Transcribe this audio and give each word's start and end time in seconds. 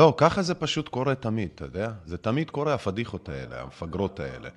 לא, 0.00 0.14
ככה 0.16 0.42
זה 0.42 0.54
פשוט 0.54 0.88
קורה 0.88 1.14
תמיד, 1.14 1.48
אתה 1.54 1.64
יודע? 1.64 1.90
זה 2.06 2.16
תמיד 2.16 2.50
קורה, 2.50 2.74
הפדיחות 2.74 3.28
האלה, 3.28 3.62
המפגרות 3.62 4.20
האלה. 4.20 4.48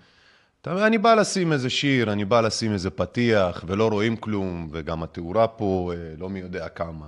אתה 0.62 0.88
אני 0.88 0.98
בא 0.98 1.14
לשים 1.14 1.54
איזה 1.54 1.70
שיר, 1.70 2.12
אני 2.12 2.26
בא 2.26 2.42
לשים 2.42 2.74
איזה 2.74 2.90
פתיח, 2.90 3.64
ולא 3.68 3.88
רואים 3.88 4.16
כלום, 4.16 4.68
וגם 4.72 5.04
התאורה 5.04 5.48
פה 5.48 5.92
אה, 5.94 6.14
לא 6.18 6.30
מי 6.30 6.40
יודע 6.40 6.68
כמה. 6.70 7.06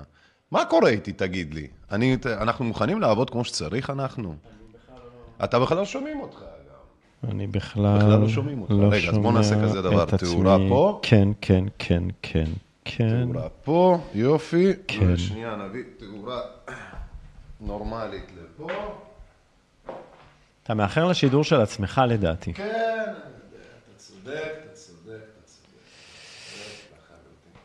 מה 0.52 0.66
קורה 0.66 0.90
איתי, 0.90 1.12
תגיד 1.12 1.54
לי? 1.54 1.68
אני, 1.92 2.18
אנחנו 2.26 2.66
מוכנים 2.66 3.02
לעבוד 3.02 3.30
כמו 3.30 3.44
שצריך, 3.46 3.90
אנחנו? 3.90 4.36
אתה 5.44 5.60
בכלל 5.60 5.78
לא 5.78 5.86
שומעים 5.86 6.20
אותך. 6.20 6.40
אני 7.30 7.48
בכלל, 7.48 7.98
בכלל 7.98 8.20
לא 8.20 8.28
שומעים 8.28 8.62
אותך. 8.62 8.72
לא 8.72 8.88
רגע, 8.92 9.10
אז 9.10 9.18
בוא 9.18 9.32
נעשה 9.32 9.64
כזה 9.64 9.82
דבר, 9.82 10.04
את 10.04 10.14
עצמי. 10.14 10.30
תאורה 10.30 10.58
פה. 10.70 11.00
כן, 11.02 11.28
כן, 11.42 11.64
כן, 11.80 12.04
כן, 12.22 12.50
כן. 12.86 13.28
תאורה 13.32 13.50
פה, 13.50 13.98
יופי. 14.14 14.74
כן. 14.88 15.14
ושנייה 15.14 15.56
נביא 15.56 15.84
תאורה 15.98 16.42
נורמלית 17.62 18.32
לפה. 18.38 18.68
אתה 20.64 20.74
מאחר 20.74 21.06
לשידור 21.08 21.44
של 21.44 21.62
עצמך 21.62 22.02
לדעתי. 22.08 22.54
כן, 22.54 22.64
אני 22.64 22.74
יודע, 22.74 23.66
אתה 23.90 23.98
צודק, 23.98 24.54
אתה 24.64 24.74
צודק, 24.74 25.12
אתה 25.12 25.46
צודק. 25.46 25.76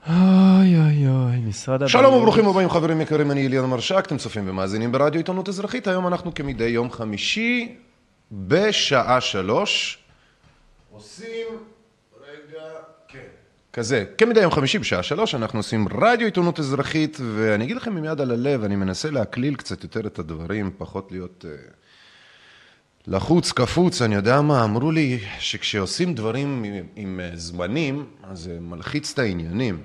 אוי 0.08 0.78
אוי 0.78 1.08
אוי, 1.08 1.36
משרד 1.48 1.74
הבריאות. 1.74 1.90
שלום 1.90 2.14
וברוכים 2.14 2.48
הבאים 2.48 2.70
חברים 2.70 3.00
יקרים, 3.00 3.30
אני 3.30 3.46
אליון 3.46 3.70
מרשק, 3.70 4.02
אתם 4.06 4.18
צופים 4.18 4.48
ומאזינים 4.48 4.92
ברדיו 4.92 5.20
עיתונות 5.20 5.48
אזרחית, 5.48 5.86
היום 5.86 6.06
אנחנו 6.06 6.34
כמדי 6.34 6.64
יום 6.64 6.90
חמישי 6.90 7.76
בשעה 8.32 9.20
שלוש 9.20 9.98
עושים, 10.90 11.46
כזה, 13.72 14.04
כמדי 14.18 14.40
יום 14.40 14.52
חמישי 14.52 14.78
בשעה 14.78 15.02
שלוש 15.02 15.34
אנחנו 15.34 15.58
עושים 15.58 15.88
רדיו 15.88 16.26
עיתונות 16.26 16.58
אזרחית 16.58 17.18
ואני 17.36 17.64
אגיד 17.64 17.76
לכם 17.76 17.96
עם 17.96 18.04
יד 18.04 18.20
על 18.20 18.30
הלב, 18.30 18.64
אני 18.64 18.76
מנסה 18.76 19.10
להקליל 19.10 19.54
קצת 19.54 19.82
יותר 19.82 20.06
את 20.06 20.18
הדברים, 20.18 20.70
פחות 20.78 21.12
להיות 21.12 21.44
אה, 21.48 21.56
לחוץ, 23.06 23.52
קפוץ, 23.52 24.02
אני 24.02 24.14
יודע 24.14 24.40
מה, 24.40 24.64
אמרו 24.64 24.90
לי 24.92 25.18
שכשעושים 25.38 26.14
דברים 26.14 26.62
עם, 26.64 26.84
עם 26.96 27.20
אה, 27.20 27.30
זמנים, 27.34 28.06
אז 28.22 28.38
זה 28.38 28.60
מלחיץ 28.60 29.12
את 29.12 29.18
העניינים. 29.18 29.82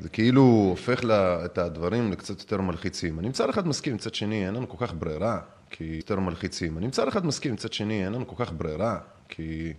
זה 0.00 0.08
כאילו 0.08 0.66
הופך 0.70 1.04
לה, 1.04 1.44
את 1.44 1.58
הדברים 1.58 2.12
לקצת 2.12 2.40
יותר 2.40 2.60
מלחיצים. 2.60 3.18
אני 3.18 3.28
מצד 3.28 3.48
אחד 3.48 3.68
מסכים, 3.68 3.94
מצד 3.94 4.14
שני 4.14 4.46
אין 4.46 4.54
לנו 4.54 4.68
כל 4.68 4.86
כך 4.86 4.94
ברירה, 4.98 5.38
כי 5.70 5.84
יותר 5.84 6.20
מלחיצים. 6.20 6.78
אני 6.78 6.86
מצד 6.86 7.08
אחד 7.08 7.26
מסכים, 7.26 7.54
מצד 7.54 7.72
שני 7.72 8.04
אין 8.04 8.12
לנו 8.12 8.26
כל 8.26 8.44
כך 8.44 8.52
ברירה, 8.52 8.98
כי 9.28 9.72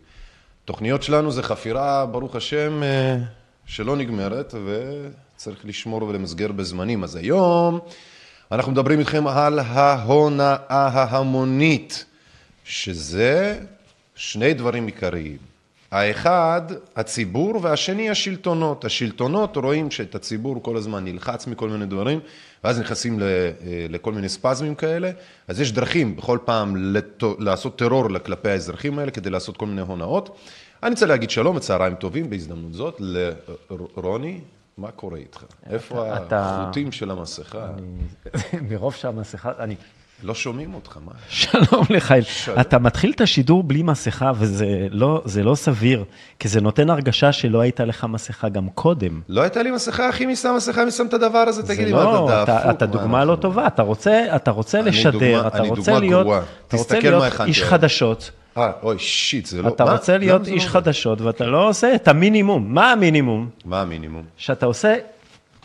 תוכניות 0.65 1.03
שלנו 1.03 1.31
זה 1.31 1.43
חפירה, 1.43 2.05
ברוך 2.05 2.35
השם, 2.35 2.83
אה, 2.83 3.17
שלא 3.65 3.95
נגמרת, 3.95 4.53
וצריך 4.65 5.65
לשמור 5.65 6.03
ולמסגר 6.03 6.51
בזמנים. 6.51 7.03
אז 7.03 7.15
היום 7.15 7.79
אנחנו 8.51 8.71
מדברים 8.71 8.99
איתכם 8.99 9.27
על 9.27 9.59
ההונאה 9.59 10.57
ההמונית, 10.69 12.05
שזה 12.63 13.59
שני 14.15 14.53
דברים 14.53 14.85
עיקריים. 14.85 15.54
האחד, 15.91 16.61
הציבור, 16.95 17.59
והשני, 17.61 18.09
השלטונות. 18.09 18.85
השלטונות 18.85 19.57
רואים 19.57 19.91
שאת 19.91 20.15
הציבור 20.15 20.63
כל 20.63 20.77
הזמן 20.77 21.03
נלחץ 21.03 21.47
מכל 21.47 21.69
מיני 21.69 21.85
דברים, 21.85 22.19
ואז 22.63 22.79
נכנסים 22.79 23.19
ל- 23.19 23.23
אה, 23.23 23.49
לכל 23.89 24.11
מיני 24.13 24.29
ספזמים 24.29 24.75
כאלה. 24.75 25.11
אז 25.47 25.61
יש 25.61 25.71
דרכים 25.71 26.15
בכל 26.15 26.39
פעם 26.45 26.75
לעשות 27.39 27.77
טרור 27.77 28.19
כלפי 28.19 28.49
האזרחים 28.49 28.99
האלה 28.99 29.11
כדי 29.11 29.29
לעשות 29.29 29.57
כל 29.57 29.65
מיני 29.65 29.81
הונאות. 29.81 30.37
אני 30.83 30.91
רוצה 30.91 31.05
להגיד 31.05 31.29
שלום 31.29 31.55
וצהריים 31.55 31.95
טובים 31.95 32.29
בהזדמנות 32.29 32.73
זאת 32.73 33.01
לרוני, 33.97 34.39
מה 34.77 34.91
קורה 34.91 35.17
איתך? 35.17 35.43
איפה 35.69 36.17
אתה- 36.17 36.61
החוטים 36.61 36.91
של 36.91 37.11
המסכה? 37.11 37.67
מרוב 38.69 38.93
שהמסכה, 38.95 39.51
אני... 39.59 39.75
לא 40.23 40.35
שומעים 40.35 40.73
אותך, 40.73 40.97
מה? 41.05 41.11
שלום 41.29 41.85
לך, 41.89 42.13
שלום. 42.23 42.59
אתה 42.59 42.79
מתחיל 42.79 43.11
את 43.15 43.21
השידור 43.21 43.63
בלי 43.63 43.83
מסכה, 43.83 44.31
וזה 44.35 44.65
לא, 44.91 45.23
לא 45.43 45.55
סביר, 45.55 46.03
כי 46.39 46.47
זה 46.47 46.61
נותן 46.61 46.89
הרגשה 46.89 47.31
שלא 47.31 47.59
הייתה 47.61 47.85
לך 47.85 48.05
מסכה 48.09 48.49
גם 48.49 48.69
קודם. 48.69 49.21
לא 49.29 49.41
הייתה 49.41 49.63
לי 49.63 49.71
מסכה, 49.71 50.09
אחי, 50.09 50.25
מי 50.25 50.35
שם 50.35 50.53
מסכה, 50.57 50.85
מי 50.85 50.91
שם 50.91 51.05
את 51.05 51.13
הדבר 51.13 51.37
הזה? 51.37 51.61
זה 51.61 51.67
תגיד 51.67 51.87
לי, 51.87 51.93
מה 51.93 52.03
לא, 52.03 52.25
אתה 52.27 52.43
אתה, 52.43 52.53
דפוק? 52.59 52.71
אתה 52.71 52.85
מה 52.85 52.91
דוגמה 52.91 53.17
אנחנו? 53.19 53.31
לא 53.31 53.35
טובה, 53.41 53.67
אתה 53.67 53.81
רוצה, 53.81 54.35
אתה 54.35 54.51
רוצה 54.51 54.81
לשדר, 54.81 55.11
דוגמה- 55.11 55.47
אתה 55.47 55.61
רוצה 55.63 55.99
להיות. 55.99 56.27
אתה 56.67 56.77
רוצה 56.77 56.95
מה 56.95 57.01
להיות 57.01 57.23
איש 57.45 57.59
היום. 57.59 57.69
חדשות, 57.69 58.31
אה, 58.57 58.71
אוי, 58.83 58.95
שיט, 58.99 59.45
זה 59.45 59.61
לא... 59.61 59.67
אתה 59.67 59.85
מה? 59.85 59.91
רוצה 59.91 60.17
להיות 60.17 60.47
איש 60.47 60.65
לא? 60.65 60.69
חדשות, 60.69 61.21
ואתה 61.21 61.45
לא 61.45 61.69
עושה 61.69 61.95
את 61.95 62.07
המינימום. 62.07 62.73
מה 62.73 62.91
המינימום? 62.91 63.49
מה 63.65 63.81
המינימום? 63.81 64.23
שאתה 64.37 64.65
עושה 64.65 64.95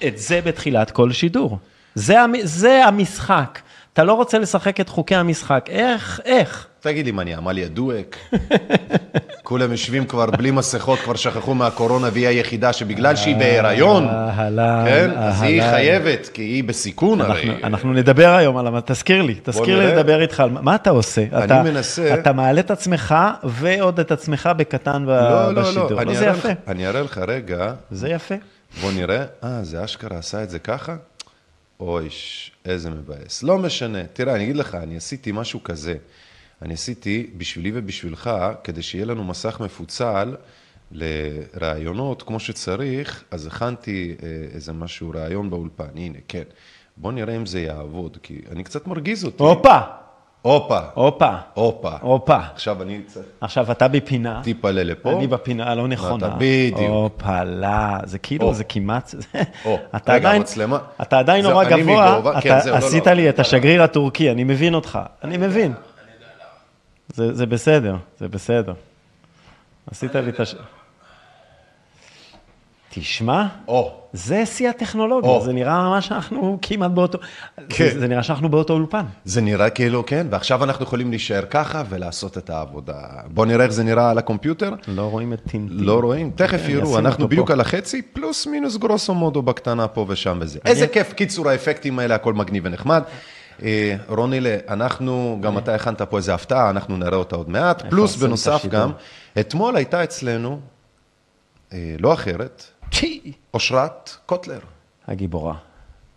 את 0.07 0.19
זה 0.19 0.41
בתחילת 0.45 0.91
כל 0.91 1.13
שידור. 1.13 1.59
זה, 1.95 2.17
זה 2.43 2.85
המשחק. 2.87 3.59
אתה 3.93 4.05
לא 4.05 4.13
רוצה 4.13 4.39
לשחק 4.39 4.81
את 4.81 4.89
חוקי 4.89 5.15
המשחק. 5.15 5.67
איך, 5.69 6.21
איך? 6.25 6.67
תגיד 6.81 7.05
לי, 7.07 7.13
מה, 7.13 7.23
אני 7.23 7.35
עמליה 7.35 7.69
דואק? 7.69 8.17
כולם 9.43 9.71
יושבים 9.73 10.07
כבר 10.07 10.27
בלי 10.31 10.51
מסכות, 10.51 10.99
כבר 10.99 11.17
שכחו 11.17 11.55
מהקורונה, 11.55 12.09
והיא 12.13 12.29
היחידה 12.29 12.73
שבגלל 12.73 13.17
שהיא 13.17 13.37
בהיריון, 13.37 14.09
כן? 14.87 15.11
אז 15.17 15.43
היא. 15.43 15.63
חייבת, 15.63 16.29
כי 16.35 16.43
היא 16.43 16.65
בסיכון 16.65 17.21
הרי. 17.21 17.57
אנחנו, 17.65 17.93
נדבר 17.93 18.29
היום 18.29 18.57
על, 18.57 18.81
תזכיר 18.85 19.23
לי, 19.23 19.35
תזכיר 19.43 19.79
לי. 19.79 19.87
לדבר 19.87 20.21
איתך 20.23 20.41
על 20.41 20.51
מה 20.51 20.75
אתה 20.75 20.91
עושה. 20.91 21.25
אני 21.33 21.71
מנסה- 21.71 22.15
אתה 22.15 22.33
מעלה 22.33 22.61
את 22.61 22.71
עצמך 22.71 23.15
ועוד 23.45 24.01
את 24.01 24.13
עצמך 24.13 24.51
בקטן 24.57 25.07
ב, 25.07 25.11
לא, 25.11 25.53
לא, 25.55 25.63
בשידור. 25.63 25.91
לא, 25.91 26.01
אני 26.03 26.17
זה 26.17 26.25
אראה 26.25 26.37
יפה, 26.39 26.49
לך- 26.49 26.55
אני 26.69 26.87
אראה 26.87 27.03
לך 27.03 27.19
רגע, 27.29 27.73
זה 27.91 28.09
יפה. 28.09 28.35
בוא 28.81 28.93
נראה. 28.93 29.25
אה, 29.45 29.59
זה 29.63 29.85
אשכרה 29.85 30.19
עשה 30.19 30.43
את 30.43 30.51
זה 30.51 30.59
ככה? 30.59 30.97
אוי, 31.81 32.09
איזה 32.65 32.91
מבאס. 32.91 33.43
לא 33.43 33.59
משנה. 33.59 34.07
תראה, 34.13 34.35
אני 34.35 34.45
אגיד 34.45 34.57
לך, 34.57 34.75
אני 34.75 34.97
עשיתי 34.97 35.33
משהו 35.33 35.63
כזה. 35.63 35.97
אני 36.63 36.75
עשיתי 36.75 37.31
בשבילי 37.37 37.71
ובשבילך, 37.75 38.31
כדי 38.65 38.83
שיהיה 38.83 39.05
לנו 39.05 39.25
מסך 39.25 39.61
מפוצל 39.61 40.37
לראיונות 40.93 42.23
כמו 42.23 42.41
שצריך, 42.41 43.25
אז 43.31 43.47
הכנתי 43.47 44.17
אה, 44.23 44.29
איזה 44.55 44.73
משהו, 44.73 45.11
ראיון 45.15 45.51
באולפן. 45.51 45.89
הנה, 45.97 46.19
כן. 46.29 46.43
בוא 46.97 47.13
נראה 47.13 47.37
אם 47.37 47.47
זה 47.47 47.61
יעבוד, 47.61 48.19
כי 48.23 48.41
אני 48.51 48.65
קצת 48.65 48.87
מרגיז 48.87 49.25
אותי. 49.25 49.43
הופה, 49.43 49.79
הופה, 50.43 50.79
הופה, 50.95 51.31
הופה. 51.55 51.97
הופה. 52.01 52.39
עכשיו 52.55 52.83
אני 52.83 53.01
צריך 53.07 53.27
עכשיו 53.41 53.73
אתה 53.73 53.89
בפינה, 53.89 54.41
טיפה 54.45 54.71
לפה. 54.71 55.13
אני 55.13 55.27
בפינה 55.27 55.71
הלא 55.71 55.89
נכונה. 55.89 56.27
אתה 56.27 56.37
בדיוק. 56.39 56.81
הופה, 56.81 57.45
לא, 57.45 57.69
זה 58.05 58.19
כאילו. 58.19 58.55
זה 58.55 58.65
כמעט, 58.65 59.15
אתה 59.97 60.13
רגע, 60.13 60.29
עדיין, 60.29 60.37
המצלמה. 60.37 60.79
אתה 61.03 61.19
עדיין 61.19 61.45
נורא 61.47 61.65
גבוה, 61.65 62.39
אתה 62.39 62.57
עשית. 62.57 63.07
לי 63.07 63.29
את 63.29 63.39
השגריר 63.39 63.83
הטורקי, 63.83 64.31
אני 64.31 64.45
מבין 64.45 64.75
אותך, 64.75 64.99
אני 65.25 65.37
מבין. 65.37 65.73
זה 67.09 67.35
זה 67.35 67.47
בסדר, 67.47 67.97
זה 68.19 68.29
בסדר. 68.29 68.73
עשית 69.91 70.15
לי 70.15 70.31
את 70.31 70.41
הש... 70.41 70.55
תשמע, 72.95 73.47
או, 73.69 73.93
זה 74.13 74.47
שיא 74.47 74.69
הטכנולוגיה, 74.71 75.31
או. 75.31 75.43
זה 75.45 75.53
נראה 75.53 75.83
ממש 75.89 76.09
שאנחנו 76.09 76.59
כמעט 76.63 76.91
באותו, 76.91 77.19
כן. 77.69 77.89
זה- 77.93 78.01
זה 78.01 78.09
נראה 78.09 78.23
שאנחנו 78.23 78.49
באותו 78.49 78.73
אולפן. 78.73 79.05
זה 79.25 79.41
נראה 79.41 79.71
כאילו, 79.71 80.07
כן, 80.07 80.27
ועכשיו 80.31 80.65
אנחנו 80.65 80.85
יכולים 80.85 81.11
להישאר 81.11 81.43
ככה 81.51 81.83
ולעשות 81.89 82.39
את 82.39 82.51
העבודה. 82.51 82.95
בוא 83.27 83.47
נראה 83.47 83.65
איך 83.65 83.73
זה 83.73 83.85
נראה 83.85 84.11
על 84.11 84.19
הקומפיוטר. 84.19 84.71
לא 84.89 85.03
רואים 85.03 85.33
את 85.33 85.41
טינטין. 85.51 85.79
לא 85.81 86.01
רואים? 86.01 86.31
תכף 86.35 86.61
כן, 86.67 86.71
יראו, 86.71 86.99
אנחנו 86.99 87.29
בדיוק 87.29 87.47
פה. 87.47 87.53
על 87.53 87.61
החצי, 87.61 88.03
פלוס 88.03 88.47
מינוס 88.47 88.77
גרוסו 88.77 89.15
מודו 89.15 89.43
בקטנה 89.43 89.89
פה 89.89 90.05
ושם 90.09 90.39
וזה. 90.41 90.59
איזה 90.65 90.87
כיף, 90.87 91.13
קיצור 91.13 91.49
האפקטים 91.49 91.99
האלה, 91.99 92.15
הכל 92.15 92.35
מגניב 92.35 92.63
ונחמד. 92.67 93.03
אה, 93.63 93.97
רונילה, 94.09 94.57
אנחנו, 94.69 95.39
גם 95.41 95.59
אתה 95.59 95.75
הכנת 95.75 96.03
פה 96.03 96.17
איזה 96.17 96.35
הפתעה, 96.35 96.71
אנחנו 96.71 96.97
נראה 96.97 97.17
אותה 97.19 97.37
עוד 97.37 97.51
מעט. 97.51 97.83
פלוס 97.91 98.17
בנוסף. 98.17 98.67
גם, 98.71 98.91
אתמול 99.41 99.77
הייתה 99.77 100.05
אצלנו, 100.05 100.61
אה, 101.73 101.95
לא 101.99 102.13
אחרת! 102.13 102.65
אושרת 103.55 104.11
קוטלר. 104.27 104.59
הגיבורה. 105.09 105.55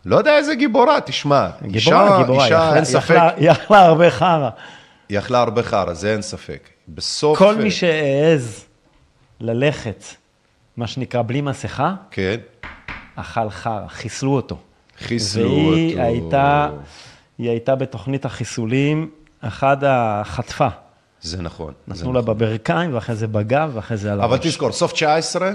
לא 0.06 0.16
יודע 0.16 0.38
איזה 0.38 0.56
גיבורה, 0.56 1.02
תשמע. 1.02 1.50
גיבורה, 1.68 2.04
אישה, 2.06 2.18
גיבורה, 2.18 2.44
אישה, 2.46 2.56
יכלה- 2.56 2.76
אין 2.76 2.86
ספק, 2.86 3.04
יכלה- 3.10 3.32
יכלה 3.38 3.86
הרבה 3.86 4.10
חרא. 4.10 4.50
היא 5.10 5.20
אכלה 5.20 5.40
הרבה 5.42 5.64
חרא, 5.64 5.94
זה 5.94 6.14
אין 6.14 6.22
ספק. 6.22 6.70
בסוף... 6.88 7.38
כל 7.40 7.56
מי 7.56 7.72
שהעז 7.72 8.66
ללכת, 9.40 10.04
מה 10.78 10.88
שנקרא, 10.88 11.22
בלי 11.22 11.42
מסכה, 11.42 11.96
כן, 12.12 12.36
אכל 13.16 13.50
חרא, 13.50 13.88
חיסלו 13.88 14.36
אותו. 14.36 14.58
חיסלו 15.00 15.50
והיא 15.72 15.92
אותו. 15.96 16.04
הייתה, 16.04 16.70
היא 17.38 17.50
הייתה 17.50 17.76
בתוכנית 17.76 18.26
החיסולים, 18.26 19.10
אחד 19.42 19.78
החטפה. 19.84 20.68
זה 21.22 21.42
נכון. 21.42 21.74
זה 21.88 21.94
נתנו 21.94 22.14
לה 22.14 22.22
בברכיים, 22.22 22.94
ואחרי 22.96 23.16
זה 23.16 23.28
בגב, 23.28 23.72
ואחרי 23.74 23.98
זה 23.98 24.12
על 24.14 24.22
הראש. 24.22 24.30
אבל 24.30 24.50
תזכור, 24.50 24.72
סוף 24.72 24.92
19, 24.94 25.52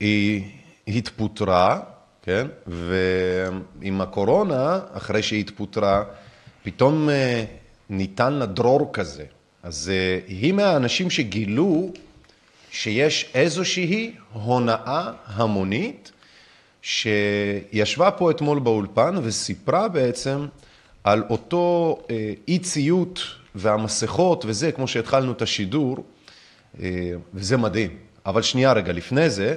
היא 0.00 0.42
התפוטרה, 0.88 1.80
כן? 2.22 2.46
ועם 2.66 4.00
הקורונה, 4.00 4.80
אחרי 4.92 5.22
שהיא 5.22 5.40
התפוטרה, 5.40 6.04
פתאום 6.62 7.08
אה, 7.08 7.44
ניתן 7.90 8.32
לה 8.32 8.46
דרור 8.46 8.90
כזה. 8.92 9.24
אז 9.62 9.90
אה, 9.94 10.18
היא 10.26 10.52
מהאנשים 10.52 11.10
שגילו 11.10 11.92
שיש 12.70 13.30
איזושהי 13.34 14.14
הונאה 14.32 15.10
המונית, 15.26 16.12
שישבה 16.82 18.10
פה 18.10 18.30
אתמול 18.30 18.58
באולפן 18.58 19.14
וסיפרה 19.22 19.88
בעצם 19.88 20.46
על 21.04 21.22
אותו 21.30 21.98
אה, 22.10 22.32
אי 22.48 22.58
ציות 22.58 23.20
והמסכות 23.54 24.44
וזה, 24.44 24.72
כמו 24.72 24.88
שהתחלנו 24.88 25.32
את 25.32 25.42
השידור, 25.42 26.04
וזה 27.34 27.56
מדהים. 27.56 27.96
אבל 28.26 28.42
שנייה 28.42 28.72
רגע, 28.72 28.92
לפני 28.92 29.30
זה, 29.30 29.56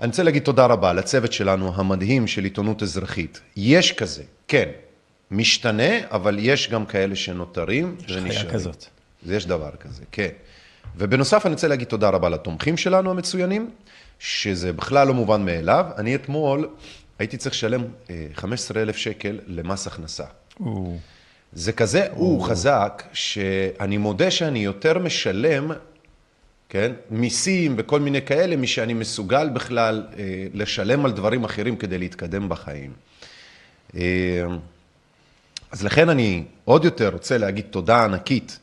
אני 0.00 0.08
רוצה 0.08 0.22
להגיד 0.22 0.42
תודה 0.42 0.66
רבה 0.66 0.92
לצוות 0.92 1.32
שלנו 1.32 1.72
המדהים 1.74 2.26
של 2.26 2.44
עיתונות 2.44 2.82
אזרחית. 2.82 3.40
יש 3.56 3.92
כזה, 3.92 4.22
כן, 4.48 4.68
משתנה, 5.30 5.92
אבל 6.10 6.36
יש 6.40 6.70
גם 6.70 6.86
כאלה 6.86 7.16
שנותרים 7.16 7.96
יש 7.98 8.06
חיה 8.06 8.22
ונשארים. 8.22 8.50
כזאת. 8.50 8.84
יש 9.26 9.46
דבר 9.46 9.70
כזה, 9.80 10.02
כן. 10.12 10.28
ובנוסף 10.96 11.46
אני 11.46 11.54
רוצה 11.54 11.68
להגיד 11.68 11.88
תודה 11.88 12.08
רבה 12.08 12.28
לתומכים 12.28 12.76
שלנו 12.76 13.10
המצוינים, 13.10 13.70
שזה 14.18 14.72
בכלל 14.72 15.08
לא 15.08 15.14
מובן 15.14 15.44
מאליו. 15.44 15.86
אני 15.96 16.14
אתמול 16.14 16.68
הייתי 17.18 17.36
צריך 17.36 17.54
לשלם 17.54 17.84
אה, 18.10 18.26
15,000 18.34 18.96
שקל 18.96 19.38
למס 19.46 19.86
הכנסה. 19.86 20.24
זה 21.52 21.72
כזה, 21.72 22.06
הוא 22.10 22.44
חזק, 22.44 23.02
שאני 23.12 23.96
מודה 23.96 24.30
שאני 24.30 24.58
יותר 24.58 24.98
משלם, 24.98 25.70
כן, 26.68 26.92
מיסים 27.10 27.74
וכל 27.78 28.00
מיני 28.00 28.22
כאלה, 28.22 28.56
משאני 28.56 28.94
מסוגל 28.94 29.48
בכלל 29.48 30.06
אה, 30.18 30.46
לשלם 30.54 31.04
על 31.04 31.12
דברים 31.12 31.44
אחרים 31.44 31.76
כדי 31.76 31.98
להתקדם 31.98 32.48
בחיים. 32.48 32.92
אה, 33.96 34.02
אז 35.70 35.84
לכן 35.84 36.08
אני 36.08 36.44
עוד 36.64 36.84
יותר 36.84 37.08
רוצה 37.08 37.38
להגיד 37.38 37.64
תודה 37.70 38.04
ענקית 38.04 38.58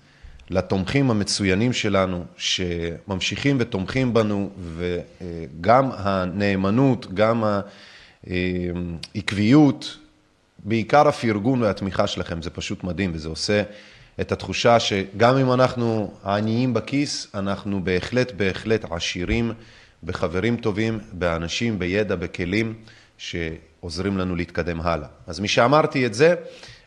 לתומכים 0.49 1.11
המצוינים 1.11 1.73
שלנו, 1.73 2.25
שממשיכים 2.37 3.57
ותומכים 3.59 4.13
בנו, 4.13 4.49
וגם 4.75 5.89
הנאמנות, 5.93 7.13
גם 7.13 7.43
העקביות, 9.15 9.97
בעיקר 10.59 11.07
הפרגון 11.07 11.61
והתמיכה 11.61 12.07
שלכם, 12.07 12.41
זה 12.41 12.49
פשוט 12.49 12.83
מדהים, 12.83 13.11
וזה 13.13 13.29
עושה 13.29 13.63
את 14.21 14.31
התחושה 14.31 14.79
שגם 14.79 15.37
אם 15.37 15.51
אנחנו 15.51 16.13
עניים 16.25 16.73
בכיס, 16.73 17.27
אנחנו 17.33 17.83
בהחלט 17.83 18.31
בהחלט 18.31 18.91
עשירים 18.91 19.51
בחברים 20.03 20.57
טובים, 20.57 20.99
באנשים, 21.13 21.79
בידע, 21.79 22.15
בכלים, 22.15 22.73
שעוזרים 23.17 24.17
לנו 24.17 24.35
להתקדם 24.35 24.81
הלאה. 24.81 25.07
אז 25.27 25.39
משאמרתי 25.39 26.05
את 26.05 26.13
זה, 26.13 26.35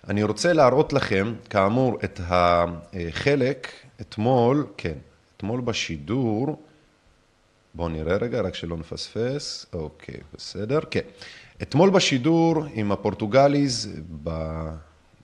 אני 0.09 0.23
רוצה 0.23 0.53
להראות 0.53 0.93
לכם, 0.93 1.35
כאמור, 1.51 1.99
את 2.05 2.21
החלק, 2.25 3.69
אתמול, 4.01 4.67
כן, 4.77 4.99
אתמול 5.37 5.61
בשידור, 5.61 6.63
בואו 7.75 7.89
נראה 7.89 8.17
רגע, 8.17 8.41
רק 8.41 8.55
שלא 8.55 8.77
נפספס, 8.77 9.67
אוקיי, 9.73 10.21
בסדר, 10.35 10.81
כן. 10.91 11.01
אתמול 11.63 11.91
בשידור 11.91 12.65
עם 12.75 12.93
הפורטוגליז, 12.93 13.89
ב... 14.25 14.31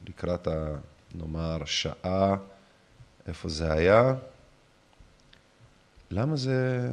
לקראת, 0.09 0.49
ה... 0.49 0.75
נאמר, 1.14 1.58
שעה, 1.64 2.34
איפה 3.28 3.49
זה 3.49 3.72
היה? 3.72 4.14
למה 6.11 6.37
זה... 6.37 6.88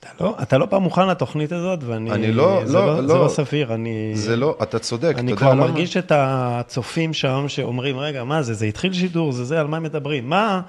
אתה 0.00 0.08
לא, 0.20 0.36
אתה 0.42 0.58
לא 0.58 0.66
פעם 0.70 0.82
מוכן 0.82 1.08
לתוכנית 1.08 1.52
הזאת, 1.52 1.78
ואני... 1.82 2.12
אני 2.12 2.32
לא- 2.32 2.62
זה 2.64 2.72
לא- 2.72 2.86
לא, 2.86 2.96
זה 2.96 3.14
לא. 3.14 3.24
לא 3.24 3.28
סביר, 3.28 3.74
אני... 3.74 4.12
זה 4.14 4.36
לא, 4.36 4.56
אתה 4.62 4.78
צודק, 4.78 5.14
אני 5.18 5.32
אתה 5.32 5.40
כבר 5.40 5.50
יודע 5.50 5.60
למה? 5.62 5.72
מרגיש 5.72 5.96
את 5.96 6.12
הצופים 6.14 7.12
שם 7.14 7.44
שאומרים, 7.48 7.98
רגע, 7.98 8.24
מה 8.24 8.42
זה, 8.42 8.54
זה 8.54 8.66
התחיל 8.66 8.92
שידור, 8.92 9.32
זה 9.32 9.44
זה, 9.44 9.60
על 9.60 9.66
מה 9.66 9.80
מדברים? 9.80 10.28
מה, 10.28 10.60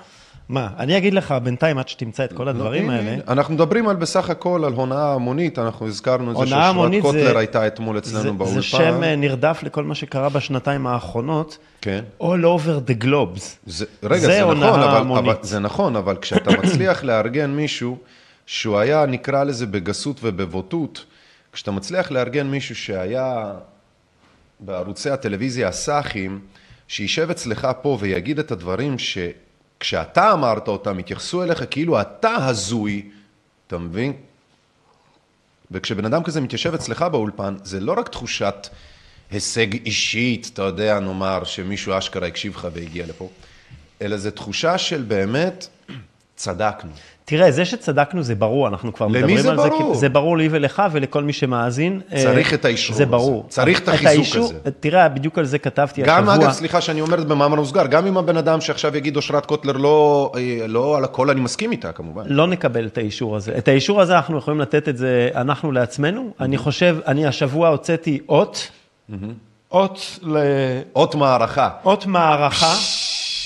מה? 0.50 0.70
אני 0.80 0.98
אגיד 0.98 1.14
לך 1.14 1.36
בינתיים, 1.44 1.78
עד 1.78 1.88
שתמצא 1.88 2.24
את 2.24 2.34
כל 2.34 2.48
הדברים 2.48 2.90
לא, 2.90 2.96
האלה. 2.96 3.18
אנחנו 3.28 3.54
מדברים 3.54 3.88
על 3.88 3.96
בסך 3.96 4.30
הכל 4.30 4.66
על 4.66 4.74
הונאה 4.74 5.14
המונית, 5.14 5.60
אנחנו 5.60 5.88
הזכרנו 5.88 6.32
את 6.32 6.38
זה 6.38 6.48
שאושרת 6.48 7.02
קוטלר 7.02 7.38
הייתה 7.38 7.68
אתמול 7.68 7.96
זה, 8.04 8.20
אצלנו 8.20 8.38
באולפן. 8.38 8.56
זה 8.56 8.62
שם 8.62 9.04
אה, 9.04 9.16
נרדף 9.16 9.60
לכל 9.64 9.84
מה 9.84 9.96
שקרה 9.96 10.30
בשנתיים 10.30 10.88
האחרונות, 10.88 11.58
כן. 11.82 12.04
all 12.22 12.44
over 12.44 12.90
the 12.90 13.04
globes. 13.04 13.42
זה, 13.66 13.86
רגע, 14.04 14.20
זה 14.20 14.28
זה, 14.28 14.46
נכון, 14.46 14.64
אבל. 14.64 15.18
אבל, 15.18 15.36
זה 15.42 15.60
נכון, 15.60 15.96
אבל 15.96 16.18
כשאתה 16.22 16.52
מצליח 16.64 17.04
לארגן 17.04 17.52
מישהו 17.52 17.98
שהוא 18.46 18.78
היה, 18.78 19.06
נקרא 19.06 19.44
לזה 19.44 19.66
בגסות 19.66 20.20
ובבוטות, 20.24 21.06
כשאתה 21.54 21.72
מצליח 21.72 22.12
לארגן 22.12 22.48
מישהו 22.48 22.76
שהיה 22.76 23.54
בערוצי 24.60 25.10
הטלוויזיה 25.10 25.68
הסאחים, 25.68 26.40
שישב 26.88 27.30
אצלך 27.30 27.68
פה 27.82 27.98
ויגיד 28.00 28.40
את 28.40 28.52
הדברים 28.52 29.00
שכשאתה 29.84 30.34
אמרת 30.34 30.68
אותם, 30.68 30.98
התייחסו 30.98 31.44
אליך 31.44 31.64
כאילו 31.72 32.02
אתה 32.02 32.36
הזוי, 32.36 33.10
אתה 33.68 33.78
מבין? 33.78 34.14
וכשבן 35.72 36.06
אדם 36.06 36.24
כזה 36.24 36.42
מתיישב 36.42 36.74
אצלך 36.74 37.02
באולפן, 37.02 37.56
זה 37.64 37.80
לא 37.80 37.94
רק 37.98 38.10
תחושת 38.10 38.68
הישג 39.32 39.74
אישית, 39.74 40.50
אתה 40.54 40.62
יודע, 40.62 41.00
נאמר, 41.00 41.44
שמישהו 41.44 41.98
אשכרה 41.98 42.28
הקשיב 42.28 42.56
לך 42.56 42.68
והגיע 42.74 43.06
לפה, 43.06 43.30
אלא 44.02 44.18
זה 44.18 44.32
תחושה 44.32 44.78
של 44.78 45.02
באמת, 45.02 45.68
צדקנו. 46.44 46.92
תראה, 47.26 47.52
זה 47.52 47.66
שצדקנו 47.66 48.24
זה 48.24 48.36
ברור, 48.36 48.68
אנחנו 48.68 48.94
כבר 48.94 49.08
למי 49.08 49.18
מדברים 49.18 49.38
זה 49.38 49.50
על 49.52 49.58
זה, 49.58 49.68
ברור? 49.70 49.94
כי 49.94 50.00
זה 50.00 50.10
ברור 50.10 50.38
לי 50.38 50.48
ולך 50.52 50.84
ולכל 50.92 51.24
מי 51.24 51.34
שמאזין. 51.34 52.02
צריך 52.24 52.50
אה, 52.54 52.56
את 52.56 52.66
האישור 52.66 52.96
זה 52.96 53.04
הזה. 53.04 53.12
ברור. 53.12 53.46
צריך 53.50 53.80
את 53.80 53.88
אבל 53.90 53.94
החיזוק 53.98 54.08
האישור- 54.16 54.46
הזה. 54.46 54.72
תראה, 54.80 55.10
בדיוק 55.10 55.38
על 55.38 55.46
זה 55.46 55.60
כתבתי 55.60 56.02
גם, 56.02 56.30
השבוע. 56.30 56.46
אגב, 56.46 56.54
סליחה 56.54 56.82
שאני 56.82 57.02
אומר 57.02 57.14
את 57.14 57.20
זה 57.20 57.26
במאמר 57.26 57.56
מוסגר, 57.56 57.86
גם 57.88 58.08
אם 58.08 58.18
הבן 58.18 58.38
אדם 58.38 58.62
שעכשיו 58.62 58.98
יגיד 58.98 59.16
אושרת 59.16 59.46
קוטלר 59.46 59.78
לא, 59.78 60.32
אה, 60.36 60.68
לא 60.68 60.98
על 60.98 61.04
הכל 61.04 61.30
אני 61.30 61.42
מסכים 61.42 61.72
איתה, 61.72 61.92
כמובן. 61.92 62.24
לא 62.28 62.48
נקבל 62.48 62.86
את 62.86 62.98
האישור 62.98 63.36
הזה. 63.36 63.58
את 63.58 63.68
האישור 63.68 64.02
הזה 64.02 64.16
אנחנו 64.16 64.38
יכולים 64.38 64.60
לתת 64.62 64.90
את 64.90 64.98
זה 64.98 65.30
אנחנו 65.36 65.72
לעצמנו. 65.72 66.34
אני 66.40 66.58
חושב, 66.58 66.98
אני 67.08 67.26
השבוע 67.28 67.68
הוצאתי 67.70 68.20
אות, 68.30 68.72
אות 69.72 70.20
ל... 70.24 70.38
אות 70.96 71.16
מערכה. 71.16 71.70
אות 71.86 72.06
מערכה, 72.06 72.74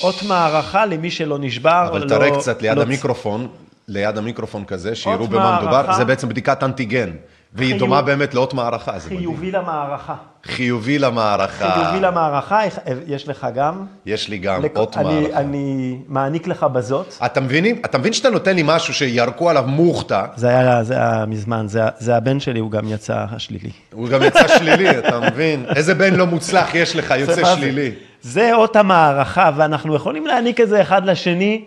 אות 0.04 0.24
מערכה 0.24 0.86
למי 0.86 1.12
שלא 1.12 1.38
נשבר. 1.40 1.86
אבל 1.92 2.04
לא- 2.04 2.10
תראה 2.10 2.38
קצת 2.40 2.62
ליד 2.62 2.78
לא- 2.78 2.82
המיקרופון, 2.82 3.48
ליד 3.88 4.18
המיקרופון 4.18 4.66
כזה, 4.66 4.96
שיראו 4.96 5.28
במה 5.28 5.58
מדובר, 5.58 5.72
מערכה. 5.72 5.94
זה 5.94 6.06
בעצם 6.06 6.30
בדיקת 6.30 6.64
אנטיגן, 6.64 7.10
והיא 7.54 7.68
חיוב- 7.70 7.80
דומה 7.80 8.02
באמת 8.02 8.34
לאות 8.34 8.54
מערכה. 8.54 9.00
חיובי 9.00 9.52
למערכה. 9.52 10.16
חיובי 10.46 11.00
למערכה. 11.00 11.72
חיובי 11.84 12.00
למערכה, 12.00 12.60
יש 13.08 13.28
לך 13.28 13.48
גם. 13.56 13.86
יש 14.06 14.30
לי 14.30 14.38
גם 14.38 14.66
לכ- 14.66 14.72
אות 14.78 14.98
אני- 14.98 15.22
מערכה. 15.22 15.40
אני 15.40 15.98
מעניק 16.08 16.48
לך 16.48 16.64
בזאת. 16.64 17.14
אתה 17.26 17.42
מבין, 17.42 17.66
אתה 17.86 17.98
מבין 17.98 18.14
שאתה 18.14 18.30
נותן 18.30 18.56
לי 18.56 18.62
משהו 18.66 18.94
שירקו 18.94 19.50
עליו 19.50 19.64
מוכתה, 19.68 20.26
זה 20.36 20.48
היה, 20.48 20.84
זה 20.84 20.94
היה 20.94 21.26
מזמן, 21.28 21.68
זה, 21.68 21.82
זה 22.00 22.16
הבן 22.16 22.40
שלי, 22.40 22.60
הוא 22.60 22.72
גם 22.72 22.88
יצא 22.88 23.26
השלילי. 23.32 23.70
הוא 23.94 24.10
גם 24.10 24.24
יצא 24.24 24.48
שלילי, 24.48 24.98
אתה 25.00 25.20
מבין? 25.20 25.66
איזה 25.76 25.94
בן 25.96 26.16
לא 26.16 26.26
מוצלח 26.26 26.76
יש 26.76 26.96
לך, 26.96 27.14
יוצא? 27.18 27.56
שלילי. 27.56 27.92
זה 28.28 28.56
אות 28.56 28.76
המערכה, 28.76 29.52
ואנחנו 29.56 29.96
יכולים 29.96 30.26
להעניק 30.28 30.62
את 30.62 30.70
זה 30.70 30.82
אחד 30.82 31.06
לשני, 31.06 31.64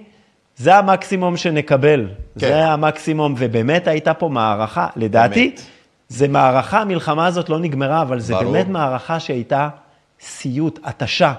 זה 0.57 0.77
המקסימום 0.77 1.37
שנקבל. 1.37 2.07
כן. 2.39 2.47
זה 2.49 2.67
המקסימום, 2.67 3.35
ובאמת 3.39 3.89
הייתה 3.89 4.15
פה 4.15 4.29
מערכה, 4.29 4.87
לדעתי, 4.97 5.49
באמת. 5.49 5.61
זה 6.09 6.29
מערכה, 6.29 6.81
המלחמה 6.81 7.27
הזאת 7.27 7.49
לא 7.49 7.59
נגמרה, 7.59 8.03
אבל 8.03 8.21
זה 8.21 8.35
ברור. 8.35 8.53
באמת 8.53 8.69
מערכה 8.69 9.21
שהייתה 9.21 9.69
סיוט, 10.21 10.79
התשה. 10.85 11.33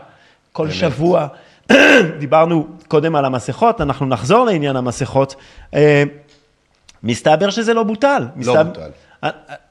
כל 0.51 0.63
באמת. 0.63 0.75
שבוע, 0.75 1.27
דיברנו 2.19 2.67
קודם 2.87 3.15
על 3.15 3.25
המסכות, 3.25 3.81
אנחנו 3.81 4.05
נחזור 4.05 4.45
לעניין 4.45 4.75
המסכות. 4.75 5.35
אה, 5.73 6.03
מסתבר 7.03 7.49
שזה 7.49 7.73
לא 7.73 7.83
בוטל. 7.83 8.27
מסתבר- 8.35 8.63
בוטל. 8.63 8.89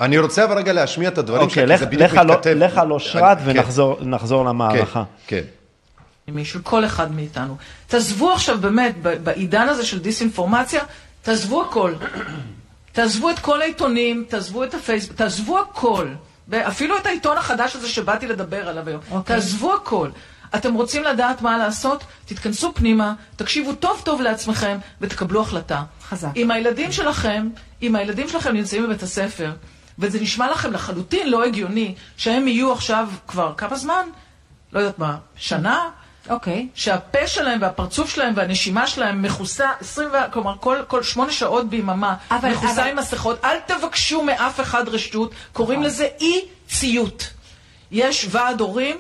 אני 0.01 0.19
רוצה 0.19 0.45
אבל 0.45 0.57
רגע 0.59 0.73
להשמיע 0.73 1.09
את 1.09 1.19
הדברים 1.19 1.43
אוקיי, 1.43 1.55
שלי, 1.55 1.67
כי 1.67 1.73
לך- 1.73 1.81
זה 1.81 1.87
בדיוק 1.87 2.13
לא- 2.13 2.23
מתכתב. 2.35 2.51
לך 2.51 2.79
על 2.79 2.93
אושרת 2.93 3.39
אני- 3.39 3.55
כן, 3.55 3.59
ונחזור 3.61 3.99
נחזור 4.01 4.45
למערכה. 4.45 5.05
כן, 5.27 5.41
כן. 6.27 6.45
של 6.45 6.59
כל 6.63 6.85
אחד 6.85 7.13
מאיתנו. 7.13 7.57
תעזבו 7.87 8.33
עכשיו 8.33 8.59
באמת, 8.59 8.95
בעידן 9.03 9.69
הזה 9.69 9.87
של 9.87 9.99
דיסאינפורמציה, 9.99 10.83
תעזבו 11.23 11.63
הכל. 11.63 11.95
תעזבו 12.93 13.31
את 13.31 13.39
כל 13.39 13.63
העיתונים, 13.63 14.25
תעזבו 14.29 14.65
את 14.65 14.75
הפייסבוק, 14.75 15.17
תעזבו 15.17 15.59
הכל. 15.59 16.09
אפילו 16.55 16.99
את 16.99 17.07
העיתון 17.07 17.39
החדש 17.39 17.77
הזה 17.77 17.89
שבאתי 17.89 18.27
לדבר 18.27 18.69
עליו 18.69 18.89
היום. 18.89 19.01
אוקיי. 19.11 19.37
תעזבו 19.37 19.75
הכל. 19.75 20.09
אתם 20.55 20.75
רוצים 20.75 21.05
לדעת 21.05 21.43
מה 21.43 21.59
לעשות? 21.59 22.05
תתכנסו 22.27 22.75
פנימה, 22.75 23.13
תקשיבו 23.37 23.73
טוב 23.73 24.01
טוב 24.05 24.21
לעצמכם 24.21 24.79
ותקבלו 25.01 25.41
החלטה. 25.43 25.83
חזק. 26.09 26.29
אם 26.37 26.51
הילדים 26.51 26.93
שלכם, 26.93 27.49
אם 27.83 27.97
הילדים 27.97 28.29
שלכם 28.29 28.53
נמצאים 28.53 28.83
בבית 28.85 29.03
הספר, 29.03 29.53
וזה 29.99 30.21
נשמע 30.21 30.51
לכם 30.51 30.73
לחלוטין 30.73 31.31
לא 31.31 31.45
הגיוני 31.45 31.95
שהם 32.17 32.49
יהיו 32.49 32.73
עכשיו 32.73 33.09
כבר 33.29 33.55
כמה 33.57 33.77
זמן? 33.77 34.07
לא 34.73 34.81
יודעת 34.81 34.99
מה, 34.99 35.17
שנה? 35.37 35.89
אוקיי. 36.31 36.69
שהפה 36.75 37.27
שלהם 37.27 37.59
והפרצוף 37.63 38.15
שלהם 38.15 38.33
והנשימה 38.37 38.87
שלהם 38.87 39.23
מכוסה 39.23 39.71
20, 39.81 40.09
ו- 40.09 40.33
כלומר 40.33 40.55
כל, 40.61 40.77
כל 40.89 41.03
שמונה 41.03 41.33
שעות 41.33 41.69
ביממה, 41.71 42.15
אבל- 42.31 42.51
מכוסה 42.51 42.73
אבל- 42.83 42.91
עם 42.91 42.97
מסכות, 42.97 43.45
אל 43.45 43.57
תבקשו 43.67 44.23
מאף 44.23 44.61
אחד 44.61 44.89
רשות, 44.89 45.33
קוראים 45.53 45.83
לזה 45.83 46.09
אי 46.21 46.41
ציות. 46.67 47.31
יש 47.91 48.27
ועד 48.31 48.61
הורים, 48.61 48.97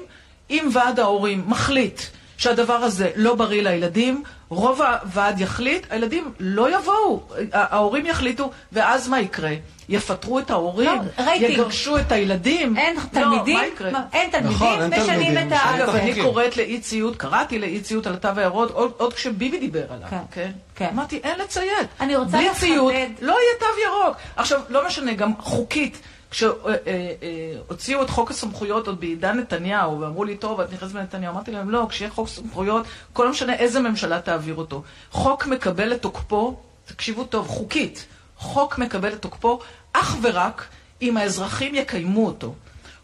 אם 0.51 0.69
ועד 0.73 1.01
ההורים 1.01 1.45
מחליט 1.47 2.01
שהדבר 2.37 2.75
הזה 2.75 3.11
לא 3.17 3.35
בריא 3.35 3.63
לילדים, 3.63 4.23
רוב 4.50 4.83
הוועד 4.83 5.40
יחליט, 5.40 5.87
הילדים 5.90 6.33
לא 6.40 6.78
יבואו, 6.78 7.21
ההורים 7.52 8.07
יחליטו, 8.07 8.50
ואז 8.73 9.09
מה 9.09 9.21
יקרה? 9.21 9.50
יפטרו 9.88 10.38
את 10.38 10.50
ההורים? 10.50 10.88
לא, 11.19 11.25
רייטינג. 11.25 11.50
יגרשו 11.52 11.99
את 11.99 12.12
הילדים? 12.12 12.76
אין 12.76 12.97
לא, 12.97 13.00
תלמידים, 13.12 13.57
מה 13.59 13.66
יקרה? 13.66 13.90
מה, 13.90 14.02
אין 14.12 14.30
תלמידים, 14.30 14.52
נכון, 14.57 14.83
אין 14.83 14.90
משנים 15.02 15.07
תלמידים, 15.07 15.38
את 15.49 15.52
ה... 15.52 15.57
את 15.57 15.80
אגב, 15.80 15.88
אני. 15.95 16.23
קוראת 16.23 16.57
לאי 16.57 16.80
ציות, 16.80 17.16
קראתי 17.16 17.59
לאי 17.59 17.80
ציות 17.80 18.07
על 18.07 18.14
התו 18.14 18.28
הירוק 18.37 18.71
עוד, 18.73 18.92
עוד 18.97 19.12
כשביבי 19.14 19.59
דיבר 19.59 19.85
עליו, 19.92 20.09
כן, 20.11 20.16
כן? 20.33 20.50
כן. 20.75 20.88
אמרתי, 20.92 21.21
אין 21.25 21.38
לציית. 21.38 21.88
אני 22.00 22.16
רוצה 22.16 22.30
בלי 22.37 22.47
לחדד- 22.49 22.59
ציות, 22.61 22.92
לא 23.21 23.33
יהיה 23.33 23.59
תו 23.59 23.66
ירוק. 23.87 24.16
עכשיו, 24.37 24.61
לא 24.69 24.87
משנה, 24.87 25.12
גם 25.14 25.33
חוקית, 25.38 25.99
כשהוציאו 26.31 28.03
את 28.03 28.11
חוק 28.11 28.31
הסמכויות 28.31 28.87
עוד 28.87 29.01
בעידן 29.01 29.39
נתניהו, 29.39 30.01
ואמרו 30.01 30.25
לי, 30.25 30.37
טוב, 30.37 30.61
את 30.61 30.73
נכנסת 30.73 30.95
בנתניהו, 30.95 31.33
אמרתי 31.33 31.51
להם, 31.51 31.71
לא, 31.71 31.87
כשיהיה 31.91 32.11
חוק 32.11 32.29
סמכויות, 32.29 32.87
כל 33.13 33.25
לא 33.25 33.31
משנה 33.31 33.55
איזה 33.55 33.81
ממשלה 33.81 34.21
תעביר 34.21 34.55
אותו. 34.55 34.83
חוק 35.11 35.47
מקבל 35.47 35.93
את 35.93 36.03
תוקפו, 36.03 36.57
תקשיבו 36.87 37.25
טוב, 37.25 37.49
חוקית, 37.49 38.07
חוק 38.37 38.79
מקבל 38.79 39.13
את 39.13 39.23
תוקפו 39.23 39.61
אך 39.93 40.17
ורק 40.23 40.67
אם 41.03 41.17
האזרחים 41.17 41.75
יקיימו 41.75 42.27
אותו. 42.27 42.55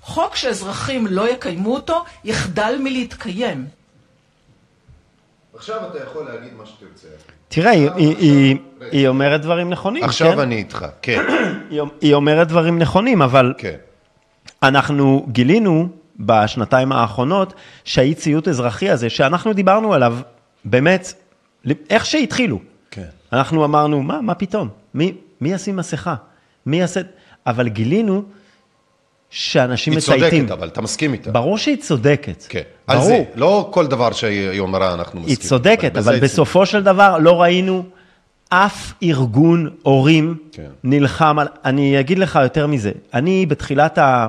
חוק 0.03 0.37
שאזרחים 0.37 1.07
לא 1.07 1.29
יקיימו 1.29 1.75
אותו, 1.75 2.05
יחדל 2.25 2.77
מלהתקיים. 2.81 3.67
עכשיו 5.57 5.77
אתה 5.91 5.99
יכול 6.03 6.25
להגיד 6.25 6.53
מה 6.59 6.67
שתרצה. 6.67 7.09
תראה, 7.49 7.71
היא- 7.71 7.91
היא- 7.97 8.17
היא- 8.19 8.57
היא 8.93 9.09
אומרת 9.09 9.41
דברים 9.43 9.71
נכונים, 9.71 10.05
עכשיו 10.05 10.33
כן? 10.33 10.39
אני 10.39 10.57
איתך, 10.57 10.87
כן, 11.03 11.23
היא- 11.71 11.81
היא 12.01 12.15
אומרת 12.15 12.49
דברים 12.49 12.79
נכונים, 12.79 13.23
אבל 13.23 13.55
כן. 13.59 13.77
אנחנו 14.63 15.27
גילינו 15.33 15.89
בשנתיים 16.21 16.93
האחרונות 16.93 17.53
שהאי 17.85 18.15
ציות 18.15 18.49
אזרחי 18.49 18.91
הזה, 18.91 19.11
שאנחנו 19.11 19.53
דיברנו 19.53 19.95
עליו, 19.95 20.17
באמת, 20.65 21.13
איך 21.91 22.07
שהתחילו. 22.07 22.59
כן. 22.91 23.05
אנחנו 23.33 23.65
אמרנו, 23.65 24.03
מה, 24.03 24.21
מה 24.21 24.35
פתאום? 24.35 24.69
מי, 24.95 25.15
מי 25.41 25.53
ישים 25.53 25.77
מסכה? 25.77 26.15
מי 26.67 26.77
יעשה... 26.81 27.01
אבל 27.47 27.69
גילינו 27.69 28.23
שאנשים 29.31 29.93
היא 29.93 29.99
מצייתים. 29.99 30.41
צודקת, 30.41 30.59
אבל 30.59 30.69
אתה 30.69 30.81
מסכים 30.81 31.13
איתה. 31.13 31.31
ברור 31.31 31.59
שהיא 31.59 31.77
צודקת. 31.77 32.45
כן. 32.49 32.61
על 32.87 32.99
ברור. 32.99 33.09
זה, 33.09 33.25
לא 33.35 33.69
כל 33.73 33.87
דבר 33.87 34.13
שהיא 34.13 34.61
אומרה 34.61 34.95
אנחנו 34.95 35.21
מסכימים. 35.21 35.39
היא 35.41 35.49
צודקת, 35.49 35.97
אבל 35.97 36.15
היא 36.15 36.23
בסופו 36.23 36.67
של 36.67 36.83
דבר 36.83 37.19
לא 37.19 37.43
ראינו 37.43 37.85
אף 38.49 38.93
ארגון 39.03 39.71
הורים 39.83 40.35
כן. 40.53 40.69
נלחם 40.85 41.39
על... 41.39 41.49
אני 41.65 42.01
אגיד 42.01 42.19
לך 42.19 42.39
יותר 42.43 42.67
מזה. 42.67 42.93
אני 43.15 43.47
בתחילת, 43.47 43.99
ה... 43.99 44.27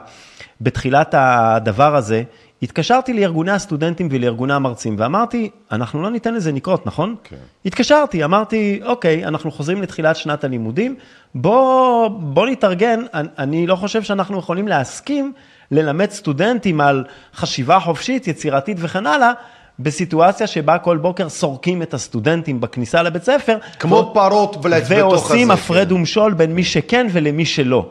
בתחילת 0.61 1.15
הדבר 1.17 1.95
הזה, 1.95 2.23
התקשרתי 2.61 3.13
לארגוני 3.13 3.51
הסטודנטים 3.51 4.07
ולארגוני 4.11 4.53
המרצים, 4.53 4.95
ואמרתי, 4.99 5.49
אנחנו 5.71 6.01
לא 6.01 6.09
ניתן 6.09 6.33
לזה 6.33 6.51
לקרות, 6.51 6.85
נכון? 6.85 7.15
כן. 7.23 7.35
התקשרתי, 7.65 8.23
אמרתי, 8.23 8.79
אוקיי, 8.83 9.25
אנחנו 9.25 9.51
חוזרים 9.51 9.81
לתחילת 9.81 10.15
שנת 10.15 10.43
הלימודים, 10.43 10.95
בוא, 11.35 12.07
בוא 12.07 12.47
נתארגן, 12.47 12.99
אני, 13.13 13.27
אני 13.37 13.67
לא 13.67 13.75
חושב 13.75 14.03
שאנחנו 14.03 14.39
יכולים 14.39 14.67
להסכים 14.67 15.33
ללמד 15.71 16.11
סטודנטים 16.11 16.81
על 16.81 17.03
חשיבה 17.35 17.79
חופשית, 17.79 18.27
יצירתית 18.27 18.77
וכן 18.79 19.07
הלאה, 19.07 19.31
בסיטואציה 19.79 20.47
שבה 20.47 20.77
כל 20.77 20.97
בוקר 20.97 21.29
סורקים 21.29 21.81
את 21.81 21.93
הסטודנטים 21.93 22.61
בכניסה 22.61 23.03
לבית 23.03 23.23
ספר. 23.23 23.57
כמו 23.79 24.11
פרות 24.13 24.61
בלט 24.61 24.83
בתוך 24.83 25.13
ועושים 25.13 25.51
הזה, 25.51 25.61
הפרד 25.61 25.87
כן. 25.87 25.93
ומשול 25.93 26.33
בין 26.33 26.55
מי 26.55 26.63
שכן 26.63 27.07
ולמי 27.11 27.45
שלא. 27.45 27.89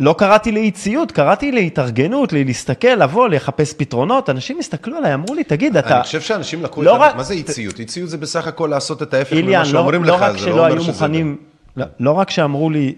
לא 0.00 0.14
קראתי 0.18 0.52
לאי 0.52 0.70
ציות, 0.70 1.12
קראתי 1.12 1.52
להתארגנות, 1.52 2.32
להסתכל, 2.32 2.88
לבוא, 2.88 3.28
לחפש 3.28 3.74
פתרונות. 3.76 4.30
אנשים 4.30 4.58
הסתכלו 4.58 4.96
עליי, 4.96 5.14
אמרו 5.14 5.34
לי, 5.34 5.44
תגיד, 5.44 5.76
אתה... 5.76 5.94
אני 5.96 6.02
חושב 6.02 6.20
שאנשים 6.20 6.62
לקחו 6.62 6.82
לא 6.82 6.96
את 6.96 7.00
ה... 7.00 7.04
רק- 7.04 7.16
מה 7.16 7.22
זה 7.22 7.34
אי 7.34 7.42
ציות? 7.42 7.78
אי 7.78 7.84
ציות 7.84 8.10
זה 8.10 8.16
בסך 8.16 8.46
הכל 8.46 8.66
לעשות 8.70 9.02
את 9.02 9.14
ההפך 9.14 9.32
ממה 9.36 9.58
לא, 9.58 9.64
שאומרים 9.64 10.04
לא 10.04 10.14
לך, 10.16 10.22
רק 10.22 10.32
זה 10.32 10.38
שלא 10.38 10.48
לא 10.56 10.60
אומר 10.60 10.72
היו 10.72 10.80
שזה... 10.80 10.92
מוכנים, 10.92 11.36
לא, 11.76 11.86
לא 12.00 12.12
רק 12.12 12.30
שאמרו 12.30 12.70
לי, 12.70 12.94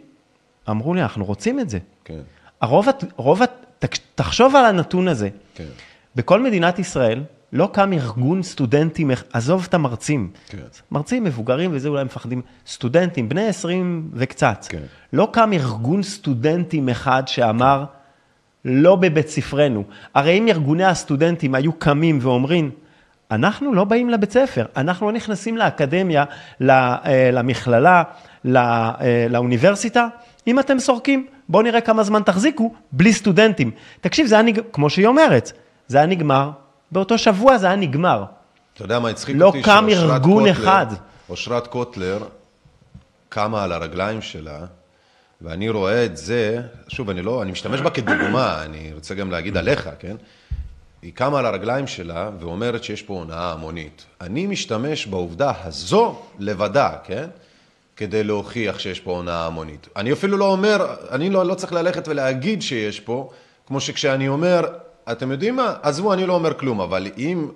אמרו 0.71 0.95
לי, 0.95 1.02
אנחנו 1.02 1.25
רוצים 1.25 1.61
את 1.61 1.71
זה. 1.71 1.78
כן, 2.04 2.21
הרוב, 2.61 2.88
רוב, 3.16 3.40
תחשוב 4.14 4.57
על 4.57 4.64
הנתון 4.64 5.09
הזה. 5.09 5.28
כן. 5.54 5.64
בכל 6.16 6.42
מדינת 6.42 6.78
ישראל 6.78 7.23
לא 7.52 7.71
קם 7.73 7.92
ארגון 7.92 8.42
סטודנטים, 8.42 9.11
עזוב 9.33 9.66
את 9.69 9.75
המרצים. 9.75 10.30
כן. 10.49 10.59
מרצים 10.90 11.25
מבוגרים 11.25 11.71
וזה 11.73 11.88
אולי 11.88 12.04
מפחדים, 12.04 12.42
סטודנטים, 12.66 13.28
בני 13.28 13.47
20 13.49 14.11
וקצת. 14.14 14.66
כן. 14.69 14.78
לא 15.12 15.28
קם 15.33 15.52
ארגון 15.52 16.02
סטודנטים 16.02 16.88
אחד 16.88 17.23
שאמר, 17.26 17.85
לא 18.64 18.97
בבית 18.97 19.28
ספרנו. 19.28 19.85
הרי 20.14 20.38
אם 20.38 20.49
ארגוני 20.49 20.85
הסטודנטים 20.85 21.54
היו 21.54 21.73
קמים 21.73 22.19
ואומרים, 22.23 22.71
אנחנו 23.30 23.75
לא 23.75 23.85
באים 23.85 24.11
לבית 24.11 24.33
ספר, 24.33 24.66
אנחנו 24.76 25.07
לא 25.07 25.12
נכנסים 25.12 25.57
לאקדמיה, 25.57 26.25
אה, 26.69 27.30
למכללה, 27.33 28.02
ל- 28.45 28.57
אה, 28.57 29.26
לאוניברסיטה, 29.30 30.09
אם 30.47 30.61
אתם 30.61 30.78
סורקים, 30.78 31.26
בואו 31.49 31.62
נראה 31.62 31.80
כמה 31.80 32.02
זמן 32.02 32.23
תחזיקו 32.23 32.75
בלי 32.92 33.12
סטודנטים. 33.12 33.71
תקשיב, 34.00 34.26
זה 34.26 34.35
היה 34.35 34.42
נגמר, 34.42 34.64
כמו 34.73 34.90
שהיא 34.90 35.07
אומרת, 35.07 35.52
זה 35.88 35.99
היה 35.99 36.07
נגמר, 36.07 36.50
באותו 36.93 37.19
שבוע 37.19 37.59
זה 37.59 37.67
היה 37.67 37.77
נגמר. 37.77 38.25
אתה 38.75 38.85
יודע 38.85 38.99
מה 38.99 39.09
הצחיק 39.09 39.37
לא 39.39 39.47
אותי? 39.47 39.63
קם 39.63 39.85
שאושרת 39.91 40.11
ארגון 40.11 40.43
קוטלר- 40.49 40.63
אחד. 40.65 40.87
אושרת 41.29 41.67
קוטלר 41.67 42.19
קמה 43.29 43.65
על 43.65 43.73
הרגליים 43.73 44.23
שלה, 44.23 44.59
ואני 45.43 45.69
רואה 45.71 46.05
את 46.05 46.17
זה, 46.17 46.63
שוב, 46.89 47.11
אני 47.11 47.23
לא, 47.23 47.43
אני 47.43 47.53
משתמש 47.53 47.81
בה 47.81 47.91
כדוגמה, 47.91 48.63
אני 48.63 48.91
רוצה 48.95 49.15
גם 49.15 49.31
להגיד 49.31 49.57
עליך, 49.57 49.89
כן? 49.99 50.17
היא 51.03 51.13
קמה 51.15 51.39
על 51.39 51.47
הרגליים 51.47 51.87
שלה 51.87 52.31
ואומרת 52.41 52.85
שיש 52.85 53.03
פה 53.03 53.15
הונאה 53.15 53.53
המונית. 53.53 54.05
אני 54.21 54.47
משתמש 54.47 55.07
בעובדה 55.07 55.53
הזו 55.65 56.19
לבדה, 56.39 56.91
כן? 57.05 57.29
כדי 57.97 58.25
להוכיח 58.25 58.79
שיש 58.79 59.01
פה 59.01 59.11
הונאה 59.11 59.47
המונית. 59.47 59.89
אני 59.97 60.13
אפילו 60.13 60.37
לא 60.37 60.45
אומר, 60.53 60.87
אני 61.11 61.31
לא, 61.31 61.47
לא 61.47 61.55
צריך 61.55 61.73
ללכת 61.73 62.09
ולהגיד 62.09 62.63
שיש 62.63 63.01
פה, 63.01 63.31
כמו 63.67 63.81
שכשאני 63.81 64.29
אומר, 64.29 64.65
אתם 65.12 65.31
יודעים 65.31 65.57
מה? 65.57 65.75
עזבו, 65.83 66.12
אני 66.12 66.26
לא 66.26 66.33
אומר 66.33 66.55
כלום, 66.59 66.81
אבל 66.81 67.07
אם 67.19 67.49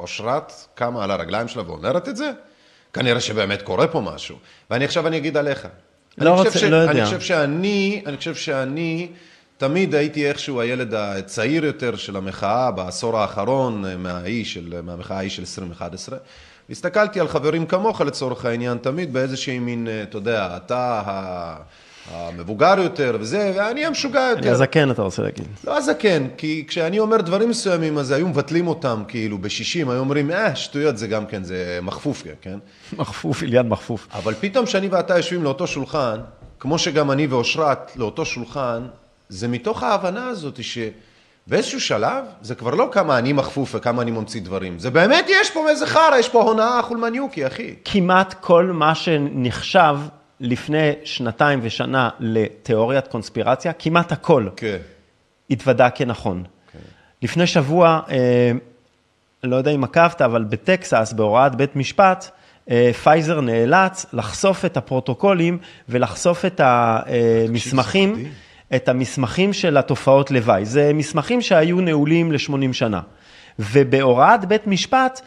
אושרת 0.00 0.52
קמה 0.74 1.04
על 1.04 1.10
הרגליים 1.10 1.48
שלה 1.48 1.62
ואומרת 1.70 2.08
את 2.08 2.16
זה, 2.16 2.30
כנראה 2.92 3.20
שבאמת 3.20 3.62
קורה 3.62 3.86
פה 3.88 4.00
משהו. 4.00 4.36
ואני 4.70 4.84
עכשיו 4.84 5.06
אני 5.06 5.16
אגיד 5.16 5.36
עליך. 5.36 5.68
לא 6.18 6.30
אני 6.30 6.38
רוצה- 6.38 6.50
חושב 6.50 6.60
ש- 6.66 6.70
לא 6.70 6.76
יודע. 6.76 6.92
אני 6.92 7.04
חושב 7.04 7.20
שאני, 7.20 8.02
אני 8.06 8.16
חושב 8.16 8.34
שאני 8.34 9.08
תמיד 9.58 9.94
הייתי 9.94 10.28
איכשהו 10.28 10.60
הילד 10.60 10.94
הצעיר 10.94 11.64
יותר 11.64 11.96
של 11.96 12.16
המחאה 12.16 12.70
בעשור 12.70 13.18
האחרון 13.18 13.84
מהאי 14.02 14.44
של, 14.44 14.80
מהמחאה 14.82 15.16
ההיא 15.16 15.30
של 15.30 15.42
2011. 15.42 16.18
הסתכלתי 16.70 17.20
על 17.20 17.28
חברים 17.28 17.66
כמוך 17.66 18.00
לצורך 18.00 18.44
העניין 18.44 18.78
תמיד 18.78 19.12
באיזושהי 19.12 19.58
מין, 19.58 19.88
אה, 19.88 20.02
אתה 20.02 20.16
יודע, 20.16 20.56
אתה 20.56 21.02
ה- 21.06 21.56
המבוגר 22.10 22.74
יותר 22.78 23.16
וזה, 23.20 23.52
ואני 23.56 23.86
המשוגע 23.86 24.20
אני 24.20 24.38
יותר. 24.38 24.52
הזקן, 24.52 24.90
אתה 24.90 25.02
רוצה 25.02 25.22
להגיד. 25.22 25.46
לא 25.64 25.78
הזקן, 25.78 26.26
כי 26.36 26.64
כשאני 26.68 26.98
אומר 26.98 27.20
דברים 27.20 27.48
מסוימים, 27.48 27.98
אז 27.98 28.10
היו 28.10 28.28
מבטלים 28.28 28.68
אותם, 28.68 29.02
כאילו, 29.08 29.38
בשישים, 29.38 29.90
היו 29.90 30.00
אומרים, 30.00 30.30
אה, 30.30 30.56
שטויות, 30.56 30.98
זה 30.98 31.06
גם 31.06 31.26
כן, 31.26 31.44
זה 31.44 31.78
מכפוף, 31.82 32.22
כן? 32.40 32.58
מחפוף, 32.98 33.42
איליאן 33.42 33.68
מחפוף. 33.68 34.08
אבל 34.14 34.34
פתאום 34.40 34.66
כשאני 34.66 34.88
ואתה 34.88 35.16
יושבים 35.16 35.44
לאותו 35.44 35.66
שולחן, 35.66 36.20
כמו 36.60 36.78
שגם 36.78 37.10
אני 37.10 37.26
ואושרת 37.26 37.96
לאותו 37.96 38.24
שולחן, 38.24 38.86
זה 39.28 39.48
מתוך 39.48 39.82
ההבנה 39.82 40.26
הזאת 40.26 40.60
שבאיזשהו 40.62 41.80
שלב, 41.80 42.24
זה 42.42 42.54
כבר 42.54 42.70
לא 42.70 42.88
כמה 42.92 43.18
אני 43.18 43.32
מכפוף 43.32 43.74
וכמה 43.74 44.02
אני 44.02 44.10
ממציא 44.10 44.40
דברים. 44.40 44.78
זה 44.78 44.90
באמת, 44.90 45.26
יש 45.28 45.50
פה 45.50 45.68
איזה 45.68 45.86
חרא, 45.86 46.16
יש 46.18 46.28
פה 46.28 46.42
הונאה 46.42 46.82
חולמניוקי, 46.82 47.46
אחי. 47.46 47.74
כמעט 47.84 48.34
כל 48.40 48.70
מה 48.74 48.94
שנחשב 48.94 49.96
לפני 50.40 50.92
שנתיים 51.04 51.58
ושנה 51.62 52.10
לתיאוריית 52.20 53.06
קונספירציה, 53.06 53.72
כמעט 53.72 54.12
הכל 54.12 54.48
כן. 54.56 54.76
התוודע 55.50 55.90
כנכון. 55.90 56.44
לפני 57.22 57.46
שבוע, 57.46 58.00
אה, 58.10 58.52
לא 59.42 59.56
יודע 59.56 59.70
אם 59.70 59.84
עקבת, 59.84 60.22
אבל 60.22 60.44
בטקסס, 60.44 61.12
בהוראת 61.16 61.54
בית 61.54 61.76
משפט, 61.76 62.30
אה, 62.70 62.90
פייזר 63.02 63.40
נאלץ 63.40 64.06
לחשוף 64.12 64.64
את 64.64 64.76
הפרוטוקולים 64.76 65.58
ולחשוף 65.88 66.44
את 66.44 66.60
המסמכים, 66.64 68.12
מדהים. 68.12 68.32
את 68.76 68.88
המסמכים 68.88 69.52
של 69.52 69.76
התופעות 69.76 70.30
לוואי. 70.30 70.64
זה 70.64 70.92
מסמכים 70.94 71.40
שהיו 71.40 71.80
נעולים 71.80 72.32
ל-80 72.32 72.72
שנה. 72.72 73.00
ובהוראת 73.58 74.44
בית 74.44 74.66
משפט, 74.66 75.20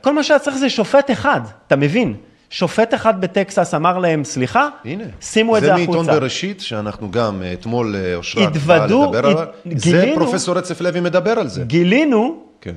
כל 0.00 0.14
מה 0.14 0.22
שהיה 0.22 0.40
צריך 0.40 0.56
זה 0.56 0.70
שופט 0.70 1.10
אחד, 1.10 1.40
אתה 1.66 1.76
מבין? 1.76 2.16
שופט 2.52 2.94
אחד 2.94 3.20
בטקסס 3.20 3.74
אמר 3.74 3.98
להם, 3.98 4.24
סליחה, 4.24 4.68
הנה. 4.84 5.04
שימו 5.20 5.56
את 5.56 5.62
זה 5.62 5.74
החוצה. 5.74 5.86
זה 5.86 5.92
מעיתון 5.92 6.14
בראשית, 6.14 6.60
שאנחנו 6.60 7.10
גם 7.10 7.42
אה, 7.42 7.52
אתמול 7.52 7.96
אה, 7.96 8.14
אושרת 8.14 8.56
באה 8.56 8.86
לדבר 8.86 9.26
עליו. 9.26 9.46
זה 9.76 10.12
פרופסור 10.14 10.58
רצף 10.58 10.80
לוי 10.80 11.00
מדבר 11.00 11.30
על 11.30 11.48
זה. 11.48 11.64
גילינו, 11.64 12.42
כן. 12.60 12.74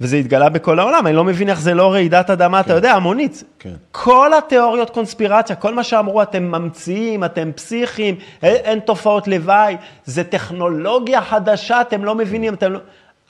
וזה 0.00 0.16
התגלה 0.16 0.48
בכל 0.48 0.78
העולם, 0.78 1.06
אני 1.06 1.16
לא 1.16 1.24
מבין 1.24 1.48
איך 1.48 1.60
זה 1.60 1.74
לא 1.74 1.92
רעידת 1.92 2.30
אדמה, 2.30 2.60
אתה 2.60 2.72
יודע, 2.72 2.92
המונית. 2.92 3.44
כן. 3.58 3.74
כל 3.92 4.30
התיאוריות 4.38 4.90
קונספירציה, 4.90 5.56
כל 5.56 5.74
מה 5.74 5.84
שאמרו, 5.84 6.22
אתם 6.22 6.42
ממציאים, 6.42 7.24
אתם 7.24 7.50
פסיכיים, 7.52 8.14
אין, 8.42 8.56
אין 8.56 8.80
תופעות 8.80 9.28
לוואי, 9.28 9.76
זה 10.04 10.24
טכנולוגיה 10.24 11.22
חדשה, 11.22 11.80
אתם 11.80 12.04
לא 12.04 12.14
מבינים, 12.14 12.54
אתם 12.54 12.72
לא... 12.72 12.78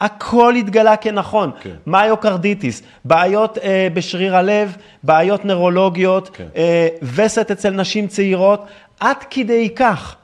הכל 0.01 0.55
התגלה 0.55 0.97
כנכון. 0.97 1.51
כן. 1.61 1.75
מיוקרדיטיס, 1.87 2.83
בעיות 3.05 3.59
אה, 3.59 3.89
בשריר 3.95 4.37
הלב, 4.37 4.77
בעיות 5.03 5.45
נוירולוגיות, 5.45 6.31
כן. 6.33 6.47
אה, 6.57 6.89
וסת 7.03 7.51
אצל 7.51 7.71
נשים 7.71 8.07
צעירות, 8.07 8.65
עד 9.01 9.17
כדי 9.31 9.69
כך 9.77 10.17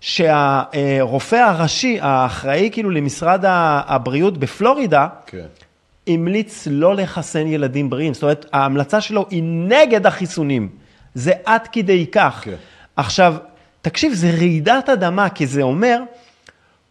שהרופא 0.00 1.36
הראשי, 1.36 1.98
האחראי 2.00 2.68
כאילו 2.72 2.90
למשרד 2.90 3.44
הבריאות 3.46 4.38
בפלורידה, 4.38 5.06
כן. 5.26 5.46
המליץ 6.06 6.68
לא 6.70 6.94
לחסן 6.94 7.46
ילדים 7.46 7.90
בריאים. 7.90 8.14
זאת 8.14 8.22
אומרת, 8.22 8.46
ההמלצה 8.52 9.00
שלו 9.00 9.26
היא 9.30 9.42
נגד 9.44 10.06
החיסונים. 10.06 10.68
זה 11.14 11.32
עד 11.44 11.68
כדי 11.72 12.06
כך. 12.12 12.40
כן. 12.44 12.54
עכשיו, 12.96 13.34
תקשיב, 13.82 14.12
זה 14.12 14.30
רעידת 14.30 14.88
אדמה, 14.88 15.28
כי 15.28 15.46
זה 15.46 15.62
אומר, 15.62 16.00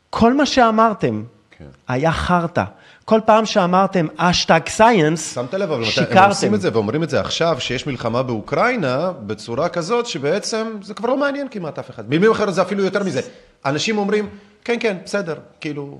כל 0.09 0.33
מה 0.33 0.45
שאמרתם 0.45 1.23
כן. 1.59 1.65
היה 1.87 2.11
חרטא. 2.11 2.63
כל 3.05 3.19
פעם 3.25 3.45
שאמרתם 3.45 4.07
אשטג 4.17 4.59
סייאנס, 4.67 5.35
שמת 5.35 5.53
לב, 5.53 5.61
אבל 5.71 5.79
מתי- 5.79 5.85
הם 5.87 5.91
שיקרתם. 5.91 6.29
עושים 6.29 6.55
את 6.55 6.61
זה 6.61 6.69
ואומרים 6.73 7.03
את 7.03 7.09
זה 7.09 7.19
עכשיו, 7.19 7.55
שיש 7.59 7.87
מלחמה 7.87 8.23
באוקראינה, 8.23 9.11
בצורה 9.27 9.69
כזאת 9.69 10.05
שבעצם 10.05 10.67
זה 10.81 10.93
כבר 10.93 11.09
לא 11.09 11.17
מעניין 11.17 11.47
כמעט 11.51 11.79
אף 11.79 11.89
אחד. 11.89 12.05
במילים 12.07 12.31
אחרות 12.31 12.53
זה 12.53 12.61
אפילו 12.61 12.83
יותר 12.83 13.03
מזה. 13.03 13.21
אנשים 13.65 13.97
אומרים, 13.97 14.29
כן, 14.65 14.77
כן, 14.79 14.97
בסדר, 15.05 15.35
כאילו, 15.61 15.97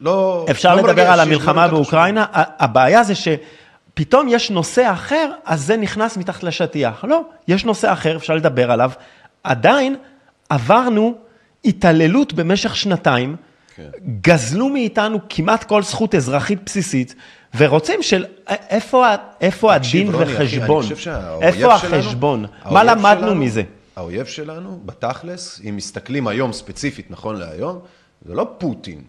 לא... 0.00 0.46
אפשר 0.50 0.76
לא 0.76 0.82
לדבר 0.82 1.10
על 1.10 1.20
יש 1.20 1.26
המלחמה 1.26 1.68
באוקראינה, 1.68 2.26
הבעיה 2.32 3.02
זה 3.04 3.12
שפתאום 3.14 4.26
יש 4.30 4.50
נושא 4.50 4.92
אחר, 4.92 5.30
אז 5.44 5.62
זה 5.66 5.76
נכנס 5.76 6.16
מתחת 6.16 6.42
לשטיח. 6.42 7.04
לא, 7.04 7.22
יש 7.48 7.64
נושא 7.64 7.92
אחר, 7.92 8.16
אפשר 8.16 8.34
לדבר 8.34 8.70
עליו. 8.70 8.90
עדיין 9.44 9.96
עברנו 10.48 11.14
התעללות 11.64 12.32
במשך 12.32 12.76
שנתיים, 12.76 13.36
כן. 13.76 13.90
גזלו 14.20 14.68
מאיתנו 14.68 15.18
כמעט 15.28 15.64
כל 15.64 15.82
זכות 15.82 16.14
אזרחית 16.14 16.58
בסיסית, 16.66 17.14
ורוצים 17.56 18.02
של 18.02 18.24
איפה, 18.48 19.06
איפה 19.40 19.74
הדין 19.74 20.14
רוני, 20.14 20.24
אחי, 20.24 20.34
וחשבון? 20.44 20.84
שהאויב 20.96 21.42
איפה 21.42 21.74
החשבון? 21.74 22.44
מה 22.70 22.84
למדנו 22.84 23.20
שלנו- 23.26 23.34
מזה? 23.34 23.62
האויב 23.96 24.26
שלנו, 24.26 24.80
בתכלס, 24.84 25.60
אם 25.68 25.76
מסתכלים 25.76 26.26
היום 26.26 26.52
ספציפית, 26.52 27.10
נכון 27.10 27.36
להיום, 27.36 27.78
זה 28.26 28.34
לא 28.34 28.46
פוטין. 28.58 29.02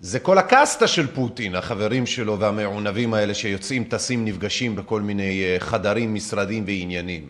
זה 0.00 0.18
כל 0.20 0.38
הקסטה 0.38 0.86
של 0.86 1.06
פוטין, 1.06 1.54
החברים 1.54 2.06
שלו 2.06 2.38
והמעונבים 2.40 3.14
האלה 3.14 3.34
שיוצאים, 3.34 3.84
טסים, 3.84 4.24
נפגשים 4.24 4.76
בכל 4.76 5.00
מיני 5.00 5.42
אה, 5.44 5.56
חדרים, 5.60 6.14
משרדים 6.14 6.64
ועניינים. 6.66 7.28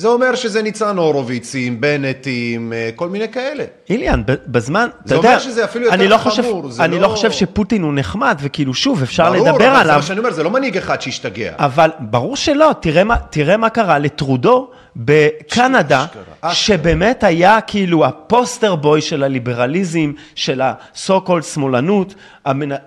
זה 0.00 0.08
אומר 0.08 0.34
שזה 0.34 0.62
ניצן 0.62 0.96
הורוביצים, 0.96 1.80
בנטים, 1.80 2.72
אה, 2.72 2.90
כל 2.96 3.08
מיני 3.08 3.28
כאלה. 3.28 3.64
איליאן, 3.90 4.22
בזמן, 4.46 4.88
אתה 5.06 5.14
יודע, 5.14 5.40
שזה 5.40 5.64
אפילו 5.64 5.84
יותר 5.84 5.94
אני 5.96 6.08
לא 6.08 6.16
חמור, 6.18 6.30
חושב, 6.30 6.42
זה 6.70 6.84
אני 6.84 6.94
לא- 6.96 7.00
לא 7.02 7.08
חושב 7.08 7.30
שפוטין 7.30 7.82
הוא 7.82 7.92
נחמד, 7.94 8.38
וכאילו, 8.40 8.74
שוב, 8.74 9.02
אפשר 9.02 9.24
ברור, 9.32 9.36
לדבר 9.36 9.50
אבל 9.66 9.74
זה 9.74 9.80
עליו, 9.80 9.96
מה 9.96 10.02
שאני 10.02 10.18
אומר, 10.18 10.30
זה 10.32 10.42
לא 10.42 10.50
מנהיג 10.50 10.76
אחד 10.76 11.00
שהשתגע. 11.00 11.52
אבל 11.58 11.90
ברור 12.00 12.36
שלא, 12.36 12.70
תראה 12.80 13.04
מה, 13.04 13.16
תראה 13.30 13.56
מה 13.56 13.70
קרה 13.70 13.98
לטרודו 13.98 14.70
בקנדה. 14.96 16.06
שבאמת 16.52 17.24
היה 17.24 17.60
כאילו 17.60 18.06
הפוסטר 18.06 18.74
בוי 18.74 19.00
של 19.00 19.22
הליברליזם, 19.22 20.12
של 20.34 20.60
ה-so 20.60 21.10
called 21.26 21.42
שמאלנות, 21.42 22.14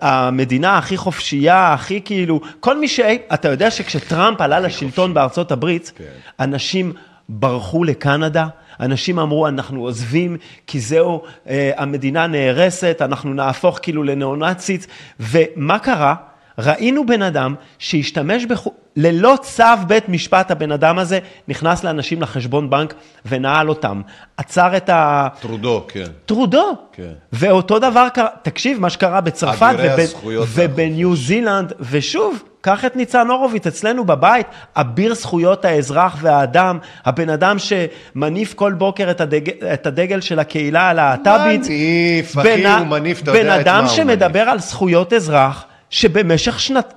המדינה 0.01 0.77
הכי 0.77 0.97
חופשייה, 0.97 1.73
הכי 1.73 2.01
כאילו, 2.05 2.41
כל 2.59 2.79
מי 2.79 2.87
ש... 2.87 2.99
אתה 3.33 3.47
יודע 3.49 3.71
שכשטראמפ 3.71 4.41
עלה 4.41 4.59
לשלטון 4.59 5.13
בארצות 5.13 5.51
הברית, 5.51 5.91
כן. 5.95 6.03
אנשים 6.39 6.93
ברחו 7.29 7.83
לקנדה, 7.83 8.47
אנשים 8.79 9.19
אמרו, 9.19 9.47
אנחנו 9.47 9.81
עוזבים, 9.81 10.37
כי 10.67 10.79
זהו, 10.79 11.21
אה, 11.49 11.71
המדינה 11.77 12.27
נהרסת, 12.27 12.97
אנחנו 13.01 13.33
נהפוך 13.33 13.79
כאילו 13.81 14.03
לניאו-נאצית, 14.03 14.87
ומה 15.19 15.79
קרה? 15.79 16.15
ראינו 16.57 17.05
בן 17.05 17.21
אדם 17.21 17.55
שהשתמש 17.79 18.45
בחו... 18.45 18.71
ללא 18.95 19.37
צו 19.41 19.63
בית 19.87 20.09
משפט, 20.09 20.51
הבן 20.51 20.71
אדם 20.71 20.99
הזה 20.99 21.19
נכנס 21.47 21.83
לאנשים 21.83 22.21
לחשבון 22.21 22.69
בנק 22.69 22.93
ונעל 23.25 23.69
אותם. 23.69 24.01
עצר 24.37 24.77
את 24.77 24.89
ה... 24.89 25.27
טרודו, 25.39 25.85
כן. 25.87 26.05
טרודו. 26.25 26.75
כן. 26.93 27.11
ואותו 27.33 27.79
דבר 27.79 28.07
קרה, 28.13 28.27
תקשיב, 28.41 28.79
מה 28.79 28.89
שקרה 28.89 29.21
בצרפת 29.21 29.75
וב- 29.79 30.43
ובניו 30.47 31.15
זילנד, 31.15 31.73
ושוב, 31.79 32.43
קח 32.61 32.85
את 32.85 32.95
ניצן 32.95 33.27
הורוביץ 33.27 33.67
אצלנו 33.67 34.05
בבית, 34.05 34.47
אביר 34.75 35.15
זכויות 35.15 35.65
האזרח 35.65 36.17
והאדם, 36.21 36.79
הבן 37.05 37.29
אדם 37.29 37.57
שמניף 37.59 38.53
כל 38.53 38.73
בוקר 38.73 39.11
את 39.11 39.21
הדגל, 39.21 39.53
את 39.73 39.85
הדגל 39.85 40.21
של 40.21 40.39
הקהילה 40.39 40.89
הלהט"בית. 40.89 41.61
מניף, 41.65 42.37
אחי, 42.37 42.65
הוא 42.65 42.87
מניף, 42.87 43.21
אתה 43.21 43.31
בן 43.31 43.37
יודע 43.37 43.61
את 43.61 43.67
מה 43.67 43.73
אדם 43.73 43.83
הוא 43.85 43.93
שמדבר 43.93 44.39
מניף. 44.39 44.51
על 44.51 44.59
זכויות 44.59 45.13
אזרח, 45.13 45.65
שבמשך 45.93 46.59
שנת, 46.59 46.93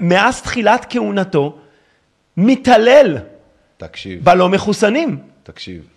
מאז 0.00 0.42
תחילת 0.42 0.86
כהונתו, 0.90 1.58
מתעלל 2.36 3.18
תקשיב. 3.76 4.24
בלא 4.24 4.48
מחוסנים. 4.48 5.18
תקשיב, 5.42 5.88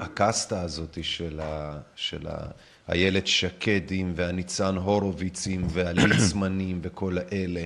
הקסטה 0.00 0.60
הזאת 0.60 0.98
של, 1.02 1.40
ה, 1.42 1.78
של 1.94 2.26
ה, 2.28 2.36
איילת 2.88 3.26
שקדים 3.26 4.12
והניצן 4.16 4.76
הורוביצים 4.76 5.66
והליצמנים 5.70 6.80
וכל 6.82 7.16
האלה, 7.18 7.64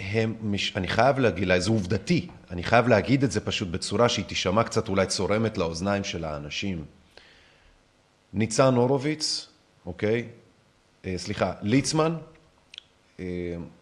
הם, 0.00 0.34
מש, 0.42 0.76
אני 0.76 0.88
חייב 0.88 1.18
להגיד, 1.18 1.48
זה 1.58 1.70
עובדתי, 1.70 2.28
אני 2.50 2.62
חייב 2.62 2.88
להגיד 2.88 3.24
את 3.24 3.30
זה 3.30 3.40
פשוט 3.40 3.68
בצורה 3.68 4.08
שהיא 4.08 4.24
תישמע 4.24 4.62
קצת 4.62 4.88
אולי 4.88 5.06
צורמת 5.06 5.58
לאוזניים 5.58 6.04
של 6.04 6.24
האנשים. 6.24 6.84
ניצן 8.32 8.74
הורוביץ, 8.74 9.48
אוקיי? 9.86 10.28
אה, 11.04 11.14
סליחה, 11.16 11.52
ליצמן, 11.62 12.14
אה, 13.20 13.24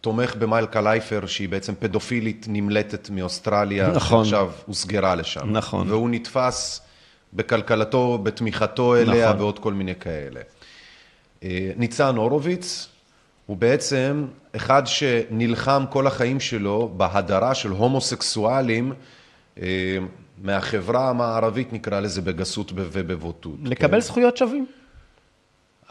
תומך 0.00 0.36
במלכה 0.36 0.80
לייפר, 0.80 1.26
שהיא 1.26 1.48
בעצם 1.48 1.74
פדופילית 1.74 2.46
נמלטת 2.48 3.10
מאוסטרליה, 3.10 3.88
נכון. 3.88 4.24
שעכשיו 4.24 4.50
הוסגרה 4.66 5.14
לשם. 5.14 5.50
נכון. 5.50 5.90
והוא 5.90 6.10
נתפס 6.10 6.80
בכלכלתו, 7.32 8.18
בתמיכתו 8.18 8.96
אליה 8.96 9.28
נכון. 9.28 9.40
ועוד 9.40 9.58
כל 9.58 9.72
מיני 9.72 9.94
כאלה. 9.94 10.40
אה, 11.42 11.70
ניצן 11.76 12.16
הורוביץ 12.16 12.88
הוא 13.46 13.56
בעצם 13.56 14.26
אחד 14.56 14.82
שנלחם 14.86 15.84
כל 15.90 16.06
החיים 16.06 16.40
שלו 16.40 16.92
בהדרה 16.96 17.54
של 17.54 17.70
הומוסקסואלים 17.70 18.92
מהחברה 20.42 21.10
המערבית, 21.10 21.72
נקרא 21.72 22.00
לזה 22.00 22.22
בגסות 22.22 22.72
ובבוטות. 22.74 23.56
לקבל 23.62 24.00
כן? 24.00 24.00
זכויות 24.00 24.36
שווים. 24.36 24.66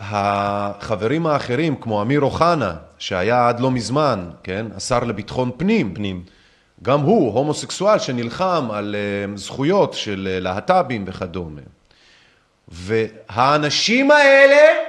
החברים 0.05 1.27
האחרים, 1.27 1.75
כמו 1.75 2.01
אמיר 2.01 2.21
אוחנה, 2.21 2.75
שהיה 2.97 3.47
עד 3.47 3.59
לא 3.59 3.71
מזמן, 3.71 4.29
כן, 4.43 4.65
השר 4.75 5.03
לביטחון 5.03 5.51
פנים, 5.57 5.93
פנים. 5.93 6.23
גם 6.83 6.99
הוא 6.99 7.33
הומוסקסואל 7.33 7.99
שנלחם 7.99 8.67
על 8.71 8.95
אה, 8.95 9.37
זכויות 9.37 9.93
של 9.93 10.27
אה, 10.31 10.39
להט"בים 10.39 11.05
וכדומה. 11.07 11.61
והאנשים 12.67 14.11
האלה, 14.11 14.79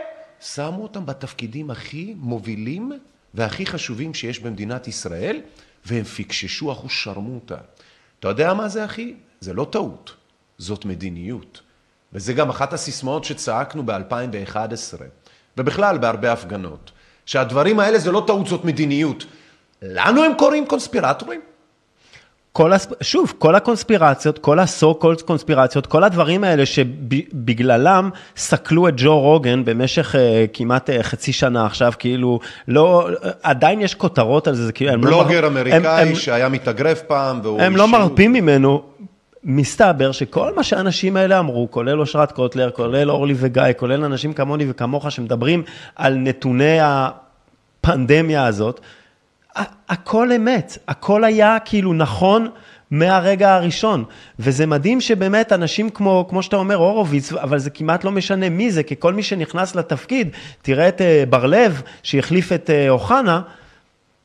שמו 0.40 0.82
אותם 0.82 1.06
בתפקידים 1.06 1.70
הכי 1.70 2.14
מובילים 2.16 2.92
והכי 3.34 3.66
חשובים 3.66 4.14
שיש 4.14 4.38
במדינת 4.40 4.88
ישראל, 4.88 5.40
והם 5.86 6.04
פיקששו 6.04 6.72
אחוז 6.72 6.90
שרמוטה. 6.90 7.56
אתה 8.20 8.28
יודע 8.28 8.54
מה 8.54 8.68
זה, 8.68 8.84
אחי? 8.84 9.14
זה 9.40 9.52
לא 9.52 9.66
טעות, 9.70 10.14
זאת 10.58 10.84
מדיניות. 10.84 11.60
וזה 12.14 12.32
גם 12.32 12.48
אחת 12.48 12.72
הסיסמאות 12.72 13.24
שצעקנו 13.24 13.86
ב-2011, 13.86 15.02
ובכלל 15.58 15.98
בהרבה 15.98 16.32
הפגנות, 16.32 16.90
שהדברים 17.26 17.80
האלה 17.80 17.98
זה 17.98 18.12
לא 18.12 18.24
טעות, 18.26 18.46
זאת 18.46 18.64
מדיניות. 18.64 19.24
לנו 19.82 20.24
הם 20.24 20.32
קוראים 20.38 20.66
קונספירטורים? 20.66 21.40
כל 22.52 22.72
הס... 22.72 22.88
שוב, 23.00 23.32
כל 23.38 23.54
הקונספירציות, 23.54 24.38
כל 24.38 24.58
ה-so 24.58 25.02
called 25.02 25.22
קונספירציות, 25.24 25.86
כל 25.86 26.04
הדברים 26.04 26.44
האלה 26.44 26.66
שבגללם 26.66 28.10
סקלו 28.36 28.88
את 28.88 28.94
ג'ו 28.96 29.20
רוגן 29.20 29.64
במשך 29.64 30.14
uh, 30.14 30.18
כמעט 30.52 30.90
uh, 30.90 30.92
חצי 31.02 31.32
שנה 31.32 31.66
עכשיו, 31.66 31.92
כאילו, 31.98 32.40
לא, 32.68 33.08
עדיין 33.42 33.80
יש 33.80 33.94
כותרות 33.94 34.48
על 34.48 34.54
זה, 34.54 34.66
זה 34.66 34.72
כאילו, 34.72 34.96
לא 34.96 35.02
בלוגר 35.02 35.40
מר- 35.40 35.46
אמריקאי 35.46 35.76
הם, 36.02 36.08
הם, 36.08 36.14
שהיה 36.14 36.48
מתאגרף 36.48 37.02
פעם, 37.02 37.40
והוא... 37.42 37.62
הם 37.62 37.76
לא 37.76 37.84
אישיות. 37.84 38.00
מרפים 38.00 38.32
ממנו. 38.32 38.82
מסתבר 39.44 40.12
שכל 40.12 40.54
מה 40.54 40.62
שהאנשים 40.62 41.16
האלה 41.16 41.38
אמרו, 41.38 41.70
כולל 41.70 42.00
אושרת 42.00 42.32
קוטלר, 42.32 42.70
כולל 42.70 43.10
אורלי 43.10 43.34
וגיא, 43.36 43.62
כולל 43.76 44.04
אנשים 44.04 44.32
כמוני 44.32 44.64
וכמוך 44.68 45.12
שמדברים 45.12 45.62
על 45.96 46.14
נתוני 46.14 46.78
הפנדמיה 46.80 48.46
הזאת, 48.46 48.80
הכל 49.88 50.32
אמת, 50.32 50.78
הכל 50.88 51.24
היה 51.24 51.58
כאילו 51.64 51.92
נכון 51.92 52.48
מהרגע 52.90 53.54
הראשון. 53.54 54.04
וזה 54.38 54.66
מדהים 54.66 55.00
שבאמת 55.00 55.52
אנשים 55.52 55.90
כמו, 55.90 56.26
כמו 56.28 56.42
שאתה 56.42 56.56
אומר, 56.56 56.74
הורוביץ, 56.74 57.32
אבל 57.32 57.58
זה 57.58 57.70
כמעט 57.70 58.04
לא 58.04 58.10
משנה 58.10 58.48
מי 58.48 58.70
זה, 58.70 58.82
כי 58.82 58.94
כל 58.98 59.14
מי 59.14 59.22
שנכנס 59.22 59.74
לתפקיד, 59.74 60.28
תראה 60.62 60.88
את 60.88 61.00
אה, 61.00 61.24
בר 61.30 61.46
לב, 61.46 61.82
שהחליף 62.02 62.52
את 62.52 62.70
אה, 62.70 62.90
אוחנה, 62.90 63.40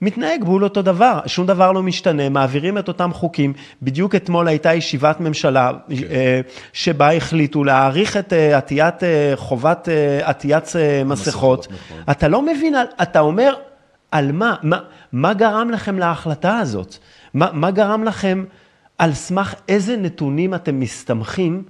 מתנהג 0.01 0.43
בול 0.43 0.63
אותו 0.63 0.81
דבר, 0.81 1.19
שום 1.25 1.47
דבר 1.47 1.71
לא 1.71 1.83
משתנה, 1.83 2.29
מעבירים 2.29 2.77
את 2.77 2.87
אותם 2.87 3.13
חוקים. 3.13 3.53
בדיוק 3.81 4.15
אתמול 4.15 4.47
הייתה 4.47 4.73
ישיבת 4.73 5.19
ממשלה 5.19 5.71
כן. 5.89 5.95
אה, 6.11 6.41
שבה 6.73 7.13
החליטו 7.13 7.63
להאריך 7.63 8.17
את 8.17 8.33
אה, 8.33 8.57
עטיית, 8.57 9.03
אה, 9.03 9.31
חובת 9.35 9.87
עטיית 10.23 10.65
מסכות. 11.05 11.67
נכון. 11.71 12.03
אתה 12.11 12.27
לא 12.27 12.41
מבין, 12.41 12.75
אתה 13.01 13.19
אומר, 13.19 13.53
על 14.11 14.31
מה? 14.31 14.55
מה, 14.63 14.79
מה 15.11 15.33
גרם 15.33 15.69
לכם 15.69 15.99
להחלטה 15.99 16.57
הזאת? 16.57 16.95
מה, 17.33 17.49
מה 17.53 17.71
גרם 17.71 18.03
לכם, 18.03 18.45
על 18.97 19.13
סמך 19.13 19.55
איזה 19.67 19.97
נתונים 19.97 20.53
אתם 20.53 20.79
מסתמכים? 20.79 21.63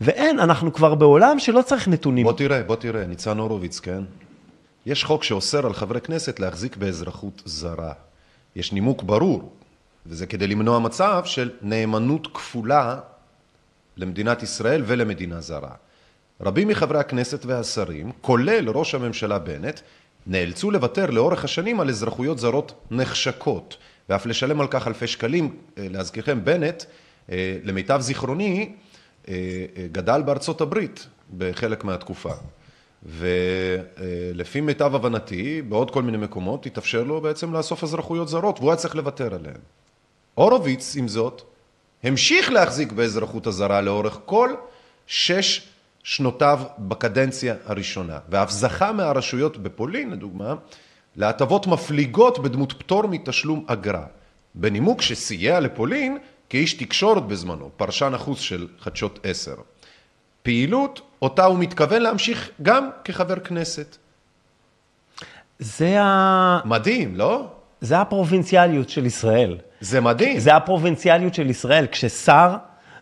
ואין, 0.00 0.38
אנחנו 0.38 0.72
כבר 0.72 0.94
בעולם 0.94 1.38
שלא 1.38 1.62
צריך 1.62 1.88
נתונים. 1.88 2.24
בוא 2.24 2.32
תראה, 2.32 2.62
בוא 2.62 2.76
תראה, 2.76 3.06
ניצן 3.06 3.38
הורוביץ, 3.38 3.80
כן? 3.80 4.02
יש 4.86 5.04
חוק 5.04 5.24
שאוסר 5.24 5.66
על 5.66 5.72
חברי 5.72 6.00
כנסת 6.00 6.40
להחזיק 6.40 6.76
באזרחות 6.76 7.42
זרה. 7.44 7.92
יש 8.56 8.72
נימוק 8.72 9.02
ברור, 9.02 9.52
וזה 10.06 10.26
כדי 10.26 10.46
למנוע 10.46 10.78
מצב 10.78 11.22
של 11.24 11.50
נאמנות 11.62 12.26
כפולה 12.34 13.00
למדינת 13.96 14.42
ישראל 14.42 14.82
ולמדינה 14.86 15.40
זרה. 15.40 15.70
רבים 16.40 16.68
מחברי 16.68 16.98
הכנסת 16.98 17.44
והשרים, 17.44 18.12
כולל 18.20 18.68
ראש 18.68 18.94
הממשלה 18.94 19.38
בנט, 19.38 19.80
נאלצו 20.26 20.70
לוותר 20.70 21.10
לאורך 21.10 21.44
השנים 21.44 21.80
על 21.80 21.88
אזרחויות 21.88 22.38
זרות 22.38 22.72
נחשקות, 22.90 23.76
ואף 24.08 24.26
לשלם 24.26 24.60
על 24.60 24.66
כך 24.70 24.86
אלפי 24.86 25.06
שקלים. 25.06 25.56
אה, 25.78 25.86
להזכירכם, 25.90 26.44
בנט, 26.44 26.84
אה, 27.30 27.58
למיטב 27.64 28.00
זיכרוני, 28.00 28.72
אה, 29.28 29.34
גדל 29.92 30.22
בארצות 30.22 30.60
הברית 30.60 31.06
בחלק 31.38 31.84
מהתקופה. 31.84 32.32
ולפי 33.02 34.60
מיטב 34.60 34.94
הבנתי, 34.94 35.62
בעוד 35.62 35.90
כל 35.90 36.02
מיני 36.02 36.18
מקומות, 36.18 36.66
התאפשר 36.66 37.02
לו 37.02 37.20
בעצם 37.20 37.52
לאסוף 37.52 37.84
אזרחויות 37.84 38.28
זרות, 38.28 38.58
והוא 38.58 38.70
היה 38.70 38.76
צריך 38.76 38.96
לוותר 38.96 39.34
עליהן. 39.34 39.60
הורוביץ, 40.34 40.96
עם 40.96 41.08
זאת, 41.08 41.42
המשיך 42.02 42.50
להחזיק 42.50 42.92
באזרחות 42.92 43.46
הזרה 43.46 43.80
לאורך 43.80 44.18
כל 44.24 44.54
שש 45.06 45.68
שנותיו 46.02 46.60
בקדנציה 46.78 47.54
הראשונה, 47.64 48.18
ואף 48.28 48.50
זכה 48.50 48.92
מהרשויות 48.92 49.56
בפולין, 49.56 50.10
לדוגמה, 50.10 50.54
להטבות 51.16 51.66
מפליגות 51.66 52.38
בדמות 52.38 52.72
פטור 52.72 53.06
מתשלום 53.06 53.64
אגרה, 53.66 54.06
בנימוק 54.54 55.02
שסייע 55.02 55.60
לפולין 55.60 56.18
כאיש 56.48 56.74
תקשורת 56.74 57.26
בזמנו, 57.26 57.70
פרשן 57.76 58.14
החוץ 58.14 58.40
של 58.40 58.68
חדשות 58.80 59.18
עשר. 59.22 59.54
פעילות 60.42 61.00
אותה 61.22 61.44
הוא 61.44 61.58
מתכוון 61.58 62.02
להמשיך 62.02 62.50
גם 62.62 62.90
כחבר 63.04 63.38
כנסת. 63.38 63.96
זה, 65.58 66.00
ה... 66.02 66.58
מדהים, 66.64 67.16
לא? 67.16 67.46
זה 67.80 68.00
הפרובינציאליות 68.00 68.88
של 68.88 69.06
ישראל. 69.06 69.56
זה 69.80 70.00
מדהים. 70.00 70.38
זה 70.38 70.56
הפרובינציאליות 70.56 71.34
של 71.34 71.50
ישראל, 71.50 71.86
כששר 71.92 72.54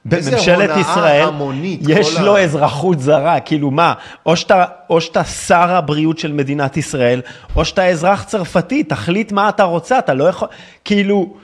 בממשלת 0.04 0.70
ישראל, 0.80 1.24
המונית, 1.28 1.80
יש 1.88 2.18
לו 2.18 2.36
ה- 2.36 2.40
אזרחות 2.40 3.00
זרה, 3.00 3.40
כאילו 3.40 3.70
מה, 3.70 3.94
או 4.26 4.36
שאתה, 4.36 4.64
או 4.90 5.00
שאתה 5.00 5.24
שר 5.24 5.70
הבריאות 5.74 6.18
של 6.18 6.32
מדינת 6.32 6.76
ישראל, 6.76 7.20
או 7.56 7.64
שאתה 7.64 7.86
אזרח 7.86 8.22
צרפתי, 8.24 8.84
תחליט 8.84 9.32
מה 9.32 9.48
אתה 9.48 9.62
רוצה, 9.62 9.98
אתה 9.98 10.14
לא 10.14 10.24
יכול, 10.24 10.48
כאילו, 10.84 11.34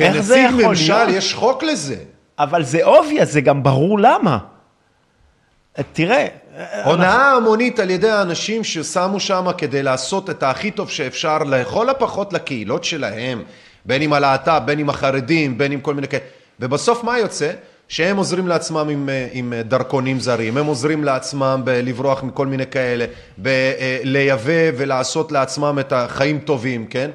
איך 0.00 0.20
זה 0.20 0.34
כנציג 0.34 0.50
יכול 0.60 0.68
ממשל 0.70 0.94
להיות? 1.04 1.08
יש 1.18 1.34
חוק 1.34 1.62
לזה. 1.62 1.96
אבל 2.38 2.62
זה 2.64 2.84
obvious, 2.84 3.32
זה 3.32 3.40
גם 3.40 3.62
ברור 3.62 3.98
למה. 3.98 4.38
תראה, 5.92 6.26
הונאה 6.84 7.30
המונית 7.30 7.78
על 7.78 7.90
ידי 7.90 8.10
האנשים 8.10 8.64
ששמו 8.64 9.20
שם 9.20 9.46
כדי 9.58 9.82
לעשות 9.82 10.30
את 10.30 10.42
הכי 10.42 10.70
טוב 10.70 10.90
שאפשר, 10.90 11.38
לכל 11.38 11.90
הפחות 11.90 12.32
לקהילות 12.32 12.84
שלהם, 12.84 13.42
בין 13.84 14.02
אם 14.02 14.12
הלהט"ב, 14.12 14.62
בין 14.64 14.78
אם 14.78 14.90
החרדים, 14.90 15.58
בין 15.58 15.72
אם 15.72 15.80
כל 15.80 15.94
מיני 15.94 16.08
כאלה. 16.08 16.22
ובסוף 16.60 17.04
מה 17.04 17.18
יוצא? 17.18 17.52
שהם 17.88 18.16
עוזרים 18.16 18.48
לעצמם 18.48 18.88
עם, 18.88 19.08
אה, 19.08 19.28
עם 19.32 19.52
אה, 19.52 19.62
דרכונים 19.62 20.20
זרים, 20.20 20.56
הם 20.56 20.66
עוזרים 20.66 21.04
לעצמם 21.04 21.60
בלברוח 21.64 22.22
מכל 22.22 22.46
מיני 22.46 22.66
כאלה, 22.66 23.04
בלייבא 23.38 24.70
ולעשות 24.76 25.32
לעצמם 25.32 25.78
את 25.80 25.92
החיים 25.92 26.38
טובים, 26.38 26.86
כן? 26.86 27.10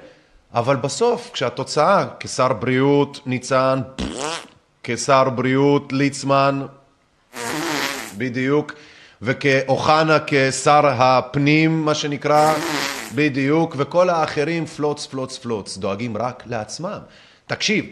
אבל 0.53 0.75
בסוף, 0.75 1.29
כשהתוצאה, 1.33 2.05
כשר 2.19 2.53
בריאות 2.53 3.19
ניצן, 3.25 3.79
כשר 4.83 5.29
בריאות 5.29 5.93
ליצמן, 5.93 6.61
בדיוק, 8.17 8.73
וכאוחנה 9.21 10.17
כשר 10.27 10.87
הפנים, 10.87 11.85
מה 11.85 11.95
שנקרא, 11.95 12.53
בדיוק, 13.15 13.75
וכל 13.77 14.09
האחרים 14.09 14.65
פלוץ, 14.65 15.05
פלוץ, 15.05 15.37
פלוץ, 15.37 15.77
דואגים 15.77 16.17
רק 16.17 16.43
לעצמם. 16.45 16.99
תקשיב, 17.47 17.85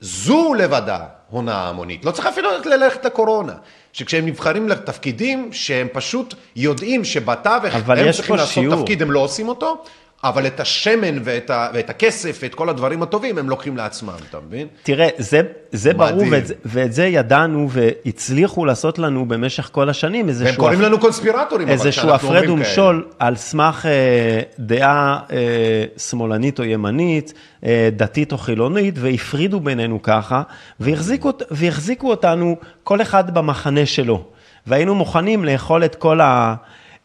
זו 0.00 0.54
לבדה 0.54 0.98
הונאה 1.30 1.68
המונית. 1.68 2.04
לא 2.04 2.10
צריך 2.10 2.26
אפילו 2.26 2.50
ללכת 2.64 3.04
לקורונה. 3.04 3.52
שכשהם 3.92 4.26
נבחרים 4.26 4.68
לתפקידים, 4.68 5.52
שהם 5.52 5.86
פשוט 5.92 6.34
יודעים 6.56 7.04
שבתווך 7.04 7.74
הם 7.74 8.12
צריכים 8.12 8.36
לעשות 8.36 8.54
שיעור. 8.54 8.80
תפקיד, 8.80 9.02
הם 9.02 9.10
לא 9.10 9.20
עושים 9.20 9.48
אותו, 9.48 9.84
אבל 10.24 10.46
את 10.46 10.60
השמן 10.60 11.18
ואת, 11.24 11.50
ה, 11.50 11.68
ואת 11.74 11.90
הכסף 11.90 12.38
ואת 12.42 12.54
כל 12.54 12.68
הדברים 12.68 13.02
הטובים 13.02 13.38
הם 13.38 13.48
לוקחים 13.48 13.76
לעצמם, 13.76 14.14
אתה 14.30 14.38
מבין? 14.46 14.66
תראה, 14.82 15.08
זה, 15.18 15.42
זה 15.72 15.94
ברור. 15.94 16.24
ואת, 16.30 16.44
ואת 16.64 16.92
זה 16.92 17.06
ידענו 17.06 17.68
והצליחו 17.70 18.64
לעשות 18.64 18.98
לנו 18.98 19.28
במשך 19.28 19.68
כל 19.72 19.88
השנים 19.88 20.28
איזשהו... 20.28 20.56
קוראים 20.56 20.80
לנו 20.80 20.98
קונספירטורים, 20.98 21.68
אבל 21.68 21.76
איזשהו 21.76 22.10
הפרד 22.10 22.48
ומשול 22.48 23.06
על 23.18 23.36
סמך 23.36 23.86
אה, 23.86 24.40
דעה 24.58 25.18
אה, 25.32 25.84
שמאלנית 25.96 26.58
או 26.58 26.64
ימנית, 26.64 27.34
אה, 27.64 27.88
דתית 27.96 28.32
או 28.32 28.38
חילונית, 28.38 28.94
והפרידו 28.98 29.60
בינינו 29.60 30.02
ככה, 30.02 30.42
והחזיקו, 30.80 31.32
והחזיקו 31.50 32.10
אותנו 32.10 32.56
כל 32.84 33.02
אחד 33.02 33.34
במחנה 33.34 33.86
שלו. 33.86 34.24
והיינו 34.66 34.94
מוכנים 34.94 35.44
לאכול 35.44 35.84
את 35.84 35.94
כל, 35.94 36.20
ה, 36.20 36.54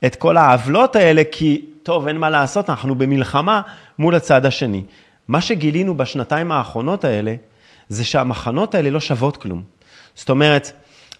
את 0.05 0.15
כל 0.15 0.37
העוולות 0.37 0.95
האלה, 0.95 1.21
כי 1.31 1.61
טוב, 1.85 2.07
אין 2.07 2.17
מה 2.17 2.29
לעשות, 2.29 2.69
אנחנו 2.69 2.95
במלחמה 2.95 3.61
מול 3.99 4.15
הצד 4.15 4.45
השני. 4.45 4.83
מה 5.27 5.41
שגילינו 5.41 5.97
בשנתיים 5.97 6.51
האחרונות 6.51 7.03
האלה, 7.03 7.35
זה 7.89 8.05
שהמחנות 8.05 8.75
האלה 8.75 8.89
לא 8.89 8.99
שוות 8.99 9.37
כלום. 9.37 9.61
זאת 10.15 10.29
אומרת, 10.29 10.71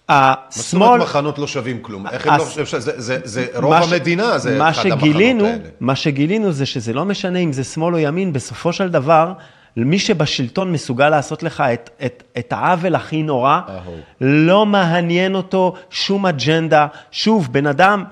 מה 0.08 0.34
זאת 0.48 0.64
השמאל... 0.64 0.86
אומרת 0.88 1.00
מחנות 1.00 1.38
לא 1.38 1.46
שווים 1.46 1.78
כלום? 1.82 2.06
איך 2.06 2.26
הם 2.26 2.38
לא 2.38 2.44
חושבים 2.44 2.66
שזה 2.66 2.92
זה- 2.96 3.18
זה 3.24 3.46
רוב 3.54 3.74
ש- 3.82 3.92
המדינה, 3.92 4.38
זה 4.38 4.68
אחד 4.68 4.82
שגילינו, 4.82 5.44
המחנות 5.44 5.60
האלה. 5.60 5.70
מה 5.80 5.96
שגילינו 5.96 6.52
זה 6.52 6.66
שזה 6.66 6.92
לא 6.92 7.04
משנה 7.04 7.38
אם 7.38 7.52
זה 7.52 7.64
שמאל 7.64 7.94
או 7.94 7.98
ימין, 7.98 8.32
בסופו 8.32 8.72
של 8.72 8.88
דבר, 8.88 9.32
מי 9.76 9.98
שבשלטון 9.98 10.72
מסוגל 10.72 11.08
לעשות 11.08 11.42
לך 11.42 11.60
את, 11.60 11.90
את, 12.06 12.22
את 12.38 12.52
העוול 12.52 12.94
הכי 12.94 13.22
נורא, 13.22 13.60
אהו. 13.68 13.92
לא 14.20 14.66
מעניין 14.66 15.34
אותו 15.34 15.74
שום 15.90 16.26
אג'נדה. 16.26 16.86
שוב, 17.10 17.48
בן 17.52 17.66
אדם, 17.66 18.04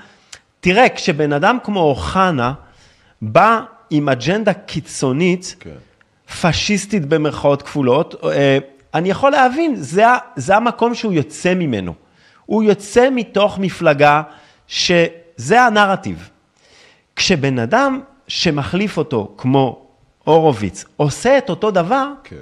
תראה, 0.65 0.89
כשבן 0.89 1.33
אדם 1.33 1.59
כמו 1.65 1.81
אוחנה 1.81 2.53
בא 3.23 3.61
עם 3.91 4.09
אג'נדה 4.09 4.53
קיצונית, 4.53 5.57
כן. 5.61 5.71
פשיסטית 6.41 7.07
במרכאות 7.07 7.63
כפולות, 7.63 8.15
אה, 8.25 8.59
אני 8.95 9.11
יכול 9.11 9.33
להבין, 9.33 9.77
זה, 9.77 10.05
זה 10.37 10.57
המקום 10.57 10.95
שהוא 10.95 11.13
יוצא 11.13 11.55
ממנו. 11.55 11.95
הוא 12.47 12.63
יוצא 12.63 13.09
מתוך 13.13 13.59
מפלגה 13.59 14.23
שזה 14.67 15.63
הנרטיב. 15.63 16.31
כשבן 17.17 17.59
אדם 17.59 18.01
שמחליף 18.29 18.97
אותו, 18.97 19.35
כמו 19.37 19.87
הורוביץ, 20.25 20.85
עושה 20.97 21.39
את 21.39 21.51
אותו 21.51 21.71
דבר, 21.71 22.09
כן. 22.25 22.37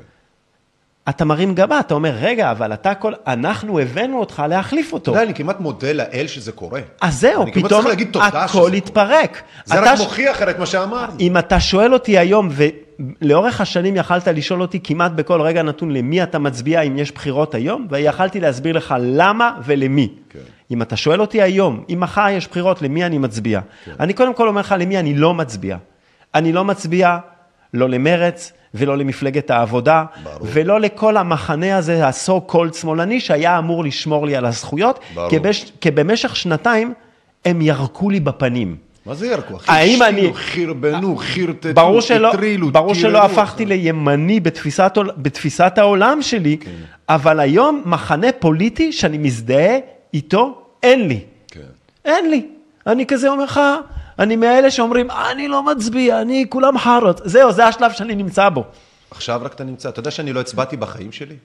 אתה 1.09 1.25
מרים 1.25 1.55
גבה, 1.55 1.81
אתה 1.81 1.95
אומר, 1.95 2.11
רגע, 2.21 2.51
אבל 2.51 2.73
אתה 2.73 2.95
כל... 2.95 3.13
אנחנו 3.27 3.79
הבאנו 3.79 4.21
אותך 4.21 4.43
להחליף 4.49 4.87
אתה 4.87 4.97
אותו. 4.97 5.11
יודע, 5.13 5.23
אני 5.23 5.35
כמעט 5.35 5.61
מודה 5.61 5.93
לאל 5.93 6.27
שזה 6.27 6.53
קורה. 6.53 6.81
אז 7.01 7.21
זהו, 7.21 7.45
פתאום 7.55 7.87
הכל. 8.15 8.73
התפרק. 8.73 9.43
זה 9.65 9.75
אתה 9.75 9.93
רק 9.93 9.99
מוכיח 9.99 10.43
את 10.43 10.59
מה 10.59 10.67
שאמרנו. 10.67 11.13
אם 11.21 11.39
אתה 11.39 11.61
שואל 11.61 11.93
אותי 11.93 12.19
היום, 12.19 12.49
ולאורך 12.53 13.61
השנים 13.61 13.97
יכלת 13.97 14.29
לשאול 14.29 14.63
אותי 14.63 14.81
כמעט 14.85 15.13
בכל 15.13 15.41
רגע 15.41 15.63
נתון 15.63 15.91
למי 15.91 16.23
אתה 16.23 16.39
מצביע 16.39 16.81
אם 16.81 16.99
יש 16.99 17.13
בחירות 17.13 17.55
היום, 17.55 17.87
ויכלתי 17.91 18.41
להסביר 18.41 18.77
לך 18.77 18.95
למה 19.01 19.53
ולמי. 19.65 20.09
כן. 20.31 20.39
אם 20.71 20.83
אתה 20.83 20.97
שואל 20.97 21.21
אותי 21.21 21.43
היום, 21.43 21.85
אם 21.91 22.01
מחר 22.01 22.29
יש 22.31 22.49
בחירות, 22.49 22.83
למי 22.83 23.05
אני 23.05 23.19
מצביע? 23.19 23.61
כן. 23.85 23.93
אני 24.01 24.13
קודם 24.13 24.35
כל 24.35 24.49
אומר 24.49 24.61
לך 24.61 24.75
למי 24.79 24.99
אני 24.99 25.15
לא 25.15 25.35
מצביע. 25.35 25.77
אני 26.35 26.53
לא 26.53 26.65
מצביע 26.65 27.19
לא 27.75 27.89
למרץ 27.89 28.53
ולא 28.75 28.99
למפלגת 28.99 29.51
העבודה, 29.51 30.05
ברור. 30.23 30.37
ולא 30.43 30.81
לכל 30.81 31.17
המחנה 31.17 31.77
הזה, 31.77 32.07
ה-so 32.07 32.53
called 32.53 32.75
שמאלני, 32.77 33.21
שהיה 33.21 33.59
אמור 33.59 33.85
לשמור 33.85 34.27
לי 34.27 34.37
על 34.37 34.45
הזכויות, 34.47 34.99
ברור. 35.15 35.31
כי, 35.31 35.39
בש, 35.39 35.73
כי 35.81 35.91
במשך 35.91 36.37
שנתיים 36.37 36.95
הם 37.45 37.63
ירקו 37.63 38.11
לי 38.11 38.21
בפנים. 38.21 38.77
מה 39.07 39.15
זה 39.15 39.27
ירקו? 39.27 39.55
האם 39.67 40.03
אני- 40.03 40.31
חרבנו, 40.35 41.17
חרטטו, 41.17 41.75
ברור 41.75 42.01
שלא, 42.01 42.29
הטרילו, 42.29 42.71
ברור 42.73 42.95
שלא 42.95 43.25
הפכתי. 43.25 43.67
לימני 43.67 44.41
בתפיסת, 44.41 44.99
בתפיסת 45.17 45.73
העולם 45.79 46.23
שלי, 46.23 46.57
כן. 46.57 46.71
אבל 47.09 47.41
היום 47.41 47.83
מחנה 47.87 48.27
פוליטי 48.39 48.93
שאני 48.93 49.19
מזדהה 49.19 49.79
איתו, 50.15 50.63
אין 50.83 51.09
לי. 51.09 51.21
כן. 51.49 51.61
אין 52.05 52.31
לי. 52.31 52.47
אני 52.87 53.07
כזה 53.07 53.29
אומר 53.29 53.45
לך, 53.45 53.61
אני 54.23 54.37
מאלה 54.37 54.71
שאומרים, 54.71 55.11
אני 55.11 55.49
לא 55.49 55.63
מצביע, 55.63 56.21
אני 56.21 56.47
כולם 56.49 56.79
חארות. 56.79 57.21
זהו, 57.25 57.53
זה 57.53 57.67
השלב 57.67 57.93
שאני 57.93 58.15
נמצא 58.15 58.49
בו. 58.49 58.65
עכשיו 59.11 59.41
רק 59.45 59.55
אתה 59.55 59.65
נמצא. 59.65 59.89
אתה 59.89 60.01
יודע 60.01 60.11
שאני 60.11 60.33
לא 60.33 60.41
הצבעתי 60.41 60.77
בחיים 60.77 61.13
שלי? 61.13 61.37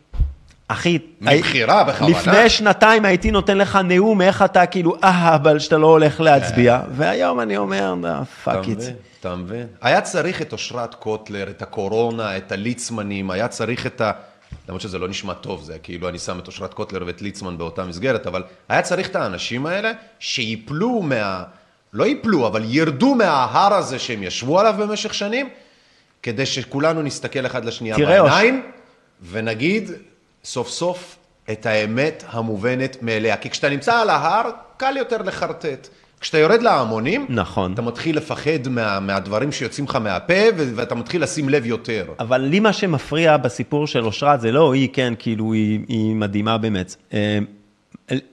אחי, 0.67 0.99
מבחירה, 1.21 1.83
בכוונה. 1.83 2.19
לפני 2.19 2.49
שנתיים 2.49 3.05
הייתי 3.05 3.31
נותן 3.31 3.57
לך 3.57 3.75
נאום 3.75 4.21
איך 4.21 4.41
אתה 4.41 4.65
כאילו 4.65 4.95
אהבל 5.03 5.59
שאתה 5.59 5.77
לא 5.77 5.87
הולך 5.87 6.19
להצביע, 6.19 6.81
והיום 6.91 7.39
אני 7.39 7.57
אומר, 7.57 7.95
fuck 8.43 8.67
it. 8.67 8.77
מבין? 8.77 8.95
אתה 9.19 9.35
מבין? 9.35 9.67
היה 9.81 10.01
צריך 10.01 10.41
את 10.41 10.53
אושרת 10.53 10.95
קוטלר, 10.95 11.49
את 11.49 11.61
הקורונה, 11.61 12.37
את 12.37 12.51
הליצמנים, 12.51 13.31
היה 13.31 13.47
צריך 13.47 13.85
את 13.85 14.01
ה... 14.01 14.11
למרות 14.67 14.81
שזה 14.81 14.99
לא 14.99 15.07
נשמע 15.07 15.33
טוב, 15.33 15.63
זה 15.63 15.77
כאילו 15.83 16.09
אני 16.09 16.19
שם 16.19 16.39
את 16.39 16.47
אושרת 16.47 16.73
קוטלר 16.73 17.03
ואת 17.07 17.21
ליצמן 17.21 17.57
באותה 17.57 17.83
מסגרת, 17.83 18.27
אבל 18.27 18.43
היה 18.69 18.81
צריך 18.81 19.07
את 19.07 19.15
האנשים 19.15 19.65
האלה 19.65 19.91
שיפלו 20.19 21.01
מה... 21.01 21.43
לא 21.93 22.03
ייפלו, 22.03 22.47
אבל 22.47 22.63
ירדו 22.65 23.15
מההר 23.15 23.73
הזה 23.73 23.99
שהם 23.99 24.23
ישבו 24.23 24.59
עליו 24.59 24.75
במשך 24.79 25.13
שנים, 25.13 25.49
כדי 26.23 26.45
שכולנו 26.45 27.01
נסתכל 27.01 27.45
אחד 27.45 27.65
לשנייה 27.65 27.97
בעיניים, 27.97 28.63
ונגיד 29.31 29.91
סוף 30.43 30.69
סוף 30.69 31.15
את 31.51 31.65
האמת 31.65 32.23
המובנת 32.29 32.97
מאליה. 33.01 33.37
כי 33.37 33.49
כשאתה 33.49 33.69
נמצא 33.69 33.95
על 33.95 34.09
ההר, 34.09 34.49
קל 34.77 34.97
יותר 34.97 35.17
לחרטט. 35.17 35.87
כשאתה 36.19 36.37
יורד 36.37 36.61
להמונים, 36.61 37.25
נכון. 37.29 37.73
אתה 37.73 37.81
מתחיל 37.81 38.17
לפחד 38.17 38.67
מה, 38.69 38.99
מהדברים 38.99 39.51
שיוצאים 39.51 39.85
לך 39.85 39.95
מהפה, 39.95 40.33
ו- 40.57 40.71
ואתה 40.75 40.95
מתחיל 40.95 41.23
לשים 41.23 41.49
לב 41.49 41.65
יותר. 41.65 42.05
אבל 42.19 42.37
לי 42.37 42.59
מה 42.59 42.73
שמפריע 42.73 43.37
בסיפור 43.37 43.87
של 43.87 44.05
אושרת 44.05 44.41
זה 44.41 44.51
לא 44.51 44.73
היא, 44.73 44.89
כן, 44.93 45.13
כאילו 45.19 45.53
היא, 45.53 45.79
היא 45.87 46.15
מדהימה 46.15 46.57
באמת. 46.57 46.95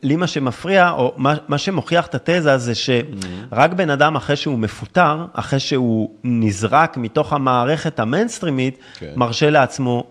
לי 0.02 0.16
מה 0.16 0.26
שמפריע, 0.26 0.90
או 0.90 1.12
מה, 1.16 1.34
מה 1.48 1.58
שמוכיח 1.58 2.06
את 2.06 2.14
התזה 2.14 2.58
זה 2.58 2.72
שרק 2.74 3.72
בן 3.72 3.90
אדם 3.90 4.16
אחרי 4.16 4.36
שהוא 4.36 4.58
מפוטר, 4.58 5.26
אחרי 5.32 5.60
שהוא 5.60 6.10
נזרק 6.24 6.96
מתוך 6.96 7.32
המערכת 7.32 8.00
המיינסטרימית, 8.00 8.78
כן. 8.98 9.12
מרשה 9.16 9.50
לעצמו 9.50 10.04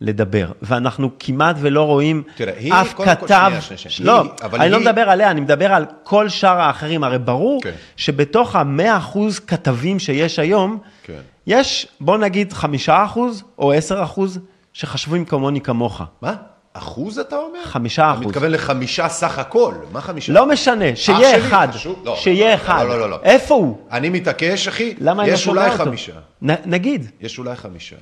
לדבר. 0.00 0.46
ואנחנו 0.62 1.10
כמעט 1.18 1.56
ולא 1.60 1.82
רואים 1.86 2.22
תראה, 2.36 2.52
היא, 2.58 2.72
אף 2.74 2.94
קודם 2.94 3.08
כל, 3.16 3.26
כתב, 3.26 3.46
שנייה, 3.48 3.60
שנייה, 3.60 3.78
שנייה. 3.78 4.12
לא, 4.12 4.22
היא- 4.22 4.30
אני 4.60 4.70
לא 4.70 4.76
היא- 4.76 4.86
מדבר 4.86 5.00
עליה, 5.10 5.30
אני 5.30 5.40
מדבר 5.40 5.72
על 5.72 5.84
כל 6.02 6.28
שאר 6.28 6.60
האחרים. 6.60 7.04
הרי 7.04 7.18
ברור 7.18 7.62
כן. 7.62 7.70
שבתוך 7.96 8.56
המאה 8.56 8.96
אחוז 8.96 9.38
כתבים 9.38 9.98
שיש 9.98 10.38
היום, 10.38 10.78
כן. 11.02 11.20
יש, 11.46 11.86
בוא 12.00 12.18
נגיד, 12.18 12.52
חמישה 12.52 13.04
אחוז 13.04 13.44
או 13.58 13.72
עשר 13.72 14.02
אחוז 14.02 14.38
שחשבים 14.72 15.24
כמוני 15.24 15.60
כמוך. 15.60 16.02
מה? 16.22 16.34
אחוז 16.72 17.18
אתה 17.18 17.36
אומר? 17.36 17.64
חמישה 17.64 18.02
אתה 18.02 18.12
אחוז. 18.14 18.26
מתכוון 18.26 18.50
לחמישה 18.50 19.08
סך 19.08 19.38
הכל. 19.38 19.74
מה 19.92 20.00
חמישה? 20.00 20.32
לא 20.32 20.48
משנה, 20.48 20.84
שיהיה 20.96 21.38
אחד. 21.38 21.68
חשוב? 21.72 22.02
לא, 22.04 22.16
שיהיה 22.16 22.48
לא, 22.50 22.54
אחד. 22.54 22.84
לא, 22.88 22.98
לא, 22.98 23.10
לא. 23.10 23.18
איפה 23.22 23.54
הוא? 23.54 23.76
אני 23.90 24.08
מתעקש, 24.08 24.68
אחי, 24.68 24.94
למה 25.00 25.22
אני 25.22 25.30
לא 25.30 25.34
יש 25.34 25.44
שומע 25.44 25.60
אולי 25.62 25.72
אותו? 25.72 25.84
חמישה. 25.84 26.12
נ- 26.42 26.50
נגיד, 26.66 27.10
יש 27.20 27.38
אולי 27.38 27.56
חמישה. 27.56 27.96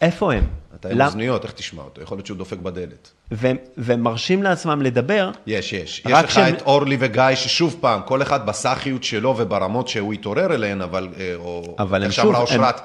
איפה 0.00 0.32
הם? 0.32 0.44
אתה 0.80 0.88
עם 0.88 1.00
אוזניות, 1.00 1.44
איך 1.44 1.52
תשמע 1.52 1.82
אותו? 1.82 2.02
יכול 2.02 2.16
להיות 2.16 2.26
שהוא 2.26 2.38
דופק 2.38 2.58
בדלת. 2.58 3.10
והם- 3.30 3.56
מרשים 4.02 4.42
לעצמם 4.42 4.82
לדבר, 4.82 5.30
יש, 5.46 5.72
יש. 5.72 6.02
יש 6.08 6.24
לך 6.24 6.38
את 6.38 6.62
אורלי 6.62 6.96
וגיא, 7.00 7.22
ששוב 7.34 7.76
פעם, 7.80 8.00
כל 8.04 8.22
אחד 8.22 8.46
בסאחיות 8.46 9.04
שלו 9.04 9.34
וברמות 9.38 9.88
שהוא 9.88 10.12
התעורר 10.12 10.54
אליהן, 10.54 10.80
אבל, 10.82 11.08
אה, 11.20 11.34
אבל 11.78 12.04
הם 12.04 12.10
שוב, 12.10 12.34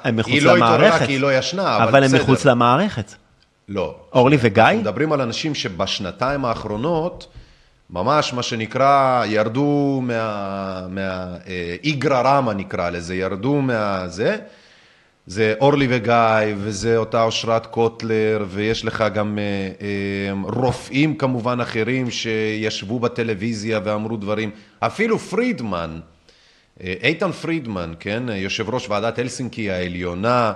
הם- 0.04 0.16
מחוץ 0.16 0.34
היא 0.34 0.42
לא 0.42 0.56
התעוררה 0.56 0.78
למערכת. 0.78 1.06
כי 1.06 1.12
היא 1.12 1.20
לא 1.20 1.38
ישנה, 1.38 1.76
אבל, 1.78 1.88
אבל 1.88 2.04
הם 2.04 2.10
בסדר. 2.10 2.22
מחוץ 2.24 2.46
למערכת. 2.46 3.12
לא. 3.70 3.96
אורלי 4.14 4.38
וגיא? 4.42 4.64
אנחנו 4.64 4.82
מדברים 4.82 5.12
על 5.12 5.22
אנשים 5.22 5.56
שבשנתיים 5.56 6.46
האחרונות, 6.46 7.28
ממש 7.90 8.34
מה 8.34 8.44
שנקרא, 8.44 9.26
ירדו 9.26 10.00
מה... 10.04 10.88
מה 10.90 11.36
אה, 11.48 12.22
רמא 12.22 12.52
נקרא 12.52 12.90
לזה, 12.90 13.16
ירדו 13.16 13.62
מה... 13.62 14.08
זה. 14.08 14.38
זה 15.28 15.54
אורלי 15.60 15.88
וגיא, 15.90 16.56
וזה 16.58 16.98
אותה 16.98 17.24
אושרת 17.24 17.66
קוטלר, 17.66 18.46
ויש 18.50 18.86
לך 18.86 19.04
גם 19.14 19.40
אה, 19.40 19.44
אה, 19.82 20.52
רופאים 20.54 21.18
כמובן 21.18 21.60
אחרים 21.60 22.12
שישבו 22.12 23.00
בטלוויזיה 23.00 23.80
ואמרו 23.84 24.18
דברים. 24.18 24.52
אפילו 24.80 25.20
פרידמן, 25.20 26.00
אה, 26.84 26.94
איתן 27.04 27.32
פרידמן, 27.32 27.94
כן, 28.00 28.24
יושב 28.30 28.70
ראש 28.70 28.90
ועדת 28.90 29.20
הלסינקי 29.20 29.72
העליונה, 29.72 30.54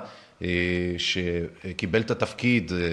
שקיבל 0.98 2.02
את 2.02 2.12
התפקיד 2.12 2.72
אה, 2.72 2.78
אה, 2.78 2.84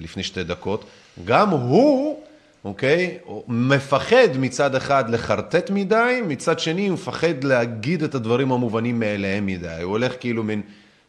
לפני 0.00 0.22
שתי 0.22 0.44
דקות, 0.44 0.84
גם 1.24 1.50
הוא, 1.50 2.18
אוקיי, 2.64 3.18
מפחד 3.48 4.28
מצד 4.38 4.74
אחד 4.74 5.10
לחרטט 5.10 5.70
מדי, 5.70 6.20
מצד 6.28 6.58
שני 6.58 6.86
הוא 6.88 6.94
מפחד 6.94 7.44
להגיד 7.44 8.02
את 8.02 8.14
הדברים 8.14 8.52
המובנים 8.52 9.00
מאליהם 9.00 9.46
מדי. 9.46 9.68
הוא 9.82 9.90
הולך 9.90 10.12
כאילו 10.20 10.42
מין 10.42 10.62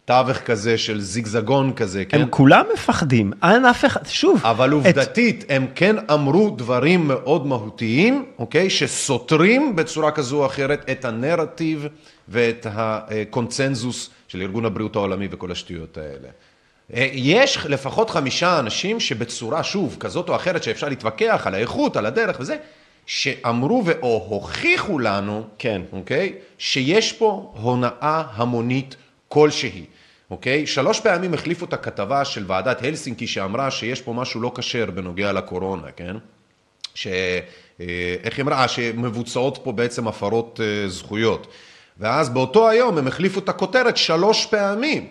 תווך 0.06 0.38
כזה 0.38 0.78
של 0.78 1.02
זיגזגון 1.02 1.74
כזה, 1.74 2.06
כן? 2.06 2.22
הם 2.22 2.28
כולם 2.30 2.66
מפחדים, 2.74 3.32
אין 3.44 3.66
אף 3.66 3.86
אחד, 3.86 4.00
שוב. 4.08 4.42
אבל 4.44 4.68
את- 4.70 4.74
עובדתית, 4.74 5.46
הם 5.50 5.66
כן 5.76 5.96
אמרו 6.14 6.50
דברים 6.50 7.08
מאוד 7.08 7.48
מהותיים, 7.48 8.26
אוקיי? 8.40 8.70
שסותרים 8.70 9.76
בצורה 9.76 10.12
כזו 10.12 10.42
או 10.42 10.46
אחרת 10.46 10.90
את 10.92 11.06
הנרטיב 11.06 11.88
ואת 12.30 12.68
הקונצנזוס 12.70 14.10
של 14.36 14.42
ארגון 14.42 14.66
הבריאות 14.66 14.96
העולמי 14.96 15.28
וכל 15.32 15.52
השטויות 15.52 15.98
האלה. 15.98 16.28
אה, 16.94 17.08
יש 17.14 17.58
לפחות 17.58 18.10
חמישה 18.10 18.60
אנשים 18.60 19.00
שבצורה, 19.00 19.64
שוב, 19.64 19.98
כזאת 20.00 20.30
או 20.30 20.36
אחרת, 20.36 20.64
שאפשר 20.64 20.90
להתווכח 20.90 21.44
על 21.46 21.54
האיכות, 21.56 21.98
על 21.98 22.06
הדרך 22.06 22.38
וזה, 22.40 22.58
שאמרו 23.06 23.84
או 24.02 24.26
הוכיחו 24.30 25.00
לנו, 25.00 25.44
כן. 25.60 25.82
אוקיי? 25.92 26.34
שיש 26.58 27.14
פה 27.14 27.54
הונאה 27.56 28.24
המונית 28.32 28.96
כלשהי. 29.28 29.86
אוקיי? 30.32 30.68
שלוש 30.68 31.00
פעמים 31.00 31.34
החליפו 31.34 31.66
את 31.66 31.74
הכתבה 31.74 32.26
של 32.26 32.44
ועדת 32.48 32.84
הלסינקי 32.84 33.28
שאמרה 33.28 33.72
שיש 33.72 34.02
פה 34.02 34.14
משהו 34.14 34.42
לא 34.42 34.52
כשר 34.56 34.92
בנוגע 34.92 35.34
לקורונה, 35.34 35.92
כן? 35.92 36.16
ש... 36.96 37.08
אה, 37.80 38.16
איך 38.24 38.38
היא 38.38 38.44
אמרה? 38.44 38.62
אה, 38.62 38.68
שמבוצעות 38.68 39.60
פה 39.64 39.72
בעצם 39.72 40.08
הפרות 40.08 40.60
זכויות. 40.88 41.48
ואז 41.98 42.30
באותו 42.30 42.70
היום 42.70 42.98
הם 42.98 43.08
החליפו 43.08 43.40
את 43.40 43.50
הכותרת 43.50 43.98
שלוש 43.98 44.46
פעמים, 44.46 45.08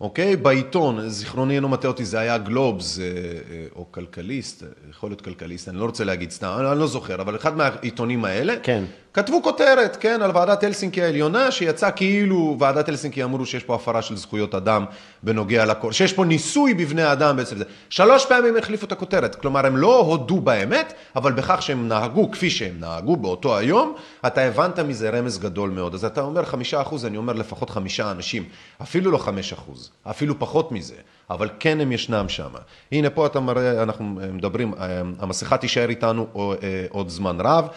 אוקיי? 0.00 0.36
בעיתון, 0.36 1.08
זיכרוני 1.08 1.54
אינו 1.56 1.68
מטעה 1.68 1.90
אותי, 1.90 2.04
זה 2.04 2.18
היה 2.18 2.38
גלובס 2.38 2.98
אה, 2.98 3.04
אה, 3.04 3.66
או 3.76 3.92
כלכליסט, 3.92 4.62
אה, 4.62 4.68
יכול 4.90 5.10
להיות 5.10 5.20
כלכליסט, 5.20 5.68
אני 5.68 5.78
לא 5.78 5.84
רוצה 5.84 6.04
להגיד 6.04 6.30
סתם, 6.30 6.56
אני, 6.58 6.80
לא 6.80 6.86
זוכר, 6.86 7.20
אבל 7.22 7.36
אחד 7.36 7.56
מהעיתונים 7.56 8.24
האלה, 8.24 8.54
כן. 8.62 8.84
כתבו 9.14 9.42
כותרת, 9.42 9.96
כן, 10.00 10.22
על 10.22 10.30
ועדת 10.34 10.64
הלסינקי 10.64 11.02
העליונה, 11.02 11.50
שיצא 11.50 11.90
כאילו 11.96 12.56
ועדת 12.58 12.88
הלסינקי 12.88 13.24
אמרו 13.24 13.46
שיש 13.46 13.64
פה 13.64 13.74
הפרה 13.74 14.02
של 14.02 14.16
זכויות 14.16 14.54
אדם 14.54 14.84
בנוגע 15.22 15.64
לכל, 15.64 15.92
שיש 15.92 16.12
פה 16.12 16.24
ניסוי 16.24 16.74
בבני 16.74 17.12
אדם 17.12 17.36
בעצם 17.36 17.58
זה. 17.58 17.64
שלוש 17.90 18.26
פעמים 18.26 18.56
החליפו 18.56 18.86
את 18.86 18.92
הכותרת, 18.92 19.34
כלומר 19.34 19.66
הם 19.66 19.76
לא 19.76 20.00
הודו 20.00 20.40
באמת, 20.40 20.92
אבל 21.16 21.32
בכך 21.32 21.62
שהם 21.62 21.88
נהגו 21.88 22.30
כפי 22.30 22.50
שהם 22.50 22.80
נהגו 22.80 23.16
באותו 23.16 23.56
היום, 23.56 23.94
אתה 24.26 24.40
הבנת 24.40 24.78
מזה 24.78 25.10
רמז 25.10 25.38
גדול 25.38 25.70
מאוד. 25.70 25.94
אז 25.94 26.04
אתה 26.04 26.20
אומר 26.20 26.44
חמישה 26.44 26.80
אחוז, 26.80 27.06
אני 27.06 27.16
אומר 27.16 27.32
לפחות 27.32 27.70
חמישה 27.70 28.10
אנשים, 28.10 28.44
אפילו 28.82 29.10
לא 29.10 29.18
חמש 29.18 29.52
אחוז, 29.52 29.90
אפילו 30.10 30.38
פחות 30.38 30.72
מזה, 30.72 30.94
אבל 31.30 31.48
כן 31.58 31.80
הם 31.80 31.92
ישנם 31.92 32.28
שם. 32.28 32.50
הנה 32.92 33.10
פה 33.10 33.26
אתה 33.26 33.40
מראה, 33.40 33.82
אנחנו 33.82 34.04
מדברים, 34.32 34.74
אה, 34.74 35.00
המסכה 35.18 35.56
תישאר 35.56 35.88
איתנו 35.88 36.26
אה, 36.36 36.86
עוד 36.90 37.08
זמן 37.08 37.36
רב. 37.40 37.68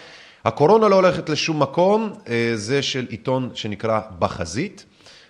הקורונה 0.45 0.88
לא 0.88 0.95
הולכת 0.95 1.29
לשום 1.29 1.62
מקום, 1.62 2.13
אה, 2.27 2.51
זה 2.56 2.82
של 2.82 3.06
עיתון 3.10 3.49
שנקרא 3.53 3.99
בחזית. 4.19 4.86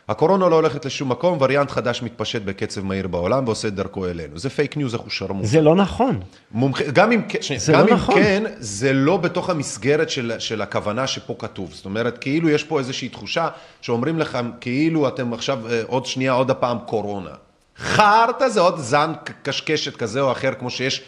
הקורונה 0.09 0.49
לא 0.49 0.55
הולכת 0.55 0.85
לשום 0.85 1.09
מקום, 1.09 1.37
וריאנט 1.41 1.71
חדש 1.71 2.01
מתפשט 2.01 2.41
בקצב 2.41 2.81
מהיר 2.85 3.07
בעולם 3.07 3.45
ועושה 3.45 3.67
את 3.67 3.75
דרכו 3.75 4.07
אלינו. 4.07 4.39
זה 4.39 4.49
פייק 4.49 4.77
ניוז 4.77 4.95
אחושרמוטה. 4.95 5.45
זה 5.45 5.61
לא 5.61 5.75
נכון. 5.75 6.19
מומחה, 6.51 6.83
גם 6.93 7.11
אם, 7.11 7.21
זה 7.57 7.73
גם 7.73 7.79
לא 7.79 7.91
אם 7.91 7.93
נכון. 7.93 8.15
כן, 8.15 8.43
זה 8.57 8.93
לא 8.93 9.17
בתוך 9.17 9.49
המסגרת 9.49 10.09
של, 10.09 10.31
של 10.39 10.61
הכוונה 10.61 11.07
שפה 11.07 11.35
כתוב. 11.39 11.73
זאת 11.73 11.85
אומרת, 11.85 12.17
כאילו 12.17 12.49
יש 12.49 12.63
פה 12.63 12.79
איזושהי 12.79 13.09
תחושה 13.09 13.47
שאומרים 13.81 14.19
לך, 14.19 14.39
כאילו 14.61 15.07
אתם 15.07 15.33
עכשיו 15.33 15.59
אה, 15.69 15.81
עוד 15.87 16.05
שנייה, 16.05 16.31
עוד 16.31 16.51
הפעם 16.51 16.77
קורונה. 16.85 17.31
חרטא 17.77 18.49
זה 18.49 18.59
עוד 18.59 18.77
זן 18.77 19.11
קשקשת 19.43 19.95
כזה 19.95 20.21
או 20.21 20.31
אחר, 20.31 20.53
כמו 20.59 20.69
שיש 20.69 21.01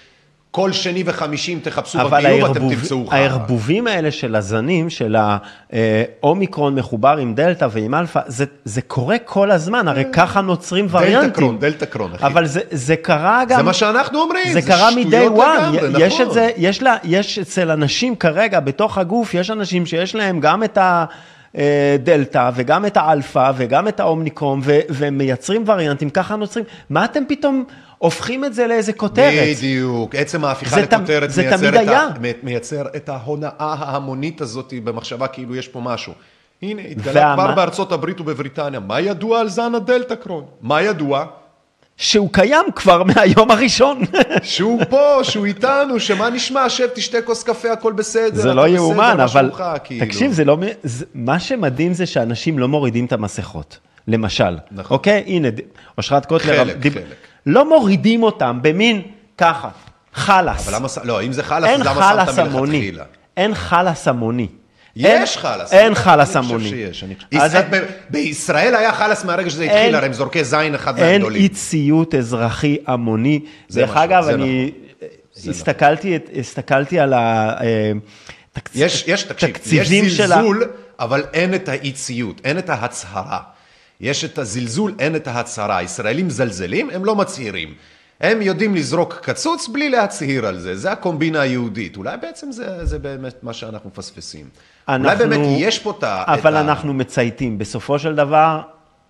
כל 0.55 0.71
שני 0.71 1.03
וחמישי, 1.05 1.53
אם 1.53 1.59
תחפשו 1.63 2.01
אבל 2.01 2.23
בביוב, 2.23 2.51
אתם 2.51 2.69
תמצאו 2.69 3.07
חרא. 3.07 3.17
הערבובים 3.17 3.87
האלה 3.87 4.11
של 4.11 4.35
הזנים, 4.35 4.89
של 4.89 5.15
האומיקרון 5.19 6.75
מחובר 6.75 7.17
עם 7.17 7.35
דלתא 7.35 7.67
ועם 7.71 7.95
אלפא, 7.95 8.19
זה, 8.27 8.45
זה 8.65 8.81
קורה 8.81 9.17
כל 9.25 9.51
הזמן, 9.51 9.87
הרי 9.87 10.03
ככה 10.13 10.41
נוצרים 10.41 10.87
וריאנטים. 10.89 11.21
דלתא 11.29 11.39
קרון, 11.39 11.59
דלתא 11.59 11.85
קרון, 11.85 12.13
אחי. 12.15 12.25
אבל 12.25 12.45
זה, 12.45 12.59
זה 12.71 12.95
קרה 12.95 13.43
גם... 13.47 13.57
זה 13.57 13.63
מה 13.63 13.73
שאנחנו 13.73 14.21
אומרים, 14.21 14.53
זה 14.53 14.61
זה 14.61 14.67
קרה 14.67 14.89
מ-day 14.91 15.39
one, 15.39 15.99
יש 15.99 16.13
נכון. 16.13 16.27
את 16.27 16.33
זה, 16.33 16.49
יש, 16.57 16.83
לה, 16.83 16.95
יש 17.03 17.39
אצל 17.39 17.71
אנשים 17.71 18.15
כרגע, 18.15 18.59
בתוך 18.59 18.97
הגוף, 18.97 19.33
יש 19.33 19.51
אנשים 19.51 19.85
שיש 19.85 20.15
להם 20.15 20.39
גם 20.39 20.63
את 20.63 20.77
הדלתא 21.55 22.49
וגם 22.55 22.85
את 22.85 22.97
האלפא 22.97 23.51
וגם 23.57 23.87
את 23.87 23.99
האומניקרום, 23.99 24.59
ו- 24.63 24.79
והם 24.89 25.17
מייצרים 25.17 25.63
וריאנטים, 25.67 26.09
ככה 26.09 26.35
נוצרים. 26.35 26.65
מה 26.89 27.05
אתם 27.05 27.23
פתאום 27.27 27.63
הופכים 27.97 28.45
את 28.45 28.53
זה 28.53 28.67
לאיזה 28.67 28.93
כותרת? 28.93 29.57
בדיוק, 29.57 30.15
עצם 30.15 30.45
ההפיכה 30.45 30.79
לכותרת 30.81 31.31
זה 31.31 31.41
מייצר, 31.41 31.57
תמיד 31.57 31.75
את 31.75 31.87
ה- 31.87 31.91
היה. 31.91 32.07
מ- 32.21 32.45
מייצר 32.45 32.85
את 32.95 33.09
ההונאה 33.09 33.49
ההמונית 33.59 34.41
הזאת 34.41 34.73
במחשבה 34.83 35.27
כאילו 35.27 35.55
יש 35.55 35.67
פה 35.67 35.79
משהו. 35.81 36.13
הנה, 36.61 36.81
התגלה 36.81 37.33
כבר 37.35 37.55
בארצות 37.55 37.91
הברית 37.91 38.21
ובבריטניה. 38.21 38.79
מה 38.79 38.99
ידוע 38.99 39.39
על 39.39 39.49
זן 39.49 39.75
הדלתא 39.75 40.15
קרון? 40.15 40.43
מה 40.61 40.81
ידוע? 40.81 41.25
שהוא 41.97 42.29
קיים 42.33 42.65
כבר 42.75 43.03
מהיום 43.15 43.51
הראשון. 43.51 44.01
שהוא 44.43 44.81
פה, 44.89 45.19
שהוא 45.23 45.45
איתנו, 45.45 45.99
שמה 45.99 46.29
נשמע, 46.29 46.69
שב, 46.69 46.87
תשתה 46.95 47.21
כוס 47.21 47.43
קפה, 47.43 47.71
הכל 47.71 47.93
בסדר. 47.93 48.41
זה 48.41 48.53
לא 48.53 48.67
יאומן, 48.67 49.17
אבל 49.23 49.51
כאילו. 49.83 50.05
תקשיב, 50.05 50.31
זה 50.31 50.45
לא... 50.45 50.57
זה- 50.83 51.05
מה 51.13 51.39
שמדהים 51.39 51.93
זה 51.93 52.05
שאנשים 52.05 52.59
לא 52.59 52.67
מורידים 52.67 53.05
את 53.05 53.13
המסכות, 53.13 53.77
למשל. 54.07 54.57
נכון. 54.71 54.95
אוקיי? 54.97 55.23
הנה, 55.27 55.47
אושרת 55.97 56.25
קוטלר... 56.25 56.57
חלק, 56.57 56.75
דיב- 56.77 56.93
חלק. 56.93 57.03
לא 57.45 57.69
מורידים 57.69 58.23
אותם 58.23 58.59
במין 58.61 59.01
ככה, 59.37 59.69
חלאס. 60.13 60.67
אבל 60.67 60.75
למה, 60.75 60.87
לא, 61.03 61.23
אם 61.23 61.33
זה 61.33 61.43
חלאס, 61.43 61.69
אין 61.69 61.81
אז 61.81 61.87
למה 61.87 62.01
חלאס 62.01 62.29
שמת 62.35 62.39
המוני. 62.47 62.71
מלכתחילה? 62.77 63.03
אין 63.37 63.53
חלאס 63.55 64.07
המוני. 64.07 64.47
יש 64.95 65.05
אין- 65.05 65.25
חלאס. 65.41 65.73
אין 65.73 65.85
אני 65.85 65.95
חלאס 65.95 66.27
חושב 66.27 66.39
המוני. 66.39 66.69
שיש. 66.69 67.03
אני- 67.03 67.15
אז 67.41 67.57
בישראל 68.09 68.75
היה 68.75 68.93
חלאס 68.93 69.25
מהרגע 69.25 69.49
שזה 69.49 69.63
התחיל, 69.63 69.79
אין- 69.79 69.95
הרי 69.95 70.05
הם 70.05 70.13
זורקי 70.13 70.43
זין 70.43 70.75
אחד 70.75 70.99
אין 70.99 71.11
מהגדולים. 71.11 71.41
אי 71.41 71.49
ציות 71.49 72.15
אזרחי 72.15 72.77
המוני. 72.87 73.39
זה 73.67 73.81
דרך 73.81 73.97
אגב, 73.97 74.23
זה 74.23 74.33
אני 74.33 74.71
הסתכלתי 75.49 76.15
את- 76.15 76.29
הסתכלתי 76.39 76.99
על 76.99 77.13
התקציבים 77.15 78.85
יש, 78.87 79.03
יש, 79.07 79.23
תקשיב, 79.23 79.49
יש 79.71 79.89
זלזול, 80.17 80.63
אבל 80.99 81.23
אין 81.33 81.55
את 81.55 81.69
האי 81.69 81.91
ציות, 81.91 82.41
אין 82.43 82.57
את 82.57 82.69
ההצהרה. 82.69 83.39
יש 84.01 84.25
את 84.25 84.37
הזלזול, 84.37 84.93
אין 84.99 85.15
את 85.15 85.27
ההצהרה. 85.27 85.83
ישראלים 85.83 86.27
מזלזלים, 86.27 86.89
הם 86.89 87.05
לא 87.05 87.15
מצהירים. 87.15 87.73
הם 88.21 88.41
יודעים 88.41 88.75
לזרוק 88.75 89.13
קצוץ 89.21 89.67
בלי 89.67 89.89
להצהיר 89.89 90.45
על 90.45 90.59
זה, 90.59 90.75
זה 90.77 90.91
הקומבינה 90.91 91.41
היהודית. 91.41 91.97
אולי 91.97 92.17
בעצם 92.17 92.51
זה, 92.51 92.85
זה 92.85 92.99
באמת 92.99 93.35
מה 93.43 93.53
שאנחנו 93.53 93.89
מפספסים. 93.89 94.49
אולי 94.89 94.99
אנחנו- 95.11 95.17
באמת 95.29 95.39
יש 95.59 95.79
פה 95.79 95.91
את 95.99 96.03
ה... 96.03 96.23
אבל 96.27 96.51
את 96.51 96.55
ה- 96.57 96.61
אנחנו 96.61 96.93
מצייתים. 96.93 97.57
בסופו 97.57 97.99
של 97.99 98.15
דבר, 98.15 98.61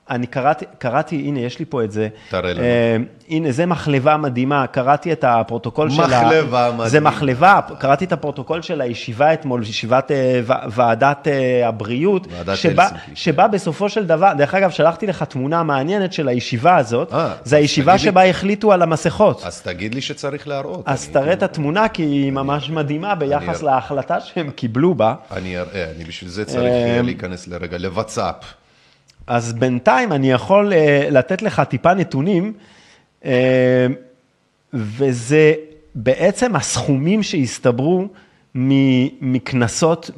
אני 0.10 0.28
קראתי, 0.28 0.66
קראתי, 0.78 1.16
הנה, 1.16 1.40
יש 1.40 1.60
לי 1.60 1.66
פה 1.66 1.84
את 1.84 1.92
זה. 1.92 2.08
תראה 2.30 2.54
לנו. 2.54 2.62
אה, 2.64 2.98
הנה, 3.30 3.52
זה 3.52 3.66
מחלבה 3.66 4.18
מדהימה, 4.18 4.68
קראתי 4.68 5.12
את 5.12 5.24
הפרוטוקול 5.28 5.90
של 5.90 6.02
ה... 6.02 6.08
מחלבה 6.08 6.66
מדהימה. 6.68 6.90
זה 6.90 7.00
מחלבה, 7.00 7.60
קראתי 7.80 8.06
את 8.06 8.12
הפרוטוקול 8.12 8.62
של 8.62 8.82
הישיבה 8.82 9.34
אתמול, 9.34 9.62
ישיבת 9.62 10.12
אה, 10.12 10.40
ו- 10.44 10.52
ועדת 10.72 11.28
אה, 11.28 11.68
הבריאות, 11.68 12.28
ועדת 12.32 12.58
שבה. 12.58 12.88
שבה 13.16 13.48
בסופו 13.48 13.90
של 13.90 14.06
דבר, 14.06 14.34
דרך 14.38 14.54
אגב, 14.54 14.70
שלחתי 14.70 15.08
לך 15.08 15.24
תמונה 15.24 15.64
מעניינת 15.64 16.14
של 16.14 16.28
הישיבה 16.28 16.78
הזאת, 16.78 17.14
אה, 17.14 17.34
זה 17.44 17.56
הישיבה 17.58 17.92
תגיד 17.94 18.06
לי. 18.06 18.12
שבה 18.12 18.26
החליטו 18.26 18.72
על 18.74 18.82
המסכות. 18.82 19.42
אז 19.46 19.62
תגיד 19.62 19.96
לי 19.96 20.02
שצריך 20.02 20.48
להראות. 20.48 20.84
אז 20.86 21.04
אני- 21.06 21.14
תראה 21.14 21.34
את 21.34 21.44
התמונה, 21.44 21.88
כי 21.88 22.04
היא 22.04 22.32
ממש 22.32 22.70
מדהימה 22.70 23.16
ביחס 23.16 23.58
אני- 23.60 23.66
להחלטה 23.66 24.22
שהם 24.22 24.50
קיבלו 24.52 24.96
בה. 24.96 25.16
אני 25.32 25.58
אראה, 25.60 25.92
אני 25.96 26.04
בשביל 26.04 26.30
זה 26.30 26.46
צריך 26.46 26.64
אה, 26.64 27.02
להיכנס 27.04 27.48
לרגע 27.48 27.78
לוואטסאפ. 27.78 28.36
אז 29.28 29.54
בינתיים 29.54 30.12
אני 30.12 30.32
יכול 30.32 30.74
uh, 30.74 30.76
לתת 31.12 31.42
לך 31.42 31.62
טיפה 31.70 31.94
נתונים, 31.94 32.54
uh, 33.22 33.26
וזה 34.74 35.54
בעצם 35.96 36.56
הסכומים 36.56 37.24
שהסתברו 37.24 38.08
מקנסות 39.22 40.12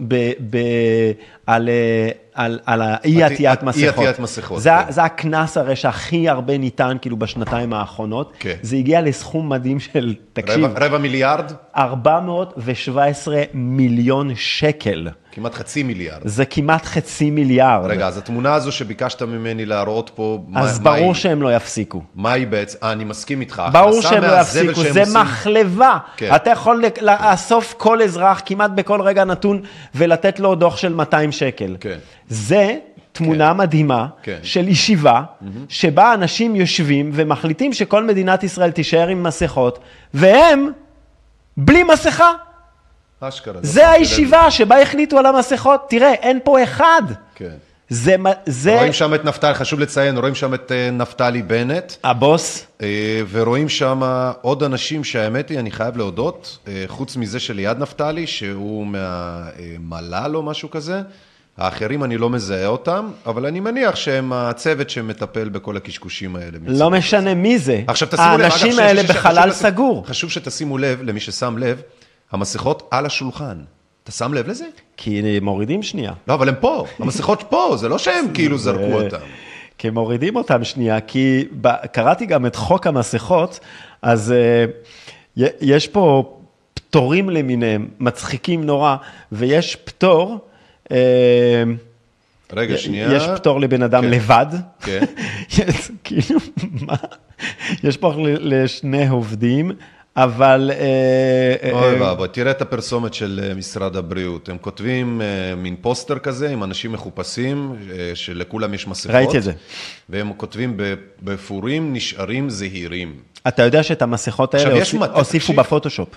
על, 1.46 1.70
אה, 1.70 2.10
על, 2.38 2.60
על 2.65 2.82
האי 2.82 3.23
עטי- 3.23 3.34
עטיית 3.34 3.62
אי 3.62 3.67
מסכות. 3.67 3.88
עטיית 3.93 4.19
מסכות, 4.19 4.62
זה, 4.62 4.69
כן. 4.86 4.91
זה 4.91 5.04
הקנס 5.04 5.58
הרי 5.58 5.76
שהכי 5.76 6.30
הרבה 6.30 6.58
ניתן 6.58 6.97
כאילו 7.02 7.17
בשנתיים 7.17 7.73
האחרונות. 7.73 8.34
כן. 8.39 8.56
זה 8.62 8.76
הגיע 8.76 9.02
לסכום 9.02 9.50
מדהים 9.50 9.80
של, 9.80 10.15
תקשיב, 10.34 10.63
רבע, 10.65 10.86
רבע 10.86 10.97
מיליארד? 10.97 11.52
417 11.78 13.41
מיליון 13.54 14.32
שקל. 14.36 15.08
כמעט 15.32 15.56
חצי 15.56 15.84
מיליארד. 15.84 16.21
זה 16.26 16.45
כמעט 16.45 16.86
חצי 16.86 17.30
מיליארד. 17.32 17.86
רגע, 17.89 18.08
אז 18.08 18.17
התמונה 18.17 18.54
הזו 18.54 18.71
שביקשת 18.71 19.21
ממני 19.21 19.65
להראות 19.65 20.12
פה, 20.15 20.39
אז 20.56 20.80
מה, 20.80 20.91
מה 20.91 20.97
ברור 20.97 21.08
היא? 21.08 21.13
שהם 21.13 21.41
לא 21.41 21.56
יפסיקו. 21.56 22.02
מה 22.15 22.32
היא 22.32 22.47
בעצם? 22.47 22.78
אה, 22.84 22.91
אני 22.91 23.04
מסכים 23.04 23.41
איתך. 23.41 23.63
ברור 23.71 24.02
שהם 24.02 24.23
לא 24.23 24.39
יפסיקו, 24.41 24.84
זה 24.93 25.02
עושים- 25.02 25.17
מחלבה. 25.17 25.97
כן. 26.17 26.36
אתה 26.36 26.50
יכול 26.50 26.84
לאסוף 27.02 27.73
כל 27.78 28.02
אזרח 28.02 28.41
כמעט 28.45 28.71
בכל 28.76 29.02
רגע 29.02 29.23
נתון 29.23 29.62
ולתת 29.95 30.39
לו 30.39 30.56
דוח 30.56 30.78
של 30.78 30.93
200 30.93 31.32
שקל. 31.32 31.76
כן. 31.80 31.97
זה 32.30 32.78
תמונה 33.12 33.54
מדהימה 33.54 34.08
כן. 34.24 34.40
של 34.44 34.68
ישיבה, 34.68 35.22
שבה 35.70 36.13
אנשים 36.13 36.56
יושבים 36.56 37.12
ומחליטים 37.13 37.74
שכל 37.74 38.04
מדינת 38.04 38.44
ישראל 38.44 38.72
תישאר 38.72 39.08
עם 39.08 39.24
מסכות, 39.24 39.80
והם 40.13 40.72
בלי 41.58 41.84
מסכה. 41.84 42.34
אשכרה. 43.20 43.60
זה. 43.62 43.90
הישיבה 43.90 44.52
שבה 44.52 44.82
החליטו 44.82 45.18
על 45.18 45.26
המסכות. 45.26 45.86
תראה, 45.90 46.13
אין 46.13 46.40
פה 46.44 46.63
אחד. 46.63 47.02
כן. 47.36 47.56
זה, 47.90 48.16
זה 48.46 48.76
רואים 48.78 48.94
שם 48.94 49.13
את 49.13 49.26
נפתלי, 49.26 49.54
חשוב 49.54 49.80
לציין, 49.80 50.18
רואים 50.18 50.36
שם 50.36 50.54
את 50.54 50.72
אה, 50.72 50.92
נפתלי 50.92 51.42
בנט, 51.42 51.94
הבוס. 52.04 52.68
אה, 52.82 53.22
ורואים 53.32 53.70
שם 53.70 54.02
עוד 54.42 54.63
אנשים 54.63 55.04
שהאמת 55.04 55.50
היא, 55.50 55.60
אני 55.60 55.72
חייב 55.72 55.98
להודות, 55.98 56.58
אה, 56.68 56.84
חוץ 56.88 57.16
מזה 57.16 57.40
שליד 57.40 57.78
נפתלי, 57.78 58.28
שהוא 58.28 58.88
מהמל"ל 58.88 60.32
או 60.36 60.44
משהו 60.44 60.70
כזה, 60.70 61.02
האחרים 61.58 62.04
אני 62.04 62.17
לא 62.17 62.30
מזהה 62.30 62.67
אותם, 62.67 63.12
אבל 63.26 63.46
אני 63.46 63.60
מניח 63.60 63.96
שהם 63.96 64.34
הצוות 64.34 64.89
שמטפל 64.89 65.50
בכל 65.50 65.78
הקשקושים 65.78 66.36
האלה. 66.36 66.58
לא 66.67 66.89
משנה 66.89 67.34
מי 67.34 67.60
זה. 67.60 67.82
עכשיו 67.88 68.08
תשימו 68.08 68.28
לב, 68.28 68.34
אגב, 68.34 68.41
האנשים 68.41 68.80
האלה 68.80 69.04
בחלל 69.04 69.52
סגור. 69.52 70.08
חשוב 70.08 70.32
שתשימו 70.32 70.78
לב, 70.78 71.02
למי 71.04 71.20
ששם 71.20 71.58
לב, 71.58 71.82
המסכות 72.32 72.88
על 72.91 73.06
השולחן. 73.06 73.58
אתה 74.04 74.12
שם 74.12 74.34
לב 74.34 74.48
לזה? 74.48 74.65
כי 74.98 75.39
מורידים 75.41 75.84
שנייה. 75.84 76.13
לא, 76.28 76.34
אבל 76.34 76.50
הם 76.50 76.56
פה, 76.60 76.86
המסכות 77.00 77.43
פה, 77.50 77.76
זה 77.80 77.89
לא 77.89 77.98
שהם 77.98 78.26
כאילו 78.34 78.58
זרקו 78.58 79.02
אותם. 79.02 79.17
כי 79.78 79.89
מורידים 79.89 80.36
אותם 80.36 80.63
שנייה, 80.63 81.02
כי 81.02 81.46
קראתי 81.91 82.26
גם 82.26 82.46
את 82.46 82.56
חוק 82.56 82.88
המסכות, 82.88 83.60
אז 84.02 84.34
uh, 85.38 85.41
יש 85.62 85.88
פה 85.88 86.34
פטורים 86.74 87.30
למיניהם, 87.30 87.88
מצחיקים 88.00 88.63
נורא, 88.63 88.96
ויש 89.32 89.76
פטור, 89.76 90.47
רגע, 92.54 92.78
שנייה. 92.78 93.13
יש 93.13 93.23
פטור 93.36 93.60
לבן 93.62 93.84
אדם 93.84 94.02
כן. 94.04 94.10
לבד, 94.10 94.45
כן. 94.82 95.04
יש, 95.58 95.91
כאילו, 96.04 96.39
מה? 96.82 96.95
יש 97.84 97.97
פה 97.97 98.13
לשני 98.28 99.08
עובדים, 99.08 99.71
אבל... 100.17 100.71
אה, 100.73 101.71
אוי 101.71 101.95
אה, 101.95 102.02
ואבוי, 102.02 102.28
תראה 102.28 102.52
את 102.52 102.62
הפרסומת 102.62 103.13
של 103.13 103.39
אה, 103.43 103.54
משרד 103.54 103.95
הבריאות. 103.95 104.50
הם 104.50 104.58
כותבים 104.58 105.21
אה, 105.21 105.56
מין 105.56 105.76
פוסטר 105.82 106.19
כזה 106.19 106.50
עם 106.50 106.63
אנשים 106.63 106.91
מחופשים, 106.91 107.76
אה, 107.91 108.12
שלכולם 108.13 108.73
יש 108.73 108.88
מסכות. 108.88 109.15
ראיתי 109.15 109.38
את 109.38 109.44
זה. 109.44 109.52
והם 110.10 110.31
כותבים 110.38 110.73
"ב- 110.77 110.94
בפורים 111.23 111.94
נשארים 111.94 112.50
זהירים. 112.50 113.13
אתה 113.48 113.63
יודע 113.63 113.83
שאת 113.83 114.02
המסכות 114.02 114.54
האלה 114.56 114.83
הוסיפו. 115.13 115.54
בפוטושופ. 115.54 116.10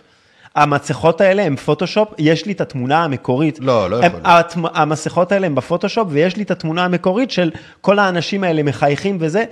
המסכות 0.57 1.20
האלה 1.20 1.42
הם 1.42 1.57
פוטושופ, 1.57 2.09
יש 2.18 2.46
לי 2.46 2.53
את 2.53 2.61
התמונה 2.61 3.05
המקורית. 3.05 3.59
לא, 3.61 3.90
לא 3.90 3.96
הם- 3.96 4.05
יכול 4.05 4.20
להיות. 4.24 4.76
המסכות 4.76 5.32
האלה 5.32 5.46
הם 5.46 5.55
בפוטושופ, 5.55 6.09
ויש 6.11 6.36
לי 6.36 6.42
את 6.42 6.51
התמונה 6.51 6.84
המקורית 6.84 7.30
של 7.30 7.51
כל 7.80 7.98
האנשים 7.98 8.44
האלה 8.44 8.62
מחייכים 8.62 9.16
וזה, 9.20 9.44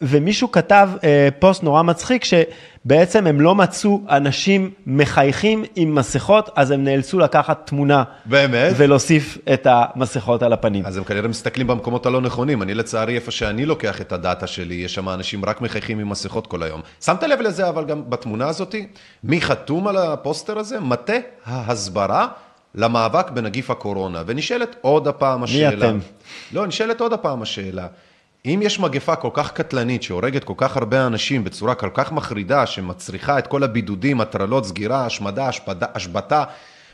ומישהו 0.00 0.52
כתב 0.52 0.88
אה, 1.04 1.28
פוסט 1.38 1.62
נורא 1.62 1.82
מצחיק, 1.82 2.24
שבעצם 2.24 3.26
הם 3.26 3.40
לא 3.40 3.54
מצאו 3.54 4.00
אנשים 4.10 4.70
מחייכים 4.86 5.64
עם 5.76 5.94
מסכות, 5.94 6.50
אז 6.56 6.70
הם 6.70 6.84
נאלצו 6.84 7.18
לקחת 7.18 7.66
תמונה. 7.66 8.02
באמת? 8.24 8.72
ולהוסיף 8.76 9.38
את 9.52 9.66
המסכות 9.70 10.42
על 10.42 10.52
הפנים. 10.52 10.86
אז 10.86 10.96
הם 10.96 11.04
כנראה 11.04 11.28
מסתכלים 11.28 11.66
במקומות 11.66 12.06
הלא 12.06 12.20
נכונים. 12.20 12.62
אני 12.62 12.74
לצערי, 12.74 13.14
איפה 13.14 13.30
שאני 13.30 13.66
לוקח 13.66 14.00
את 14.00 14.12
הדאטה 14.12 14.46
שלי, 14.46 14.74
יש 14.74 14.94
שם 14.94 15.08
אנשים 15.08 15.44
רק 15.44 15.60
מחייכים 15.60 15.98
עם 15.98 16.08
מסכות 16.08 16.46
כל 16.46 16.62
היום. 16.62 16.80
שמת 17.04 17.22
לב 17.22 17.40
לזה, 17.40 17.68
אבל 17.68 17.84
גם 17.84 18.10
בתמונה 18.10 18.48
הזאת, 18.48 18.74
מי 19.24 19.40
חתום 19.40 19.88
על 19.88 19.96
הפוסטר 19.96 20.58
הזה? 20.58 20.80
מטה 20.80 21.16
ההסברה 21.46 22.28
למאבק 22.74 23.30
בנגיף 23.30 23.70
הקורונה. 23.70 24.22
ונשאלת 24.26 24.76
עוד 24.80 25.08
הפעם 25.08 25.42
השאלה. 25.42 25.86
אתם? 25.86 25.98
לא, 26.52 26.66
נשאלת 26.66 27.00
עוד 27.00 27.12
הפעם 27.12 27.42
השאלה. 27.42 27.86
אם 28.46 28.60
יש 28.62 28.80
מגפה 28.80 29.16
כל 29.16 29.30
כך 29.32 29.52
קטלנית, 29.52 30.02
שהורגת 30.02 30.44
כל 30.44 30.54
כך 30.56 30.76
הרבה 30.76 31.06
אנשים 31.06 31.44
בצורה 31.44 31.74
כל 31.74 31.90
כך 31.94 32.12
מחרידה, 32.12 32.66
שמצריכה 32.66 33.38
את 33.38 33.46
כל 33.46 33.62
הבידודים, 33.62 34.20
הטרלות, 34.20 34.66
סגירה, 34.66 35.06
השמדה, 35.06 35.48
השפדה, 35.48 35.86
השבתה, 35.94 36.44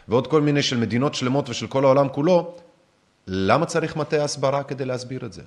ועוד 0.08 0.26
כל 0.26 0.40
מיני 0.40 0.62
של 0.62 0.76
מדינות 0.76 1.14
שלמות 1.14 1.48
ושל 1.48 1.66
כל 1.66 1.84
העולם 1.84 2.08
כולו, 2.08 2.54
למה 3.26 3.66
צריך 3.66 3.96
מטה 3.96 4.24
הסברה 4.24 4.62
כדי 4.62 4.84
להסביר 4.84 5.26
את 5.26 5.32
זה? 5.32 5.42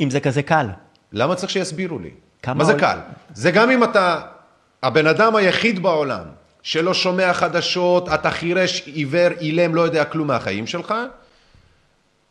אם 0.00 0.10
זה 0.10 0.20
כזה 0.20 0.42
קל. 0.42 0.66
למה 1.12 1.34
צריך 1.34 1.50
שיסבירו 1.52 1.98
לי? 1.98 2.10
מה 2.46 2.64
זה 2.64 2.72
עול- 2.72 2.80
קל? 2.80 2.98
זה 3.34 3.50
גם 3.50 3.70
אם 3.70 3.84
אתה 3.84 4.20
הבן 4.82 5.06
אדם 5.06 5.36
היחיד 5.36 5.82
בעולם 5.82 6.24
שלא 6.62 6.94
שומע 6.94 7.32
חדשות, 7.32 8.08
אתה 8.08 8.30
חירש, 8.30 8.82
עיוור, 8.86 9.28
אילם, 9.40 9.74
לא 9.74 9.80
יודע 9.80 10.04
כלום 10.04 10.28
מהחיים 10.28 10.66
שלך, 10.66 10.94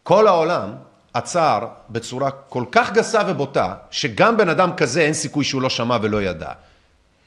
כל 0.03 0.27
העולם 0.27 0.69
עצר 1.17 1.67
בצורה 1.89 2.31
כל 2.31 2.63
כך 2.71 2.93
גסה 2.93 3.21
ובוטה, 3.27 3.73
שגם 3.91 4.37
בן 4.37 4.49
אדם 4.49 4.71
כזה 4.77 5.01
אין 5.01 5.13
סיכוי 5.13 5.43
שהוא 5.43 5.61
לא 5.61 5.69
שמע 5.69 5.97
ולא 6.01 6.21
ידע. 6.21 6.51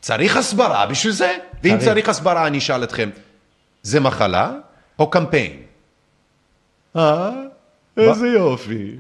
צריך 0.00 0.36
הסברה 0.36 0.86
בשביל 0.86 1.12
זה? 1.12 1.36
ואם 1.62 1.78
צריך. 1.78 1.84
צריך 1.84 2.08
הסברה, 2.08 2.46
אני 2.46 2.58
אשאל 2.58 2.84
אתכם, 2.84 3.10
זה 3.82 4.00
מחלה 4.00 4.52
או 4.98 5.10
קמפיין? 5.10 5.52
אה? 6.96 7.30
איזה 7.96 8.28
יופי. 8.28 8.96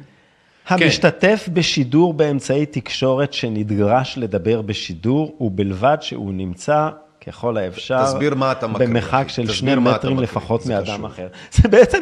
המשתתף 0.66 1.48
בשידור 1.52 2.14
באמצעי 2.14 2.66
תקשורת 2.66 3.32
שנדרש 3.32 4.18
לדבר 4.18 4.62
בשידור, 4.62 5.36
ובלבד 5.40 5.96
שהוא 6.00 6.32
נמצא 6.34 6.88
ככל 7.26 7.56
האפשר, 7.56 8.04
תסביר 8.04 8.34
מה 8.34 8.52
אתה 8.52 8.66
מקריא. 8.66 8.88
במרחק 8.88 9.24
של 9.28 9.52
שני 9.52 9.74
מטרים 9.74 10.18
לפחות 10.18 10.66
מאדם. 10.66 11.04
אחר. 11.04 11.26
זה 11.62 11.68
בעצם, 11.68 11.98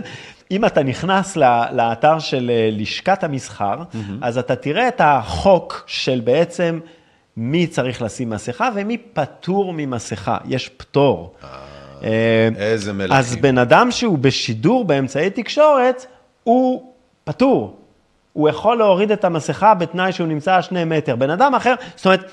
אם 0.50 0.64
אתה 0.64 0.82
נכנס 0.82 1.36
לאתר 1.72 2.18
של 2.18 2.50
אה, 2.54 2.68
לשכת 2.72 3.24
המסחר, 3.24 3.82
אז 4.20 4.38
אתה 4.38 4.56
תראה 4.56 4.88
את 4.88 5.00
החוק 5.04 5.84
של 5.86 6.20
בעצם 6.24 6.80
מי 7.36 7.66
צריך 7.66 8.02
לשים 8.02 8.30
מסכה 8.30 8.70
ומי 8.74 8.98
פטור 8.98 9.72
ממסכה. 9.76 10.38
יש 10.44 10.68
פטור. 10.68 11.34
אה, 12.04 12.48
איזה 12.56 12.92
מלכים. 12.92 13.16
אז 13.16 13.36
בן 13.36 13.58
אדם 13.58 13.90
שהוא 13.90 14.18
בשידור 14.18 14.84
באמצעי 14.84 15.30
תקשורת, 15.30 16.06
הוא 16.44 16.92
פטור. 17.24 17.76
הוא 18.32 18.48
יכול 18.48 18.78
להוריד 18.78 19.10
את 19.10 19.24
המסכה 19.24 19.74
בתנאי 19.74 20.12
שהוא 20.12 20.26
נמצא 20.26 20.62
שני 20.62 20.84
מטר. 20.84 21.16
בן 21.16 21.30
אדם 21.30 21.54
אחר, 21.54 21.74
זאת 21.96 22.06
אומרת, 22.06 22.30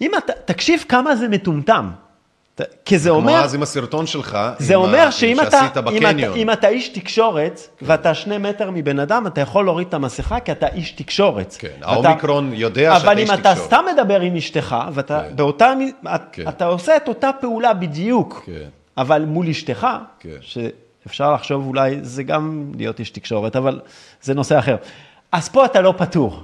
אם 0.00 0.10
אתה, 0.18 0.32
תקשיב 0.44 0.84
כמה 0.88 1.16
זה 1.16 1.28
מטומטם. 1.28 1.90
כי 2.84 2.98
זה 2.98 3.08
כמו 3.10 3.18
אומר, 3.18 3.34
אז 3.44 3.54
עם 3.54 3.62
הסרטון 3.62 4.06
שלך, 4.06 4.38
זה 4.58 4.74
עם 4.74 4.80
אומר 4.80 4.98
ה- 5.06 5.12
שאם 5.12 5.40
אתה, 5.40 5.60
אם, 5.92 6.06
אתה. 6.06 6.34
אם 6.34 6.50
אתה 6.50 6.68
איש 6.68 6.88
תקשורת, 6.88 7.60
ואתה 7.82 8.14
שני 8.14 8.38
מטר 8.38 8.70
מבן 8.70 8.98
אדם, 8.98 9.26
אתה 9.26 9.40
יכול 9.40 9.64
להוריד 9.64 9.88
את 9.88 9.94
המסכה 9.94 10.40
כי 10.40 10.52
אתה 10.52 10.66
איש 10.68 10.90
תקשורת. 10.90 11.56
כן, 11.58 11.68
ואתה- 11.80 11.90
האומיקרון 11.92 12.52
יודע 12.54 12.94
שאתה 12.98 13.06
אבל 13.10 13.18
איש 13.18 13.30
אם 13.30 13.34
אתה 13.34 13.50
תקשורת. 13.50 13.66
סתם 13.66 13.84
מדבר 13.94 14.20
עם 14.20 14.36
אשתך, 14.36 14.76
ואתה 14.92 15.20
כן. 15.28 15.36
באותה, 15.36 15.72
כן. 16.32 16.48
אתה 16.48 16.64
עושה 16.66 16.96
את 16.96 17.08
אותה 17.08 17.30
פעולה 17.40 17.74
בדיוק, 17.74 18.42
כן. 18.46 18.68
אבל 18.98 19.24
מול 19.24 19.48
אשתך, 19.48 19.86
כן. 20.20 20.28
שאפשר 20.40 21.34
לחשוב 21.34 21.66
אולי 21.66 21.98
זה 22.02 22.22
גם 22.22 22.72
להיות 22.76 22.98
איש 22.98 23.10
תקשורת, 23.10 23.56
אבל 23.56 23.80
זה 24.22 24.34
נושא 24.34 24.58
אחר. 24.58 24.76
אז 25.32 25.48
פה 25.48 25.64
אתה 25.64 25.80
לא 25.80 25.94
פטור. 25.96 26.42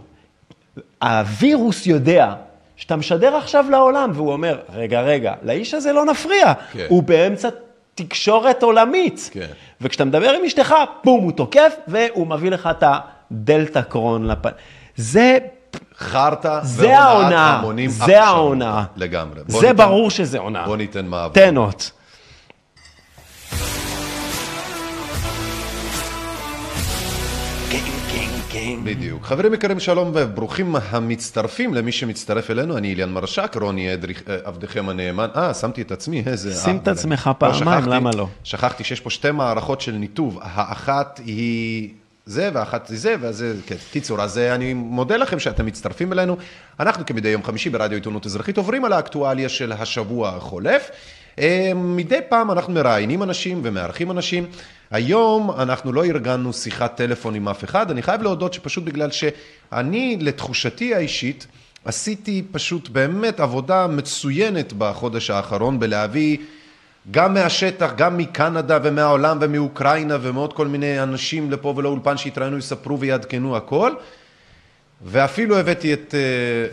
הווירוס 1.03 1.87
יודע 1.87 2.35
שאתה 2.83 2.97
משדר 2.97 3.37
עכשיו 3.37 3.65
לעולם, 3.71 4.11
והוא 4.15 4.33
אומר, 4.33 4.59
רגע, 4.75 5.01
רגע, 5.01 5.33
לאיש 5.43 5.75
הזה 5.75 5.93
לא 5.93 6.05
נפריע, 6.05 6.53
כן. 6.73 6.87
הוא 6.89 7.03
באמצע 7.03 7.49
תקשורת 7.95 8.63
עולמית. 8.63 9.31
כן. 9.33 9.47
וכשאתה 9.81 10.05
מדבר 10.05 10.31
עם 10.31 10.45
אשתך, 10.45 10.75
בום, 11.05 11.25
הוא 11.25 11.33
תוקף, 11.33 11.75
והוא 11.89 12.27
מביא 12.27 12.51
לך 12.51 12.69
את 12.79 12.85
הדלתא 12.87 13.81
קרון 13.83 14.27
לפ... 14.27 14.39
זה, 14.97 15.39
חרטא 15.99 16.61
זה 16.63 16.89
והונאת 16.89 17.33
המונים 17.39 17.91
זה 17.91 18.05
שם. 18.07 18.13
ההונאה. 18.23 18.85
לגמרי. 18.97 19.41
זה 19.47 19.67
ניתן- 19.67 19.77
ברור 19.77 20.11
שזה 20.11 20.39
הונאה. 20.39 20.67
בוא 20.67 20.77
ניתן 20.77 21.07
מעבר. 21.07 21.33
תן 21.35 21.55
בדיוק. 28.85 29.25
חברים 29.25 29.55
יקרים, 29.55 29.81
שלום 29.81 30.11
וברוכים 30.15 30.77
המצטרפים 30.77 31.75
למי 31.75 31.93
שמצטרף 31.93 32.51
אלינו. 32.51 32.77
אני 32.79 32.95
אליאן 32.95 33.11
מרשק, 33.13 33.57
רוני 33.61 33.95
אדרי, 33.95 34.15
אה, 34.29 34.37
עבדכם 34.45 34.89
הנאמן. 34.89 35.29
אה, 35.37 35.55
שמתי 35.55 35.83
את 35.83 35.93
עצמי, 35.93 36.23
איזה... 36.27 36.55
שים 36.55 36.77
את 36.77 36.89
עצמך 36.89 37.27
לא, 37.27 37.33
פעמיים, 37.39 37.59
שכחתי- 37.81 37.91
למה 37.91 38.11
לא? 38.17 38.27
שכחתי 38.45 38.85
שיש 38.85 39.01
פה 39.01 39.11
שתי 39.11 39.31
מערכות 39.31 39.81
של 39.81 39.93
ניתוב. 39.93 40.39
האחת 40.43 41.21
היא 41.25 41.89
זה 42.27 42.51
ואחת 42.53 42.87
זה, 42.95 43.15
וזה, 43.21 43.55
כן. 43.67 43.77
קיצור, 43.93 44.21
אז 44.23 44.39
אה, 44.39 44.55
אני 44.55 44.75
מודה 44.75 45.17
לכם 45.17 45.39
שאתם 45.39 45.67
מצטרפים 45.67 46.13
אלינו. 46.13 46.37
אנחנו 46.81 47.07
כמדי 47.07 47.29
יום 47.29 47.43
חמישי 47.43 47.71
ברדיו 47.71 47.97
עיתונות 47.97 48.27
אזרחית 48.27 48.57
עוברים 48.57 48.85
על 48.85 48.93
האקטואליה 48.93 49.49
של 49.49 49.73
השבוע 49.73 50.29
החולף. 50.29 50.91
אה, 51.39 51.73
מדי 51.75 52.19
פעם 52.29 52.51
אנחנו 52.51 52.73
מראיינים 52.73 53.23
אנשים 53.23 53.61
ומארחים 53.65 54.11
אנשים. 54.11 54.47
היום 54.91 55.51
אנחנו 55.51 55.93
לא 55.93 56.05
ארגנו 56.05 56.53
שיחת 56.53 56.97
טלפון 56.97 57.35
עם 57.35 57.49
אף 57.49 57.65
אחד, 57.65 57.91
אני 57.91 58.03
חייב 58.03 58.23
להודות 58.23 58.55
שפשוט 58.55 58.85
בגלל 58.85 59.11
שאני, 59.11 60.17
לתחושתי 60.21 60.95
האישית, 60.95 61.47
עשיתי 61.85 62.43
פשוט 62.53 62.89
באמת 62.89 63.41
עבודה 63.41 63.87
מצוינת 63.87 64.73
בחודש 64.73 65.31
האחרון 65.31 65.79
בלהביא 65.81 66.39
גם 67.11 67.35
מהשטח, 67.35 67.93
גם 67.97 68.17
מקנדה 68.17 68.79
ומהעולם 68.83 69.39
ומאוקראינה 69.41 70.19
ומעוד 70.21 70.53
כל 70.53 70.67
מיני 70.69 71.03
אנשים 71.03 71.51
לפה 71.51 71.75
ולאולפן 71.77 72.17
שיתראיינו, 72.17 72.59
יספרו 72.59 73.01
ויעדכנו 73.01 73.57
הכל. 73.57 73.93
ואפילו 75.05 75.59
הבאתי 75.59 75.93
את, 75.95 76.15
אה, 76.15 76.21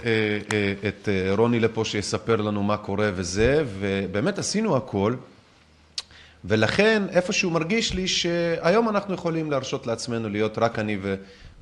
אה, 0.05 0.39
אה, 0.53 0.89
את 0.89 1.09
רוני 1.37 1.59
לפה 1.59 1.85
שיספר 1.85 2.35
לנו 2.35 2.63
מה 2.63 2.77
קורה 2.77 3.11
וזה, 3.15 3.63
ובאמת 3.79 4.39
עשינו 4.39 4.77
הכל. 4.77 5.15
ולכן 6.45 7.03
איפשהו 7.09 7.51
מרגיש 7.51 7.93
לי 7.93 8.07
שהיום 8.07 8.89
אנחנו 8.89 9.13
יכולים 9.13 9.51
להרשות 9.51 9.87
לעצמנו 9.87 10.29
להיות 10.29 10.57
רק 10.57 10.79
אני 10.79 10.97
ו, 11.01 11.15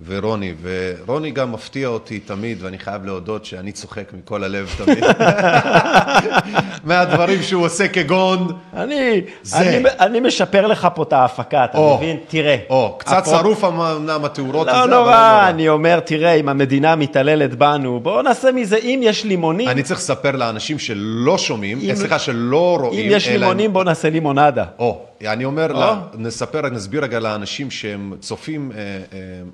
ורוני, 0.06 0.54
ורוני 0.62 1.32
גם 1.32 1.52
מפתיע 1.52 1.88
אותי 1.88 2.20
תמיד, 2.20 2.64
ואני 2.64 2.80
חייב 2.80 3.06
להודות 3.06 3.46
שאני 3.46 3.72
צוחק 3.72 4.04
מכל 4.14 4.44
הלב 4.44 4.70
תמיד. 4.78 5.04
מהדברים 6.84 7.42
שהוא 7.44 7.66
עושה 7.66 7.88
כגון, 7.88 8.48
אני, 8.74 9.22
זה. 9.44 9.58
אני, 9.60 9.84
אני 10.00 10.20
משפר 10.20 10.68
לך 10.68 10.88
פה 10.96 11.04
את 11.04 11.14
ההפקה, 11.14 11.66
אתה 11.66 11.78
או, 11.78 11.98
מבין? 11.98 12.18
תראה. 12.28 12.56
או, 12.70 12.96
קצת 12.98 13.24
אפרופ- 13.26 13.30
שרוף 13.42 13.64
אמנם 13.64 14.26
התאורות 14.26 14.68
לא 14.68 14.72
הזה, 14.72 14.84
אבל 14.84 14.90
נורא, 14.90 15.46
אני 15.50 15.70
אומר, 15.70 16.00
תראה, 16.00 16.34
אם 16.34 16.50
המדינה 16.50 16.96
מתעללת 16.96 17.56
בנו, 17.56 18.00
בואו 18.00 18.22
נעשה 18.22 18.52
מזה, 18.52 18.78
אם 18.78 19.00
יש 19.04 19.24
לימונים, 19.26 19.70
אני 19.70 19.84
צריך 19.84 20.00
לספר 20.00 20.32
לאנשים 20.32 20.80
שלא 20.80 21.38
שומעים, 21.38 21.80
אם- 21.82 21.96
סליחה, 21.96 22.20
שלא 22.20 22.78
רואים. 22.82 23.06
אם 23.06 23.16
יש 23.18 23.28
לימונים, 23.28 23.74
בואו 23.74 23.84
נעשה 23.84 24.10
לימונדה. 24.10 24.64
או, 24.80 25.02
אני 25.26 25.46
אומר, 25.46 25.72
או. 25.74 25.80
לה, 25.80 26.02
נספר, 26.18 26.70
נסביר 26.70 27.04
רגע 27.04 27.20
לאנשים 27.20 27.72
שהם 27.72 28.14
צופים, 28.20 28.72
אה, 28.72 28.78
אה, 28.78 28.98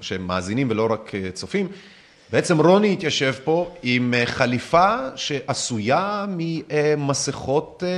שהם 0.01 0.27
מאזינים 0.27 0.67
ולא 0.69 0.87
רק 0.91 1.11
אה, 1.15 1.31
צופים. 1.33 1.67
בעצם 2.31 2.61
רוני 2.61 2.93
התיישב 2.93 3.33
פה 3.43 3.69
עם 3.83 4.13
אה, 4.13 4.25
חליפה 4.25 4.95
שעשויה 5.15 6.25
ממסכות 6.29 7.83
אה, 7.85 7.89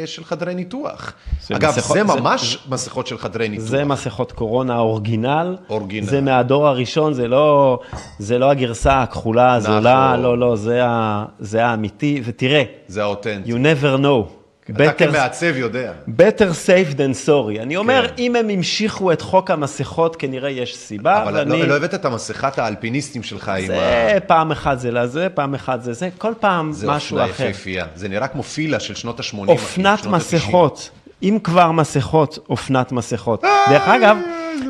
אה, 0.00 0.06
של 0.06 0.24
חדרי 0.24 0.54
ניתוח. 0.54 1.12
זה 1.46 1.56
אגב, 1.56 1.68
מסכות- 1.76 1.96
זה 1.96 2.04
זה- 2.12 2.20
ממש 2.20 2.58
מסכות 2.68 3.06
של 3.06 3.18
חדרי 3.18 3.48
ניתוח. 3.48 3.66
זה 3.66 3.84
מסכות 3.84 4.32
קורונה 4.32 4.78
אורגינל. 4.78 5.56
אורגינל. 5.70 6.06
זה 6.06 6.20
מהדור 6.20 6.66
הראשון, 6.68 7.14
זה 7.14 7.28
לא, 7.28 7.78
זה 8.18 8.38
לא 8.38 8.50
הגרסה 8.50 9.02
הכחולה, 9.02 9.54
הזולה, 9.54 10.08
נכון. 10.12 10.22
לא, 10.22 10.38
לא, 10.38 10.56
זה, 10.56 10.84
ה, 10.84 11.24
זה 11.38 11.64
האמיתי. 11.66 12.20
ותראה, 12.24 12.62
זה 12.88 13.02
האותנטי. 13.02 13.52
you 13.52 13.56
never 13.56 14.00
know. 14.02 14.30
אתה 14.70 14.92
כמעצב 14.92 15.56
יודע. 15.56 15.92
better 16.08 16.66
safe 16.66 16.94
than 16.94 17.26
sorry. 17.26 17.62
אני 17.62 17.76
אומר, 17.76 18.08
כן. 18.08 18.14
אם 18.18 18.36
הם 18.36 18.48
המשיכו 18.48 19.12
את 19.12 19.20
חוק 19.20 19.50
המסכות, 19.50 20.16
כנראה 20.16 20.50
יש 20.50 20.76
סיבה, 20.76 21.22
אבל 21.22 21.34
ואני... 21.34 21.62
לא, 21.62 21.68
לא 21.68 21.76
הבאת 21.76 21.94
את 21.94 22.04
המסכת 22.04 22.58
האלפיניסטים 22.58 23.22
שלך 23.22 23.48
עם 23.48 23.64
ה... 23.64 23.66
זה 23.66 24.18
פעם 24.26 24.52
אחת 24.52 24.80
זה 24.80 24.90
לזה, 24.90 25.28
פעם 25.28 25.54
אחת 25.54 25.82
זה 25.82 25.92
זה, 25.92 26.08
כל 26.18 26.32
פעם 26.40 26.72
זה 26.72 26.86
משהו 26.86 27.18
אופנה 27.18 27.32
אחר. 27.34 27.44
יפהפייה. 27.44 27.86
זה 27.94 28.08
נראה 28.08 28.28
כמו 28.28 28.42
פילה 28.42 28.80
של 28.80 28.94
שנות 28.94 29.20
ה-80. 29.20 29.48
אופנת 29.48 30.06
מסכות, 30.06 30.90
אם 31.22 31.38
כבר 31.44 31.72
מסכות, 31.72 32.38
אופנת 32.50 32.92
מסכות. 32.92 33.44
דרך 33.70 33.88
אגב, 33.88 34.16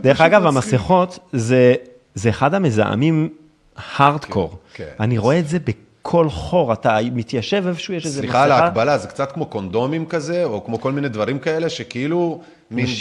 דרך 0.03 0.21
אגב, 0.21 0.47
המסכות 0.47 1.19
זה, 1.33 1.75
זה 2.15 2.29
אחד 2.29 2.55
המזהמים 2.55 3.29
הארדקור. 3.77 4.59
כן, 4.75 4.85
כן. 4.85 4.91
אני 5.01 5.19
רואה 5.19 5.39
את 5.39 5.49
זה 5.49 5.59
בכל 6.07 6.31
חור, 6.31 6.73
אתה 6.73 6.99
מתיישב 7.13 7.65
איפשהו, 7.69 7.95
יש 7.95 8.05
איזה 8.05 8.23
מסכה. 8.23 8.33
סליחה 8.33 8.45
על 8.45 8.53
ההקבלה, 8.53 8.99
זה 8.99 9.09
קצת 9.09 9.33
כמו 9.33 9.47
קונדומים 9.47 10.07
כזה, 10.07 10.45
או 10.45 10.65
כמו 10.65 10.81
כל 10.81 10.93
מיני 10.93 11.09
דברים 11.09 11.39
כאלה, 11.39 11.69
שכאילו, 11.71 12.41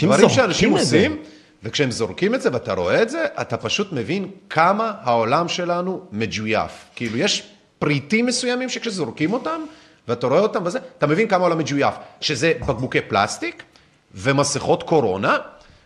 דברים 0.02 0.28
שאנשים. 0.28 0.72
עושים, 0.72 1.16
וכשהם 1.62 1.90
זורקים 1.90 2.34
את 2.34 2.42
זה 2.42 2.48
ואתה 2.52 2.72
רואה 2.74 3.02
את 3.02 3.10
זה, 3.10 3.24
אתה 3.40 3.56
פשוט 3.56 3.92
מבין 3.92 4.28
כמה 4.50 4.92
העולם 5.02 5.48
שלנו 5.48 6.00
מג'ויף. 6.12 6.72
כאילו, 6.94 7.16
יש 7.16 7.42
פריטים 7.78 8.26
מסוימים 8.26 8.68
שכשזורקים 8.68 9.32
אותם, 9.32 9.60
ואתה 10.08 10.26
רואה 10.26 10.40
אותם 10.40 10.60
וזה, 10.64 10.78
אתה 10.98 11.06
מבין 11.06 11.28
כמה 11.28 11.40
העולם 11.40 11.58
מג'ויף. 11.58 11.94
שזה 12.20 12.52
בקבוקי 12.60 13.00
פלסטיק, 13.00 13.62
ומסכות 14.14 14.82
קורונה, 14.82 15.36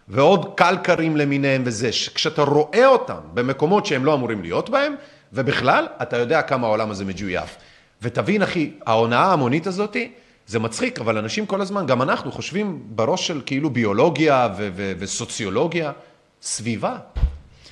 ועוד 0.09 0.55
קלקרים 0.55 1.16
למיניהם 1.16 1.62
וזה, 1.64 1.91
כשאתה 2.14 2.43
רואה 2.43 2.87
אותם 2.87 3.21
במקומות 3.35 3.87
שהם 3.87 4.05
לא 4.05 4.14
אמורים 4.14 4.43
להיות 4.43 4.71
בהם, 4.71 4.95
ובכלל, 5.33 5.87
אתה 6.03 6.16
יודע 6.16 6.43
כמה 6.43 6.66
העולם 6.66 6.91
הזה 6.91 7.05
מג'ויף. 7.05 7.57
ותבין, 8.03 8.43
אחי, 8.43 8.70
ההונאה 8.87 9.18
ההמונית 9.18 9.66
הזאתי, 9.66 10.11
זה 10.47 10.59
מצחיק, 10.59 11.01
אבל 11.01 11.18
אנשים 11.18 11.47
כל 11.47 11.61
הזמן, 11.61 11.87
גם 11.87 12.03
אנחנו, 12.03 12.33
חושבים 12.33 12.83
בראש 12.87 13.26
של 13.26 13.41
כאילו 13.47 13.70
ביולוגיה 13.70 14.49
ו- 14.57 14.68
ו- 14.76 14.93
וסוציולוגיה, 14.99 15.93
סביבה. 16.43 16.97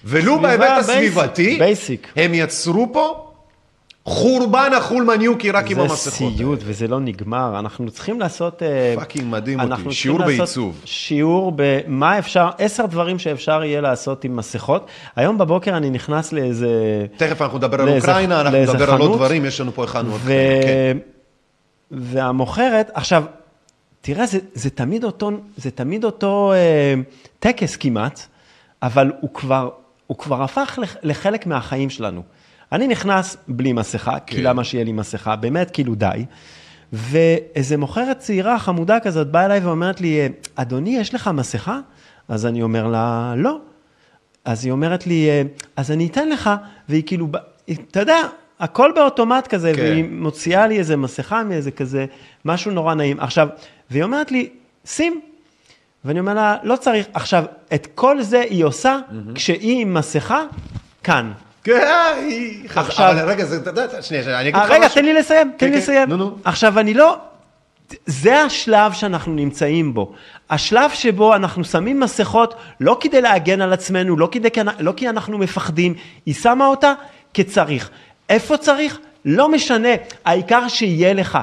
ולו 0.04 0.40
בהיבט 0.40 0.70
הסביבתי, 0.78 1.58
basic. 1.60 2.08
הם 2.16 2.34
יצרו 2.34 2.92
פה 2.92 3.27
חורבן 4.08 4.70
החולמניוקי 4.76 5.50
רק 5.50 5.70
עם 5.70 5.76
זה 5.76 5.82
המסכות. 5.82 6.32
סיוט 6.36 6.58
וזה 6.64 6.88
לא 6.88 7.00
נגמר, 7.00 7.58
אנחנו 7.58 7.90
צריכים 7.90 8.20
לעשות... 8.20 8.62
אה, 8.62 8.94
fucking 8.96 9.24
מדהים 9.26 9.60
אותי, 9.60 9.92
שיעור 9.92 10.18
בעיצוב. 10.24 10.80
שיעור 10.84 11.52
במה 11.56 12.18
אפשר, 12.18 12.48
עשר 12.58 12.86
דברים 12.86 13.18
שאפשר 13.18 13.64
יהיה 13.64 13.80
לעשות 13.80 14.24
עם 14.24 14.36
מסכות. 14.36 14.86
היום 15.16 15.38
בבוקר 15.38 15.76
אני 15.76 15.90
נכנס 15.90 16.32
לאיזה... 16.32 16.68
תכף 17.16 17.42
אנחנו 17.42 17.58
נדבר 17.58 17.80
על 17.82 17.88
אוקראינה, 17.88 18.40
אנחנו 18.40 18.58
נדבר 18.58 18.90
על 18.92 19.00
עוד 19.00 19.12
דברים, 19.12 19.44
יש 19.44 19.60
לנו 19.60 19.72
פה 19.72 19.84
הכנו 19.84 20.12
עוד. 20.12 20.20
חלק. 20.20 20.32
כן. 20.62 20.98
והמוכרת, 21.90 22.90
עכשיו, 22.94 23.24
תראה, 24.00 24.26
זה, 24.26 24.38
זה 24.54 24.70
תמיד 24.70 25.04
אותו, 25.04 25.30
זה 25.56 25.70
תמיד 25.70 26.04
אותו 26.04 26.52
אה, 26.52 26.94
טקס 27.38 27.76
כמעט, 27.76 28.20
אבל 28.82 29.12
הוא 29.20 29.30
כבר 29.34 29.68
הוא 30.06 30.18
כבר 30.18 30.42
הפך 30.42 30.78
לח- 30.82 30.96
לחלק 31.02 31.46
מהחיים 31.46 31.90
שלנו. 31.90 32.22
אני 32.72 32.86
נכנס 32.86 33.36
בלי 33.48 33.72
מסכה, 33.72 34.18
כי 34.26 34.36
כן. 34.36 34.42
למה 34.42 34.64
שיהיה 34.64 34.84
לי 34.84 34.92
מסכה? 34.92 35.36
באמת, 35.36 35.70
כאילו 35.70 35.94
די. 35.94 36.24
ואיזה 36.92 37.76
מוכרת 37.76 38.18
צעירה 38.18 38.58
חמודה 38.58 39.00
כזאת 39.00 39.26
באה 39.30 39.44
אליי 39.44 39.60
ואומרת 39.60 40.00
לי, 40.00 40.28
אדוני, 40.54 40.96
יש 40.96 41.14
לך 41.14 41.30
מסכה? 41.34 41.80
אז 42.28 42.46
אני 42.46 42.62
אומר 42.62 42.86
לה, 42.86 43.34
לא. 43.36 43.58
אז 44.44 44.64
היא 44.64 44.72
אומרת 44.72 45.06
לי, 45.06 45.28
"אה, 45.28 45.42
אז 45.76 45.90
אני 45.90 46.06
אתן 46.06 46.28
לך, 46.28 46.50
והיא 46.88 47.02
כאילו, 47.06 47.28
אתה 47.90 48.00
יודע, 48.00 48.16
הכל 48.60 48.92
באוטומט 48.94 49.46
כזה, 49.46 49.72
כן. 49.76 49.82
והיא 49.82 50.04
מוציאה 50.10 50.66
לי 50.66 50.78
איזה 50.78 50.96
מסכה 50.96 51.44
מאיזה 51.44 51.70
כזה, 51.70 52.06
משהו 52.44 52.70
נורא 52.70 52.94
נעים. 52.94 53.20
עכשיו, 53.20 53.48
והיא 53.90 54.02
אומרת 54.02 54.32
לי, 54.32 54.48
שים. 54.84 55.20
ואני 56.04 56.20
אומר 56.20 56.34
לה, 56.34 56.56
לא 56.62 56.76
צריך. 56.76 57.06
עכשיו, 57.14 57.44
את 57.74 57.88
כל 57.94 58.22
זה 58.22 58.40
היא 58.40 58.64
עושה 58.64 58.98
כשהיא 59.34 59.82
עם 59.82 59.94
מסכה, 59.94 60.42
כאן. 61.04 61.32
כן, 61.68 62.14
היא... 62.16 62.68
עכשיו- 62.76 63.10
אבל 63.10 63.28
רגע, 63.28 63.44
זה, 63.44 63.56
אתה 63.56 63.70
יודע, 63.70 64.02
שנייה, 64.02 64.22
שנייה, 64.22 64.40
אני 64.40 64.48
אגיד 64.48 64.62
לך 64.62 64.70
רגע. 64.70 64.88
תן 64.88 65.04
לי 65.04 65.14
לסיים, 65.14 65.50
תן 65.50 65.56
כן, 65.58 65.66
לי 65.66 65.72
כן, 65.72 65.78
לסיים. 65.78 66.08
נו, 66.08 66.16
נו. 66.16 66.36
עכשיו, 66.44 66.78
אני 66.78 66.94
לא... 66.94 67.16
זה 68.06 68.42
השלב 68.42 68.92
שאנחנו 68.92 69.32
נמצאים 69.32 69.94
בו. 69.94 70.12
השלב 70.50 70.90
שבו 70.90 71.34
אנחנו 71.34 71.64
שמים 71.64 72.00
מסכות 72.00 72.54
לא 72.80 72.96
כדי 73.00 73.20
להגן 73.20 73.60
על 73.60 73.72
עצמנו, 73.72 74.16
לא, 74.16 74.28
כדי, 74.32 74.48
לא 74.78 74.92
כי 74.96 75.08
אנחנו 75.08 75.38
מפחדים, 75.38 75.94
היא 76.26 76.34
שמה 76.34 76.66
אותה 76.66 76.94
כצריך. 77.34 77.90
איפה 78.28 78.56
צריך? 78.56 78.98
לא 79.24 79.48
משנה, 79.48 79.88
העיקר 80.24 80.68
שיהיה 80.68 81.12
לך. 81.12 81.38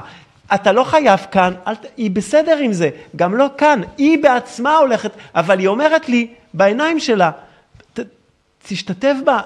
אתה 0.54 0.72
לא 0.72 0.84
חייב 0.84 1.20
כאן, 1.30 1.54
אל, 1.66 1.74
היא 1.96 2.10
בסדר 2.10 2.56
עם 2.56 2.72
זה, 2.72 2.90
גם 3.16 3.34
לא 3.34 3.46
כאן, 3.58 3.80
היא 3.98 4.22
בעצמה 4.22 4.76
הולכת, 4.76 5.10
אבל 5.34 5.58
היא 5.58 5.68
אומרת 5.68 6.08
לי 6.08 6.26
בעיניים 6.54 7.00
שלה, 7.00 7.30
ת, 7.94 8.00
תשתתף 8.68 9.14
בה. 9.24 9.40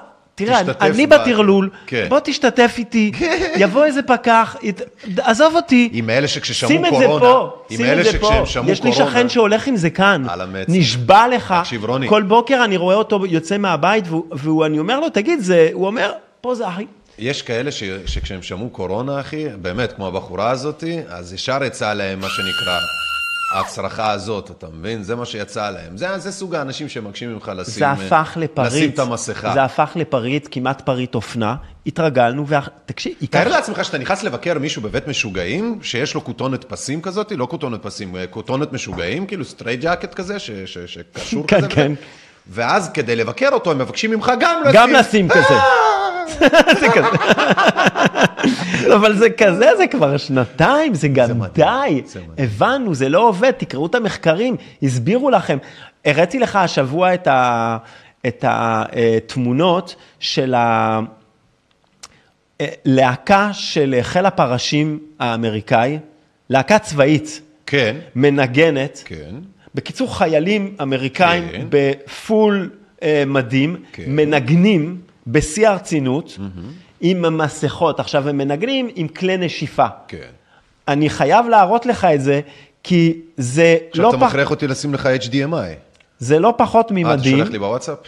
תראה, 0.47 0.61
אני 0.81 1.07
בה. 1.07 1.19
בטרלול, 1.19 1.71
כן. 1.87 2.07
בוא 2.09 2.19
תשתתף 2.25 2.75
איתי, 2.79 3.13
יבוא 3.57 3.85
איזה 3.85 4.03
פקח, 4.03 4.57
ית- 4.63 4.81
עזוב 5.19 5.57
אותי. 5.57 5.89
עם 5.93 6.11
אלה 6.11 6.29
שכששמעו 6.29 6.73
שים 6.73 6.87
את 6.87 6.91
זה 6.99 7.05
קורונה, 7.05 7.21
פה, 7.25 7.63
שים 7.77 7.99
את 8.01 8.05
זה 8.05 8.19
פה. 8.19 8.43
יש 8.67 8.85
לי 8.85 8.91
קורונה- 8.93 9.11
שכן 9.11 9.29
שהולך 9.29 9.67
עם 9.67 9.77
זה 9.77 9.91
כאן. 9.91 10.25
נשבע 10.69 11.29
לך, 11.29 11.55
תקשיב, 11.63 11.85
רוני. 11.85 12.09
כל 12.09 12.23
בוקר 12.23 12.65
אני 12.65 12.77
רואה 12.77 12.95
אותו 12.97 13.27
יוצא 13.27 13.59
מהבית, 13.59 14.05
והוא- 14.09 14.25
והוא, 14.33 14.67
אני 14.67 14.79
אומר 14.79 15.01
לו, 15.01 15.09
תגיד, 15.11 15.41
זה, 15.41 15.69
הוא 15.73 15.87
אומר, 15.87 16.13
פה 16.41 16.55
זה 16.55 16.67
הכי... 16.69 16.87
יש 17.19 17.43
כאלה 17.43 17.71
ש, 17.73 17.83
שכשהם 18.07 18.43
שמעו 18.43 18.69
קורונה, 18.71 19.21
אחי, 19.21 19.45
באמת, 19.63 19.93
כמו 19.93 20.07
הבחורה 20.07 20.51
הזאתי, 20.51 20.99
אז 21.09 21.33
ישר 21.33 21.65
יצא 21.65 21.93
להם 21.93 22.21
מה 22.21 22.27
שנקרא 22.29 22.79
ההצרחה 23.51 24.11
הזאת, 24.11 24.51
אתה 24.51 24.67
מבין? 24.73 25.03
זה 25.03 25.17
מה 25.17 25.27
שיצא 25.27 25.71
להם. 25.71 25.97
זה, 25.97 26.19
זה 26.19 26.33
סוג 26.33 26.55
האנשים 26.55 26.89
שמבקשים 26.89 27.33
ממך 27.35 27.53
לשים, 27.57 27.75
זה 27.75 27.91
הפך 27.91 28.33
לפריט. 28.41 28.67
לשים 28.73 28.91
את 28.91 28.99
המסכה. 28.99 29.53
זה 29.55 29.63
הפך 29.65 29.91
לפריט, 29.97 30.49
כמעט 30.51 30.81
פריט 30.81 31.15
אופנה. 31.15 31.55
התרגלנו, 31.87 32.47
ותקשיב, 32.49 33.13
תאר 33.31 33.49
לעצמך 33.49 33.85
שאתה 33.85 33.99
נכנס 33.99 34.23
לבקר 34.23 34.59
מישהו 34.59 34.83
בבית 34.83 35.09
משוגעים, 35.09 35.79
שיש 35.83 36.15
לו 36.15 36.25
כותונת 36.25 36.65
פסים 36.65 37.03
כזאת, 37.03 37.33
לא 37.37 37.47
כותונת 37.51 37.83
פסים, 37.83 38.17
אה, 38.17 38.27
כותונת 38.27 38.73
משוגעים, 38.73 39.27
כאילו 39.27 39.45
straitjacket 39.45 40.15
כזה, 40.15 40.39
ש- 40.39 40.51
ש- 40.51 40.79
שקשור 40.87 41.45
כן, 41.47 41.59
כזה. 41.59 41.69
כן. 41.69 41.93
ואז 42.47 42.91
כדי 42.95 43.17
לבקר 43.17 43.49
אותו, 43.53 43.71
הם 43.71 43.79
מבקשים 43.79 44.11
ממך 44.11 44.33
גם 44.41 44.61
לשים. 44.65 44.75
גם 44.75 44.93
לשים 44.93 45.29
כזה. 45.29 45.55
זה 46.81 46.87
כזה. 46.95 47.09
אבל 48.97 49.17
זה 49.17 49.31
כזה, 49.31 49.71
זה 49.77 49.87
כבר 49.87 50.17
שנתיים, 50.17 50.95
זה 50.95 51.09
גם 51.09 51.45
די. 51.53 52.03
הבנו, 52.39 52.95
זה 52.95 53.09
לא 53.09 53.29
עובד, 53.29 53.51
תקראו 53.51 53.87
את 53.87 53.95
המחקרים, 53.95 54.57
הסבירו 54.83 55.31
לכם. 55.31 55.59
הראיתי 56.05 56.39
לך 56.39 56.57
השבוע 56.57 57.15
את 57.15 57.27
ה- 57.27 57.77
את 58.27 58.45
התמונות 58.49 59.95
של 60.21 60.55
הלהקה 62.61 63.51
של 63.53 63.95
חיל 64.03 64.27
הפרשים 64.27 64.99
האמריקאי, 65.19 65.99
להקה 66.51 66.79
צבאית, 66.79 67.41
כן, 67.67 67.97
מנגנת. 68.15 69.03
כן. 69.05 69.35
בקיצור, 69.75 70.17
חיילים 70.19 70.75
אמריקאים 70.83 71.49
כן. 71.53 71.67
בפול 71.71 72.71
אה, 73.03 73.23
מדים, 73.27 73.77
כן. 73.93 74.03
מנגנים 74.07 75.01
בשיא 75.27 75.69
הרצינות, 75.69 76.39
עם 77.01 77.39
מסכות. 77.39 78.01
עכשיו, 78.01 78.29
הם 78.29 78.39
מנגנים 78.39 78.89
עם 78.95 79.09
כלי 79.09 79.37
נשיפה. 79.37 79.87
כן. 80.09 80.31
אני 80.89 81.11
חייב 81.11 81.47
להראות 81.47 81.87
לך 81.87 82.05
את 82.05 82.21
זה, 82.21 82.41
כי 82.83 83.21
זה, 83.37 83.77
עכשיו 83.91 84.03
לא, 84.05 84.11
אתה 84.11 84.19
פח... 84.19 84.27
מכריח 84.27 84.51
אותי 84.51 84.67
לשים 84.67 84.95
לך 84.95 85.09
HDMI. 85.23 85.55
זה 86.19 86.39
לא 86.39 86.55
פחות 86.59 86.85
אה, 86.93 86.97
אתה 87.01 87.09
ממדהים. 87.09 87.37
שולח 87.39 87.51
לי 87.51 87.59
בוואטסאפ? 87.59 87.99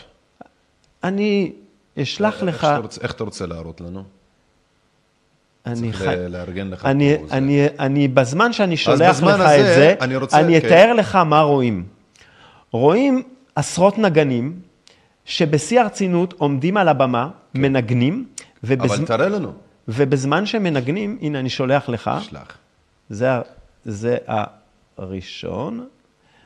אני 1.04 1.52
אשלח 2.02 2.34
איך 2.34 2.42
לך, 2.42 2.66
איך 3.00 3.12
אתה 3.12 3.24
רוצה 3.24 3.46
להראות 3.46 3.80
לנו? 3.80 4.02
אני 5.66 5.74
צריך 5.92 5.96
חי... 6.02 6.14
לארגן 6.28 6.68
לך 6.70 6.84
אני, 6.84 7.16
פה 7.20 7.26
זה. 7.28 7.34
אני, 7.36 7.66
אני, 7.78 8.08
בזמן 8.08 8.52
שאני 8.52 8.76
שולח 8.76 9.10
בזמן 9.10 9.34
לך 9.34 9.40
הזה, 9.40 9.60
את 9.60 9.64
זה, 9.64 9.94
אני 10.00 10.16
רוצה- 10.16 10.40
אני 10.40 10.60
כן. 10.60 10.66
אתאר 10.66 10.92
לך 10.92 11.16
מה 11.16 11.40
רואים. 11.40 11.84
רואים 12.72 13.22
עשרות 13.56 13.98
נגנים, 13.98 14.60
שבשיא 15.24 15.80
הרצינות 15.80 16.32
עומדים 16.38 16.76
על 16.76 16.88
הבמה, 16.88 17.28
מנגנים, 17.54 18.26
ובז... 18.64 18.90
כן. 18.90 18.96
אבל 18.96 19.06
תראה 19.06 19.28
לנו. 19.28 19.52
ובזמן 19.88 20.46
שהם 20.46 20.62
מנגנים, 20.62 21.18
הנה 21.20 21.38
אני 21.38 21.48
שולח 21.50 21.88
לך, 21.88 22.10
שלח. 22.20 22.56
זה, 23.10 23.28
זה 23.84 24.16
הראשון, 24.98 25.86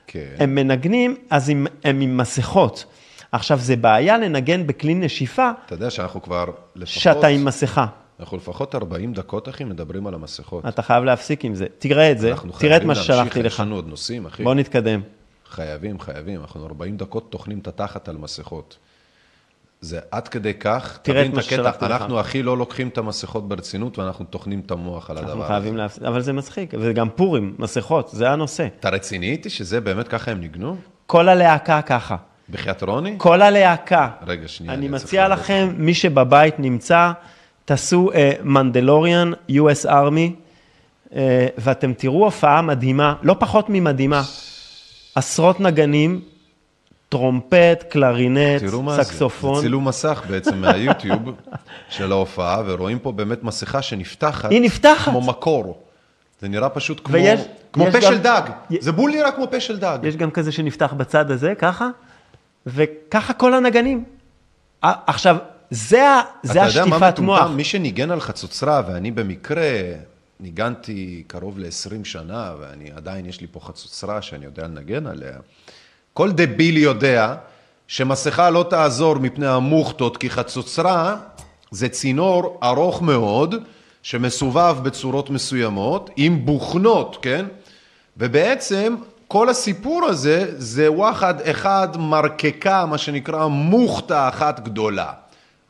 כן. 0.06 0.34
הם 0.38 0.54
מנגנים, 0.54 1.16
אז 1.30 1.48
הם, 1.48 1.66
הם 1.84 2.00
עם 2.00 2.16
מסכות. 2.16 2.84
עכשיו, 3.32 3.58
זה 3.58 3.76
בעיה 3.76 4.18
לנגן 4.18 4.66
בכלי 4.66 4.94
נשיפה, 4.94 5.50
אתה 5.66 5.74
יודע 5.74 5.90
שאנחנו 5.90 6.22
כבר 6.22 6.44
לפחות... 6.76 7.02
שאתה 7.02 7.26
עם 7.26 7.44
מסכה. 7.44 7.86
אנחנו 8.20 8.36
לפחות 8.36 8.74
40 8.74 9.12
דקות, 9.12 9.48
אחי, 9.48 9.64
מדברים 9.64 10.06
על 10.06 10.14
המסכות. 10.14 10.66
אתה 10.66 10.82
חייב 10.82 11.04
להפסיק 11.04 11.44
עם 11.44 11.54
זה. 11.54 11.66
תראה 11.78 12.10
את 12.10 12.18
זה, 12.18 12.30
אנחנו 12.30 12.52
תראה 12.52 12.56
את 12.58 12.60
חייבים 12.60 12.88
מה 12.88 12.94
להמשיך, 12.94 13.14
ששלחתי 13.14 13.40
יש 13.40 13.46
לך. 13.46 13.60
לנו 13.60 13.74
עוד 13.74 13.88
נושאים, 13.88 14.26
אחי. 14.26 14.44
בוא 14.44 14.54
נתקדם. 14.54 15.00
חייבים, 15.56 16.00
חייבים. 16.00 16.40
אנחנו 16.40 16.66
40 16.66 16.96
דקות 16.96 17.30
טוחנים 17.30 17.58
את 17.58 17.68
התחת 17.68 18.08
על 18.08 18.16
מסכות. 18.16 18.76
זה 19.80 20.00
עד 20.10 20.28
כדי 20.28 20.54
כך, 20.54 20.98
תראה 21.02 21.26
את 21.26 21.34
מה 21.34 21.42
ששלחתי 21.42 21.84
לך. 21.84 21.90
אנחנו 21.92 22.20
הכי 22.20 22.42
לא 22.42 22.58
לוקחים 22.58 22.88
את 22.88 22.98
המסכות 22.98 23.48
ברצינות, 23.48 23.98
ואנחנו 23.98 24.24
טוחנים 24.24 24.62
את 24.66 24.70
המוח 24.70 25.10
על 25.10 25.18
הדבר 25.18 25.28
אנחנו 25.28 25.44
הזה. 25.44 25.52
חייבים 25.52 25.76
להפסיק, 25.76 26.02
אבל 26.02 26.20
זה 26.20 26.32
מצחיק, 26.32 26.74
וגם 26.80 27.08
פורים, 27.10 27.54
מסכות, 27.58 28.08
זה 28.12 28.30
הנושא. 28.30 28.66
אתה 28.80 28.88
רציני 28.88 29.30
איתי 29.30 29.50
שזה 29.50 29.80
באמת 29.80 30.08
ככה 30.08 30.30
הם 30.30 30.40
ניגנו? 30.40 30.76
כל 31.06 31.28
הלהקה 31.28 31.82
ככה. 31.82 32.16
בחייאת 32.50 32.82
רוני? 32.82 33.14
כל 33.18 33.42
הלהקה. 33.42 34.08
רגע, 34.26 34.48
שנייה. 34.48 34.74
אני 34.74 34.88
צריך 34.88 35.04
מציע. 35.04 35.28
לכם, 35.28 35.74
מי 35.76 35.94
שבבית 35.94 36.58
נמצא, 36.58 37.12
תעשו 37.64 38.10
מנדלוריאן, 38.42 39.32
US 39.50 39.86
Army, 39.86 40.30
אה, 41.14 41.46
ואתם 41.58 41.92
תראו 41.92 42.24
הופעה 42.24 42.62
מדהימה, 42.62 43.14
לא 43.22 43.36
פחות 43.38 43.66
ממדהימה. 43.68 44.22
עשרות 45.20 45.60
נגנים, 45.60 46.20
טרומפט, 47.08 47.82
קלרינט, 47.88 48.62
תראו 48.62 48.82
מה 48.82 48.96
זה. 48.96 49.02
סקסופון. 49.04 49.54
זה 49.54 49.60
צילום 49.62 49.88
מסך 49.88 50.22
בעצם 50.30 50.58
מהיוטיוב 50.58 51.18
של 51.96 52.12
ההופעה, 52.12 52.62
ורואים 52.66 52.98
פה 52.98 53.12
באמת 53.12 53.42
מסכה 53.44 53.82
שנפתחת. 53.82 54.50
היא 54.50 54.60
נפתחת. 54.60 55.04
כמו 55.10 55.20
מקור. 55.20 55.78
זה 56.40 56.48
נראה 56.48 56.68
פשוט 56.68 57.00
כמו, 57.04 57.12
ויש- 57.14 57.40
כמו 57.72 57.84
יש 57.86 57.92
פה 57.94 58.00
גם- 58.00 58.12
של 58.12 58.18
דג. 58.18 58.42
י- 58.70 58.76
זה 58.80 58.92
בול 58.92 59.10
נראה 59.10 59.32
כמו 59.32 59.44
פה 59.50 59.60
של 59.60 59.78
דג. 59.78 59.98
יש 60.02 60.16
גם 60.16 60.30
כזה 60.30 60.52
שנפתח 60.52 60.92
בצד 60.96 61.30
הזה, 61.30 61.52
ככה, 61.58 61.88
וככה 62.66 63.32
כל 63.32 63.54
הנגנים. 63.54 64.04
עכשיו, 64.82 65.36
זה, 65.70 66.04
זה 66.42 66.62
אתה 66.62 66.70
יודע 66.70 66.84
מה 66.86 66.96
השטיפת 66.96 67.18
מוח. 67.18 67.38
מטומטם? 67.38 67.56
מי 67.56 67.64
שניגן 67.64 68.10
על 68.10 68.20
חצוצרה, 68.20 68.82
ואני 68.88 69.10
במקרה 69.10 69.64
ניגנתי 70.40 71.22
קרוב 71.26 71.58
ל-20 71.58 72.04
שנה, 72.04 72.54
ואני 72.60 72.90
עדיין, 72.96 73.26
יש 73.26 73.40
לי 73.40 73.46
פה 73.52 73.60
חצוצרה 73.60 74.22
שאני 74.22 74.44
יודע 74.44 74.62
לנגן 74.62 75.06
עליה. 75.06 75.38
כל 76.12 76.32
דביל 76.32 76.76
יודע 76.76 77.34
שמסכה 77.88 78.50
לא 78.50 78.66
תעזור 78.70 79.18
מפני 79.18 79.46
המוכתות, 79.46 80.16
כי 80.16 80.30
חצוצרה 80.30 81.16
זה 81.70 81.88
צינור 81.88 82.58
ארוך 82.62 83.02
מאוד, 83.02 83.54
שמסובב 84.02 84.76
בצורות 84.82 85.30
מסוימות, 85.30 86.10
עם 86.16 86.46
בוכנות, 86.46 87.18
כן? 87.22 87.46
ובעצם 88.16 88.96
כל 89.28 89.48
הסיפור 89.48 90.04
הזה 90.04 90.54
זה 90.56 90.92
וואחד 90.92 91.40
אחד 91.40 91.88
מרקקה, 91.98 92.86
מה 92.86 92.98
שנקרא 92.98 93.46
מוכתה 93.46 94.28
אחת 94.28 94.60
גדולה. 94.60 95.12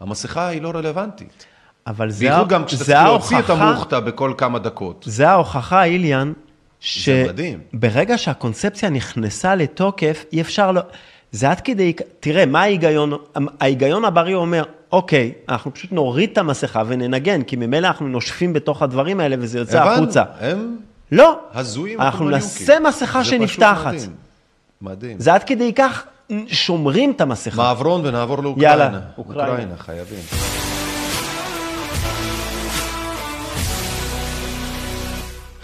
המסכה 0.01 0.47
היא 0.47 0.63
לא 0.63 0.71
רלוונטית. 0.75 1.47
אבל 1.87 2.11
זה, 2.11 2.19
בייחוד 2.29 2.53
ה- 2.53 2.57
גם 2.57 2.63
זה 2.71 2.85
צריך 2.85 2.99
להוציא 3.05 3.39
את 3.39 3.51
המוכתה 3.51 4.01
בכל 4.01 4.33
כמה 4.39 4.59
דקות. 4.59 5.05
זה 5.09 5.29
ההוכחה, 5.29 5.85
איליאן. 5.85 6.33
שברגע 6.81 8.19
שהקונספציה 8.19 8.91
נכנסה 8.91 9.55
לתוקף, 9.55 10.25
אי 10.33 10.41
אפשר 10.41 10.73
לא... 10.73 10.81
זה 11.33 11.51
עד 11.51 11.61
כדי... 11.61 11.93
תראה, 12.21 12.47
מה 12.47 12.61
ההיגיון? 12.63 13.13
ההיגיון 13.61 14.05
הבריא 14.05 14.35
אומר, 14.35 14.63
אוקיי, 14.93 15.33
אנחנו 15.49 15.75
פשוט 15.75 15.93
נוריד 15.93 16.31
את 16.33 16.39
המסכה 16.39 16.83
וננגן, 16.87 17.43
כי 17.43 17.57
ממילא 17.57 17.87
אנחנו 17.87 18.09
נושפים 18.09 18.53
בתוך 18.53 18.83
הדברים 18.83 19.21
האלה 19.21 19.37
וזה 19.39 19.59
יוצא 19.59 19.83
הבנו, 19.83 19.93
החוצה. 20.03 20.23
הם 20.41 20.77
לא, 21.13 21.39
הזויים. 21.55 22.01
אנחנו. 22.01 22.29
נעשה 22.31 22.81
מסכה 22.81 23.25
שנפתחת. 23.25 23.93
מדהים. 23.93 24.11
מדהים. 24.83 25.17
זה 25.21 25.35
עד 25.35 25.45
כדי 25.45 25.73
כך 25.73 26.05
שומרים 26.47 27.11
את 27.11 27.21
המסכה. 27.21 27.57
מעברון 27.57 28.07
ונעבור 28.07 28.43
לאוקראינה. 28.43 28.71
יאללה, 28.73 28.99
אוקראינה. 29.19 29.49
אוקראינה, 29.49 29.75
חייבים. 29.79 30.19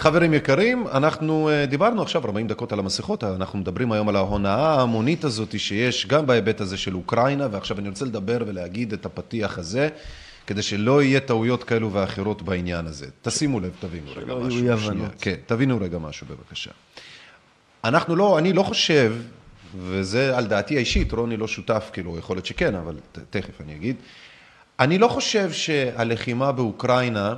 חברים 0.03 0.35
יקרים, 0.35 0.87
אנחנו 0.93 1.49
אה, 1.49 1.67
דיברנו 1.67 2.03
עכשיו 2.03 2.25
40 2.25 2.49
דקות 2.49 2.73
על 2.73 2.79
המסכות, 2.79 3.25
אנחנו 3.25 3.59
מדברים 3.59 3.93
היום 3.93 4.09
על 4.09 4.17
ההונאה 4.17 4.75
ההמונית 4.75 5.25
הזאת 5.25 5.61
שיש 5.61 6.07
גם 6.07 6.27
בהיבט 6.27 6.61
הזה 6.61 6.77
של 6.77 6.95
אוקראינה, 6.95 7.49
ועכשיו 7.51 7.79
אני 7.79 7.89
רוצה 7.89 8.05
לדבר 8.05 8.39
ולהגיד 8.47 8.93
את 8.93 9.07
הפתיח 9.07 9.59
הזה, 9.59 9.89
כדי 10.47 10.63
שלא 10.63 11.03
יהיה 11.03 11.21
טעויות 11.21 11.65
כאלו 11.65 11.93
ואחרות 11.93 12.43
בעניין 12.43 12.87
הזה. 12.87 13.07
תשימו 13.23 13.61
לב, 13.61 13.71
תבינו 13.81 14.11
רגע 14.11 14.21
שלא 14.21 14.41
משהו. 14.41 14.59
יהיו 14.59 14.79
שנייה. 14.79 14.93
אי-הבנות. 14.93 15.13
כן, 15.21 15.35
תבינו 15.47 15.79
רגע 15.81 15.99
משהו 15.99 16.27
בבקשה. 16.31 16.71
אנחנו 17.85 18.17
לא, 18.17 18.39
אני 18.39 18.53
לא 18.53 18.63
חושב, 18.63 19.15
וזה 19.79 20.39
על 20.39 20.47
דעתי 20.47 20.77
האישית, 20.77 21.13
רוני 21.13 21.37
לא 21.37 21.49
שותף, 21.49 21.91
כאילו, 21.93 22.19
יכול 22.19 22.37
להיות 22.37 22.47
שכן, 22.47 22.75
אבל 22.75 22.97
תכף 23.31 23.61
אני 23.61 23.75
אגיד. 23.75 23.97
אני 24.83 24.99
לא 24.99 25.09
חושב 25.09 25.53
שהלחימה 25.53 26.53
באוקראינה, 26.53 27.35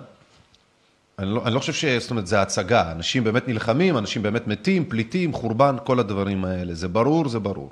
אני 1.18 1.34
לא, 1.34 1.42
אני 1.46 1.54
לא 1.54 1.60
חושב 1.60 1.72
ש... 1.72 1.84
זאת 1.84 2.10
אומרת, 2.10 2.26
זה 2.26 2.42
הצגה. 2.42 2.92
אנשים 2.92 3.24
באמת 3.24 3.48
נלחמים, 3.48 3.98
אנשים 3.98 4.22
באמת 4.22 4.46
מתים, 4.46 4.84
פליטים, 4.84 5.32
חורבן, 5.32 5.76
כל 5.84 6.00
הדברים 6.00 6.44
האלה. 6.44 6.74
זה 6.74 6.88
ברור, 6.88 7.28
זה 7.28 7.38
ברור. 7.38 7.70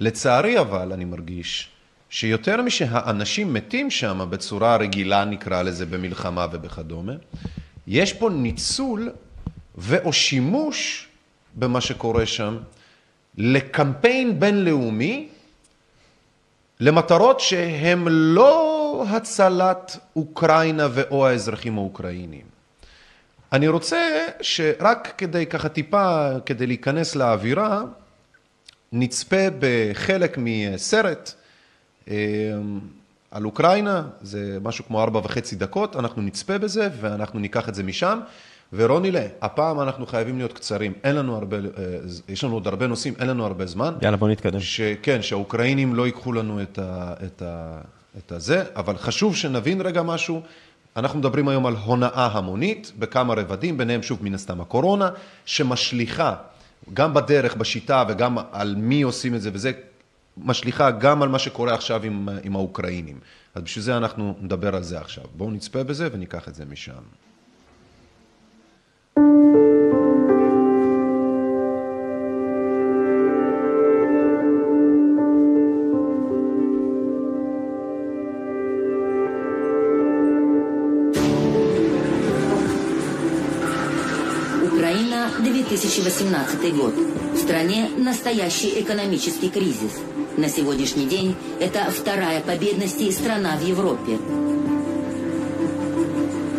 לצערי 0.00 0.58
אבל, 0.60 0.92
אני 0.92 1.04
מרגיש 1.04 1.68
שיותר 2.10 2.62
משהאנשים 2.62 3.54
מתים 3.54 3.90
שם 3.90 4.26
בצורה 4.30 4.76
רגילה, 4.76 5.24
נקרא 5.24 5.62
לזה, 5.62 5.86
במלחמה 5.86 6.46
ובכדומה, 6.52 7.12
יש 7.86 8.12
פה 8.12 8.30
ניצול 8.30 9.10
ו/או 9.78 10.12
שימוש 10.12 11.08
במה 11.54 11.80
שקורה 11.80 12.26
שם 12.26 12.56
לקמפיין 13.38 14.40
בינלאומי 14.40 15.28
למטרות 16.84 17.40
שהן 17.40 18.04
לא 18.08 19.04
הצלת 19.08 19.96
אוקראינה 20.16 20.88
ו/או 20.90 21.26
האזרחים 21.26 21.78
האוקראינים. 21.78 22.46
אני 23.52 23.68
רוצה 23.68 24.26
שרק 24.40 25.14
כדי 25.18 25.46
ככה 25.46 25.68
טיפה, 25.68 26.28
כדי 26.46 26.66
להיכנס 26.66 27.16
לאווירה, 27.16 27.82
נצפה 28.92 29.46
בחלק 29.58 30.38
מסרט 30.38 31.32
אה, 32.08 32.14
על 33.30 33.44
אוקראינה, 33.44 34.02
זה 34.22 34.58
משהו 34.62 34.84
כמו 34.84 35.02
ארבע 35.02 35.20
וחצי 35.24 35.56
דקות, 35.56 35.96
אנחנו 35.96 36.22
נצפה 36.22 36.58
בזה 36.58 36.88
ואנחנו 37.00 37.38
ניקח 37.38 37.68
את 37.68 37.74
זה 37.74 37.82
משם. 37.82 38.20
ורונילה, 38.72 39.26
הפעם 39.42 39.80
אנחנו 39.80 40.06
חייבים 40.06 40.38
להיות 40.38 40.52
קצרים, 40.52 40.92
אין 41.04 41.16
לנו 41.16 41.36
הרבה, 41.36 41.56
אה, 41.56 41.62
יש 42.28 42.44
לנו 42.44 42.54
עוד 42.54 42.66
הרבה 42.66 42.86
נושאים, 42.86 43.14
אין 43.18 43.28
לנו 43.28 43.46
הרבה 43.46 43.66
זמן. 43.66 43.94
יאללה, 44.02 44.16
בוא 44.16 44.28
נתקדם. 44.28 44.60
שכן, 44.60 45.22
שהאוקראינים 45.22 45.94
לא 45.94 46.06
ייקחו 46.06 46.32
לנו 46.32 46.62
את, 46.62 46.78
ה, 46.78 47.14
את, 47.26 47.42
ה, 47.42 47.80
את 48.18 48.32
הזה, 48.32 48.64
אבל 48.76 48.96
חשוב 48.96 49.36
שנבין 49.36 49.80
רגע 49.80 50.02
משהו. 50.02 50.42
אנחנו 50.96 51.18
מדברים 51.18 51.48
היום 51.48 51.66
על 51.66 51.74
הונאה 51.74 52.26
המונית 52.32 52.92
בכמה 52.98 53.34
רבדים, 53.34 53.78
ביניהם 53.78 54.02
שוב 54.02 54.24
מן 54.24 54.34
הסתם 54.34 54.60
הקורונה, 54.60 55.10
שמשליכה 55.44 56.34
גם 56.94 57.14
בדרך, 57.14 57.56
בשיטה 57.56 58.04
וגם 58.08 58.38
על 58.52 58.74
מי 58.78 59.02
עושים 59.02 59.34
את 59.34 59.42
זה, 59.42 59.50
וזה 59.52 59.72
משליכה 60.36 60.90
גם 60.90 61.22
על 61.22 61.28
מה 61.28 61.38
שקורה 61.38 61.74
עכשיו 61.74 62.02
עם, 62.02 62.28
עם 62.42 62.56
האוקראינים. 62.56 63.20
אז 63.54 63.62
בשביל 63.62 63.84
זה 63.84 63.96
אנחנו 63.96 64.34
נדבר 64.40 64.76
על 64.76 64.82
זה 64.82 65.00
עכשיו. 65.00 65.24
בואו 65.36 65.50
נצפה 65.50 65.82
בזה 65.82 66.08
וניקח 66.12 66.48
את 66.48 66.54
זה 66.54 66.64
משם. 66.64 67.02
Украина, 69.14 69.28
2018 85.40 86.74
год. 86.74 86.94
В 87.34 87.36
стране 87.36 87.90
настоящий 87.98 88.80
экономический 88.80 89.50
кризис. 89.50 90.00
На 90.38 90.48
сегодняшний 90.48 91.04
день 91.04 91.36
это 91.60 91.90
вторая 91.90 92.40
по 92.40 92.56
бедности 92.56 93.10
страна 93.10 93.58
в 93.58 93.66
Европе. 93.66 94.18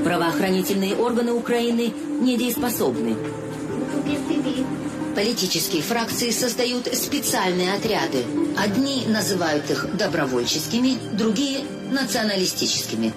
Правоохранительные 0.04 0.96
органы 0.96 1.32
Украины 1.32 1.92
недееспособны. 2.20 3.16
Политические 5.14 5.82
фракции 5.82 6.30
создают 6.30 6.86
специальные 6.94 7.74
отряды. 7.74 8.24
Одни 8.56 9.04
называют 9.08 9.70
их 9.70 9.96
добровольческими, 9.96 10.96
другие – 11.12 11.90
националистическими. 11.90 13.12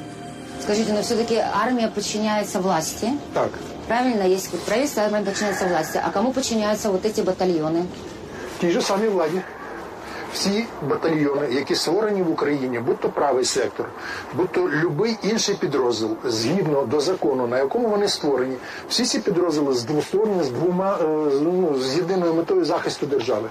Скажите, 0.62 0.94
но 0.94 1.02
все-таки 1.02 1.36
армия 1.36 1.88
подчиняется 1.88 2.60
власти. 2.60 3.10
Так, 3.34 3.52
Правильно, 3.88 4.24
есть 4.24 4.50
вот 4.52 4.62
правительство, 4.62 5.04
армия 5.04 5.22
подчиняется 5.22 5.66
власти. 5.68 6.00
А 6.04 6.10
кому 6.12 6.32
подчиняются 6.34 6.90
вот 6.90 7.06
эти 7.06 7.22
батальоны? 7.22 7.84
ті 8.62 8.72
ж 8.72 8.82
самі 8.82 9.08
владі. 9.08 9.42
Всі 10.37 10.65
батальйони, 10.89 11.49
які 11.53 11.75
створені 11.75 12.23
в 12.23 12.31
Україні, 12.31 12.79
будь 12.79 13.01
то 13.01 13.09
правий 13.09 13.45
сектор, 13.45 13.87
будь 14.35 14.53
то 14.53 14.71
будь-який 14.91 15.31
інший 15.31 15.55
підрозділ, 15.55 16.11
згідно 16.25 16.83
до 16.87 17.01
закону, 17.01 17.47
на 17.47 17.59
якому 17.59 17.89
вони 17.89 18.09
створені, 18.09 18.57
всі 18.89 19.05
ці 19.05 19.19
підрозділи 19.19 19.75
з- 19.75 19.87
створені 20.07 20.43
з 20.43 20.51
двома 20.51 20.99
е, 21.03 21.05
ну, 21.43 21.75
з 21.81 21.97
єдиною 21.97 22.35
метою 22.35 22.65
захисту 22.65 23.07
держави. 23.07 23.49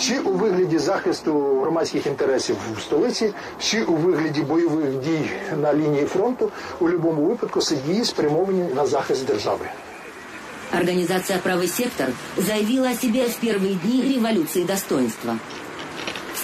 Чи 0.00 0.18
у 0.18 0.32
вигляді 0.32 0.78
захисту 0.78 1.60
громадських 1.60 2.06
інтересів 2.06 2.56
в 2.78 2.80
столиці, 2.82 3.32
чи 3.58 3.84
у 3.84 3.92
вигляді 3.94 4.42
бойових 4.42 4.90
дій 5.00 5.30
на 5.62 5.74
лінії 5.74 6.04
фронту, 6.04 6.50
у 6.80 6.88
будь-якому 6.88 7.24
випадку 7.24 7.60
дії 7.86 8.04
спрямовані 8.04 8.64
на 8.76 8.86
захист 8.86 9.26
держави. 9.26 9.66
Организация 10.80 11.38
«Правый 11.38 11.68
сектор» 11.68 12.08
заявила 12.36 12.90
о 12.90 12.94
себе 12.94 13.28
в 13.28 13.38
первые 13.44 13.74
дни 13.84 14.14
революции 14.14 14.64
достоинства. 14.64 15.36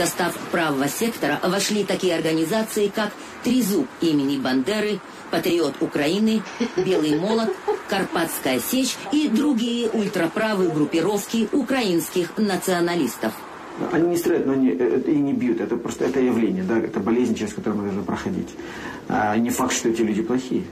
Состав 0.01 0.33
правого 0.51 0.89
сектора 0.89 1.39
вошли 1.43 1.85
такие 1.85 2.15
организации, 2.15 2.87
как 2.87 3.11
«Трезуб» 3.45 3.87
имени 4.01 4.39
Бандеры, 4.39 4.99
«Патриот 5.31 5.75
Украины», 5.83 6.41
«Белый 6.75 7.19
молот», 7.19 7.51
«Карпатская 7.87 8.61
сечь» 8.61 8.97
и 9.13 9.29
другие 9.29 9.91
ультраправые 9.91 10.71
группировки 10.71 11.51
украинских 11.53 12.39
националистов. 12.39 13.35
Они 13.93 14.09
не 14.09 14.17
стреляют, 14.17 14.47
но 14.47 14.55
они 14.55 14.71
э, 14.71 15.03
и 15.07 15.17
не 15.17 15.35
бьют. 15.35 15.61
Это 15.61 15.77
просто 15.77 16.07
это 16.07 16.19
явление, 16.19 16.63
да, 16.63 16.79
это 16.79 16.99
болезнь, 16.99 17.35
через 17.35 17.53
которую 17.53 17.83
мы 17.83 17.89
должны 17.89 18.03
проходить. 18.03 18.49
А 19.07 19.37
не 19.37 19.51
факт, 19.51 19.75
что 19.75 19.91
эти 19.91 20.01
люди 20.01 20.23
плохие. 20.23 20.65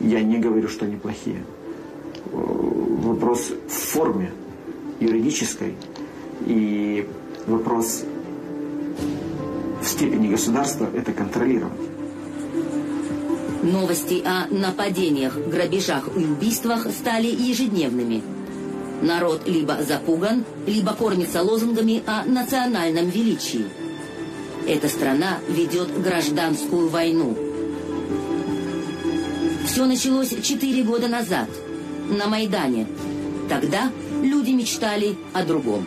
Я 0.00 0.22
не 0.22 0.38
говорю, 0.38 0.68
что 0.68 0.86
они 0.86 0.96
плохие. 0.96 1.44
Э, 2.32 2.36
Вопрос 3.02 3.52
в 3.68 3.70
форме 3.70 4.32
юридической 4.98 5.74
и 6.46 7.06
вопрос 7.46 8.04
в 9.84 9.86
степени 9.86 10.28
государства 10.28 10.88
это 10.94 11.12
контролировать. 11.12 11.72
Новости 13.62 14.22
о 14.24 14.46
нападениях, 14.48 15.36
грабежах 15.36 16.08
и 16.16 16.20
убийствах 16.20 16.86
стали 16.90 17.26
ежедневными. 17.26 18.22
Народ 19.02 19.46
либо 19.46 19.82
запуган, 19.82 20.44
либо 20.66 20.92
кормится 20.94 21.42
лозунгами 21.42 22.02
о 22.06 22.24
национальном 22.24 23.08
величии. 23.08 23.66
Эта 24.66 24.88
страна 24.88 25.38
ведет 25.48 26.02
гражданскую 26.02 26.88
войну. 26.88 27.36
Все 29.66 29.84
началось 29.86 30.34
четыре 30.42 30.82
года 30.82 31.08
назад, 31.08 31.48
на 32.08 32.26
Майдане. 32.26 32.86
Тогда 33.48 33.90
люди 34.22 34.50
мечтали 34.50 35.16
о 35.32 35.44
другом. 35.44 35.84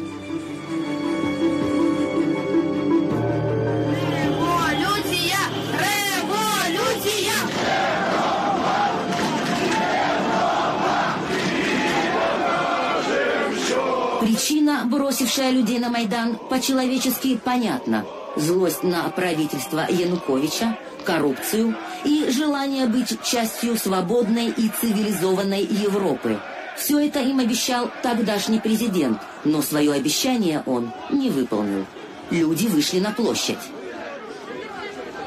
Бросившая 14.86 15.52
людей 15.52 15.80
на 15.80 15.90
Майдан, 15.90 16.38
по-человечески 16.50 17.38
понятна. 17.38 18.06
Злость 18.36 18.84
на 18.84 19.10
правительство 19.10 19.86
Януковича, 19.90 20.78
коррупцию 21.04 21.76
и 22.04 22.30
желание 22.30 22.86
быть 22.86 23.22
частью 23.24 23.78
свободной 23.78 24.48
и 24.50 24.70
цивилизованной 24.70 25.64
Европы. 25.64 26.40
Все 26.78 27.00
это 27.00 27.20
им 27.20 27.40
обещал 27.40 27.90
тогдашний 28.04 28.60
президент, 28.60 29.20
но 29.44 29.62
свое 29.62 29.94
обещание 29.94 30.62
он 30.68 30.92
не 31.10 31.30
выполнил. 31.30 31.86
Люди 32.30 32.68
вышли 32.68 33.00
на 33.00 33.12
площадь. 33.12 33.58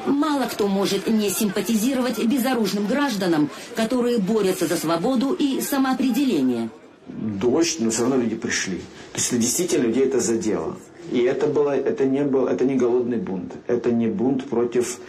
Мало 0.07 0.45
кто 0.45 0.69
может 0.69 1.09
не 1.09 1.31
симпатизировать 1.31 2.25
безоружным 2.25 2.87
гражданам, 2.87 3.51
которые 3.75 4.19
борются 4.19 4.67
за 4.67 4.77
свободу 4.77 5.33
и 5.33 5.61
самоопределение. 5.61 6.71
Дождь, 7.17 7.79
но 7.81 7.91
все 7.91 8.03
равно 8.03 8.17
люди 8.17 8.37
пришли. 8.37 8.79
То 9.13 9.19
есть 9.19 9.33
это 9.33 9.41
действительно 9.41 9.85
людей 9.85 10.05
это 10.05 10.21
задело. 10.21 10.77
И 11.11 11.19
это, 11.21 11.47
было, 11.47 11.77
это, 11.77 12.05
не 12.05 12.23
был, 12.23 12.47
это 12.47 12.65
не 12.65 12.77
голодный 12.77 13.17
бунт, 13.17 13.53
это 13.67 13.91
не 13.91 14.07
бунт 14.07 14.45
против 14.45 15.01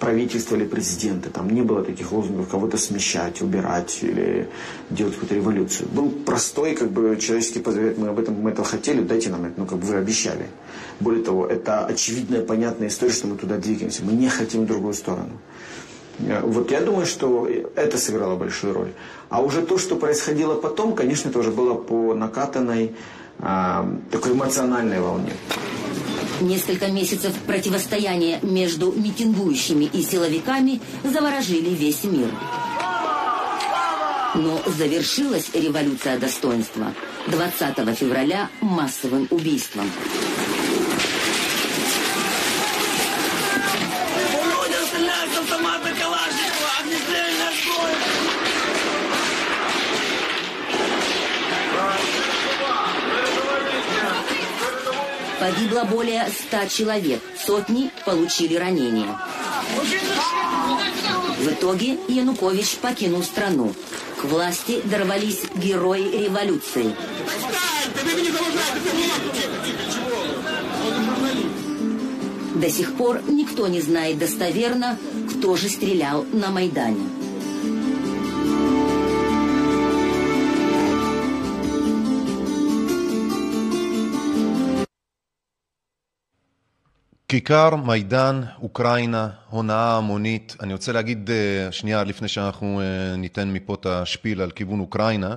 правительства 0.00 0.56
или 0.56 0.64
президента. 0.64 1.30
Там 1.30 1.48
не 1.48 1.62
было 1.62 1.84
таких 1.84 2.10
лозунгов 2.10 2.48
кого-то 2.48 2.76
смещать, 2.76 3.40
убирать 3.42 4.00
или 4.02 4.48
делать 4.90 5.14
какую-то 5.14 5.36
революцию. 5.36 5.88
Был 5.90 6.10
простой 6.10 6.74
как 6.74 6.90
бы, 6.90 7.16
человеческий 7.20 7.60
позыв, 7.60 7.96
мы 7.96 8.08
об 8.08 8.18
этом 8.18 8.34
мы 8.34 8.50
этого 8.50 8.66
хотели, 8.66 9.02
дайте 9.02 9.30
нам 9.30 9.44
это, 9.44 9.54
ну 9.56 9.66
как 9.66 9.78
бы 9.78 9.86
вы 9.86 9.94
обещали. 9.94 10.46
Более 10.98 11.22
того, 11.22 11.46
это 11.46 11.86
очевидная, 11.86 12.42
понятная 12.42 12.88
история, 12.88 13.12
что 13.12 13.28
мы 13.28 13.36
туда 13.36 13.56
двигаемся. 13.56 14.02
Мы 14.04 14.12
не 14.12 14.28
хотим 14.28 14.64
в 14.64 14.66
другую 14.66 14.94
сторону. 14.94 15.30
Э, 16.18 16.40
Вот 16.42 16.70
я 16.70 16.80
думаю, 16.80 17.06
что 17.06 17.48
это 17.76 17.98
сыграло 17.98 18.36
большую 18.36 18.74
роль. 18.74 18.92
А 19.30 19.40
уже 19.42 19.62
то, 19.62 19.78
что 19.78 19.96
происходило 19.96 20.54
потом, 20.54 20.94
конечно, 20.94 21.30
тоже 21.30 21.50
было 21.50 21.74
по 21.74 22.14
накатанной 22.14 22.94
а, 23.40 23.84
такой 24.10 24.32
эмоциональной 24.32 25.00
волне. 25.00 25.32
Несколько 26.40 26.88
месяцев 26.88 27.32
противостояния 27.46 28.38
между 28.42 28.92
митингующими 28.92 29.84
и 29.84 30.02
силовиками 30.02 30.80
заворожили 31.04 31.70
весь 31.70 32.04
мир. 32.04 32.28
Но 34.34 34.60
завершилась 34.66 35.50
революция 35.54 36.18
достоинства 36.18 36.92
20 37.28 37.96
февраля 37.96 38.50
массовым 38.60 39.28
убийством. 39.30 39.88
Погибло 55.44 55.84
более 55.84 56.26
ста 56.30 56.66
человек, 56.66 57.20
сотни 57.38 57.90
получили 58.06 58.54
ранения. 58.54 59.14
В 61.38 61.48
итоге 61.50 61.98
Янукович 62.08 62.76
покинул 62.76 63.22
страну. 63.22 63.74
К 64.22 64.24
власти 64.24 64.80
дорвались 64.86 65.42
герои 65.54 66.24
революции. 66.24 66.96
До 72.54 72.70
сих 72.70 72.94
пор 72.96 73.20
никто 73.28 73.66
не 73.66 73.82
знает 73.82 74.16
достоверно, 74.16 74.98
кто 75.28 75.56
же 75.56 75.68
стрелял 75.68 76.24
на 76.32 76.48
Майдане. 76.48 77.06
כיכר, 87.28 87.76
מיידן, 87.76 88.40
אוקראינה, 88.62 89.28
הונאה 89.50 89.96
המונית. 89.96 90.56
אני 90.60 90.72
רוצה 90.72 90.92
להגיד 90.92 91.30
אה, 91.30 91.72
שנייה 91.72 92.04
לפני 92.04 92.28
שאנחנו 92.28 92.80
אה, 92.80 93.16
ניתן 93.16 93.52
מפה 93.52 93.74
את 93.74 93.86
השפיל 93.86 94.40
על 94.40 94.50
כיוון 94.50 94.80
אוקראינה. 94.80 95.28
אני 95.28 95.36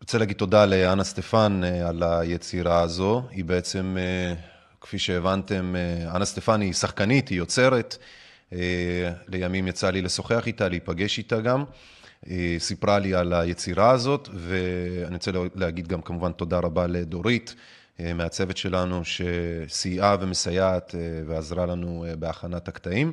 רוצה 0.00 0.18
להגיד 0.18 0.36
תודה 0.36 0.66
לאנה 0.66 1.04
סטפן 1.04 1.60
אה, 1.64 1.88
על 1.88 2.02
היצירה 2.02 2.80
הזו. 2.80 3.22
היא 3.30 3.44
בעצם, 3.44 3.96
כפי 4.80 4.98
שהבנתם, 4.98 5.74
אנה 6.14 6.24
סטפן 6.24 6.60
היא 6.60 6.72
שחקנית, 6.72 7.28
היא 7.28 7.38
יוצרת. 7.38 7.96
לימים 9.28 9.68
יצא 9.68 9.90
לי 9.90 10.02
לשוחח 10.02 10.46
איתה, 10.46 10.68
להיפגש 10.68 11.18
איתה 11.18 11.40
גם. 11.40 11.64
אה, 12.30 12.56
סיפרה 12.58 12.98
לי 12.98 13.14
על 13.14 13.32
היצירה 13.32 13.90
הזאת, 13.90 14.28
ואני 14.34 15.14
רוצה 15.14 15.30
להגיד 15.54 15.88
גם 15.88 16.02
כמובן 16.02 16.32
תודה 16.32 16.58
רבה 16.58 16.86
לדורית. 16.86 17.54
אה, 18.00 18.12
מהצוות 18.14 18.56
שלנו 18.56 19.02
שסייעה 19.04 20.16
ומסייעת 20.20 20.94
אה, 20.94 21.00
ועזרה 21.26 21.66
לנו 21.66 22.04
אה, 22.08 22.16
בהכנת 22.16 22.68
הקטעים. 22.68 23.12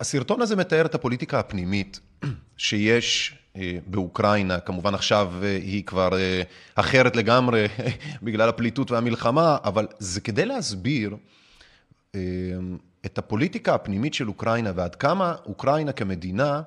הסרטון 0.00 0.42
הזה 0.42 0.56
מתאר 0.56 0.86
את 0.86 0.94
הפוליטיקה 0.94 1.38
הפנימית 1.38 2.00
שיש 2.56 3.38
באוקראינה, 3.86 4.60
כמובן 4.60 4.94
עכשיו 4.94 5.32
היא 5.42 5.84
כבר 5.84 6.08
אחרת 6.74 7.16
לגמרי 7.16 7.66
בגלל 8.22 8.48
הפליטות 8.48 8.90
והמלחמה, 8.90 9.56
אבל 9.64 9.86
זה 9.98 10.20
כדי 10.20 10.46
להסביר 10.46 11.16
את 13.06 13.18
הפוליטיקה 13.18 13.74
הפנימית 13.74 14.14
של 14.14 14.28
אוקראינה 14.28 14.72
ועד 14.74 14.94
כמה 14.94 15.34
אוקראינה 15.46 15.92
כמדינה 15.92 16.62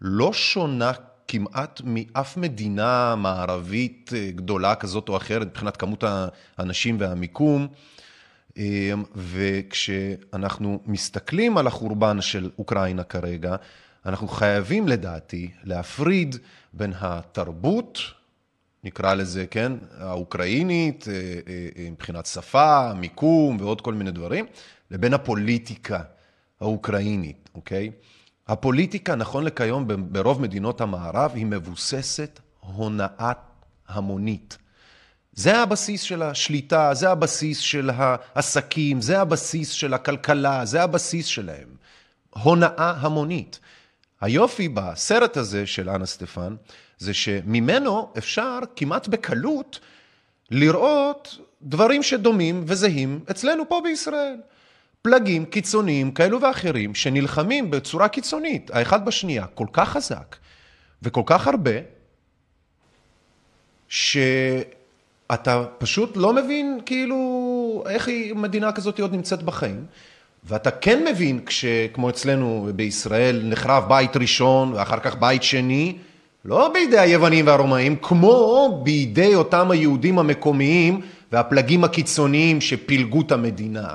לא 0.00 0.32
שונה 0.32 0.92
כמעט 1.28 1.80
מאף 1.84 2.36
מדינה 2.36 3.14
מערבית 3.16 4.10
גדולה 4.34 4.74
כזאת 4.74 5.08
או 5.08 5.16
אחרת 5.16 5.46
מבחינת 5.46 5.76
כמות 5.76 6.04
האנשים 6.58 6.96
והמיקום. 7.00 7.68
וכשאנחנו 9.16 10.80
מסתכלים 10.86 11.58
על 11.58 11.66
החורבן 11.66 12.20
של 12.20 12.50
אוקראינה 12.58 13.02
כרגע, 13.02 13.56
אנחנו 14.06 14.28
חייבים 14.28 14.88
לדעתי 14.88 15.50
להפריד 15.64 16.36
בין 16.72 16.92
התרבות, 17.00 17.98
נקרא 18.84 19.14
לזה, 19.14 19.46
כן, 19.46 19.72
האוקראינית, 19.98 21.06
מבחינת 21.92 22.26
שפה, 22.26 22.94
מיקום 22.94 23.56
ועוד 23.60 23.80
כל 23.80 23.94
מיני 23.94 24.10
דברים, 24.10 24.46
לבין 24.90 25.14
הפוליטיקה 25.14 26.00
האוקראינית, 26.60 27.50
אוקיי? 27.54 27.90
הפוליטיקה, 28.48 29.14
נכון 29.14 29.44
לכיום, 29.44 29.86
ברוב 30.12 30.42
מדינות 30.42 30.80
המערב, 30.80 31.30
היא 31.34 31.46
מבוססת 31.46 32.40
הונאה 32.60 33.32
המונית. 33.88 34.58
זה 35.32 35.58
הבסיס 35.58 36.02
של 36.02 36.22
השליטה, 36.22 36.94
זה 36.94 37.10
הבסיס 37.10 37.58
של 37.58 37.90
העסקים, 37.94 39.00
זה 39.00 39.20
הבסיס 39.20 39.70
של 39.70 39.94
הכלכלה, 39.94 40.64
זה 40.64 40.82
הבסיס 40.82 41.26
שלהם. 41.26 41.68
הונאה 42.30 42.94
המונית. 42.96 43.60
היופי 44.20 44.68
בסרט 44.68 45.36
הזה 45.36 45.66
של 45.66 45.90
אנה 45.90 46.06
סטפן, 46.06 46.56
זה 46.98 47.14
שממנו 47.14 48.12
אפשר 48.18 48.58
כמעט 48.76 49.08
בקלות 49.08 49.80
לראות 50.50 51.38
דברים 51.62 52.02
שדומים 52.02 52.64
וזהים 52.66 53.24
אצלנו 53.30 53.68
פה 53.68 53.80
בישראל. 53.84 54.36
פלגים 55.02 55.44
קיצוניים 55.44 56.10
כאלו 56.10 56.40
ואחרים 56.40 56.94
שנלחמים 56.94 57.70
בצורה 57.70 58.08
קיצונית, 58.08 58.70
האחד 58.74 59.04
בשנייה, 59.04 59.46
כל 59.46 59.66
כך 59.72 59.88
חזק 59.88 60.36
וכל 61.02 61.22
כך 61.26 61.46
הרבה, 61.46 61.70
שאתה 63.88 65.64
פשוט 65.78 66.16
לא 66.16 66.32
מבין 66.32 66.80
כאילו 66.86 67.84
איך 67.88 68.08
היא, 68.08 68.34
מדינה 68.34 68.72
כזאת 68.72 69.00
עוד 69.00 69.12
נמצאת 69.12 69.42
בחיים. 69.42 69.84
ואתה 70.44 70.70
כן 70.70 71.04
מבין 71.04 71.40
כשכמו 71.46 72.10
אצלנו 72.10 72.68
בישראל 72.76 73.42
נחרב 73.44 73.84
בית 73.88 74.16
ראשון 74.16 74.72
ואחר 74.72 74.98
כך 74.98 75.16
בית 75.16 75.42
שני, 75.42 75.96
לא 76.44 76.70
בידי 76.74 76.98
היוונים 76.98 77.46
והרומאים, 77.46 77.96
כמו 77.96 78.80
בידי 78.84 79.34
אותם 79.34 79.70
היהודים 79.70 80.18
המקומיים 80.18 81.00
והפלגים 81.32 81.84
הקיצוניים 81.84 82.60
שפילגו 82.60 83.20
את 83.20 83.32
המדינה. 83.32 83.94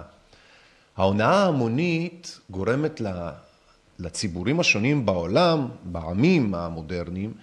ההונאה 0.97 1.43
ההמונית 1.43 2.39
גורמת 2.49 3.01
לציבורים 3.99 4.59
השונים 4.59 5.05
בעולם, 5.05 5.67
בעמים 5.83 6.55
המודרניים, 6.55 7.33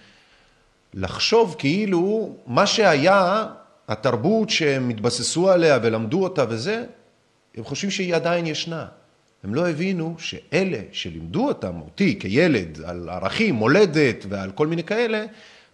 לחשוב 0.93 1.55
כאילו 1.57 2.35
מה 2.47 2.67
שהיה, 2.67 3.45
התרבות 3.87 4.49
שהם 4.49 4.89
התבססו 4.89 5.49
עליה 5.49 5.79
ולמדו 5.83 6.23
אותה 6.23 6.45
וזה, 6.49 6.85
הם 7.57 7.63
חושבים 7.63 7.91
שהיא 7.91 8.15
עדיין 8.15 8.47
ישנה. 8.47 8.85
הם 9.43 9.55
לא 9.55 9.69
הבינו 9.69 10.15
שאלה 10.17 10.79
שלימדו 10.91 11.47
אותם, 11.47 11.81
אותי 11.81 12.19
כילד, 12.19 12.81
על 12.85 13.09
ערכים, 13.09 13.55
מולדת 13.55 14.25
ועל 14.29 14.51
כל 14.51 14.67
מיני 14.67 14.83
כאלה, 14.83 15.25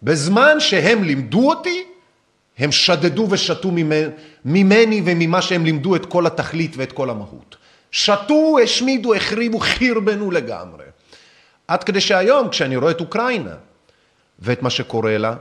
בזמן 0.04 0.60
שהם 0.60 1.04
לימדו 1.04 1.50
אותי, 1.50 1.84
הם 2.58 2.72
שדדו 2.72 3.28
ושתו 3.30 3.72
ממני 4.46 5.02
וממה 5.06 5.42
שהם 5.42 5.66
לימדו 5.66 5.96
את 5.96 6.06
כל 6.06 6.28
התכלית 6.28 6.74
ואת 6.78 6.92
כל 6.92 7.10
המהות. 7.10 7.56
שתו, 7.92 8.58
השמידו, 8.64 9.14
החריבו, 9.14 9.60
חרבנו 9.60 10.32
לגמרי. 10.32 10.86
עד 11.68 11.84
כדי 11.84 12.02
שהיום, 12.02 12.50
כשאני 12.50 12.78
רואה 12.78 12.92
את 12.92 13.00
אוקראינה 13.00 13.56
ואת 14.40 14.62
מה 14.62 14.70
שקורה 14.70 15.18
לה, 15.18 15.36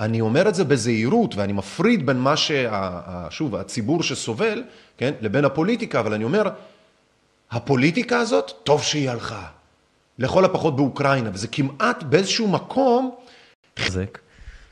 אני 0.00 0.20
אומר 0.20 0.48
את 0.48 0.54
זה 0.54 0.64
בזהירות, 0.64 1.34
ואני 1.34 1.52
מפריד 1.52 2.06
בין 2.06 2.16
מה 2.16 2.36
שה... 2.36 3.00
שוב, 3.30 3.56
הציבור 3.56 4.02
שסובל, 4.02 4.62
כן, 4.98 5.14
לבין 5.20 5.44
הפוליטיקה, 5.44 6.00
אבל 6.00 6.14
אני 6.14 6.24
אומר, 6.24 6.50
הפוליטיקה 7.50 8.18
הזאת, 8.18 8.52
טוב 8.64 8.82
שהיא 8.82 9.10
הלכה. 9.10 9.46
לכל 10.18 10.44
הפחות 10.44 10.76
באוקראינה, 10.76 11.30
וזה 11.32 11.48
כמעט 11.48 12.02
באיזשהו 12.02 12.48
מקום... 12.48 13.14
חזק. 13.78 14.18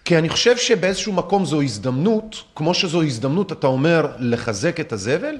כי 0.05 0.19
אני 0.19 0.29
חושב 0.29 0.57
שבאיזשהו 0.57 1.13
מקום 1.13 1.45
זו 1.45 1.63
הזדמנות, 1.63 2.43
כמו 2.55 2.75
שזו 2.75 3.03
הזדמנות, 3.03 3.53
אתה 3.53 3.67
אומר, 3.67 4.07
לחזק 4.19 4.81
את 4.81 4.93
הזבל, 4.93 5.39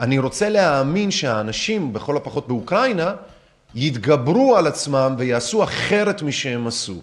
אני 0.00 0.18
רוצה 0.18 0.48
להאמין 0.48 1.10
שהאנשים, 1.10 1.92
בכל 1.92 2.16
הפחות 2.16 2.48
באוקראינה, 2.48 3.14
יתגברו 3.74 4.56
על 4.56 4.66
עצמם 4.66 5.14
ויעשו 5.18 5.64
אחרת 5.64 6.22
משהם 6.22 6.66
עשו. 6.66 7.00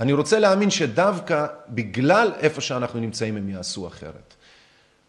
אני 0.00 0.12
רוצה 0.12 0.38
להאמין 0.38 0.70
שדווקא 0.70 1.46
בגלל 1.68 2.32
איפה 2.40 2.60
שאנחנו 2.60 3.00
נמצאים 3.00 3.36
הם 3.36 3.48
יעשו 3.48 3.86
אחרת. 3.86 4.34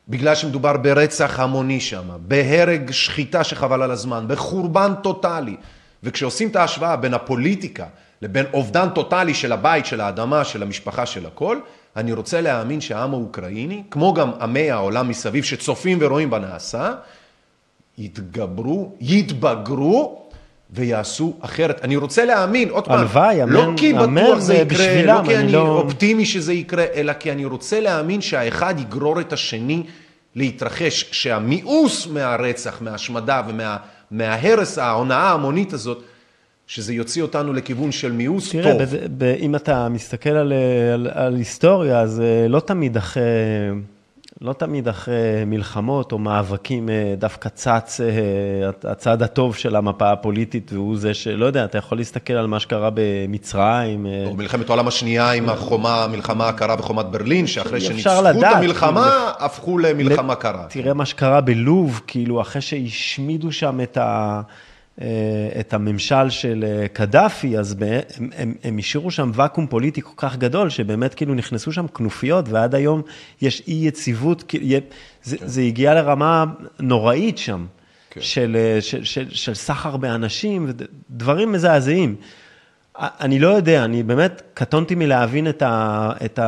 בגלל 0.07 0.35
שמדובר 0.35 0.77
ברצח 0.77 1.39
המוני 1.39 1.79
שם, 1.79 2.09
בהרג 2.19 2.91
שחיטה 2.91 3.43
שחבל 3.43 3.81
על 3.81 3.91
הזמן, 3.91 4.25
בחורבן 4.27 4.93
טוטאלי. 5.03 5.55
וכשעושים 6.03 6.49
את 6.49 6.55
ההשוואה 6.55 6.95
בין 6.95 7.13
הפוליטיקה 7.13 7.85
לבין 8.21 8.45
אובדן 8.53 8.89
טוטאלי 8.89 9.33
של 9.33 9.51
הבית, 9.51 9.85
של 9.85 10.01
האדמה, 10.01 10.43
של 10.43 10.63
המשפחה, 10.63 11.05
של 11.05 11.25
הכל, 11.25 11.59
אני 11.95 12.13
רוצה 12.13 12.41
להאמין 12.41 12.81
שהעם 12.81 13.13
האוקראיני, 13.13 13.83
כמו 13.91 14.13
גם 14.13 14.31
עמי 14.41 14.71
העולם 14.71 15.09
מסביב 15.09 15.43
שצופים 15.43 15.97
ורואים 16.01 16.29
בנעשה, 16.29 16.91
יתגברו, 17.97 18.91
יתבגרו 19.01 20.21
ויעשו 20.71 21.33
אחרת. 21.41 21.83
אני 21.83 21.95
רוצה 21.95 22.25
להאמין, 22.25 22.69
עוד 22.69 22.85
פעם, 22.85 22.99
הלוואי, 22.99 23.43
אמן, 23.43 23.53
לא 23.53 23.71
כי 23.77 23.93
בטוח 23.93 24.39
זה 24.39 24.53
יקרה, 24.55 25.03
לא 25.05 25.21
כי 25.25 25.35
אני 25.35 25.43
אני 25.43 25.51
לא- 25.51 25.67
אופטימי 25.67 26.25
שזה 26.25 26.53
יקרה, 26.53 26.85
אלא 26.95 27.13
כי 27.13 27.31
אני 27.31 27.45
רוצה 27.45 27.79
להאמין 27.79 28.21
שהאחד 28.21 28.75
יגרור 28.79 29.19
את 29.19 29.33
השני 29.33 29.83
להתרחש. 30.35 31.03
כשהמיאוס 31.03 32.07
מהרצח, 32.07 32.81
מההשמדה 32.81 33.41
ומההרס, 34.11 34.77
ההונאה 34.77 35.17
ההמונית 35.17 35.73
הזאת, 35.73 36.03
שזה 36.67 36.93
יוציא 36.93 37.21
אותנו 37.21 37.53
לכיוון 37.53 37.91
של 37.91 38.11
מיאוס 38.11 38.51
תראה, 38.51 38.71
טוב. 38.71 38.81
ב- 39.17 39.35
אם 39.39 39.55
אתה 39.55 39.89
מסתכל 39.89 40.29
על, 40.29 40.53
על, 40.93 41.07
על 41.13 41.35
היסטוריה, 41.35 41.99
אז 41.99 42.21
אה, 42.21 42.47
לא 42.47 42.59
תמיד 42.59 42.97
אחרי, 42.97 43.23
לא 44.41 44.53
תמיד 44.53 44.87
אחרי 44.87 45.45
מלחמות 45.45 46.11
או 46.11 46.17
מאבקים 46.17 46.89
אה, 46.89 47.13
דווקא 47.17 47.49
צץ 47.49 48.01
אה, 48.01 48.91
הצד 48.91 49.21
הטוב 49.21 49.55
של 49.55 49.75
המפה 49.75 50.11
הפוליטית, 50.11 50.73
והוא 50.73 50.97
זה 50.97 51.13
שלא 51.13 51.45
יודע, 51.45 51.65
אתה 51.65 51.77
יכול 51.77 51.97
להסתכל 51.97 52.33
על 52.33 52.47
מה 52.47 52.59
שקרה 52.59 52.89
במצרים. 52.93 54.05
או 54.25 54.35
מלחמת 54.35 54.69
העולם 54.69 54.87
השנייה 54.87 55.31
עם 55.31 55.49
החומה, 55.49 56.03
המלחמה 56.03 56.49
הקרה 56.49 56.75
בחומת 56.75 57.05
ברלין, 57.05 57.47
שאחרי 57.47 57.81
שניצחו 57.81 58.29
את 58.29 58.35
לדעת, 58.35 58.55
המלחמה, 58.55 59.31
הפכו 59.39 59.77
למלחמה 59.77 60.35
קרה. 60.35 60.65
תראה 60.69 60.93
מה 60.93 61.05
שקרה 61.05 61.41
בלוב, 61.41 62.01
כאילו, 62.07 62.41
אחרי 62.41 62.61
שהשמידו 62.61 63.51
שם 63.51 63.81
את, 63.81 63.97
ה, 63.97 64.41
את 65.59 65.73
הממשל 65.73 66.29
של 66.29 66.65
אה, 66.67 66.87
קדאפי, 66.87 67.57
אז 67.57 67.75
הם, 68.17 68.29
הם, 68.35 68.53
הם 68.63 68.77
השאירו 68.77 69.11
שם 69.11 69.31
ואקום 69.33 69.67
פוליטי 69.67 70.01
כל 70.01 70.13
כך 70.17 70.37
גדול, 70.37 70.69
שבאמת 70.69 71.13
כאילו 71.13 71.33
נכנסו 71.33 71.71
שם 71.71 71.87
כנופיות, 71.87 72.49
ועד 72.49 72.75
היום 72.75 73.01
יש 73.41 73.63
אי 73.67 73.73
יציבות, 73.73 74.43
כאילו, 74.43 74.65
יה- 74.65 74.79
זה, 75.23 75.37
זה 75.45 75.61
הגיע 75.61 75.93
לרמה 75.93 76.45
נוראית 76.79 77.37
שם, 77.37 77.65
כן. 78.09 78.21
של, 78.21 78.57
אה, 78.59 78.81
של, 78.81 79.03
של, 79.03 79.29
של 79.29 79.53
סחר 79.53 79.97
באנשים, 79.97 80.67
דברים 81.09 81.51
מזעזעים. 81.51 82.15
אני 82.99 83.39
לא 83.39 83.47
יודע, 83.47 83.85
אני 83.85 84.03
באמת 84.03 84.41
קטונתי 84.53 84.95
מלהבין 84.95 85.49
את, 85.49 85.61
ה, 85.61 86.11
את 86.25 86.39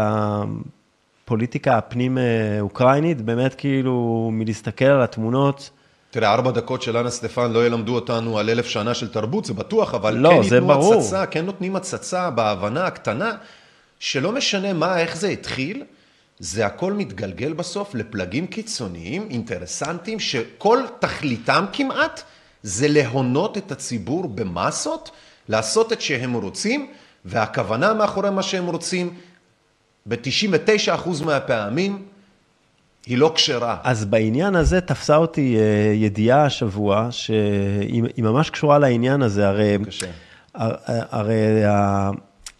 הפוליטיקה 1.25 1.77
הפנים-אוקראינית, 1.77 3.21
באמת 3.21 3.55
כאילו 3.55 4.29
מלהסתכל 4.33 4.85
על 4.85 5.01
התמונות. 5.01 5.69
תראה, 6.11 6.33
ארבע 6.33 6.51
דקות 6.51 6.81
של 6.81 6.97
אנה 6.97 7.09
סטפן 7.09 7.51
לא 7.51 7.65
ילמדו 7.65 7.95
אותנו 7.95 8.39
על 8.39 8.49
אלף 8.49 8.65
שנה 8.65 8.93
של 8.93 9.07
תרבות, 9.07 9.45
זה 9.45 9.53
בטוח, 9.53 9.93
אבל 9.93 10.15
לא, 10.15 10.29
כן 10.29 10.43
ייתנו 10.43 10.67
ברור. 10.67 10.93
הצצה, 10.93 11.25
כן 11.25 11.45
נותנים 11.45 11.75
הצצה 11.75 12.29
בהבנה 12.29 12.85
הקטנה, 12.85 13.31
שלא 13.99 14.31
משנה 14.31 14.73
מה, 14.73 14.99
איך 14.99 15.17
זה 15.17 15.27
התחיל, 15.27 15.83
זה 16.39 16.65
הכל 16.65 16.93
מתגלגל 16.93 17.53
בסוף 17.53 17.95
לפלגים 17.95 18.47
קיצוניים, 18.47 19.27
אינטרסנטיים, 19.29 20.19
שכל 20.19 20.79
תכליתם 20.99 21.65
כמעט 21.73 22.21
זה 22.63 22.87
להונות 22.87 23.57
את 23.57 23.71
הציבור 23.71 24.27
במסות, 24.27 25.11
לעשות 25.49 25.93
את 25.93 26.01
שהם 26.01 26.33
רוצים, 26.33 26.91
והכוונה 27.25 27.93
מאחורי 27.93 28.29
מה 28.29 28.43
שהם 28.43 28.65
רוצים, 28.65 29.13
ב-99% 30.05 31.25
מהפעמים, 31.25 32.05
היא 33.07 33.17
לא 33.17 33.31
כשרה. 33.35 33.77
אז 33.83 34.05
בעניין 34.05 34.55
הזה 34.55 34.81
תפסה 34.81 35.15
אותי 35.15 35.57
אה, 35.57 35.61
ידיעה 35.93 36.45
השבוע, 36.45 37.07
שהיא 37.11 38.03
היא 38.15 38.23
ממש 38.23 38.49
קשורה 38.49 38.79
לעניין 38.79 39.21
הזה, 39.21 39.47
הרי, 39.47 39.77
בבקשה. 39.77 40.05
הר- 40.55 40.75
הרי 41.11 41.35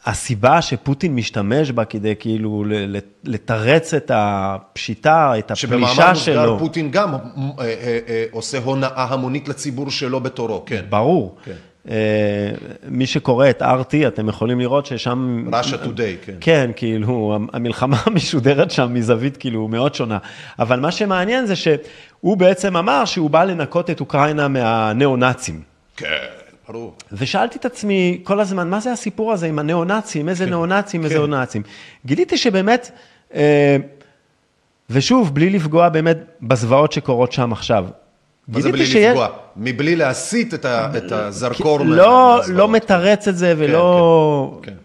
הסיבה 0.06 0.62
שפוטין 0.62 1.16
משתמש 1.16 1.72
בה 1.72 1.86
כדי 1.86 2.14
כאילו 2.20 2.64
לתרץ 3.24 3.94
את 3.94 4.12
הפשיטה, 4.14 5.34
את 5.40 5.52
שבמאמר 5.56 5.86
הפלישה 5.92 6.10
מוסגר 6.10 6.24
שלו, 6.44 6.60
פוטין 6.60 6.92
גם 6.92 7.14
אה, 7.14 7.20
אה, 7.60 8.26
עושה 8.32 8.58
הונאה 8.58 9.04
המונית 9.10 9.48
לציבור 9.48 9.92
שלו 9.92 10.20
בתורו, 10.20 10.64
כן. 10.66 10.86
ברור. 10.90 11.36
כן. 11.44 11.52
אה, 11.90 11.96
מי 12.88 13.06
שקורא 13.06 13.50
את 13.50 13.62
RT, 13.62 14.08
אתם 14.08 14.30
יכולים 14.30 14.60
לראות 14.60 14.86
ששם... 14.86 15.48
Russia 15.52 15.86
Today, 15.86 16.26
כן. 16.26 16.34
כן, 16.42 16.72
כאילו, 16.76 17.40
המלחמה 17.54 17.98
משודרת 18.16 18.72
שם 18.72 18.94
מזווית 18.94 19.38
כאילו 19.38 19.68
מאוד 19.68 19.96
שונה. 19.96 20.18
אבל 20.60 20.80
מה 20.80 20.92
שמעניין 20.92 21.46
זה 21.46 21.56
שהוא 21.56 22.38
בעצם 22.38 22.78
אמר 22.78 23.06
שהוא 23.06 23.30
בא 23.30 23.44
לנקות 23.44 23.90
את 23.90 24.00
אוקראינה 24.00 24.48
מהניאו-נאצים. 24.48 25.62
כן, 25.98 26.08
ברור. 26.70 26.96
ושאלתי 27.12 27.58
את 27.58 27.66
עצמי 27.66 28.22
כל 28.24 28.40
הזמן, 28.40 28.70
מה 28.70 28.80
זה 28.80 28.92
הסיפור 28.92 29.34
הזה 29.34 29.48
עם 29.48 29.60
הניאו-נאצים, 29.60 30.30
איזה 30.30 30.46
ניאו-נאצים, 30.46 31.04
איזה 31.04 31.16
כן. 31.16 31.20
ניאו-נאצים. 31.20 31.62
גיליתי 32.06 32.38
שבאמת, 32.38 32.92
אה, 33.36 33.78
ושוב, 34.90 35.36
בלי 35.36 35.50
לפגוע 35.50 35.90
באמת 35.90 36.18
בזוועות 36.42 36.92
שקורות 36.92 37.32
שם 37.32 37.52
עכשיו. 37.52 37.86
מה 38.48 38.62
זה 38.62 38.72
בלי 38.72 38.86
שיש- 38.86 39.06
לפגוע? 39.06 39.28
מבלי 39.58 39.96
להסיט 39.96 40.54
את 40.54 40.66
ה- 40.66 40.92
את 40.98 41.12
הזרקור 41.12 41.80
לא. 41.80 42.42
לא 42.48 42.68
מתרץ 42.70 43.28
את 43.28 43.38
זה 43.38 43.54
ולא... 43.58 44.60
כן, 44.64 44.72
כן. 44.72 44.78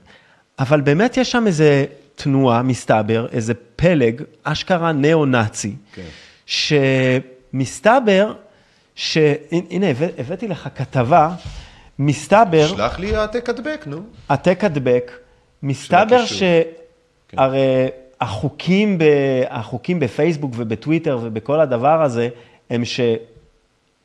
אבל 0.59 0.81
באמת 0.81 1.17
יש 1.17 1.31
שם 1.33 1.47
איזה 1.47 1.85
תנועה, 2.15 2.63
מסתבר, 2.63 3.27
איזה 3.33 3.53
פלג, 3.77 4.23
אשכרה 4.43 4.93
ניאו-נאצי, 4.93 5.75
כן. 5.95 6.03
שמסתבר, 7.55 8.33
ש... 8.95 9.19
הנה, 9.71 9.87
הבא- 9.91 10.07
הבאתי 10.19 10.49
לך 10.49 10.69
כתבה, 10.75 11.31
מסתבר, 11.99 12.67
שלח 12.67 12.99
לי 12.99 13.17
העתק 13.17 13.49
הדבק, 13.49 13.85
נו. 13.87 13.97
העתק 14.29 14.65
הדבק, 14.65 15.13
מסתבר 15.63 15.99
הקישור. 16.17 16.39
כן. 17.29 17.37
שהרי 17.37 17.89
החוקים, 18.21 18.99
ב... 18.99 19.05
החוקים 19.51 20.01
בפייסבוק 20.01 20.53
ובטוויטר 20.57 21.19
ובכל 21.23 21.61
הדבר 21.61 22.03
הזה, 22.03 22.29
הם 22.71 22.85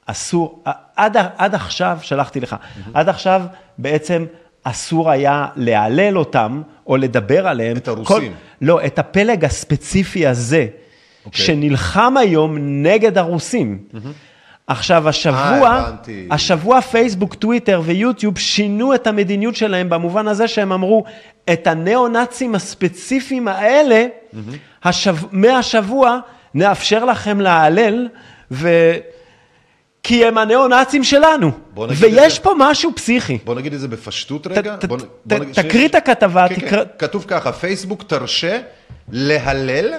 שאסור, 0.08 0.64
עד, 0.96 1.18
עד 1.38 1.56
עכשיו, 1.56 1.98
שלחתי 2.02 2.40
לך, 2.40 2.56
עד 2.94 3.10
עכשיו 3.10 3.42
בעצם 3.78 4.26
אסור 4.64 5.12
היה 5.12 5.48
להלל 5.56 6.18
אותם 6.18 6.62
או 6.88 6.98
לדבר 6.98 7.48
עליהם. 7.48 7.78
את 7.78 7.88
הרוסים. 7.88 8.34
לא, 8.62 8.86
את 8.86 9.00
הפלג 9.00 9.46
הספציפי 9.46 10.28
הזה, 10.28 10.68
אוקיי. 11.26 11.46
שנלחם 11.46 12.18
היום 12.18 12.58
נגד 12.60 13.18
הרוסים. 13.18 13.80
עכשיו, 14.68 15.10
השבוע, 15.10 15.68
אה, 15.68 15.78
הבנתי. 15.78 16.28
השבוע 16.32 16.82
פייסבוק, 16.82 17.36
טוויטר 17.36 17.82
ויוטיוב 17.86 18.38
שינו 18.38 18.96
את 18.96 19.08
המדיניות 19.08 19.56
שלהם 19.56 19.90
במובן 19.90 20.28
הזה 20.28 20.48
שהם 20.48 20.72
אמרו, 20.72 21.04
את 21.54 21.68
הניאו-נאצים 21.68 22.56
הספציפיים 22.56 23.48
האלה, 23.48 24.06
השב... 24.84 25.16
מהשבוע 25.32 26.20
נאפשר 26.54 27.06
לכם 27.06 27.42
להלל, 27.42 28.08
ו... 28.52 28.70
כי 30.08 30.26
הם 30.26 30.38
הניאו-נאצים 30.38 31.04
שלנו. 31.04 31.52
ויש. 31.90 32.40
פה 32.40 32.54
משהו 32.58 32.92
פסיכי. 32.96 33.38
בוא 33.46 33.56
נגיד 33.56 33.74
את 33.74 33.80
זה 33.80 33.88
בפשטות 33.88 34.48
רגע. 34.48 34.76
תקריא. 35.54 35.86
את 35.86 35.96
הכתבה, 35.96 36.50
כן, 36.50 36.56
תקרא- 36.56 36.70
כן. 36.70 36.90
כתוב 37.00 37.26
ככה, 37.28 37.52
פייסבוק 37.52 38.04
תרשה 38.04 38.60
להלל 39.12 39.94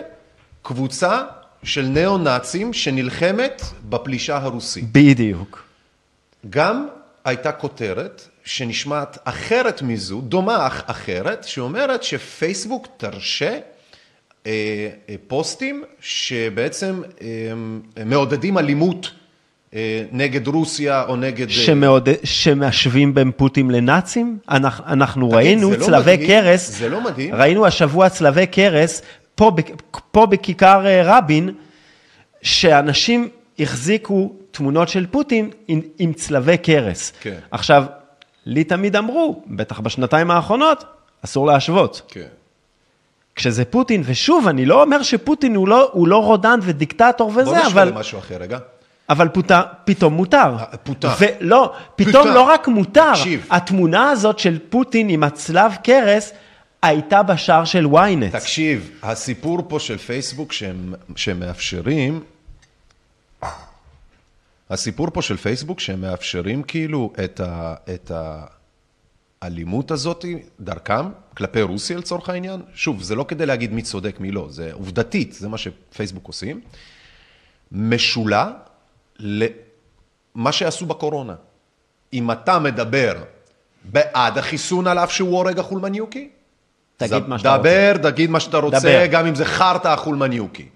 קבוצה 0.62 1.20
של 1.62 1.82
ניאו-נאצים 1.82 2.72
שנלחמת 2.72 3.62
בפלישה 3.88 4.36
הרוסית. 4.36 4.84
בדיוק. 4.92 5.62
גם 6.50 6.86
הייתה 7.24 7.52
כותרת 7.52 8.28
שנשמעת 8.44 9.18
אחרת 9.24 9.82
מזו, 9.82 10.20
דומה 10.20 10.66
אך 10.66 10.82
אחרת, 10.86 11.44
שאומרת 11.44 12.02
שפייסבוק 12.02 12.86
תרשה 12.96 13.58
אה, 14.46 14.52
אה, 15.08 15.14
פוסטים 15.26 15.84
שבעצם 16.00 17.02
אה, 17.20 17.26
מעודדים 18.04 18.58
אלימות 18.58 19.10
נגד 20.12 20.46
רוסיה 20.46 21.04
או 21.08 21.16
נגד... 21.16 21.46
אה, 21.48 21.52
שמעוד... 21.52 22.08
שמשווים 22.24 23.14
בין 23.14 23.30
פוטין 23.36 23.70
לנאצים? 23.70 24.38
אנחנו, 24.50 24.84
אנחנו 24.86 25.26
תגיד, 25.26 25.36
ראינו 25.36 25.70
לא 25.70 25.76
צלבי 25.76 26.12
מדהים? 26.12 26.28
קרס, 26.28 26.78
זה 26.78 26.88
לא 26.88 27.00
מדהים? 27.00 27.34
ראינו 27.34 27.66
השבוע 27.66 28.08
צלבי 28.08 28.46
קרס 28.46 29.02
פה, 29.34 29.52
פה 30.10 30.26
בכיכר 30.26 30.86
אה, 30.86 31.02
רבין, 31.04 31.50
שאנשים 32.42 33.28
החזיקו 33.58 34.32
תמונות 34.50 34.88
של 34.88 35.06
פוטין 35.06 35.50
עם, 35.68 35.80
עם 35.98 36.12
צלבי 36.12 36.56
קרס. 36.56 37.12
כן. 37.20 37.38
עכשיו, 37.50 37.84
לי 38.46 38.64
תמיד 38.64 38.96
אמרו, 38.96 39.42
בטח 39.46 39.80
בשנתיים 39.80 40.30
האחרונות, 40.30 40.84
אסור 41.24 41.46
להשוות. 41.46 42.02
כן. 42.08 42.26
כשזה 43.34 43.64
פוטין, 43.64 44.02
ושוב, 44.06 44.48
אני 44.48 44.66
לא 44.66 44.82
אומר 44.82 45.02
שפוטין 45.02 45.54
הוא 45.54 45.68
לא, 45.68 45.90
הוא 45.92 46.08
לא 46.08 46.24
רודן 46.24 46.58
ודיקטטור 46.62 47.28
וזה, 47.28 47.44
בוא 47.44 47.58
נשווה 47.58 47.82
אבל... 47.82 47.88
למשהו 47.88 48.18
אחר 48.18 48.36
רגע. 48.36 48.58
אבל 49.10 49.28
פוטר, 49.28 49.60
פתאום 49.84 50.14
מותר. 50.14 50.56
אה, 50.58 50.76
פוטר. 50.76 51.08
ולא, 51.20 51.74
פתאום 51.96 52.12
פוטר. 52.12 52.34
לא 52.34 52.42
רק 52.42 52.68
מותר, 52.68 53.12
תקשיב. 53.14 53.46
התמונה 53.50 54.10
הזאת 54.10 54.38
של 54.38 54.58
פוטין 54.68 55.08
עם 55.08 55.22
הצלב 55.22 55.72
קרס, 55.84 56.32
הייתה 56.82 57.22
בשער 57.22 57.64
של 57.64 57.86
ynet. 57.86 58.32
תקשיב, 58.32 58.90
הסיפור 59.02 59.62
פה 59.68 59.80
של 59.80 59.98
פייסבוק 59.98 60.52
שהם, 60.52 60.94
שהם 61.16 61.40
מאפשרים, 61.40 62.20
הסיפור 64.70 65.10
פה 65.10 65.22
של 65.22 65.36
פייסבוק 65.36 65.80
שהם 65.80 66.00
מאפשרים 66.00 66.62
כאילו 66.62 67.12
את, 67.24 67.40
ה, 67.40 67.74
את 67.94 68.12
האלימות 69.42 69.90
הזאת 69.90 70.24
דרכם, 70.60 71.06
כלפי 71.36 71.62
רוסיה 71.62 71.96
לצורך 71.96 72.28
העניין, 72.28 72.62
שוב, 72.74 73.02
זה 73.02 73.14
לא 73.14 73.24
כדי 73.28 73.46
להגיד 73.46 73.72
מי 73.72 73.82
צודק, 73.82 74.20
מי 74.20 74.30
לא, 74.30 74.46
זה 74.50 74.72
עובדתית, 74.72 75.32
זה 75.32 75.48
מה 75.48 75.58
שפייסבוק 75.58 76.26
עושים, 76.26 76.60
משולה 77.72 78.50
למה 79.18 80.52
שעשו 80.52 80.86
בקורונה. 80.86 81.34
אם 82.12 82.30
אתה 82.30 82.58
מדבר 82.58 83.14
בעד 83.84 84.38
החיסון 84.38 84.86
על 84.86 84.98
אף 84.98 85.12
שהוא 85.12 85.36
הורג 85.38 85.58
החולמניוקי, 85.58 86.28
תגיד 86.96 87.28
מה 87.28 87.38
שאתה 87.38 87.56
רוצה. 87.56 87.60
דבר, 87.62 88.10
תגיד 88.10 88.30
מה 88.30 88.40
שאתה 88.40 88.56
רוצה, 88.58 88.78
דבר. 88.78 89.06
גם 89.10 89.26
אם 89.26 89.34
זה 89.34 89.44
חרטא 89.44 89.88
החולמניוקי. 89.88 90.68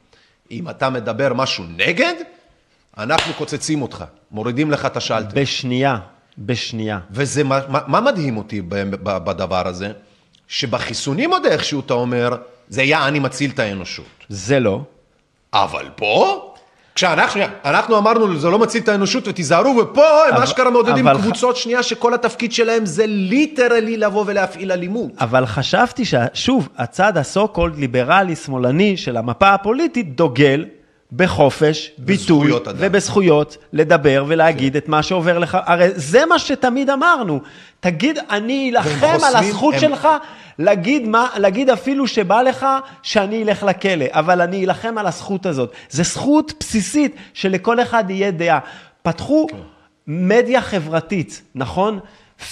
אם 0.50 0.68
אתה 0.68 0.90
מדבר 0.90 1.32
משהו 1.34 1.64
נגד, 1.76 2.14
אנחנו 2.98 3.34
קוצצים 3.34 3.82
אותך, 3.82 4.04
מורידים 4.30 4.70
לך 4.70 4.86
את 4.86 4.96
השלטר. 4.96 5.40
בשנייה, 5.40 5.98
בשנייה. 6.38 6.98
וזה, 7.10 7.44
מה, 7.44 7.60
מה, 7.68 8.00
מדהים 8.00 8.36
אותי 8.36 8.62
בדבר 9.02 9.68
הזה? 9.68 9.92
שבחיסונים 10.48 11.32
עוד 11.32 11.46
איכשהו 11.46 11.80
אתה 11.80 11.94
אומר, 11.94 12.36
זה 12.68 12.82
יעני 12.82 13.18
מציל 13.18 13.50
את 13.50 13.58
האנושות. 13.58 14.06
זה 14.28 14.60
לא. 14.60 14.80
אבל 15.52 15.88
פה, 15.96 16.51
כשאנחנו 16.94 17.42
אנחנו 17.64 17.98
אמרנו, 17.98 18.38
זה 18.38 18.50
לא 18.50 18.58
מציל 18.58 18.82
את 18.82 18.88
האנושות 18.88 19.28
ותיזהרו, 19.28 19.76
ופה 19.76 20.26
הם 20.28 20.42
אשכרה 20.42 20.70
מעודדים 20.70 21.08
אבל 21.08 21.20
קבוצות 21.20 21.56
שנייה 21.56 21.82
שכל 21.82 22.14
התפקיד 22.14 22.52
שלהם 22.52 22.86
זה 22.86 23.04
literally 23.06 23.96
לבוא 23.96 24.24
ולהפעיל 24.26 24.72
אלימות. 24.72 25.10
אבל 25.20 25.46
חשבתי 25.46 26.04
ששוב, 26.04 26.68
הצד 26.78 27.16
ה 27.16 27.27
so 27.27 27.48
called 27.48 27.78
ליברלי 27.78 28.36
שמאלני 28.36 28.96
של 28.96 29.16
המפה 29.16 29.50
הפוליטית 29.54 30.16
דוגל 30.16 30.64
בחופש 31.16 31.90
ביטוי. 31.98 32.52
ובזכויות 32.76 33.56
לדבר 33.72 34.24
ולהגיד 34.28 34.76
את 34.76 34.88
מה 34.88 35.02
שעובר 35.02 35.38
לך. 35.38 35.58
הרי 35.66 35.88
זה 35.94 36.26
מה 36.26 36.38
שתמיד 36.38 36.90
אמרנו. 36.90 37.40
תגיד, 37.80 38.18
אני 38.30 38.70
אלחם 38.74 39.24
על 39.24 39.36
הזכות 39.36 39.74
הם- 39.74 39.80
שלך 39.80 40.08
להגיד, 40.58 41.08
מה, 41.08 41.28
להגיד 41.36 41.70
אפילו 41.70 42.06
שבא 42.06 42.42
לך 42.42 42.66
שאני 43.02 43.42
אלך 43.42 43.62
לכלא, 43.62 44.04
אבל 44.10 44.40
אני 44.40 44.64
אלחם 44.64 44.98
על 44.98 45.06
הזכות 45.06 45.46
הזאת. 45.46 45.72
זו 45.90 46.02
זכות 46.02 46.52
בסיסית 46.60 47.16
שלכל 47.34 47.82
אחד 47.82 48.04
יהיה 48.10 48.30
דעה. 48.30 48.58
פתחו 49.02 49.46
כן. 49.50 49.56
מדיה 50.06 50.60
חברתית, 50.60 51.42
נכון? 51.54 51.98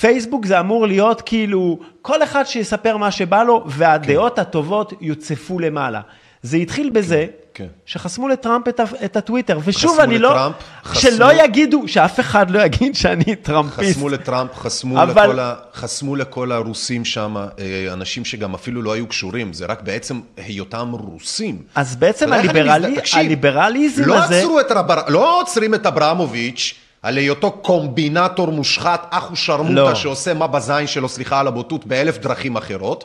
פייסבוק 0.01 0.47
זה 0.47 0.61
אמור 0.61 0.87
להיות 0.87 1.23
כאילו, 1.23 1.79
כל 2.03 2.23
אחד 2.23 2.45
שיספר 2.45 2.97
מה 2.97 3.11
שבא 3.11 3.43
לו, 3.43 3.65
והדעות 3.67 4.39
הטובות 4.39 4.93
יוצפו 5.01 5.59
למעלה. 5.59 6.01
זה 6.43 6.57
התחיל 6.57 6.91
בזה 6.91 7.27
כן. 7.55 7.67
שחסמו 7.87 8.29
לטראמפ 8.29 8.69
את, 8.69 8.81
את 9.05 9.17
הטוויטר, 9.17 9.59
ושוב, 9.65 10.01
אני 10.01 10.19
לא, 10.19 10.31
לטראמפ, 10.31 10.55
חסמו- 10.85 11.01
שלא 11.01 11.45
יגידו, 11.45 11.83
שאף 11.89 12.21
אחד 12.21 12.51
לא 12.51 12.63
יגיד 12.63 12.95
שאני 12.95 13.37
טראמפיסט. 13.43 13.91
חסמו 13.97 14.09
לטראמפ, 14.09 14.51
חסמו, 14.57 15.03
אבל- 15.03 15.23
לכל 15.25 15.39
ה, 15.39 15.55
חסמו 15.75 16.17
לכל 16.17 16.53
הרוסים 16.53 17.05
שם, 17.05 17.37
אה, 17.37 17.45
אנשים 17.93 18.25
שגם 18.25 18.55
אפילו 18.55 18.83
לא 18.83 18.93
היו 18.93 19.07
קשורים, 19.07 19.53
זה 19.53 19.67
רק 19.67 19.83
בעצם 19.83 20.21
היותם 20.37 20.91
רוסים. 20.93 21.63
אז 21.75 21.97
בעצם 21.97 22.33
הליברלי- 22.33 22.87
מזדהה? 22.89 22.97
תקשיב, 23.01 23.19
הליברליזם 23.19 24.05
לא 24.05 24.19
הזה- 24.25 24.45
את 24.61 24.71
הבר... 24.71 25.01
לא 25.09 25.41
עוצרים 25.41 25.75
את 25.75 25.87
אברמוביץ' 25.87 26.75
על 27.03 27.17
היותו 27.17 27.51
קומבינטור 27.51 28.53
מושחת, 28.53 29.07
אחו 29.11 29.37
שרמוטה 29.37 29.73
לא. 29.75 29.95
שעושה 29.95 30.35
מה 30.35 30.47
בזין 30.47 30.87
שלו, 30.87 31.09
סליחה 31.09 31.41
על 31.41 31.47
הבוטות, 31.47 31.87
באלף 31.87 32.19
דרכים 32.19 32.57
אחרות, 32.57 33.05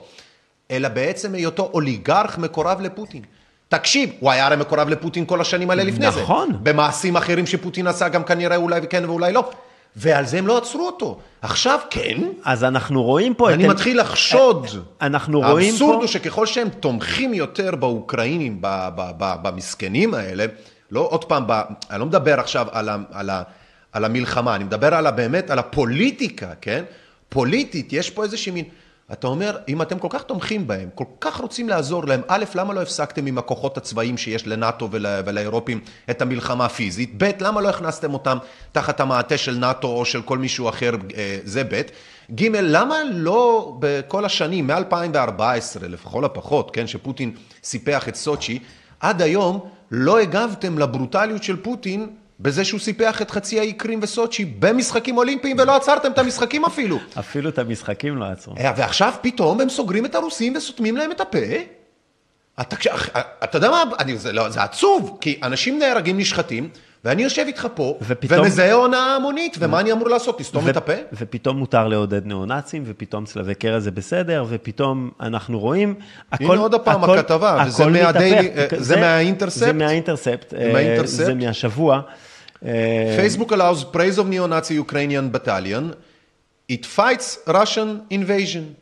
אלא 0.72 0.89
בעצם 0.89 1.36
היותו 1.36 1.70
אוליגרך 1.74 2.38
מקורב 2.38 2.82
לפוטין. 2.82 3.22
תקשיב, 3.70 4.09
הוא 4.20 4.32
היה 4.32 4.45
הרי 4.45 4.55
מקורב 4.55 4.89
לפוטין 4.89 5.26
כל 5.26 5.41
השנים 5.41 5.70
האלה 5.70 5.84
לפני 5.84 6.11
זה. 6.11 6.22
נכון. 6.22 6.49
במעשים 6.63 7.16
אחרים 7.16 7.45
שפוטין 7.45 7.88
עשה, 7.88 8.09
גם 8.09 8.24
כנראה 8.24 8.55
אולי 8.55 8.82
כן 8.89 9.03
ואולי 9.05 9.34
לא. 9.34 9.49
ועל 9.95 10.26
זה 10.26 10.38
הם 10.38 10.47
לא 10.47 10.57
עצרו 10.57 10.86
אותו. 10.86 11.20
עכשיו 11.41 11.80
כן, 11.89 12.18
אז 12.43 12.63
אנחנו 12.63 13.03
רואים 13.03 13.34
פה 13.34 13.53
אני 13.53 13.66
את... 13.66 13.70
מתחיל 13.70 13.99
לחשוד. 13.99 14.68
אנחנו 15.01 15.41
רואים 15.41 15.70
האבסורד 15.70 15.95
פה... 15.95 15.99
הוא 15.99 16.07
שככל 16.07 16.45
שהם 16.45 16.70
תומכים 16.70 17.34
יותר 17.34 17.76
באוקראינים, 17.76 18.57
במסכנים 19.20 20.13
האלה, 20.13 20.45
לא 20.91 21.07
עוד 21.11 21.26
פעם, 21.26 21.43
ב- 21.47 21.61
אני 21.91 21.99
לא 21.99 22.05
מדבר 22.05 22.39
עכשיו 22.39 22.68
על, 22.72 22.89
ה, 22.89 22.97
על, 23.11 23.30
ה, 23.30 23.43
על 23.91 24.05
המלחמה, 24.05 24.55
אני 24.55 24.63
מדבר 24.63 24.93
על 24.93 25.07
ה, 25.07 25.11
באמת 25.11 25.49
על 25.49 25.59
הפוליטיקה, 25.59 26.49
כן? 26.61 26.84
פוליטית, 27.30 27.93
יש 27.93 28.09
פה 28.09 28.24
איזושהי 28.24 28.51
מין... 28.51 28.66
אתה 29.12 29.28
אומר, 29.28 29.58
אם 29.68 29.82
אתם 29.82 29.99
כל 29.99 30.08
כך 30.12 30.24
תומכים 30.24 30.68
בהם, 30.68 30.89
כל 30.95 31.03
כך 31.22 31.38
רוצים 31.38 31.70
לעזור 31.70 32.06
להם, 32.06 32.22
א', 32.28 32.43
למה 32.56 32.74
לא 32.74 32.82
הפסקתם 32.82 33.26
עם 33.26 33.38
הכוחות 33.38 33.78
הצבאיים 33.78 34.18
שיש 34.18 34.47
לנאט"ו 34.47 34.89
ול, 34.91 35.06
ולאירופים 35.26 35.80
את 36.10 36.22
המלחמה 36.22 36.66
הפיזית? 36.66 37.14
ב', 37.18 37.32
למה 37.39 37.62
לא 37.62 37.70
הכנסתם 37.70 38.14
אותם 38.14 38.38
תחת 38.72 38.99
המעטה 38.99 39.38
של 39.38 39.58
נאט"ו 39.58 39.88
או 39.88 40.06
של 40.06 40.22
כל 40.22 40.38
מישהו 40.38 40.70
אחר? 40.70 40.91
אה, 41.16 41.39
זה 41.43 41.64
ב'. 41.64 41.82
ג', 42.36 42.47
למה 42.53 42.95
לא 43.12 43.76
בכל 43.80 44.26
השנים, 44.26 44.68
מ-2014 44.68 45.41
לכל 45.82 46.26
הפחות, 46.26 46.72
כן, 46.72 46.88
שפוטין 46.88 47.32
סיפח 47.64 48.10
את 48.10 48.16
סוצ'י, 48.16 48.60
עד 48.99 49.22
היום 49.22 49.70
לא 49.91 50.20
הגבתם 50.20 50.80
לברוטליות 50.80 51.43
של 51.43 51.56
פוטין 51.56 52.10
בזה 52.40 52.66
שהוא 52.66 52.80
סיפח 52.80 53.22
את 53.22 53.32
חצי 53.32 53.60
האי 53.60 53.74
קרים 53.74 54.00
וסוצ'י 54.04 54.46
במשחקים 54.46 55.18
אולימפיים 55.18 55.58
ולא 55.60 55.76
עצרתם 55.76 56.12
את 56.12 56.18
המשחקים 56.20 56.66
אפילו. 56.66 57.00
אפילו 57.20 57.50
את 57.50 57.60
המשחקים 57.60 58.18
לא 58.18 58.26
עצרו. 58.26 58.54
אה, 58.58 58.74
ועכשיו 58.78 59.14
פתאום 59.22 59.62
הם 59.62 59.70
סוגרים 59.70 60.06
את 60.06 60.16
הרוסים 60.16 60.54
וסותמים 60.56 60.98
להם 60.98 61.12
את 61.12 61.22
הפה? 61.22 61.40
אתה, 62.62 62.76
כש- 62.76 62.88
אתה 63.44 63.58
יודע 63.58 63.70
מה, 63.70 63.84
אני, 64.00 64.18
זה, 64.18 64.34
לא, 64.34 64.50
זה 64.50 64.64
עצוב, 64.64 65.18
כי 65.22 65.40
אנשים 65.44 65.80
נהרגים, 65.80 66.18
נשחטים, 66.18 66.70
ואני 67.06 67.24
יושב 67.24 67.44
איתך 67.48 67.68
פה, 67.76 67.98
ופתאום- 68.02 68.40
ומזהה 68.42 68.74
הונאה 68.74 69.16
המונית, 69.16 69.56
ומה 69.60 69.80
אני 69.80 69.92
אמור 69.92 70.10
לעשות, 70.10 70.40
לסתום 70.40 70.66
ו- 70.66 70.70
את 70.70 70.78
הפה? 70.78 70.94
ופתאום 71.14 71.58
מותר 71.58 71.88
לעודד 71.88 72.26
ניאו-נאצים, 72.26 72.84
ופתאום 72.86 73.26
צלבי 73.26 73.56
קרע 73.56 73.80
זה 73.80 73.92
בסדר, 73.92 74.46
ופתאום 74.50 75.10
אנחנו 75.22 75.60
רואים, 75.60 75.96
הכל... 76.32 76.44
הנה 76.44 76.62
עוד 76.62 76.74
הפעם 76.74 77.04
הכל- 77.04 77.18
הכתבה, 77.20 77.64
וזה 77.68 77.84
הכל 77.84 77.92
מהדיילי- 77.92 78.50
מתהפך. 78.50 78.74
אה, 78.74 78.84
זה 78.84 78.96
מהאינטרספט? 78.96 79.60
זה 79.60 79.74
מהאינטרספט. 79.74 80.54
אה, 80.54 80.74
מהאינטרספט? 80.74 81.26
זה 81.26 81.34
מהשבוע. 81.34 82.02
אה, 82.66 83.18
Facebook 83.18 83.49
allows 83.51 83.95
praise 83.95 84.18
of 84.18 84.28
neo-Nazi 84.28 84.74
Ukrainian 84.74 85.32
battalion. 85.32 85.93
It 86.72 86.86
fights 86.86 87.38
Russian 87.47 88.11
invasion. 88.11 88.76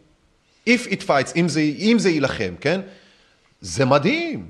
If 0.65 0.87
it 0.87 1.03
fights, 1.03 1.35
אם 1.35 1.49
זה, 1.49 1.61
אם 1.61 1.95
זה 1.99 2.09
יילחם, 2.09 2.53
כן? 2.61 2.81
זה 3.61 3.85
מדהים. 3.85 4.45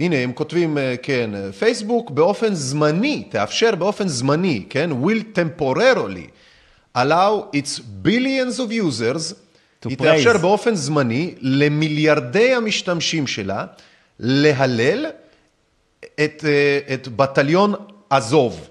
הנה, 0.00 0.16
הם 0.16 0.32
כותבים, 0.32 0.78
אה, 0.78 0.94
כן, 1.02 1.30
אה, 1.34 1.52
פייסבוק 1.52 2.10
באופן 2.10 2.54
זמני, 2.54 3.24
תאפשר 3.30 3.74
באופן 3.74 4.08
זמני, 4.08 4.64
כן? 4.70 4.90
will 4.90 5.38
temporarily 5.38 6.28
allow 6.98 7.56
its 7.56 7.80
billions 8.06 8.58
of 8.58 8.70
users, 8.70 9.34
To 9.84 9.88
היא. 9.88 9.96
תאפשר 9.96 10.38
באופן 10.38 10.74
זמני 10.74 11.34
למיליארדי 11.40 12.54
המשתמשים 12.54 13.26
שלה 13.26 13.64
להלל 14.20 15.06
את, 16.14 16.44
אה, 16.44 16.94
את 16.94 17.08
בטליון 17.08 17.74
עזוב, 18.10 18.68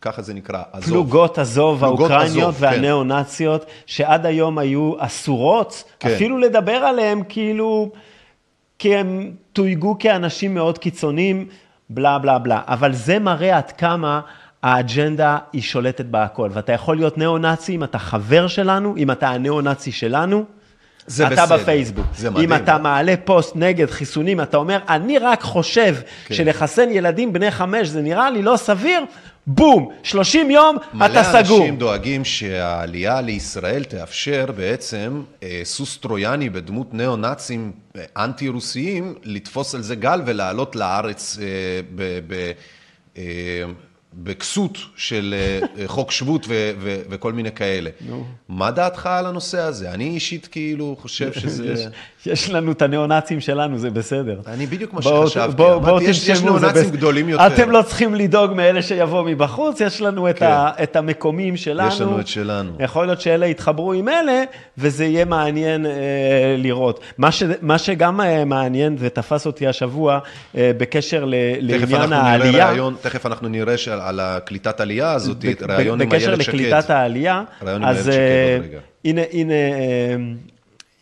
ככה 0.00 0.22
זה 0.22 0.34
נקרא, 0.34 0.62
עזוב. 0.72 0.90
פלוגות 0.90 1.38
פלוגות 1.80 2.10
האוקראיניות 2.10 2.54
כן. 2.54 2.64
והניאו-נאציות, 2.64 3.66
שעד 3.86 4.26
היום 4.26 4.58
היו 4.58 4.92
אסורות, 4.98 5.84
כן. 6.00 6.10
אפילו 6.10 6.38
לדבר 6.38 6.72
עליהם 6.72 7.22
כאילו, 7.28 7.90
כי 8.78 8.96
הם 8.96 9.30
תויגו 9.52 9.96
כאנשים 9.98 10.54
מאוד 10.54 10.78
קיצוניים, 10.78 11.46
בלה 11.90 12.18
בלה 12.18 12.38
בלה. 12.38 12.60
אבל 12.66 12.92
זה 12.92 13.18
מראה 13.18 13.56
עד 13.56 13.72
כמה 13.72 14.20
האג'נדה 14.62 15.38
היא 15.52 15.62
שולטת 15.62 16.04
בהכל. 16.04 16.48
ואתה 16.52 16.72
יכול 16.72 16.96
להיות 16.96 17.18
ניאו-נאצי 17.18 17.74
אם 17.74 17.84
אתה 17.84 17.98
חבר 17.98 18.46
שלנו, 18.46 18.96
אם 18.96 19.10
אתה 19.10 19.28
הניאו-נאצי 19.28 19.92
שלנו. 19.92 20.44
זה 21.06 21.26
אתה 21.26 21.46
בסדר. 21.46 21.56
בפייסבוק. 21.56 22.06
זה 22.16 22.30
מדהים. 22.30 22.52
אם 22.52 22.62
אתה 22.62 22.78
מעלה 22.78 23.14
פוסט 23.24 23.56
נגד 23.56 23.90
חיסונים, 23.90 24.40
אתה 24.40 24.56
אומר, 24.56 24.78
אני 24.88 25.18
רק 25.18 25.42
חושב 25.42 25.96
כן. 26.24 26.34
שלחסן 26.34 26.90
ילדים 26.90 27.32
בני 27.32 27.50
חמש 27.50 27.88
זה 27.88 28.02
נראה 28.02 28.30
לי 28.30 28.42
לא 28.42 28.56
סביר, 28.56 29.04
בום, 29.46 29.88
30 30.02 30.50
יום, 30.50 30.76
מלא 30.94 31.06
אתה 31.06 31.24
סגור. 31.24 31.58
אנשים 31.60 31.76
דואגים 31.76 32.24
שהעלייה 32.24 33.20
לישראל 33.20 33.84
תאפשר 33.84 34.46
בעצם 34.56 35.22
אה, 35.42 35.60
סוס 35.64 35.98
טרויאני 35.98 36.50
בדמות 36.50 36.94
ניאו-נאצים 36.94 37.72
אה, 37.96 38.04
אנטי-רוסיים 38.16 39.14
לתפוס 39.22 39.74
על 39.74 39.82
זה 39.82 39.94
גל 39.94 40.22
ולעלות 40.26 40.76
לארץ 40.76 41.38
אה, 41.42 41.46
ב... 41.94 42.20
ב 42.26 42.52
אה, 43.18 43.22
בכסות 44.14 44.78
של 44.96 45.34
אה, 45.36 45.82
אה, 45.82 45.88
חוק 45.88 46.10
שבות 46.10 46.46
ו- 46.48 46.72
ו- 46.80 47.00
וכל 47.10 47.32
מיני 47.32 47.52
כאלה. 47.52 47.90
מה 48.48 48.70
דעתך 48.70 49.06
על 49.06 49.26
הנושא 49.26 49.58
הזה? 49.60 49.92
אני 49.92 50.04
אישית 50.08 50.46
כאילו 50.46 50.96
חושב 51.00 51.32
שזה... 51.40 51.72
יש, 51.72 51.80
יש 52.26 52.50
לנו 52.50 52.72
את 52.72 52.82
הניאו-נאצים 52.82 53.40
שלנו, 53.40 53.78
זה 53.78 53.90
בסדר. 53.90 54.40
אני 54.46 54.66
בדיוק 54.66 54.92
מה 54.94 55.02
שחשבתי. 55.02 55.56
בואו- 55.56 55.72
אמרתי, 55.78 55.90
בואו 55.90 56.02
יש- 56.02 56.28
יש 56.28 56.42
ניאו-נאצים 56.42 56.82
בס- 56.82 56.90
גדולים 56.90 57.28
יותר. 57.28 57.46
אתם 57.46 57.70
לא 57.70 57.82
צריכים 57.82 58.14
לדאוג 58.14 58.52
מאלה 58.52 58.82
שיבואו 58.82 59.24
מבחוץ, 59.24 59.80
יש 59.80 60.00
לנו 60.00 60.30
את, 60.30 60.38
כן. 60.38 60.46
ה, 60.46 60.70
את 60.82 60.96
המקומים 60.96 61.56
שלנו. 61.56 61.88
יש 61.88 62.00
לנו 62.00 62.20
את 62.20 62.26
שלנו. 62.26 62.72
יכול 62.80 63.06
להיות 63.06 63.20
שאלה 63.20 63.46
יתחברו 63.46 63.92
עם 63.92 64.08
אלה, 64.08 64.42
וזה 64.78 65.04
יהיה 65.04 65.24
מעניין 65.24 65.86
אה, 65.86 65.92
לראות. 66.58 67.00
מה, 67.18 67.32
ש, 67.32 67.42
מה 67.62 67.78
שגם 67.78 68.20
אה, 68.20 68.44
מעניין 68.44 68.96
ותפס 68.98 69.46
אותי 69.46 69.66
השבוע 69.66 70.18
אה, 70.56 70.70
בקשר 70.78 71.24
ל, 71.24 71.34
לעניין 71.60 72.12
העלייה. 72.12 72.70
ראיון, 72.70 72.94
תכף 73.00 73.26
אנחנו 73.26 73.48
נראה 73.48 73.76
שעל- 73.76 74.00
על 74.00 74.20
הקליטת 74.20 74.80
עלייה 74.80 75.12
הזאת, 75.12 75.36
ב- 75.44 75.70
ראיון 75.70 76.00
עם 76.00 76.08
בקשר 76.08 76.26
איילת 76.26 76.42
שקד. 76.42 76.54
לקליטת 76.54 76.90
העלייה, 76.90 77.42
ראיון 77.62 77.82
עם 77.82 77.88
אז 77.88 78.08
איילת 78.08 78.14
שקד 78.14 78.22
אה, 78.22 78.56
עוד 78.56 78.64
רגע. 78.64 78.78
הנה, 79.04 79.20
הנה, 79.32 79.52
אה, 79.54 80.16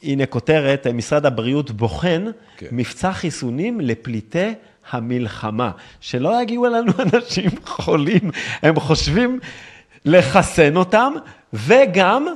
הנה 0.02 0.26
כותרת, 0.26 0.86
משרד 0.86 1.26
הבריאות 1.26 1.70
בוחן 1.70 2.24
כן. 2.56 2.66
מבצע 2.72 3.12
חיסונים 3.12 3.80
לפליטי 3.80 4.54
המלחמה. 4.90 5.70
שלא 6.00 6.42
יגיעו 6.42 6.66
אלינו 6.66 6.92
אנשים 7.14 7.50
חולים, 7.64 8.30
הם 8.62 8.80
חושבים 8.80 9.40
לחסן 10.04 10.76
אותם, 10.76 11.12
וגם 11.52 12.26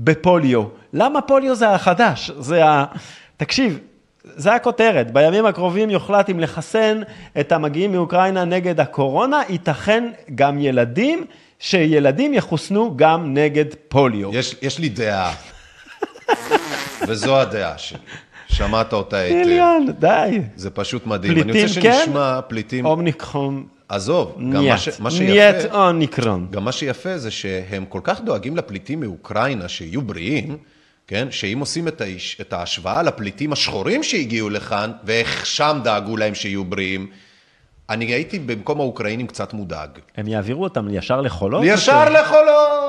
בפוליו. 0.00 0.62
למה 0.92 1.20
פוליו 1.20 1.54
זה 1.54 1.70
החדש? 1.70 2.30
זה 2.38 2.66
ה... 2.66 2.84
תקשיב, 3.36 3.78
זה 4.24 4.54
הכותרת. 4.54 5.10
בימים 5.10 5.46
הקרובים 5.46 5.90
יוחלט 5.90 6.30
אם 6.30 6.40
לחסן 6.40 7.00
את 7.40 7.52
המגיעים 7.52 7.92
מאוקראינה 7.92 8.44
נגד 8.44 8.80
הקורונה, 8.80 9.40
ייתכן 9.48 10.10
גם 10.34 10.58
ילדים, 10.58 11.24
שילדים 11.58 12.34
יחוסנו 12.34 12.96
גם 12.96 13.34
נגד 13.34 13.64
פוליו. 13.88 14.30
יש, 14.34 14.56
יש 14.62 14.78
לי 14.78 14.88
דעה, 14.88 15.34
וזו 17.08 17.40
הדעה 17.40 17.78
שלי. 17.78 17.98
שמעת 18.48 18.92
אותה 18.92 19.16
היטב. 19.16 19.36
מיליון, 19.36 19.86
די. 19.98 20.40
זה 20.56 20.70
פשוט 20.70 21.06
מדהים. 21.06 21.32
אני 21.32 21.42
פליטים 21.42 21.66
רוצה 21.66 21.80
כן, 21.80 21.98
שנשמע 22.04 22.40
פליטים... 22.48 22.86
אומניקרון, 22.86 23.66
עזוב, 23.88 24.34
גם 24.38 24.52
מה, 24.52 24.60
נייט, 24.60 24.78
ש... 24.78 24.88
מה 25.00 25.10
נייט 25.18 25.60
שיפה... 25.60 25.88
אומניקרון. 25.88 26.46
גם 26.50 26.64
מה 26.64 26.72
שיפה 26.72 27.18
זה 27.18 27.30
שהם 27.30 27.84
כל 27.88 28.00
כך 28.02 28.20
דואגים 28.20 28.56
לפליטים 28.56 29.00
מאוקראינה 29.00 29.68
שיהיו 29.68 30.02
בריאים, 30.02 30.56
כן? 31.06 31.28
שאם 31.30 31.58
עושים 31.60 31.88
את, 31.88 32.00
האיש, 32.00 32.38
את 32.40 32.52
ההשוואה 32.52 33.02
לפליטים 33.02 33.52
השחורים 33.52 34.02
שהגיעו 34.02 34.50
לכאן, 34.50 34.92
ואיך 35.04 35.46
שם 35.46 35.80
דאגו 35.84 36.16
להם 36.16 36.34
שיהיו 36.34 36.64
בריאים, 36.64 37.06
אני 37.90 38.04
הייתי 38.04 38.38
במקום 38.38 38.80
האוקראינים 38.80 39.26
קצת 39.26 39.52
מודאג. 39.52 39.88
הם 40.16 40.28
יעבירו 40.28 40.64
אותם 40.64 40.86
ישר 40.90 41.20
לחולות? 41.20 41.62
ישר 41.64 42.08
לחולות! 42.08 42.87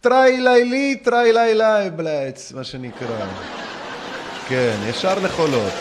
טריי 0.00 0.40
לילי, 0.40 0.96
טריי 0.96 1.32
לילי, 1.32 1.90
בלץ, 1.96 2.52
מה 2.52 2.64
שנקרא. 2.64 3.26
כן, 4.48 4.76
ישר 4.90 5.18
לחולות. 5.18 5.72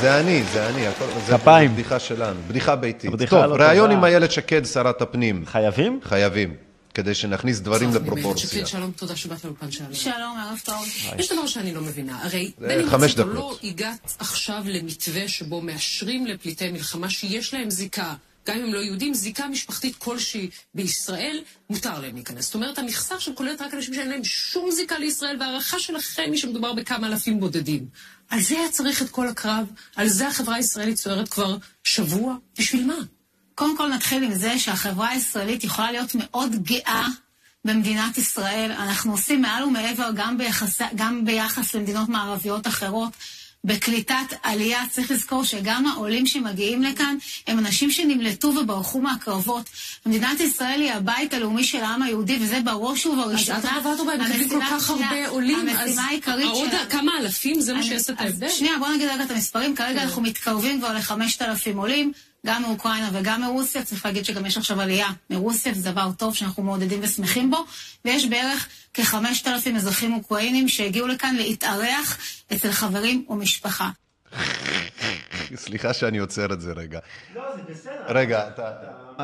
זה 0.00 0.20
אני, 0.20 0.42
זה 0.52 0.68
אני, 0.68 0.86
הכל, 0.86 1.04
זה 1.26 1.38
כפיים. 1.38 1.72
בדיחה 1.72 1.98
שלנו, 1.98 2.40
בדיחה 2.48 2.76
ביתית. 2.76 3.10
הבדיחה 3.10 3.42
טוב, 3.42 3.56
לא 3.56 3.64
ראיון 3.64 3.86
טובה. 3.86 3.98
עם 3.98 4.04
איילת 4.04 4.32
שקד, 4.32 4.64
שרת 4.64 5.02
הפנים. 5.02 5.46
חייבים? 5.46 6.00
חייבים, 6.04 6.54
כדי 6.94 7.14
שנכניס 7.14 7.60
דברים 7.60 7.90
לפרופורציה. 7.94 8.48
שקד, 8.48 8.66
שלום, 8.66 8.90
תודה 8.90 9.16
שבאת 9.16 9.44
לאולפן 9.44 9.70
שלנו. 9.70 9.94
שלום, 9.94 10.38
ערב 10.48 10.58
טוב. 10.64 10.86
יש 11.18 11.32
דבר 11.32 11.46
שאני 11.46 11.74
לא 11.74 11.80
מבינה, 11.80 12.18
הרי 12.22 12.52
זה 12.58 12.66
בין 12.68 12.80
אם 12.80 12.88
רצית 12.94 13.20
או. 13.20 13.24
לא, 13.24 13.56
הגעת 13.64 14.16
עכשיו 14.18 14.62
למתווה 14.64 15.28
שבו 15.28 15.60
מאשרים 15.60 16.26
לפליטי 16.26 16.70
מלחמה 16.70 17.10
שיש 17.10 17.54
להם 17.54 17.70
זיקה, 17.70 18.14
גם 18.48 18.56
אם 18.56 18.64
הם 18.64 18.74
לא 18.74 18.78
יהודים, 18.78 19.14
זיקה 19.14 19.48
משפחתית 19.48 19.96
כלשהי 19.96 20.50
בישראל, 20.74 21.42
מותר 21.70 22.00
להם 22.00 22.14
להיכנס. 22.14 22.44
זאת 22.44 22.54
אומרת, 22.54 22.78
המכסה 22.78 23.14
עכשיו 23.14 23.34
כוללת 23.36 23.60
רק 23.60 23.74
אנשים 23.74 23.94
שאין 23.94 24.08
להם 24.08 24.24
שום 24.24 24.70
זיקה 24.70 24.98
לישראל, 24.98 25.36
וההערכה 25.40 25.78
שלכם 25.78 26.22
היא 26.26 26.36
שמדובר 26.36 26.72
בכמה 26.72 27.06
אלפים 27.06 27.40
בודדים. 27.40 27.86
על 28.28 28.40
זה 28.40 28.58
היה 28.58 28.68
צריך 28.68 29.02
את 29.02 29.10
כל 29.10 29.28
הקרב, 29.28 29.66
על 29.96 30.08
זה 30.08 30.28
החברה 30.28 30.54
הישראלית 30.54 30.96
סוערת 30.96 31.28
כבר 31.28 31.56
שבוע, 31.84 32.34
בשביל 32.58 32.86
מה? 32.86 32.98
קודם 33.54 33.76
כל 33.76 33.88
נתחיל 33.88 34.22
עם 34.22 34.34
זה 34.34 34.58
שהחברה 34.58 35.08
הישראלית 35.08 35.64
יכולה 35.64 35.92
להיות 35.92 36.14
מאוד 36.14 36.56
גאה 36.62 37.06
במדינת 37.64 38.18
ישראל. 38.18 38.72
אנחנו 38.72 39.12
עושים 39.12 39.42
מעל 39.42 39.64
ומעבר 39.64 40.10
גם, 40.14 40.38
ביחס, 40.38 40.80
גם 40.94 41.24
ביחס 41.24 41.74
למדינות 41.74 42.08
מערביות 42.08 42.66
אחרות. 42.66 43.12
בקליטת 43.64 44.14
עלייה 44.42 44.82
צריך 44.90 45.10
לזכור 45.10 45.44
שגם 45.44 45.86
העולים 45.86 46.26
שמגיעים 46.26 46.82
לכאן 46.82 47.16
הם 47.46 47.58
אנשים 47.58 47.90
שנמלטו 47.90 48.48
וברחו 48.48 49.00
מהקרבות. 49.00 49.70
מדינת 50.06 50.40
ישראל 50.40 50.80
היא 50.80 50.92
הבית 50.92 51.34
הלאומי 51.34 51.64
של 51.64 51.78
העם 51.78 52.02
היהודי, 52.02 52.38
וזה 52.40 52.60
בראש 52.60 53.06
ובראשונה. 53.06 53.58
אז 53.58 53.64
אדרבה, 53.64 53.92
אדרבה, 53.92 54.12
הם 54.12 54.20
מקבלים 54.20 54.48
כל 54.48 54.60
כך 54.70 54.90
הרבה 54.90 55.28
עולים, 55.28 55.68
אז 55.78 56.00
עוד. 56.48 56.70
כמה 56.90 57.12
אלפים 57.20 57.60
זה 57.60 57.74
מה 57.74 57.82
שיעשה 57.82 58.12
את 58.12 58.20
ההבדל? 58.20 58.48
שנייה, 58.48 58.78
בוא 58.78 58.88
נגיד 58.88 59.08
רגע 59.08 59.24
את 59.24 59.30
המספרים. 59.30 59.74
כרגע 59.74 60.00
כן. 60.00 60.06
אנחנו 60.06 60.22
מתקרבים 60.22 60.78
כבר 60.78 60.92
לחמשת 60.92 61.42
אלפים 61.42 61.78
עולים, 61.78 62.12
גם 62.46 62.62
מאוקראינה 62.62 63.10
וגם 63.12 63.40
מרוסיה. 63.40 63.82
צריך 63.82 64.06
להגיד 64.06 64.24
שגם 64.24 64.46
יש 64.46 64.56
עכשיו 64.56 64.80
עלייה 64.80 65.08
מרוסיה, 65.30 65.74
זה 65.74 65.90
דבר 65.90 66.10
טוב 66.16 66.34
שאנחנו 66.34 66.62
מעודדים 66.62 67.00
ושמחים 67.02 67.50
בו. 67.50 67.64
ויש 68.04 68.26
בערך 68.26 68.68
כחמשת 68.94 69.48
אלפים 69.48 69.76
אזרחים 69.76 70.14
אוקראינים 70.14 70.68
שהגיעו 70.68 71.08
לכאן 71.08 71.36
להתארח 71.36 72.18
אצל 72.52 72.72
חברים 72.72 73.24
ומשפחה. 73.28 73.88
סליחה 75.56 75.92
שאני 75.92 76.18
עוצר 76.18 76.52
את 76.52 76.60
זה 76.60 76.72
רגע. 76.72 76.98
לא, 77.34 77.42
זה 77.56 77.62
בסדר. 77.72 77.92
רגע, 78.08 78.48
אתה... 78.48 78.70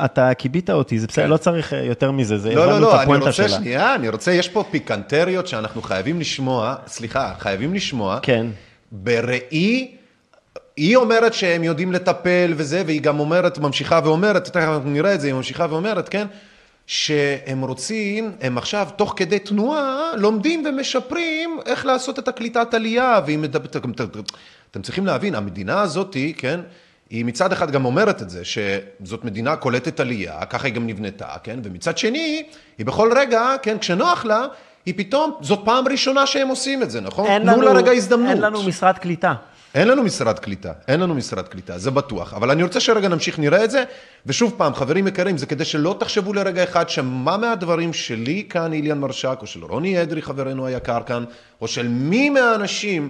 אתה 0.05 0.33
כיבית 0.33 0.69
אותי, 0.69 0.99
זה 0.99 1.07
בסדר, 1.07 1.27
לא 1.27 1.37
צריך 1.37 1.73
אה, 1.73 1.83
יותר 1.83 2.11
מזה, 2.11 2.37
זה 2.37 2.49
כן. 2.49 2.55
לא, 2.55 2.67
לא, 2.67 2.81
לא, 2.81 3.01
אני 3.03 3.17
רוצה. 3.17 3.49
שנייה, 3.49 3.95
אני 3.95 4.09
רוצה, 4.09 4.31
יש 4.31 4.49
פה 4.49 4.63
פיקנטריות 4.71 5.47
שאנחנו 5.47 5.81
חייבים 5.81 6.19
לשמוע, 6.19 6.75
סליחה, 6.87 7.33
חייבים 7.39 7.73
לשמוע. 7.73 8.19
כן. 8.21 8.47
בראי, 8.91 9.95
היא 10.77 10.95
אומרת 10.95 11.33
שהם 11.33 11.63
יודעים 11.63 11.91
לטפל 11.91 12.53
וזה, 12.57 12.83
והיא 12.85 13.01
גם 13.01 13.19
אומרת, 13.19 13.57
ממשיכה 13.57 13.99
ואומרת, 14.03 14.45
תכף 14.45 14.55
אנחנו 14.55 14.89
נראה 14.89 15.13
את 15.13 15.21
זה, 15.21 15.27
היא 15.27 15.33
ממשיכה 15.33 15.67
ואומרת, 15.69 16.09
כן? 16.09 16.27
שהם 16.87 17.61
רוצים, 17.61 18.31
הם 18.41 18.57
עכשיו, 18.57 18.87
תוך 18.95 19.13
כדי 19.17 19.39
תנועה, 19.39 20.11
לומדים 20.17 20.63
ומשפרים 20.65 21.59
איך 21.65 21.85
לעשות 21.85 22.19
את 22.19 22.27
הקליטת 22.27 22.73
עלייה, 22.73 23.19
והיא 23.25 23.37
מדברת, 23.37 23.75
אתם, 24.71 24.81
צריכים 24.81 25.05
להבין, 25.05 25.35
המדינה 25.35 25.81
הזאתי, 25.81 26.33
כן? 26.37 26.59
היא 27.09 27.25
מצד 27.25 27.51
אחד 27.51 27.71
גם 27.71 27.85
אומרת 27.85 28.21
את 28.21 28.29
זה, 28.29 28.41
שזאת 28.45 29.23
מדינה 29.25 29.55
קולטת 29.55 29.99
עלייה, 29.99 30.45
ככה 30.45 30.67
היא 30.67 30.73
גם 30.73 30.87
נבנתה, 30.87 31.27
כן? 31.43 31.59
ומצד 31.63 31.97
שני, 31.97 32.43
היא 32.77 32.85
בכל 32.85 33.11
רגע, 33.17 33.55
כן, 33.61 33.77
כשנוח 33.77 34.25
לה, 34.25 34.45
היא 34.85 34.93
פתאום, 34.97 35.31
זאת 35.41 35.59
פעם 35.65 35.87
ראשונה 35.87 36.25
שהם 36.27 36.47
עושים 36.47 36.83
את 36.83 36.91
זה, 36.91 37.01
נכון? 37.01 37.27
תנו 37.39 37.51
לנו- 37.51 37.61
לה 37.61 37.71
רגע 37.71 37.91
הזדמנות. 37.91 38.29
אין 38.29 38.41
לנו 38.41 38.63
משרד 38.63 38.97
קליטה. 38.97 39.33
אין 39.75 39.87
לנו 39.87 40.03
משרד 40.03 40.39
קליטה, 40.39 40.71
אין 40.87 40.99
לנו 40.99 41.15
משרד 41.15 41.47
קליטה, 41.47 41.77
זה 41.77 41.91
בטוח. 41.91 42.33
אבל 42.33 42.51
אני 42.51 42.63
רוצה 42.63 42.79
שרגע 42.79 43.07
נמשיך, 43.07 43.39
נראה 43.39 43.63
את 43.63 43.71
זה. 43.71 43.83
ושוב 44.25 44.53
פעם, 44.57 44.73
חברים 44.73 45.07
יקרים, 45.07 45.37
זה 45.37 45.45
כדי 45.45 45.65
שלא 45.65 45.95
תחשבו 45.99 46.33
לרגע 46.33 46.63
אחד 46.63 46.89
שמה 46.89 47.37
מהדברים 47.37 47.93
שלי 47.93 48.45
כאן, 48.49 48.73
איליאן 48.73 48.99
מרשק, 48.99 49.37
או 49.41 49.47
של 49.47 49.63
רוני 49.65 50.01
אדרי, 50.01 50.21
חברנו 50.21 50.65
היקר 50.65 51.03
כאן, 51.05 51.23
או 51.61 51.67
של 51.67 51.87
מי 51.87 52.29
מהאנשים 52.29 53.09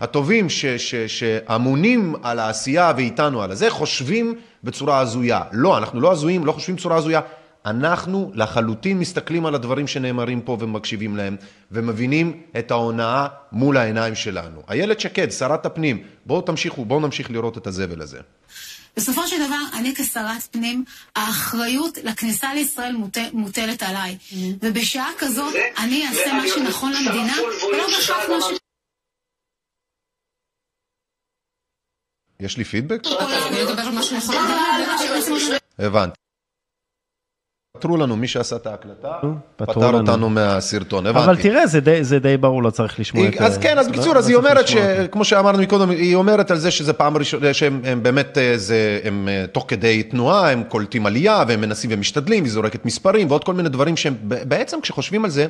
הטובים 0.00 0.48
ש- 0.50 0.66
ש- 0.66 0.94
שאמונים 0.94 2.14
על 2.22 2.38
העשייה 2.38 2.92
ואיתנו 2.96 3.42
על 3.42 3.50
הזה, 3.50 3.70
חושבים 3.70 4.34
בצורה 4.64 4.98
הזויה. 5.00 5.42
לא, 5.52 5.78
אנחנו 5.78 6.00
לא 6.00 6.12
הזויים, 6.12 6.46
לא 6.46 6.52
חושבים 6.52 6.76
בצורה 6.76 6.96
הזויה. 6.96 7.20
אנחנו 7.66 8.30
לחלוטין 8.34 8.98
מסתכלים 8.98 9.46
על 9.46 9.54
הדברים 9.54 9.86
שנאמרים 9.86 10.40
פה 10.40 10.56
ומקשיבים 10.60 11.16
להם, 11.16 11.36
ומבינים 11.70 12.42
את 12.58 12.70
ההונאה 12.70 13.26
מול 13.52 13.76
העיניים 13.76 14.14
שלנו. 14.14 14.62
איילת 14.70 15.00
שקד, 15.00 15.30
שרת 15.30 15.66
הפנים, 15.66 16.02
בואו 16.26 16.40
תמשיכו, 16.40 16.84
בואו 16.84 17.00
נמשיך 17.00 17.30
לראות 17.30 17.58
את 17.58 17.66
הזבל 17.66 18.02
הזה. 18.02 18.18
בסופו 18.96 19.26
של 19.26 19.36
דבר, 19.46 19.78
אני 19.78 19.94
כשרת 19.94 20.42
פנים, 20.50 20.84
האחריות 21.16 21.98
לכניסה 22.02 22.54
לישראל 22.54 22.96
מוט... 22.96 23.18
מוטלת 23.32 23.82
עליי. 23.82 24.18
ובשעה 24.62 25.10
כזאת, 25.18 25.54
אני 25.78 26.06
אעשה 26.08 26.32
מה 26.32 26.42
שנכון 26.48 26.92
למדינה, 26.92 27.34
ולא 27.68 27.86
בהכרח 27.86 28.28
מה 28.28 28.40
ש... 28.40 28.58
יש 32.40 32.56
לי 32.56 32.64
פידבק? 32.64 33.02
הבנתי. 35.78 36.25
פתרו 37.78 37.96
לנו, 37.96 38.16
מי 38.16 38.28
שעשה 38.28 38.56
את 38.56 38.66
ההקלטה, 38.66 39.12
פתר. 39.56 39.94
אותנו 39.94 40.30
מהסרטון, 40.30 41.06
הבנתי. 41.06 41.24
אבל 41.24 41.36
תראה, 41.36 41.66
זה 41.66 41.80
די- 41.80 42.04
זה 42.04 42.18
די 42.18 42.36
ברור, 42.36 42.62
לא 42.62 42.70
צריך 42.70 43.00
לשמוע 43.00 43.28
את... 43.28 43.32
היא- 43.32 43.40
אז 43.40 43.56
אה, 43.56 43.62
כן, 43.62 43.78
אז 43.78 43.86
לא- 43.86 43.92
בקיצור, 43.92 44.14
לא 44.14 44.18
אז 44.18 44.28
היא 44.28 44.36
צריך 44.36 44.50
אומרת, 44.50 44.68
אותו. 44.68 44.78
שכמו 45.06 45.24
שאמרנו 45.24 45.58
מקודם, 45.58 45.90
היא 45.90 46.14
אומרת 46.14 46.50
על 46.50 46.58
זה 46.58 46.70
שזה 46.70 46.92
פעם 46.92 47.16
ראשונה, 47.16 47.54
שהם 47.54 47.80
הם 47.84 48.02
באמת, 48.02 48.38
אה, 48.38 48.52
זה, 48.58 49.00
הם 49.04 49.28
אה, 49.28 49.44
תוך 49.52 49.64
כדי 49.68 50.02
תנועה, 50.02 50.50
הם 50.52 50.62
קולטים 50.68 51.06
עלייה, 51.06 51.44
והם 51.48 51.60
מנסים 51.60 51.90
ומשתדלים, 51.92 52.44
היא 52.44 52.52
זורקת 52.52 52.84
מספרים, 52.84 53.28
ועוד 53.30 53.44
כל 53.44 53.54
מיני 53.54 53.68
דברים 53.68 53.96
שהם, 53.96 54.14
בעצם 54.22 54.80
כשחושבים 54.80 55.24
על 55.24 55.30
זה, 55.30 55.46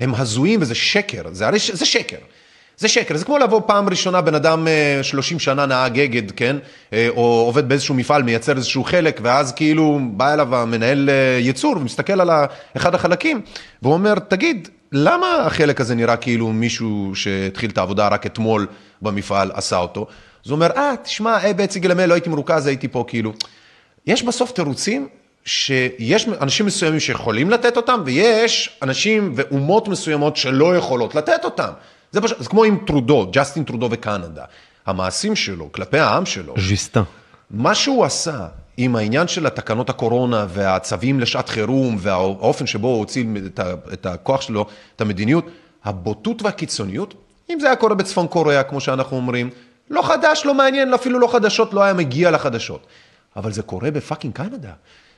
הם 0.00 0.14
הזויים 0.14 0.60
וזה 0.62 0.74
שקר, 0.74 1.22
זה 1.32 1.46
הרי 1.46 1.58
ש- 1.58 1.70
זה 1.70 1.86
שקר. 1.86 2.16
זה 2.78 2.88
שקר, 2.88 3.16
זה 3.16 3.24
כמו 3.24 3.38
לבוא 3.38 3.60
פעם 3.66 3.88
ראשונה, 3.88 4.20
בן 4.20 4.34
אדם 4.34 4.68
אה, 4.68 5.02
30 5.02 5.38
שנה 5.38 5.66
נהג 5.66 6.00
אגד, 6.00 6.30
כן? 6.30 6.56
אה, 6.92 7.08
או 7.08 7.22
עובד 7.22 7.68
באיזשהו 7.68 7.94
מפעל, 7.94 8.22
מייצר 8.22 8.56
איזשהו 8.56 8.84
חלק, 8.84 9.20
ואז 9.22 9.52
כאילו 9.52 10.00
בא 10.12 10.34
אליו 10.34 10.56
המנהל 10.56 11.10
אה, 11.10 11.38
ייצור 11.40 11.76
ומסתכל 11.76 12.20
על 12.20 12.30
אחד 12.76 12.94
החלקים, 12.94 13.40
והוא 13.82 13.94
אומר, 13.94 14.14
תגיד, 14.14 14.68
למה 14.92 15.36
החלק 15.46 15.80
הזה 15.80 15.94
נראה 15.94 16.16
כאילו 16.16 16.48
מישהו 16.48 17.12
שהתחיל 17.14 17.70
את 17.70 17.78
העבודה 17.78 18.08
רק 18.08 18.26
אתמול 18.26 18.66
במפעל 19.02 19.50
עשה 19.54 19.76
אותו? 19.76 20.06
אז 20.44 20.50
הוא 20.50 20.56
אומר, 20.56 20.70
אה, 20.76 20.94
תשמע, 21.02 21.44
אה, 21.44 21.52
בעצם 21.52 21.80
גלמל, 21.80 22.06
לא 22.06 22.14
הייתי 22.14 22.28
מרוכז, 22.28 22.66
הייתי 22.66 22.88
פה 22.88 23.04
כאילו. 23.08 23.32
יש 24.06 24.22
בסוף 24.22 24.52
תירוצים 24.52 25.08
שיש 25.44 26.28
אנשים 26.40 26.66
מסוימים 26.66 27.00
שיכולים 27.00 27.50
לתת 27.50 27.76
אותם, 27.76 28.02
ויש 28.04 28.78
אנשים 28.82 29.32
ואומות 29.36 29.88
מסוימות 29.88 30.36
שלא 30.36 30.76
יכולות 30.76 31.14
לתת 31.14 31.44
אותם. 31.44 31.70
זה 32.12 32.20
פשוט, 32.20 32.42
זה 32.42 32.48
כמו 32.48 32.64
עם 32.64 32.78
טרודו, 32.86 33.28
ג'סטין 33.32 33.64
טרודו 33.64 33.88
וקנדה. 33.90 34.44
המעשים 34.86 35.36
שלו, 35.36 35.72
כלפי 35.72 35.98
העם 35.98 36.26
שלו, 36.26 36.54
ז'יסטן. 36.58 37.02
מה 37.50 37.74
שהוא 37.74 38.04
עשה 38.04 38.46
עם 38.76 38.96
העניין 38.96 39.28
של 39.28 39.46
התקנות 39.46 39.90
הקורונה 39.90 40.46
והצווים 40.48 41.20
לשעת 41.20 41.48
חירום 41.48 41.96
והאופן 41.98 42.66
שבו 42.66 42.88
הוא 42.88 42.98
הוציא 42.98 43.24
את 43.92 44.06
הכוח 44.06 44.40
שלו, 44.40 44.66
את 44.96 45.00
המדיניות, 45.00 45.44
הבוטות 45.84 46.42
והקיצוניות, 46.42 47.14
אם 47.50 47.60
זה 47.60 47.66
היה 47.66 47.76
קורה 47.76 47.94
בצפון 47.94 48.26
קוריאה, 48.26 48.62
כמו 48.62 48.80
שאנחנו 48.80 49.16
אומרים, 49.16 49.50
לא 49.90 50.02
חדש, 50.02 50.42
לא 50.44 50.54
מעניין, 50.54 50.94
אפילו 50.94 51.18
לא 51.18 51.32
חדשות, 51.32 51.74
לא 51.74 51.82
היה 51.82 51.94
מגיע 51.94 52.30
לחדשות. 52.30 52.86
אבל 53.36 53.52
זה 53.52 53.62
קורה 53.62 53.90
בפאקינג 53.90 54.34
קנדה. 54.34 54.72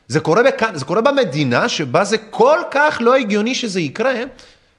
זה 0.08 0.20
קורה, 0.20 0.42
בק... 0.42 0.62
זה 0.74 0.84
קורה 0.84 1.00
במדינה 1.00 1.68
שבה 1.68 2.04
זה 2.04 2.18
כל 2.18 2.58
כך 2.70 2.98
לא 3.00 3.14
הגיוני 3.14 3.54
שזה 3.54 3.80
יקרה, 3.80 4.12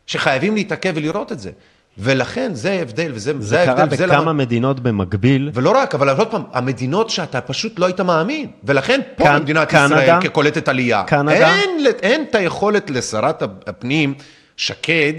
שחייבים 0.08 0.56
להתעכב 0.56 0.94
ולראות 0.96 1.32
את 1.32 1.40
זה. 1.40 1.52
ולכן 1.98 2.52
זה 2.54 2.72
ההבדל, 2.72 3.12
וזה 3.14 3.34
זה 3.40 3.60
ההבדל. 3.60 3.76
קרה 3.76 3.86
וזה 3.92 4.06
בכמה 4.08 4.22
למה- 4.22 4.34
מדינות 4.34 4.80
במקביל. 4.80 5.52
ולא 5.54 5.72
רק, 5.78 5.96
אבל 5.96 6.10
עוד 6.10 6.28
פעם, 6.32 6.44
המדינות 6.54 7.10
שאתה 7.10 7.42
פשוט 7.42 7.80
לא 7.80 7.86
היית 7.86 8.00
מאמין, 8.00 8.48
ולכן 8.64 9.00
פה 9.16 9.24
קנ- 9.24 9.40
במדינת 9.40 9.70
קנדה, 9.70 10.04
ישראל 10.04 10.22
כקולטת 10.22 10.68
עלייה, 10.68 11.04
קנדה. 11.04 11.32
אין, 11.56 11.70
אין 12.02 12.26
את 12.30 12.36
היכולת 12.36 12.90
לשרת 12.90 13.42
הפנים, 13.68 14.14
שקד, 14.58 15.14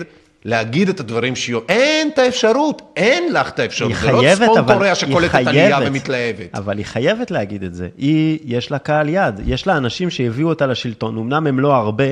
להגיד 0.44 0.88
את 0.88 1.00
הדברים 1.00 1.36
שהיא... 1.36 1.56
אין 1.68 2.08
את 2.14 2.18
האפשרות, 2.18 2.82
אין 2.96 3.32
לך 3.32 3.48
את 3.48 3.58
האפשרות. 3.58 3.90
היא 3.92 4.00
זה 4.00 4.12
לא 4.12 4.18
חייבת, 4.20 4.42
צפון 4.42 4.58
אבל... 4.58 4.74
קוריאה 4.74 4.94
שקולטת 4.94 5.34
עלייה 5.34 5.76
חייבת. 5.76 5.90
ומתלהבת. 5.90 6.54
אבל 6.54 6.78
היא 6.78 6.86
חייבת 6.86 7.30
להגיד 7.30 7.62
את 7.64 7.74
זה. 7.74 7.88
היא, 7.98 8.38
יש 8.44 8.70
לה 8.70 8.78
קהל 8.78 9.08
יד. 9.08 9.40
יש 9.46 9.66
לה 9.66 9.76
אנשים 9.76 10.10
שהביאו 10.10 10.48
אותה 10.48 10.66
לשלטון. 10.66 11.18
אמנם 11.18 11.46
הם 11.46 11.60
לא 11.60 11.74
הרבה, 11.74 12.04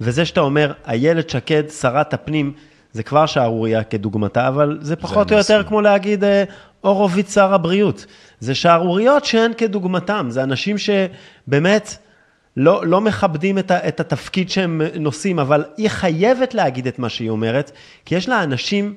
וזה 0.00 0.24
שאתה 0.24 0.40
אומר, 0.40 0.72
איילת 0.88 1.30
שקד, 1.30 1.62
שרת 1.80 2.14
הפנים, 2.14 2.52
זה 2.94 3.02
כבר 3.02 3.26
שערורייה 3.26 3.84
כדוגמתה, 3.84 4.48
אבל 4.48 4.78
זה 4.80 4.96
פחות 4.96 5.32
או 5.32 5.36
יותר. 5.36 5.62
כמו 5.62 5.80
להגיד 5.80 6.24
אה, 6.24 6.44
הורוביץ 6.80 7.34
שר 7.34 7.54
הבריאות. 7.54 8.06
זה 8.40 8.54
שערוריות 8.54 9.24
שאין 9.24 9.52
כדוגמתם. 9.54 10.26
זה 10.30 10.42
אנשים 10.42 10.76
שבאמת... 10.78 11.96
לא, 12.56 12.86
לא 12.86 13.00
מכבדים 13.00 13.58
את, 13.58 13.70
ה, 13.70 13.88
את 13.88 14.00
התפקיד 14.00 14.50
שהם 14.50 14.80
נושאים, 15.00 15.38
אבל 15.38 15.64
היא 15.76 15.88
חייבת 15.88 16.54
להגיד 16.54 16.86
את 16.86 16.98
מה 16.98 17.08
שהיא 17.08 17.30
אומרת, 17.30 17.70
כי 18.04 18.14
יש 18.14 18.28
לה 18.28 18.42
אנשים 18.42 18.94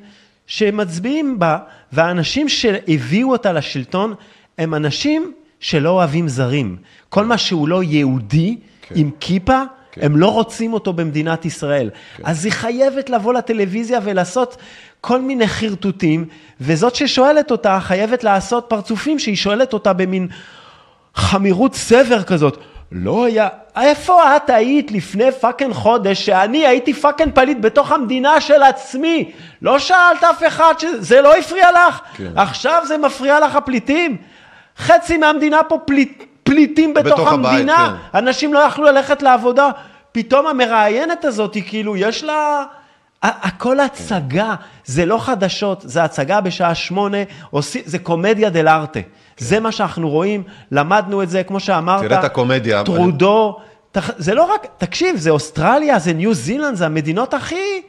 שמצביעים 0.47 1.39
בה, 1.39 1.57
והאנשים 1.91 2.49
שהביאו 2.49 3.31
אותה 3.31 3.53
לשלטון 3.53 4.13
הם 4.57 4.73
אנשים 4.73 5.33
שלא 5.59 5.89
אוהבים 5.89 6.27
זרים. 6.27 6.77
כל 7.09 7.25
מה 7.25 7.37
שהוא 7.37 7.67
לא 7.67 7.83
יהודי, 7.83 8.57
כן. 8.81 8.95
עם 8.97 9.11
כיפה, 9.19 9.63
הם 10.01 10.17
לא 10.17 10.27
רוצים 10.27 10.73
אותו 10.73 10.93
במדינת 10.93 11.45
ישראל. 11.45 11.89
אז 12.23 12.45
היא 12.45 12.53
חייבת 12.53 13.09
לבוא 13.09 13.33
לטלוויזיה 13.33 13.99
ולעשות 14.03 14.57
כל 15.01 15.21
מיני 15.21 15.47
חרטוטים, 15.47 16.25
וזאת 16.61 16.95
ששואלת 16.95 17.51
אותה 17.51 17.79
חייבת 17.81 18.23
לעשות 18.23 18.65
פרצופים 18.67 19.19
שהיא 19.19 19.35
שואלת 19.35 19.73
אותה 19.73 19.93
במין 19.93 20.27
חמורת 21.15 21.75
סבר 21.75 22.23
כזאת. 22.23 22.57
לא 22.91 23.25
היה, 23.25 23.47
איפה 23.81 24.35
את 24.35 24.49
היית 24.49 24.91
לפני 24.91 25.31
fucking 25.31 25.73
חודש 25.73 26.25
שאני 26.25 26.67
הייתי 26.67 26.93
fucking 26.93 27.31
פליט 27.33 27.57
בתוך 27.61 27.91
המדינה 27.91 28.41
של 28.41 28.63
עצמי? 28.63 29.31
לא 29.61 29.79
שאלת 29.79 30.23
אף 30.23 30.43
אחד 30.47 30.73
שזה 30.79 31.21
לא 31.21 31.37
הפריע 31.37 31.67
לך? 31.71 31.99
כן. 32.13 32.31
עכשיו 32.35 32.83
זה 32.87 32.97
מפריע 32.97 33.39
לך 33.39 33.55
הפליטים? 33.55 34.17
חצי 34.77 35.17
מהמדינה 35.17 35.63
פה 35.63 35.77
פליט, 35.85 36.23
פליטים 36.43 36.93
בתוך, 36.93 37.13
בתוך 37.13 37.33
הבית, 37.33 37.51
המדינה. 37.51 37.97
כן. 38.11 38.17
אנשים 38.17 38.53
לא 38.53 38.59
יכלו 38.59 38.85
ללכת 38.85 39.21
לעבודה. 39.21 39.69
פתאום 40.17 40.47
המראיינת 40.47 41.25
הזאת, 41.25 41.53
היא 41.53 41.63
כאילו, 41.67 41.97
יש 41.97 42.23
לה... 42.23 42.63
הכל 43.23 43.79
הצגה, 43.79 44.55
זה 44.85 45.05
לא 45.05 45.17
חדשות, 45.19 45.81
זה 45.85 46.03
הצגה 46.03 46.41
בשעה 46.41 46.75
שמונה, 46.75 47.17
זה 47.85 47.99
קומדיה 47.99 48.49
דל 48.49 48.67
ארטה. 48.67 48.99
זה 49.37 49.59
מה 49.59 49.71
שאנחנו 49.71 50.09
רואים, 50.09 50.43
למדנו 50.71 51.23
את 51.23 51.29
זה, 51.29 51.43
כמו 51.43 51.59
שאמרת. 51.59 52.01
תראה 52.03 52.19
את 52.19 52.23
הקומדיה. 52.23 52.83
טרודו, 52.83 53.59
תח- 53.91 54.11
זה 54.17 54.33
לא 54.33 54.43
רק, 54.43 54.67
תקשיב, 54.77 55.15
זה 55.17 55.29
אוסטרליה, 55.29 55.99
זה 55.99 56.13
ניו 56.13 56.33
זילנד, 56.33 56.75
זה 56.75 56.85
המדינות 56.85 57.33
הכי... 57.33 57.81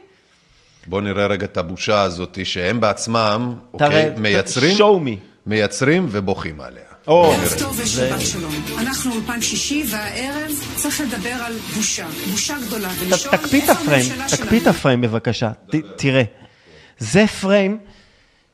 בוא 0.87 1.01
נראה 1.01 1.27
רגע 1.27 1.45
את 1.45 1.57
הבושה 1.57 2.01
הזאת, 2.01 2.39
שהם 2.43 2.81
בעצמם, 2.81 3.53
תראה, 3.77 3.87
אוקיי, 3.87 4.13
מייצרים, 4.17 4.77
show 4.77 5.05
me. 5.05 5.19
מייצרים 5.45 6.07
ובוכים 6.11 6.61
עליה. 6.61 6.88
או, 7.09 7.31
ערב 7.33 7.53
טוב 7.59 7.79
ושבת 7.83 8.21
שלום. 8.21 8.51
אנחנו 8.79 9.11
אולפן 9.13 9.41
שישי, 9.41 9.83
והערב 9.91 10.51
צריך 10.75 11.01
לדבר 11.01 11.29
על 11.43 11.53
בושה. 11.75 12.05
בושה 12.31 12.53
גדולה. 12.67 12.89
תקפיא 13.31 13.61
את 13.63 13.69
הפריים, 13.69 14.05
תקפיא 14.31 14.59
את? 14.59 14.67
הפריים 14.67 15.01
בבקשה, 15.01 15.51
תראה. 15.95 16.23
זה 16.99 17.25
פריים 17.41 17.77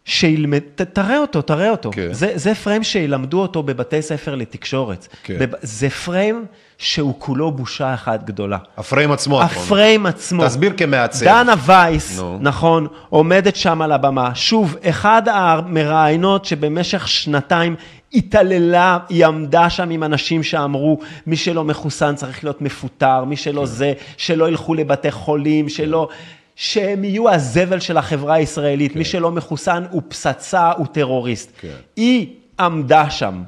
שילמד, 0.05 0.59
ת- 0.75 0.81
תראה 0.81 1.17
אותו, 1.17 1.41
תראה 1.41 1.69
אותו. 1.69 1.91
כן. 1.93 2.13
זה, 2.13 2.31
זה 2.35 2.55
פריים 2.55 2.83
שילמדו 2.83 3.41
אותו 3.41 3.63
בבתי 3.63 4.01
ספר 4.01 4.35
לתקשורת. 4.35 5.07
כן. 5.23 5.35
בב- 5.39 5.53
זה 5.61 5.89
פריים 5.89 6.45
שהוא 6.77 7.13
כולו 7.19 7.51
בושה 7.51 7.93
אחת 7.93 8.23
גדולה. 8.23 8.57
הפריים 8.77 9.11
עצמו. 9.11 9.41
הפריים 9.41 10.05
עצמו. 10.05 10.45
תסביר 10.45 10.73
כמעצב. 10.77 11.25
דנה 11.25 11.53
וייס, 11.65 12.17
נו. 12.19 12.37
נכון, 12.41 12.87
עומדת 13.09 13.55
שם 13.55 13.81
על 13.81 13.91
הבמה. 13.91 14.35
שוב, 14.35 14.75
אחד 14.83 15.21
המראיינות 15.31 16.45
שבמשך 16.45 17.07
שנתיים 17.07 17.75
התעללה, 18.15 18.97
היא 19.09 19.25
עמדה 19.25 19.69
שם 19.69 19.89
עם 19.89 20.03
אנשים 20.03 20.43
שאמרו, 20.43 20.99
מי 21.27 21.35
שלא 21.35 21.63
מחוסן 21.63 22.15
צריך 22.15 22.43
להיות 22.43 22.61
מפוטר, 22.61 23.23
מי 23.23 23.35
שלא 23.35 23.61
כן. 23.61 23.65
זה, 23.65 23.93
שלא 24.17 24.47
ילכו 24.47 24.73
לבתי 24.73 25.11
חולים, 25.11 25.69
שלא... 25.69 26.09
שהם 26.55 27.03
יהיו 27.03 27.29
הזבל 27.29 27.79
של 27.79 27.97
החברה 27.97 28.33
הישראלית, 28.35 28.95
מי 28.95 29.05
שלא 29.05 29.31
מחוסן 29.31 29.83
הוא 29.89 30.01
פצצה, 30.07 30.71
הוא 30.71 30.87
טרוריסט. 30.87 31.51
כן. 31.61 31.67
היא 31.95 32.27
עמדה 32.59 33.09
שם. 33.09 33.43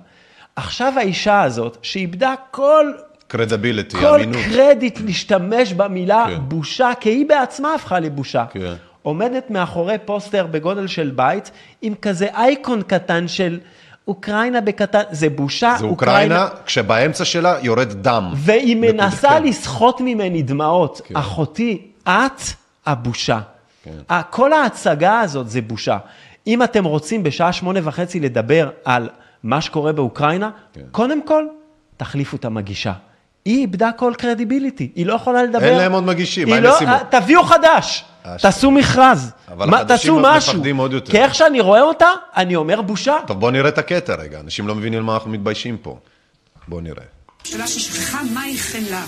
עכשיו 0.56 0.94
האישה 0.98 1.41
הזאת, 1.41 1.77
שאיבדה 1.81 2.34
כל 2.52 2.91
קרדיביליטי, 3.27 3.98
כל 3.98 4.15
אמינות. 4.15 4.41
קרדיט 4.45 4.99
להשתמש 5.06 5.73
במילה 5.73 6.26
כן. 6.27 6.41
בושה, 6.48 6.91
כי 6.99 7.10
היא 7.10 7.26
בעצמה 7.26 7.73
הפכה 7.73 7.99
לבושה. 7.99 8.45
כן. 8.49 8.73
עומדת 9.02 9.49
מאחורי 9.49 9.95
פוסטר 10.06 10.48
בגודל 10.48 10.88
של 10.88 11.11
בית, 11.15 11.52
עם 11.81 11.94
כזה 12.02 12.27
אייקון 12.34 12.81
קטן 12.81 13.27
של 13.27 13.60
אוקראינה 14.07 14.61
בקטן, 14.61 15.01
זה 15.11 15.29
בושה. 15.29 15.75
זה 15.79 15.85
אוקראינה, 15.85 16.47
כשבאמצע 16.65 17.25
שלה 17.25 17.55
יורד 17.61 17.93
דם. 17.93 18.31
והיא. 18.35 18.75
מנסה 18.75 19.29
כן. 19.29 19.43
לסחוט 19.43 20.01
ממני 20.01 20.41
דמעות. 20.41 21.01
כן. 21.05 21.15
אחותי, 21.15 21.81
את 22.03 22.41
הבושה. 22.85 23.39
כן. 23.84 23.91
כל 24.29 24.53
ההצגה 24.53 25.19
הזאת 25.19 25.49
זה 25.49 25.61
בושה. 25.61 25.97
אם 26.47 26.63
אתם 26.63 26.84
רוצים 26.84 27.23
בשעה 27.23 27.53
שמונה 27.53 27.79
וחצי 27.84 28.19
לדבר 28.19 28.69
על 28.85 29.09
מה 29.43 29.61
שקורה 29.61 29.91
באוקראינה, 29.93 30.49
כן. 30.73 30.81
קודם 30.91 31.21
כל, 31.21 31.45
תחליפו 31.97 32.38
את 32.38 32.45
המגישה. 32.45 32.93
היא 33.45 33.57
איבדה 33.61 33.91
כל 33.91 34.13
קרדיביליטי, 34.17 34.91
היא 34.95 35.05
לא 35.05 35.13
יכולה 35.13 35.43
לדבר. 35.43 35.63
אין 35.63 35.77
להם 35.77 35.91
עוד 35.91 36.03
מגישים, 36.03 36.49
מה 36.49 36.55
הם 36.55 36.63
לא- 36.63 36.75
ישימו? 36.75 36.91
אה, 36.91 36.99
תביאו 37.09 37.43
חדש. 37.43 38.05
תעשו 38.41 38.71
מכרז, 38.71 39.31
מה- 39.55 39.85
תעשו 39.85 40.19
משהו. 40.23 40.61
כי 41.05 41.17
איך 41.17 41.35
שאני 41.35 41.61
רואה 41.61 41.81
אותה, 41.81 42.07
אני 42.37 42.55
אומר 42.55 42.81
בושה. 42.81 43.17
טוב, 43.27 43.39
בוא 43.39 43.51
נראה 43.51 43.69
את 43.69 43.77
הקטע 43.77 44.15
רגע, 44.15 44.39
אנשים 44.39 44.67
לא 44.67 44.75
מבינים 44.75 44.99
על 44.99 45.05
מה 45.05 45.13
אנחנו 45.13 45.31
מתביישים 45.31 45.77
פה. 45.77 45.97
בוא 46.67 46.81
נראה. 46.81 47.03
ממשלה 47.47 47.67
ששכחה 47.67 48.23
מהי 48.23 48.57
חמלה. 48.57 49.05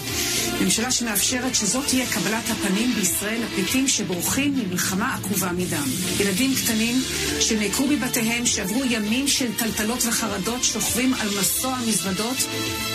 ממשלה 0.61 0.91
שמאפשרת 0.91 1.55
שזאת 1.55 1.85
תהיה 1.87 2.05
קבלת 2.05 2.43
הפנים 2.49 2.93
בישראל 2.95 3.41
לפליטים 3.43 3.87
שבורחים 3.87 4.53
ממלחמה 4.55 5.15
עקובה 5.15 5.51
מדם. 5.51 5.87
ילדים 6.19 6.51
קטנים 6.55 7.01
שנעקרו 7.39 7.87
מבתיהם, 7.87 8.45
שעברו 8.45 8.81
ימים 8.89 9.27
של 9.27 9.53
טלטלות 9.57 10.05
וחרדות, 10.05 10.63
שוכבים 10.63 11.13
על 11.13 11.27
מסוע 11.39 11.77
מזוודות, 11.87 12.37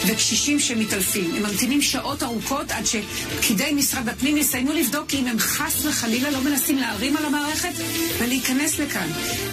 וקשישים 0.07 0.61
שמתעלפים. 0.61 1.35
הם 1.35 1.43
ממתינים 1.43 1.83
שעות 1.83 2.23
ארוכות 2.23 2.71
עד 2.71 2.85
שפקידי 2.87 3.73
משרד 3.75 4.09
הפנים 4.09 4.37
יסיימו 4.37 4.73
לבדוק 4.73 5.15
אם 5.15 5.27
הם 5.27 5.39
חס 5.39 5.85
וחלילה 5.85 6.31
לא 6.31 6.41
מנסים 6.41 6.79
להרים 6.79 7.17
על 7.17 7.25
המערכת 7.25 7.73
ולהיכנס 8.19 8.79
לכאן. 8.79 9.09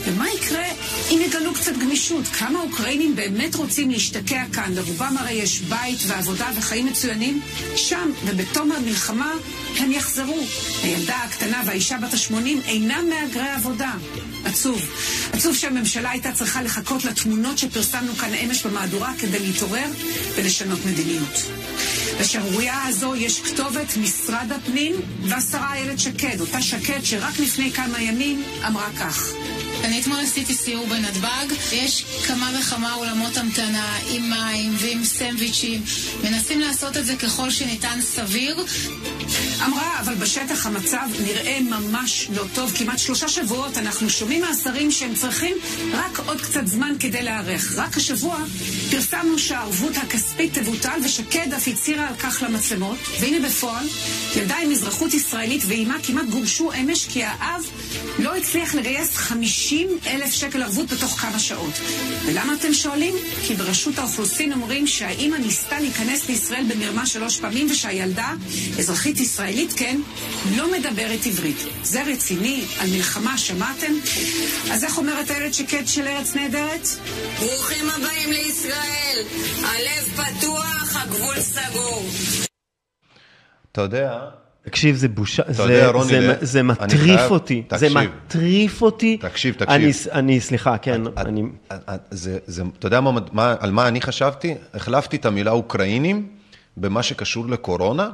ומה 0.05 0.25
יקרה 0.29 0.65
אם 1.11 1.19
יגלו 1.25 1.53
קצת 1.53 1.77
גמישות, 1.81 2.25
כמה 2.27 2.61
אוקראינים 2.61 3.15
באמת 3.15 3.55
רוצים 3.55 3.91
להשתקע 3.91 4.43
כאן? 4.53 4.73
לרובם 4.75 5.15
הרי 5.17 5.33
יש 5.33 5.61
בית 5.61 5.80
ועבודה 6.07 6.49
וחיים 6.55 6.85
מצוינים. 6.85 7.41
שם, 7.75 8.11
ובתום 8.25 8.71
המלחמה, 8.71 9.33
הם 9.77 9.91
יחזרו. 9.91 10.39
הילדה 10.83 11.15
הקטנה 11.15 11.61
והאישה 11.65 11.97
בת 11.97 12.13
ה-80 12.13 12.65
אינם 12.65 13.09
מהגרי 13.09 13.49
עבודה. 13.49 13.91
עצוב. 14.45 14.81
עצוב 15.33 15.55
שהממשלה 15.55 16.09
הייתה 16.11 16.31
צריכה 16.31 16.61
לחכות 16.61 17.05
לתמונות 17.05 17.57
שפרסמנו 17.57 18.15
כאן 18.15 18.33
אמש 18.33 18.65
במהדורה 18.65 19.13
כדי 19.19 19.39
להתעורר 19.39 19.87
ולשנות 20.35 20.79
מדיניות. 20.85 21.43
לשערורייה 22.19 22.83
הזו 22.87 23.15
יש 23.15 23.39
כתובת 23.39 23.97
משרד 23.97 24.51
הפנים 24.51 24.95
והשרה 25.23 25.73
איילת 25.73 25.99
שקד, 25.99 26.41
אותה 26.41 26.61
שקד 26.61 26.99
שרק 27.03 27.39
לפני 27.39 27.71
כמה 27.71 28.01
ימים 28.01 28.43
אמרה 28.67 28.89
כך. 28.99 29.33
אני 29.83 30.01
אתמול 30.01 30.19
עשיתי 30.19 30.53
סיור 30.53 30.87
בנתב"ג, 30.87 31.45
יש 31.71 32.05
כמה 32.27 32.51
וכמה 32.59 32.93
אולמות 32.93 33.37
המתנה 33.37 33.97
עם 34.09 34.29
מים 34.29 34.75
ועם 34.77 35.03
סנדוויצ'ים, 35.03 35.81
מנסים 36.23 36.59
לעשות 36.59 36.97
את 36.97 37.05
זה 37.05 37.15
ככל 37.15 37.49
שניתן 37.49 37.99
סביר. 38.01 38.65
אמרה, 39.65 39.99
אבל 39.99 40.15
בשטח 40.15 40.65
המצב 40.65 41.07
נראה 41.23 41.59
ממש 41.59 42.27
לא 42.35 42.43
טוב. 42.55 42.71
כמעט 42.77 42.99
שלושה 42.99 43.27
שבועות 43.27 43.77
אנחנו 43.77 44.09
שומעים 44.09 44.41
מהשרים 44.41 44.91
שהם 44.91 45.15
צריכים 45.15 45.57
רק 45.93 46.19
עוד 46.25 46.41
קצת 46.41 46.67
זמן 46.67 46.93
כדי 46.99 47.21
להיערך. 47.21 47.77
רק 47.77 47.97
השבוע 47.97 48.37
פרסמנו 48.91 49.39
שהערבות 49.39 49.97
הכספית 49.97 50.57
תבוטל, 50.57 50.99
ושקד 51.05 51.53
אף 51.53 51.67
הצהירה 51.67 52.07
על 52.07 52.15
כך 52.15 52.43
למצלמות. 52.43 52.97
והנה 53.19 53.47
בפועל, 53.47 53.87
ילדה 54.35 54.57
עם 54.57 54.71
אזרחות 54.71 55.13
ישראלית 55.13 55.63
ואימה 55.67 55.97
כמעט 56.03 56.25
גורשו 56.25 56.71
אמש 56.71 57.05
כי 57.05 57.23
האב 57.23 57.63
לא 58.19 58.35
הצליח 58.35 58.75
לגייס 58.75 59.15
50 59.15 59.60
אלף 60.07 60.33
שקל 60.33 60.63
ערבות 60.63 60.89
בתוך 60.89 61.19
כמה 61.19 61.39
שעות. 61.39 61.73
ולמה 62.25 62.53
אתם 62.59 62.73
שואלים? 62.73 63.15
כי 63.47 63.55
ברשות 63.55 63.97
האוכלוסין 63.97 64.53
אומרים 64.53 64.87
שהאימא 64.87 65.37
ניסתה 65.37 65.79
להיכנס 65.79 66.29
לישראל 66.29 66.63
במרמה 66.69 67.05
שלוש 67.05 67.39
פעמים 67.39 67.67
ושהילדה, 67.71 68.33
אזרחית 68.79 69.19
ישראלית 69.19 69.73
כן, 69.73 70.01
לא 70.57 70.71
מדברת 70.71 71.19
עברית. 71.25 71.57
זה 71.83 72.03
רציני? 72.03 72.65
על 72.79 72.89
מלחמה 72.89 73.37
שמעתם? 73.37 73.93
אז 74.71 74.83
איך 74.83 74.97
אומרת 74.97 75.31
איילת 75.31 75.53
שקד 75.53 75.87
של 75.87 76.07
ארץ 76.07 76.35
נהדרת? 76.35 76.87
ברוכים 77.39 77.89
הבאים 77.89 78.31
לישראל, 78.31 79.23
הלב 79.63 80.23
פתוח, 80.23 80.95
הגבול 80.95 81.41
סגור. 81.41 82.05
אתה 83.71 83.81
יודע, 83.81 84.19
תקשיב, 84.65 84.95
זה 84.95 85.07
בושה, 85.07 85.43
זה, 85.47 85.63
יודע, 85.63 85.87
רוני, 85.89 86.07
זה, 86.09 86.35
זה 86.41 86.59
אני 86.59 86.67
מטריף 86.67 87.01
חייב- 87.17 87.31
אותי, 87.31 87.61
תקשיב. 87.67 87.89
זה 87.89 87.95
מטריף 87.99 88.81
אותי. 88.81 89.17
תקשיב, 89.17 89.55
אני, 89.67 89.91
תקשיב. 89.91 90.11
אני, 90.13 90.39
סליחה, 90.39 90.77
כן, 90.77 91.07
את- 91.07 91.17
אני... 91.17 91.43
את- 91.73 91.89
את- 91.89 91.99
זה, 92.11 92.37
זה, 92.47 92.63
אתה 92.79 92.87
יודע 92.87 93.01
מה, 93.01 93.11
מה, 93.31 93.55
על 93.59 93.71
מה 93.71 93.87
אני 93.87 94.01
חשבתי? 94.01 94.55
החלפתי 94.73 95.15
את 95.17 95.25
המילה 95.25 95.51
אוקראינים 95.51 96.27
במה 96.77 97.03
שקשור 97.03 97.45
לקורונה, 97.47 98.09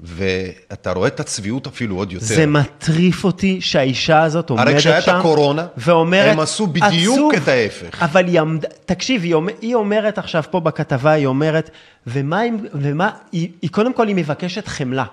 ואתה 0.00 0.92
רואה 0.92 1.08
את 1.08 1.20
הצביעות 1.20 1.66
אפילו 1.66 1.96
עוד 1.96 2.12
יותר. 2.12 2.26
זה 2.26 2.46
מטריף 2.46 3.24
אותי 3.24 3.60
שהאישה 3.60 4.22
הזאת 4.22 4.50
עומדת 4.50 4.64
שם. 4.66 4.72
הרי 4.72 4.78
כשהיה 4.80 4.98
את 4.98 5.08
הקורונה, 5.08 5.66
ואומרת, 5.76 6.32
הם 6.32 6.40
עשו 6.40 6.66
בדיוק 6.66 7.14
עצוב, 7.14 7.32
את 7.42 7.48
ההפך. 7.48 8.02
אבל 8.02 8.26
היא 8.26 8.40
עמדה, 8.40 8.68
תקשיב, 8.86 9.22
היא, 9.22 9.34
אומר, 9.34 9.52
היא 9.60 9.74
אומרת 9.74 10.18
עכשיו 10.18 10.42
פה 10.50 10.60
בכתבה, 10.60 11.10
היא 11.12 11.26
אומרת, 11.26 11.70
ומה, 12.06 12.40
ומה 12.74 13.10
היא, 13.32 13.48
היא 13.62 13.70
קודם 13.70 13.92
כל, 13.92 14.08
היא 14.08 14.16
מבקשת 14.16 14.68
חמלה. 14.68 15.04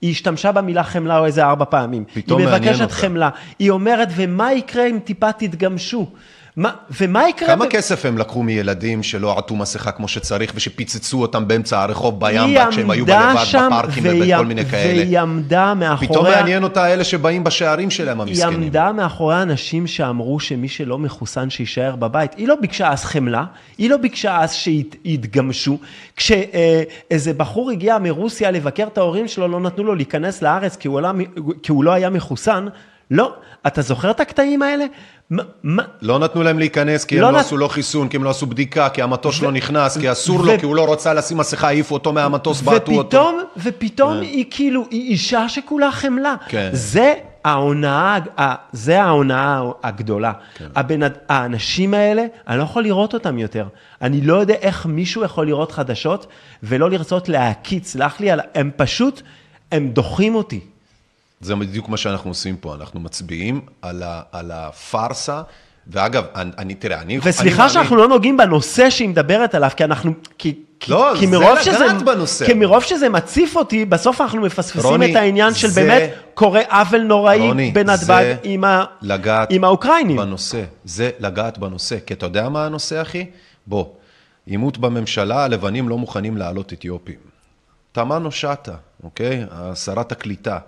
היא 0.00 0.10
השתמשה 0.10 0.52
במילה 0.52 0.82
חמלה 0.82 1.18
או 1.18 1.26
איזה 1.26 1.44
ארבע 1.44 1.64
פעמים. 1.64 2.04
פתאום 2.14 2.40
היא 2.40 2.48
מעניין 2.48 2.62
מבקשת 2.62 2.82
אותה. 2.82 2.94
חמלה. 2.94 3.30
היא 3.58 3.70
אומרת, 3.70 4.08
ומה 4.16 4.52
יקרה 4.52 4.86
אם 4.86 4.98
טיפה 5.04 5.32
תתגמשו? 5.32 6.06
מה, 6.58 6.70
ומה 7.00 7.28
יקרה... 7.28 7.48
כמה 7.48 7.66
ב- 7.66 7.68
כסף 7.68 8.04
הם 8.04 8.18
לקחו 8.18 8.42
מילדים 8.42 9.02
שלא 9.02 9.38
עטו 9.38 9.56
מסכה 9.56 9.90
כמו 9.90 10.08
שצריך, 10.08 10.52
ושפיצצו 10.54 11.22
אותם 11.22 11.48
באמצע 11.48 11.82
הרחוב 11.82 12.20
בים, 12.20 12.42
היא 12.42 12.60
עד 12.60 12.72
שהם 12.72 12.90
היו 12.90 13.06
בלבד 13.06 13.44
בפארקים 13.54 14.04
ובכל 14.06 14.46
מיני 14.46 14.64
כאלה. 14.64 14.98
והיא 14.98 15.18
עמדה 15.18 15.74
מאחוריה... 15.74 16.10
פתאום 16.10 16.24
מעניין 16.24 16.62
אותה 16.62 16.92
אלה 16.92 17.04
שבאים 17.04 17.44
בשערים 17.44 17.90
שלהם, 17.90 18.20
היא 18.20 18.28
המסכנים. 18.28 18.62
עמדה 18.62 18.92
מאחורי 18.92 19.42
אנשים 19.42 19.86
שאמרו 19.86 20.40
שמי 20.40 20.68
שלא 20.68 20.98
מחוסן 20.98 21.50
שיישאר 21.50 21.96
בבית. 21.96 22.34
היא 22.36 22.48
לא 22.48 22.54
ביקשה 22.60 22.92
אז 22.92 23.04
חמלה, 23.04 23.44
היא 23.78 23.90
לא 23.90 23.96
ביקשה 23.96 24.40
אז 24.40 24.52
שיתגמשו. 24.52 25.78
כשאיזה 26.16 27.32
בחור 27.36 27.70
הגיע 27.70 27.98
מרוסיה 27.98 28.50
לבקר 28.50 28.86
את 28.86 28.98
ההורים 28.98 29.28
שלו, 29.28 29.48
לא 29.48 29.60
נתנו 29.60 29.84
לו 29.84 29.94
להיכנס 29.94 30.42
לארץ 30.42 30.76
כי 30.76 30.88
הוא, 30.88 30.98
עלה, 30.98 31.12
כי 31.62 31.72
הוא 31.72 31.84
לא 31.84 31.92
היה 31.92 32.10
מחוסן. 32.10 32.66
לא, 33.10 33.34
אתה 33.66 33.82
זוכר 33.82 34.10
את 34.10 34.20
הקטעים 34.20 34.62
האלה? 34.62 34.84
מה, 35.30 35.42
מה, 35.62 35.82
לא 36.02 36.18
נתנו 36.18 36.42
להם 36.42 36.58
להיכנס, 36.58 37.04
כי 37.04 37.16
הם 37.16 37.22
לא 37.22 37.30
לא 37.32 37.38
נת- 37.38 37.44
עשו 37.44 37.56
לא 37.56 37.68
חיסון, 37.68 38.08
כי 38.08 38.16
הם 38.16 38.24
לא 38.24 38.30
עשו 38.30 38.46
בדיקה, 38.46 38.88
כי 38.88 39.02
המטוס 39.02 39.34
שלו 39.34 39.50
נכנס, 39.50 39.98
כי 39.98 40.12
אסור 40.12 40.40
ו- 40.40 40.44
לו, 40.46 40.52
כי 40.58 40.66
הוא 40.66 40.76
לא 40.76 40.92
רצה 40.92 41.14
לשים 41.14 41.36
מסכה, 41.38 41.66
העיפו 41.66 41.94
אותו 41.94 42.12
מהמטוס, 42.12 42.60
בעטו 42.62 42.92
אותו. 42.92 43.00
ופתאום, 43.06 43.40
ופתאום 43.56 44.20
היא 44.20 44.44
כאילו, 44.50 44.84
היא 44.90 45.10
אישה 45.10 45.48
שכולה 45.48 45.92
חמלה. 45.92 46.34
כן. 46.48 46.68
זה 46.72 47.14
ההונאה, 47.44 48.18
זה 48.72 49.02
ההונאה 49.02 49.60
הגדולה. 49.82 50.32
כן. 50.54 50.66
אד- 50.74 50.92
האנשים 51.28 51.94
האלה, 51.94 52.24
אני 52.48 52.58
לא 52.58 52.62
יכול 52.62 52.82
לראות 52.82 53.14
אותם 53.14 53.38
יותר. 53.38 53.66
אני 54.02 54.20
לא 54.20 54.34
יודע 54.36 54.54
איך 54.54 54.86
מישהו 54.86 55.24
יכול 55.24 55.46
לראות 55.46 55.72
חדשות 55.72 56.26
ולא 56.62 56.90
לרצות 56.90 57.28
להקיץ, 57.28 57.86
סלח 57.92 58.20
לי, 58.20 58.28
הם 58.54 58.70
פשוט, 58.76 59.22
הם 59.72 59.88
דוחים 59.88 60.34
אותי. 60.34 60.60
זה 61.40 61.54
בדיוק 61.56 61.88
מה 61.88 61.96
שאנחנו 61.96 62.30
עושים 62.30 62.56
פה, 62.56 62.74
אנחנו 62.74 63.00
מצביעים 63.00 63.60
על, 63.82 64.02
ה, 64.02 64.22
על 64.32 64.50
הפארסה, 64.50 65.42
ואגב, 65.86 66.24
אני, 66.34 66.50
אני 66.58 66.74
תראה, 66.74 67.00
אני... 67.00 67.18
וסליחה 67.24 67.62
אני, 67.64 67.72
שאנחנו 67.72 67.96
לא 67.96 68.08
נוגעים 68.08 68.36
בנושא 68.36 68.90
שהיא 68.90 69.08
מדברת 69.08 69.54
עליו, 69.54 69.70
כי 69.76 69.84
אנחנו... 69.84 70.12
כי, 70.38 70.54
כי- 70.80 70.92
לא, 70.92 71.12
כי 71.18 71.26
מרוב 71.26 71.60
שזה, 71.62 71.84
בנושא. 72.04 72.46
כי 72.46 72.54
מרוב 72.54 72.82
שזה 72.82 73.08
מציף 73.08 73.56
אותי, 73.56 73.84
בסוף 73.84 74.20
אנחנו 74.20 74.40
מפספסים 74.40 74.80
רוני, 74.90 75.10
את 75.10 75.16
העניין 75.16 75.54
של 75.54 75.68
זה- 75.68 75.80
באמת 75.82 76.10
קורה 76.34 76.60
עוול 76.70 77.02
נוראי 77.02 77.38
רוני, 77.40 77.70
בנתב"ג 77.70 78.34
עם, 78.42 78.64
ה, 78.64 78.84
עם 79.50 79.64
האוקראינים. 79.64 80.16
בנושא, 80.16 80.62
זה 80.84 81.10
לגעת 81.18 81.58
בנושא, 81.58 81.96
כי 82.06 82.14
אתה 82.14 82.26
יודע 82.26 82.48
מה 82.48 82.64
הנושא, 82.66 83.02
אחי? 83.02 83.26
בוא, 83.66 83.84
עימות 84.46 84.78
בממשלה, 84.78 85.44
הלבנים 85.44 85.88
לא 85.88 85.98
מוכנים 85.98 86.36
להעלות 86.36 86.72
אתיופים. 86.72 87.16
תמנו 87.92 88.30
שטה, 88.30 88.74
אוקיי? 89.04 89.44
שרת 89.74 90.12
הקליטה. 90.12 90.58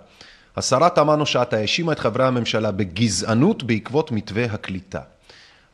השרה 0.57 0.89
תמנו 0.89 1.25
שטה 1.25 1.57
האשימה 1.57 1.91
את 1.91 1.99
חברי 1.99 2.25
הממשלה 2.25 2.71
בגזענות 2.71 3.63
בעקבות 3.63 4.11
מתווה 4.11 4.45
הקליטה. 4.45 4.99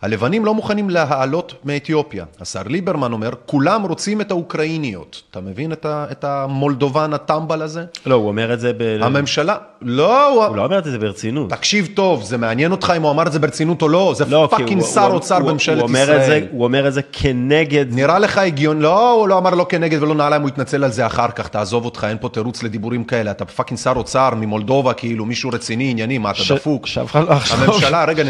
הלבנים 0.01 0.45
לא 0.45 0.53
מוכנים 0.53 0.89
להעלות 0.89 1.53
מאתיופיה. 1.65 2.25
השר 2.41 2.61
ליברמן 2.67 3.13
אומר, 3.13 3.29
כולם 3.45 3.83
רוצים 3.83 4.21
את 4.21 4.31
האוקראיניות. 4.31 5.21
אתה 5.31 5.41
מבין 5.41 5.71
את, 5.71 5.85
ה, 5.85 6.05
את 6.11 6.23
המולדובן 6.23 7.13
הטמבל 7.13 7.61
הזה? 7.61 7.85
לא, 8.05 8.15
הוא 8.15 8.27
אומר 8.27 8.53
את 8.53 8.59
זה 8.59 8.71
ב... 8.77 8.97
הממשלה, 9.01 9.55
לא, 9.81 10.27
הוא... 10.33 10.43
הוא 10.43 10.55
לא 10.55 10.63
אומר 10.65 10.79
את 10.79 10.83
זה 10.83 10.97
ברצינות. 10.99 11.49
תקשיב 11.49 11.89
טוב, 11.93 12.23
זה 12.23 12.37
מעניין 12.37 12.71
אותך 12.71 12.93
אם 12.97 13.01
הוא 13.01 13.11
אמר 13.11 13.27
את 13.27 13.31
זה 13.31 13.39
ברצינות 13.39 13.81
או 13.81 13.89
לא? 13.89 14.13
זה 14.17 14.25
לא, 14.29 14.47
fucking 14.51 14.81
שר 14.83 15.05
הוא- 15.05 15.13
אוצר 15.13 15.35
הוא- 15.37 15.49
בממשלת 15.49 15.81
הוא 15.81 15.89
ישראל. 15.91 16.25
זה, 16.25 16.45
הוא 16.51 16.63
אומר 16.63 16.87
את 16.87 16.93
זה 16.93 17.01
כנגד... 17.11 17.85
נראה 17.93 18.19
לך 18.19 18.37
הגיון, 18.37 18.79
לא, 18.79 19.11
הוא 19.11 19.27
לא 19.27 19.37
אמר 19.37 19.49
לא 19.55 19.65
כנגד 19.69 20.03
ולא 20.03 20.15
נעליים, 20.15 20.41
הוא 20.41 20.49
יתנצל 20.49 20.83
על 20.83 20.91
זה 20.91 21.05
אחר 21.05 21.27
כך, 21.31 21.47
תעזוב 21.47 21.85
אותך, 21.85 22.05
אין 22.09 22.17
פה 22.21 22.29
תירוץ 22.29 22.63
לדיבורים 22.63 23.03
כאלה, 23.03 23.31
אתה 23.31 23.45
fucking 23.45 23.79
שר 23.79 23.93
אוצר 23.95 24.29
ממולדובה, 24.35 24.93
כאילו 24.93 25.25
מישהו 25.25 25.49
רציני, 25.53 25.91
ענייני, 25.91 26.17
מה 26.17 26.31
אתה 26.31 26.39
ש- 26.39 26.51
דפוק? 26.51 26.87
שאף 26.87 27.11
אחד 27.11 27.23
לא 27.29 27.33
יחשוב- 27.33 27.63
הממשלה, 27.63 28.05
רגע, 28.05 28.23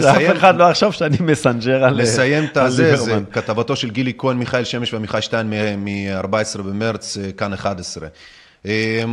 מסנג'ר 1.58 1.84
על... 1.84 2.02
נסיים 2.02 2.44
את 2.46 2.58
הזה, 2.58 2.98
זה 2.98 3.04
ליברמן. 3.06 3.24
כתבתו 3.32 3.76
של 3.76 3.90
גילי 3.90 4.14
כהן, 4.18 4.38
מיכאל 4.38 4.64
שמש 4.64 4.94
ועמיחי 4.94 5.22
שטיין 5.22 5.50
מ-14 5.78 6.62
במרץ, 6.62 7.18
אה, 7.18 7.32
כאן 7.32 7.54
11. 7.54 8.08
אה, 8.66 9.04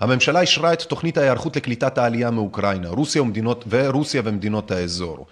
הממשלה 0.00 0.40
אישרה 0.40 0.72
את 0.72 0.82
תוכנית 0.82 1.18
ההיערכות 1.18 1.56
לקליטת 1.56 1.98
העלייה 1.98 2.30
מאוקראינה, 2.30 2.88
רוסיה 2.88 3.22
ומדינות, 3.22 3.64
ורוסיה 3.68 4.22
ומדינות 4.24 4.70
האזור. 4.70 5.26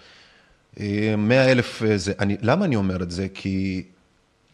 100 0.77 1.51
אלף, 1.51 1.83
אה, 1.83 1.97
זה, 1.97 2.13
אני, 2.19 2.37
למה 2.41 2.65
אני 2.65 2.75
אומר 2.75 3.03
את 3.03 3.11
זה? 3.11 3.27
כי 3.33 3.83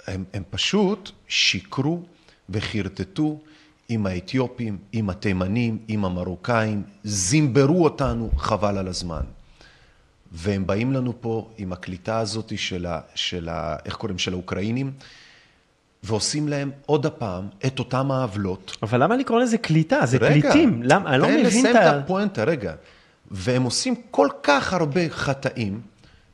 הם, 0.08 0.24
הם 0.34 0.44
פשוט 0.50 1.12
שיקרו 1.28 2.02
וחרטטו 2.50 3.40
עם 3.90 4.06
האתיופים, 4.06 4.78
עם 4.92 5.10
התימנים, 5.10 5.78
עם 5.88 6.06
המרוקאים, 6.06 6.84
זימברו 7.04 7.84
אותנו, 7.84 8.30
חבל 8.38 8.78
על 8.78 8.88
הזמן. 8.88 9.22
והם 10.32 10.68
באים 10.68 10.94
לנו 10.94 11.14
פה 11.22 11.50
עם 11.58 11.74
הקליטה 11.74 12.20
הזאת 12.20 12.54
של 12.58 12.86
ה... 12.86 13.00
של 13.16 13.50
ה 13.50 13.76
איך 13.86 13.96
קוראים? 13.96 14.18
של 14.18 14.34
האוקראינים, 14.34 14.92
ועושים 16.04 16.48
להם 16.48 16.72
עוד 16.86 17.06
הפעם 17.06 17.48
את 17.66 17.80
אותם 17.80 18.12
העוולות. 18.12 18.78
אבל 18.84 19.04
למה 19.04 19.16
לקרוא 19.16 19.40
לזה 19.40 19.58
קליטה? 19.58 20.06
זה 20.06 20.18
רגע, 20.18 20.52
פליטים. 20.52 20.84
למה? 20.84 21.10
אני 21.10 21.22
לא 21.22 21.26
תן 21.26 21.34
מבין 21.34 21.46
לסיים 21.46 21.66
את 21.66 21.72
את 21.72 21.76
ה... 21.76 21.98
הפואנטה, 21.98 22.44
רגע. 22.44 22.74
והם 23.32 23.64
עושים 23.64 23.96
כל 24.12 24.28
כך 24.44 24.74
הרבה 24.74 25.10
חטאים, 25.10 25.82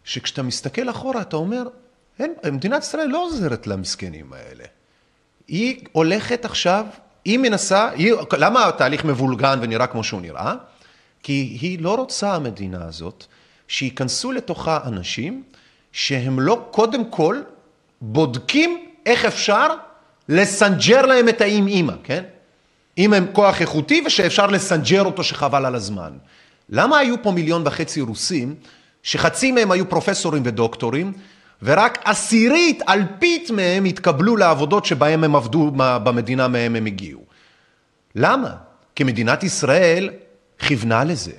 שכשאתה 0.04 0.44
מסתכל 0.44 0.90
אחורה, 0.90 1.22
אתה 1.22 1.36
אומר, 1.36 1.64
אין, 2.20 2.34
מדינת 2.52 2.84
ישראל 2.84 3.08
לא 3.08 3.26
עוזרת 3.26 3.68
למסכנים 3.68 4.34
האלה. 4.34 4.64
היא 5.48 5.84
הולכת 5.92 6.46
עכשיו, 6.46 6.86
היא 7.26 7.40
מנסה, 7.40 7.90
היא, 7.90 8.14
למה 8.38 8.68
התהליך 8.68 9.06
מבולגן 9.06 9.60
ונראה 9.62 9.88
כמו 9.88 10.04
שהוא 10.04 10.22
נראה? 10.22 10.56
כי 11.24 11.58
היא 11.62 11.80
לא 11.82 11.96
רוצה, 11.96 12.36
המדינה 12.36 12.86
הזאת, 12.86 13.26
שייכנסו 13.68 14.32
לתוכה 14.32 14.80
אנשים 14.86 15.44
שהם 15.92 16.40
לא 16.40 16.68
קודם 16.72 17.06
כל 17.06 17.42
בודקים 18.02 18.86
איך 19.06 19.26
אפשר 19.26 19.68
לסנג'ר 20.30 21.06
להם 21.06 21.30
את 21.30 21.42
האם 21.42 21.68
אימא, 21.68 21.94
כן? 22.04 22.24
אם 22.98 23.14
הם 23.14 23.26
כוח 23.34 23.62
איכותי 23.62 24.04
ושאפשר 24.06 24.48
לסנג'ר 24.48 25.04
אותו 25.06 25.24
שחבל 25.24 25.66
על 25.66 25.76
הזמן. 25.76 26.12
למה 26.70 26.98
היו 26.98 27.24
פה 27.24 27.32
מיליון 27.32 27.62
וחצי 27.66 28.02
רוסים, 28.02 28.56
שחצי 29.04 29.52
מהם 29.52 29.72
היו 29.72 29.90
פרופסורים 29.90 30.44
ודוקטורים, 30.46 31.14
ורק 31.64 32.00
עשירית, 32.06 32.82
אלפית 32.90 33.52
מהם 33.52 33.86
התקבלו 33.86 34.36
לעבודות 34.36 34.86
שבהם 34.86 35.24
הם 35.24 35.36
עבדו 35.36 35.72
במדינה 35.76 36.48
מהם 36.48 36.76
הם 36.76 36.86
הגיעו? 36.86 37.22
למה? 38.16 38.56
כי 38.96 39.04
מדינת 39.04 39.44
ישראל 39.44 40.10
כיוונה 40.60 41.04
לזה. 41.04 41.32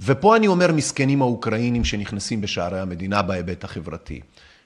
ופה 0.00 0.36
אני 0.36 0.46
אומר 0.46 0.72
מסכנים 0.72 1.22
האוקראינים 1.22 1.84
שנכנסים 1.84 2.40
בשערי 2.40 2.80
המדינה 2.80 3.22
בהיבט 3.22 3.64
החברתי. 3.64 4.20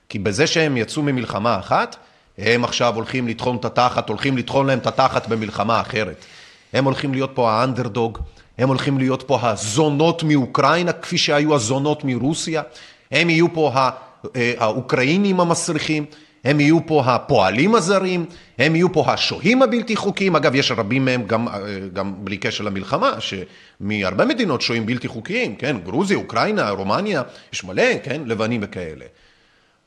כי 0.08 0.18
בזה 0.18 0.46
שהם 0.46 0.76
יצאו 0.76 1.02
ממלחמה 1.02 1.58
אחת, 1.58 1.96
הם 2.38 2.64
עכשיו 2.64 2.94
הולכים 2.94 3.28
לטחון 3.28 3.56
את 3.56 3.64
התחת, 3.64 4.08
הולכים 4.08 4.36
לטחון 4.36 4.66
להם 4.66 4.78
את 4.78 4.86
התחת 4.86 5.28
במלחמה 5.28 5.80
אחרת. 5.80 6.24
הם 6.72 6.84
הולכים 6.84 7.12
להיות 7.12 7.30
פה 7.34 7.50
האנדרדוג, 7.50 8.18
הם 8.58 8.68
הולכים 8.68 8.98
להיות 8.98 9.22
פה 9.26 9.38
הזונות 9.42 10.22
מאוקראינה, 10.22 10.92
כפי 10.92 11.18
שהיו 11.18 11.54
הזונות 11.54 12.04
מרוסיה, 12.04 12.62
הם 13.10 13.30
יהיו 13.30 13.54
פה 13.54 13.72
אה, 14.36 14.52
האוקראינים 14.58 15.40
המסריחים, 15.40 16.04
הם 16.44 16.60
יהיו 16.60 16.86
פה 16.86 17.02
הפועלים 17.06 17.74
הזרים, 17.74 18.26
הם 18.58 18.76
יהיו 18.76 18.92
פה 18.92 19.12
השוהים 19.12 19.62
הבלתי 19.62 19.96
חוקיים, 19.96 20.36
אגב 20.36 20.54
יש 20.54 20.72
רבים 20.72 21.04
מהם 21.04 21.26
גם, 21.26 21.48
אה, 21.48 21.54
גם 21.92 22.14
בלי 22.24 22.36
קשר 22.36 22.64
למלחמה, 22.64 23.12
שמהרבה 23.20 24.24
מדינות 24.24 24.60
שוהים 24.60 24.86
בלתי 24.86 25.08
חוקיים, 25.08 25.56
כן, 25.56 25.76
גרוזיה, 25.84 26.16
אוקראינה, 26.16 26.70
רומניה, 26.70 27.22
יש 27.52 27.64
מלא, 27.64 27.98
כן, 28.02 28.22
לבנים 28.26 28.60
וכאלה. 28.64 29.04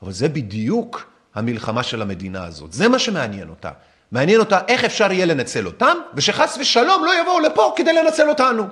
אבל 0.01 0.11
זה 0.11 0.29
בדיוק 0.29 1.11
המלחמה 1.35 1.83
של 1.83 2.01
המדינה 2.01 2.45
הזאת, 2.45 2.73
זה 2.73 2.87
מה 2.87 2.99
שמעניין 2.99 3.49
אותה. 3.49 3.71
מעניין 4.11 4.39
אותה 4.39 4.59
איך 4.67 4.83
אפשר 4.83 5.11
יהיה 5.11 5.25
לנצל 5.25 5.65
אותם, 5.65 5.97
ושחס 6.13 6.57
ושלום 6.61 7.05
לא 7.05 7.21
יבואו 7.21 7.39
לפה 7.39 7.73
כדי 7.75 7.93
לנצל 7.93 8.29
אותנו. 8.29 8.63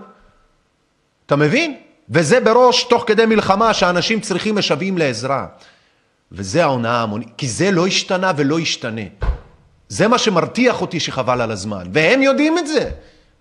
אתה 1.25 1.35
מבין? 1.35 1.77
וזה 2.09 2.39
בראש, 2.39 2.83
תוך 2.83 3.03
כדי 3.07 3.25
מלחמה, 3.25 3.73
שאנשים 3.73 4.19
צריכים 4.19 4.55
משאבים 4.55 4.97
לעזרה. 4.97 5.47
וזה 6.31 6.63
ההונאה 6.63 6.91
ההמונית, 6.91 7.29
כי 7.37 7.47
זה 7.47 7.71
לא 7.71 7.87
השתנה 7.87 8.31
ולא 8.37 8.59
ישתנה. 8.59 9.01
זה 9.87 10.07
מה 10.07 10.17
שמרתיח 10.17 10.81
אותי 10.81 10.99
שחבל 10.99 11.41
על 11.41 11.51
הזמן, 11.51 11.87
והם 11.93 12.21
יודעים 12.21 12.57
את 12.57 12.67
זה. 12.67 12.89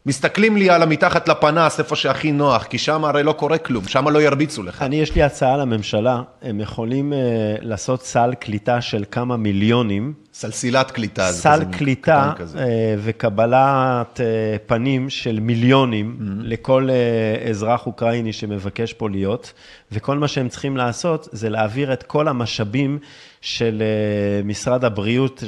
מסתכלים 0.06 0.56
לי 0.56 0.70
על 0.70 0.82
המתחת 0.82 1.28
לפנס, 1.28 1.78
איפה 1.78 1.97
שהכי 1.97 2.32
נוח, 2.32 2.65
כי 2.65 2.78
שם 2.78 3.05
הרי 3.05 3.23
לא 3.23 3.32
קורה 3.32 3.59
כלום, 3.59 3.89
שם 3.89 4.09
לא 4.09 4.23
ירביצו 4.23 4.62
לך. 4.62 4.82
אני, 4.82 4.97
יש 4.97 5.15
לי 5.15 5.23
הצעה 5.23 5.56
לממשלה, 5.56 6.23
הם 6.43 6.60
יכולים 6.60 7.12
uh, 7.12 7.16
לעשות 7.60 8.02
סל 8.02 8.35
קליטה 8.40 8.81
של 8.81 9.05
כמה 9.10 9.36
מיליונים. 9.36 10.12
סלסילת 10.39 10.90
קליטה. 10.90 11.32
סל 11.32 11.65
קליטה 11.73 12.32
uh, 12.39 12.59
וקבלת 12.98 14.20
uh, 14.20 14.20
פנים 14.66 15.10
של 15.10 15.40
מיליונים 15.40 16.16
mm-hmm. 16.20 16.24
לכל 16.43 16.89
uh, 16.89 17.48
אזרח 17.48 17.86
אוקראיני 17.86 18.32
שמבקש 18.32 18.93
פה 18.93 19.09
להיות, 19.09 19.52
וכל 19.93 20.19
מה 20.19 20.28
שהם 20.28 20.48
צריכים 20.48 20.77
לעשות 20.77 21.28
זה 21.32 21.51
להעביר 21.51 21.93
את 21.93 22.02
כל 22.02 22.28
המשאבים 22.28 22.98
של 23.40 23.82
אה, 23.82 24.43
משרד 24.44 24.85
הבריאות, 24.85 25.43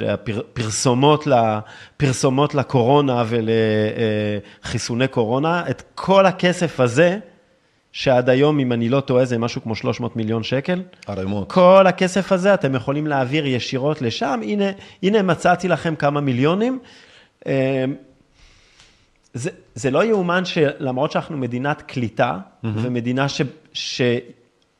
פרסומות, 0.53 1.27
פרסומות 1.97 2.55
לקורונה 2.55 3.25
ולחיסוני 3.27 5.09
קורונה, 5.09 5.63
את 5.71 5.83
כל 5.95 6.27
הכסף 6.27 6.81
הזה, 6.81 7.19
שעד 7.93 8.29
היום, 8.29 8.59
אם 8.59 8.73
אני 8.73 8.89
לא 8.89 9.01
טועה, 9.01 9.25
זה 9.25 9.39
משהו 9.39 9.63
כמו 9.63 9.75
300 9.75 10.17
מיליון 10.17 10.43
שקל. 10.43 10.83
ערימות. 11.07 11.53
כל 11.53 11.87
הכסף 11.87 12.33
הזה 12.33 12.55
אתם 12.55 12.75
יכולים 12.75 13.07
להעביר 13.07 13.47
ישירות 13.47 14.03
לשם. 14.03 14.41
הנה, 14.43 14.65
הנה 15.03 15.23
מצאתי 15.23 15.69
לכם 15.69 15.95
כמה 15.95 16.21
מיליונים. 16.21 16.79
אה, 17.47 17.85
זה, 19.35 19.51
זה 19.75 19.91
לא 19.91 20.05
יאומן 20.05 20.45
שלמרות 20.45 21.13
שאנחנו 21.13 21.37
מדינת 21.37 21.83
קליטה, 21.83 22.39
mm-hmm. 22.39 22.67
ומדינה 22.75 23.29
ש, 23.29 23.43
ש, 23.73 24.03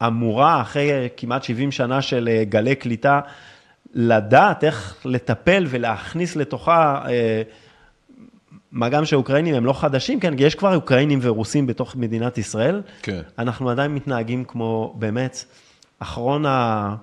אמורה, 0.07 0.61
אחרי 0.61 1.09
כמעט 1.17 1.43
70 1.43 1.73
שנה 1.73 2.03
של 2.03 2.29
אה, 2.33 2.45
גלי 2.45 2.75
קליטה, 2.75 3.21
לדעת 3.95 4.65
איך 4.65 4.97
לטפל 5.05 5.67
ולהכניס 5.69 6.37
לתוכה, 6.37 7.03
אה, 7.09 7.43
מה 8.73 8.89
גם 8.89 9.05
שהאוקראינים 9.05 9.55
הם 9.55 9.65
לא 9.65 9.73
חדשים, 9.73 10.21
כן, 10.21 10.37
כי 10.37 10.43
יש 10.43 10.55
כבר 10.55 10.75
אוקראינים 10.75 11.19
ורוסים 11.23 11.67
בתוך 11.67 11.97
מדינת 11.97 12.39
ישראל. 12.39 12.83
כן. 13.03 13.21
אנחנו 13.39 13.71
עדיין 13.71 13.95
מתנהגים 13.95 14.45
כמו 14.45 14.95
באמת 14.99 15.45
אחרון, 15.99 16.47
ה... 16.47 16.95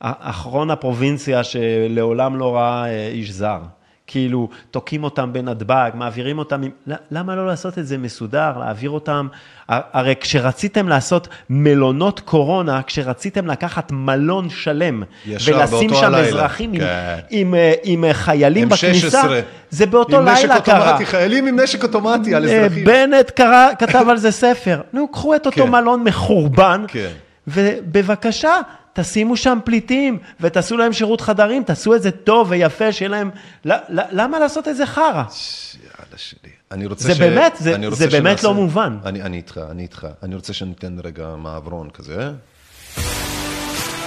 אחרון 0.00 0.70
הפרובינציה 0.70 1.44
שלעולם 1.44 2.38
לא 2.38 2.56
ראה 2.56 2.86
אה, 2.86 3.08
איש 3.08 3.30
זר. 3.30 3.60
כאילו, 4.06 4.48
תוקעים 4.70 5.04
אותם 5.04 5.32
בנתב"ג, 5.32 5.90
מעבירים 5.94 6.38
אותם, 6.38 6.62
למה 7.10 7.36
לא 7.36 7.46
לעשות 7.46 7.78
את 7.78 7.86
זה 7.86 7.98
מסודר, 7.98 8.58
להעביר 8.58 8.90
אותם? 8.90 9.28
הרי 9.68 10.14
כשרציתם 10.20 10.88
לעשות 10.88 11.28
מלונות 11.50 12.20
קורונה, 12.20 12.82
כשרציתם 12.82 13.46
לקחת 13.46 13.92
מלון 13.92 14.50
שלם, 14.50 15.02
ולשים 15.26 15.94
שם 15.94 16.04
הלילה. 16.04 16.28
אזרחים 16.28 16.76
כן. 16.78 16.84
עם, 17.30 17.54
עם, 17.84 18.04
עם 18.04 18.12
חיילים 18.12 18.68
בכניסה, 18.68 19.22
M16. 19.22 19.26
זה 19.70 19.86
באותו 19.86 20.20
לילה 20.22 20.60
קרה. 20.60 20.76
עם 20.76 20.82
נשק 20.82 20.88
אוטומטי, 20.88 21.06
חיילים 21.06 21.46
עם 21.46 21.60
נשק 21.60 21.82
אוטומטי 21.82 22.34
על 22.34 22.48
אה, 22.48 22.64
אזרחים. 22.64 22.84
בנט 22.84 23.30
קרא, 23.30 23.68
כתב 23.78 24.06
על 24.08 24.16
זה 24.16 24.30
ספר. 24.30 24.80
נו, 24.92 25.08
קחו 25.08 25.34
את 25.34 25.46
אותו 25.46 25.64
כן. 25.64 25.70
מלון 25.70 26.04
מחורבן, 26.04 26.84
כן. 26.88 27.10
ובבקשה, 27.48 28.56
תשימו 28.94 29.36
שם 29.36 29.58
פליטים 29.64 30.18
ותעשו 30.40 30.76
להם 30.76 30.92
שירות 30.92 31.20
חדרים, 31.20 31.64
תעשו 31.64 31.94
את 31.94 32.02
זה 32.02 32.10
טוב 32.10 32.46
ויפה, 32.50 32.92
שיהיה 32.92 33.08
להם... 33.08 33.30
למה 33.90 34.38
לעשות 34.38 34.68
את 34.68 34.76
זה 34.76 34.86
חרא? 34.86 35.02
יאללה 35.12 36.16
שלי. 36.16 36.50
אני 36.72 36.86
רוצה 36.86 37.04
זה 37.04 37.14
ש... 37.14 37.18
באמת, 37.18 37.56
זה, 37.58 37.74
זה 37.90 38.06
באמת 38.06 38.38
שנעשה... 38.38 38.46
לא 38.46 38.54
מובן. 38.54 38.98
אני, 39.04 39.22
אני 39.22 39.36
איתך, 39.36 39.60
אני 39.70 39.82
איתך. 39.82 40.06
אני 40.22 40.34
רוצה 40.34 40.52
שניתן 40.52 40.96
רגע 41.04 41.28
מעברון 41.38 41.90
כזה. 41.90 42.30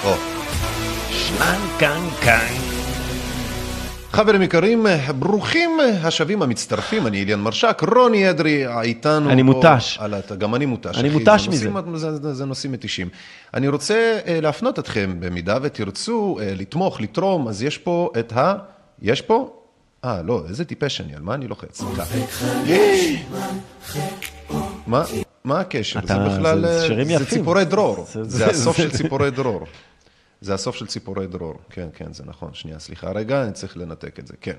או. 0.04 0.14
כאן. 1.80 2.77
חברים 4.18 4.42
יקרים, 4.42 4.86
ברוכים 5.20 5.80
השבים 6.04 6.42
המצטרפים, 6.42 7.08
אני 7.08 7.24
אליאן 7.24 7.40
מרשק, 7.40 7.82
רוני 7.96 8.30
אדרי 8.30 8.82
איתנו. 8.82 9.30
אני 9.30 9.42
מותש. 9.42 10.00
הת... 10.02 10.32
גם 10.32 10.56
אני 10.56 10.66
מותש. 10.66 10.98
אני 10.98 11.10
מותש 11.10 11.48
מזה. 11.48 11.70
זה, 11.94 12.18
זה, 12.18 12.34
זה 12.34 12.46
נושאים 12.46 12.72
מתישים. 12.72 13.10
אני 13.54 13.68
רוצה 13.68 14.20
uh, 14.24 14.30
להפנות 14.42 14.80
אתכם, 14.80 15.16
במידה 15.20 15.58
ותרצו 15.62 16.38
uh, 16.40 16.42
לתמוך, 16.44 17.02
לתרום, 17.02 17.48
אז 17.48 17.64
יש 17.64 17.78
פה 17.78 18.12
את 18.20 18.38
ה... 18.38 18.54
יש 19.02 19.22
פה? 19.22 19.54
אה, 20.06 20.22
לא, 20.22 20.44
איזה 20.50 20.66
טיפש 20.66 21.02
אני, 21.02 21.16
על 21.16 21.22
מה 21.22 21.34
אני 21.34 21.48
לוחץ? 21.48 21.82
מה? 24.88 25.04
מה 25.44 25.60
הקשר? 25.60 26.00
זה 26.04 26.14
בכלל, 26.20 26.62
זה, 26.62 26.88
שירים 26.88 27.10
יפים. 27.10 27.20
זה 27.20 27.26
ציפורי 27.26 27.66
דרור. 27.66 28.06
זה, 28.14 28.24
זה, 28.24 28.38
זה 28.38 28.48
הסוף 28.48 28.78
זה, 28.78 28.84
של 28.84 28.92
ציפורי 28.92 29.32
דרור. 29.32 29.66
זה 30.42 30.54
הסוף 30.54 30.76
של 30.76 30.88
ציפורי 30.88 31.28
דרור, 31.28 31.54
כן, 31.70 31.88
כן, 31.94 32.14
זה 32.14 32.24
נכון. 32.26 32.50
שנייה, 32.54 32.80
סליחה 32.80 33.12
רגע, 33.12 33.44
אני 33.44 33.52
צריך 33.52 33.78
לנתק 33.78 34.20
את 34.20 34.28
זה, 34.28 34.34
כן. 34.42 34.54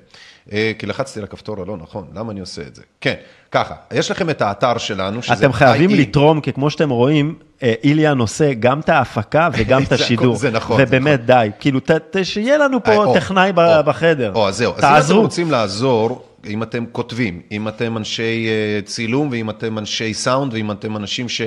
אה, 0.52 0.72
כי 0.78 0.86
לחצתי 0.86 1.18
על 1.18 1.24
הכפתור 1.24 1.62
הלא 1.62 1.76
נכון, 1.76 2.06
למה 2.14 2.32
אני 2.32 2.40
עושה 2.40 2.62
את 2.62 2.74
זה? 2.74 2.82
כן, 3.00 3.14
ככה, 3.52 3.74
יש 3.92 4.10
לכם 4.10 4.30
את 4.30 4.42
האתר 4.42 4.78
שלנו, 4.78 5.22
שזה... 5.22 5.34
אתם 5.34 5.52
חייבים 5.52 5.90
לתרום, 5.90 6.40
כי 6.40 6.52
כמו 6.52 6.70
שאתם 6.70 6.90
רואים, 6.90 7.34
אה, 7.62 7.74
איליאן 7.84 8.18
עושה 8.18 8.54
גם 8.54 8.80
את 8.80 8.88
ההפקה 8.88 9.48
וגם 9.52 9.82
את 9.86 9.92
השידור. 9.92 10.36
זה 10.36 10.50
נכון. 10.50 10.80
ובאמת, 10.80 11.20
נכון. 11.20 11.26
די. 11.26 11.50
כאילו, 11.60 11.80
שיהיה 12.22 12.58
לנו 12.58 12.84
פה 12.84 13.14
אה, 13.14 13.20
טכנאי 13.20 13.52
בחדר. 13.84 14.32
או, 14.34 14.48
אז 14.48 14.56
זהו. 14.56 14.72
תעזרו. 14.72 14.96
אז 14.96 15.10
אם 15.10 15.16
אתם 15.16 15.22
רוצים 15.22 15.50
לעזור, 15.50 16.24
אם 16.46 16.62
אתם 16.62 16.84
כותבים, 16.92 17.40
אם 17.52 17.68
אתם 17.68 17.96
אנשי 17.96 18.46
צילום, 18.84 19.28
ואם 19.30 19.50
אתם 19.50 19.78
אנשי 19.78 20.14
סאונד, 20.14 20.54
ואם 20.54 20.70
אתם 20.70 20.96
אנשים 20.96 21.28
ש... 21.28 21.42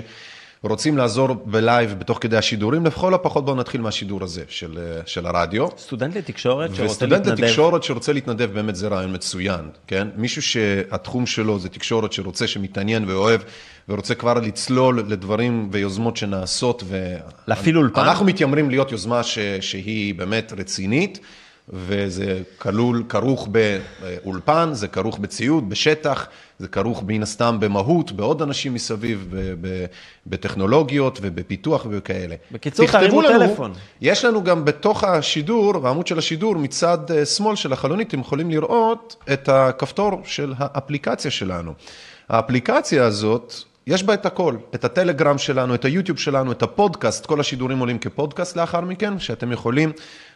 רוצים 0.63 0.97
לעזור 0.97 1.33
בלייב 1.45 1.99
בתוך 1.99 2.17
כדי 2.21 2.37
השידורים, 2.37 2.85
לכל 2.85 3.13
הפחות 3.13 3.45
בואו 3.45 3.55
נתחיל 3.55 3.81
מהשידור 3.81 4.23
הזה 4.23 4.43
של, 4.49 4.79
של 5.05 5.25
הרדיו. 5.25 5.67
סטודנט 5.77 6.15
לתקשורת 6.15 6.75
שרוצה 6.75 7.05
להתנדב. 7.05 7.21
וסטודנט 7.21 7.39
לתקשורת 7.39 7.83
שרוצה 7.83 8.13
להתנדב, 8.13 8.51
באמת 8.53 8.75
זה 8.75 8.87
רעיון 8.87 9.13
מצוין, 9.13 9.69
כן? 9.87 10.07
מישהו 10.15 10.41
שהתחום 10.41 11.25
שלו 11.25 11.59
זה 11.59 11.69
תקשורת 11.69 12.13
שרוצה, 12.13 12.47
שמתעניין 12.47 13.05
ואוהב, 13.09 13.41
ורוצה 13.89 14.15
כבר 14.15 14.33
לצלול 14.33 15.03
לדברים 15.07 15.69
ויוזמות 15.71 16.17
שנעשות. 16.17 16.83
ו... 16.85 17.15
להפעיל 17.47 17.77
אולפן? 17.77 18.01
אנחנו 18.01 18.25
מתיימרים 18.25 18.69
להיות 18.69 18.91
יוזמה 18.91 19.23
ש... 19.23 19.39
שהיא 19.39 20.15
באמת 20.15 20.53
רצינית. 20.57 21.19
וזה 21.73 22.41
כלול, 22.57 23.03
כרוך 23.09 23.47
באולפן, 23.47 24.69
זה 24.73 24.87
כרוך 24.87 25.19
בציוד, 25.19 25.69
בשטח, 25.69 26.27
זה 26.59 26.67
כרוך 26.67 27.03
מן 27.07 27.23
הסתם 27.23 27.57
במהות, 27.59 28.11
בעוד 28.11 28.41
אנשים 28.41 28.73
מסביב, 28.73 29.27
ב- 29.31 29.67
ב- 29.67 29.85
בטכנולוגיות 30.27 31.19
ובפיתוח 31.21 31.85
וכאלה. 31.89 32.35
בקיצור, 32.51 32.87
תרימו 32.87 33.21
טלפון. 33.21 33.73
יש 34.01 34.25
לנו 34.25 34.43
גם 34.43 34.65
בתוך 34.65 35.03
השידור, 35.03 35.79
בעמוד 35.79 36.07
של 36.07 36.17
השידור, 36.17 36.55
מצד 36.55 37.11
אה, 37.11 37.25
שמאל 37.25 37.55
של 37.55 37.73
החלונית, 37.73 38.07
אתם 38.07 38.19
יכולים 38.19 38.51
לראות 38.51 39.15
את 39.33 39.49
הכפתור 39.49 40.21
של 40.25 40.53
האפליקציה 40.57 41.31
שלנו. 41.31 41.73
האפליקציה 42.29 43.05
הזאת, 43.05 43.53
יש 43.87 44.03
בה 44.03 44.13
את 44.13 44.25
הכל, 44.25 44.55
את 44.75 44.85
הטלגרם 44.85 45.37
שלנו, 45.37 45.75
את 45.75 45.85
היוטיוב 45.85 46.19
שלנו, 46.19 46.51
את 46.51 46.63
הפודקאסט, 46.63 47.25
כל 47.25 47.39
השידורים 47.39 47.79
עולים 47.79 47.99
כפודקאסט 47.99 48.57
לאחר 48.57 48.81
מכן, 48.81 49.19
שאתם 49.19 49.51
יכולים 49.51 49.91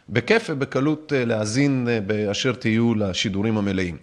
בכיף 0.10 0.48
ובקלות 0.50 1.14
אה, 1.14 1.26
להאזין 1.26 1.88
אה, 1.90 2.02
באשר 2.02 2.54
תהיו 2.54 2.96
לשידורים 2.96 3.58
המלאים. 3.58 3.98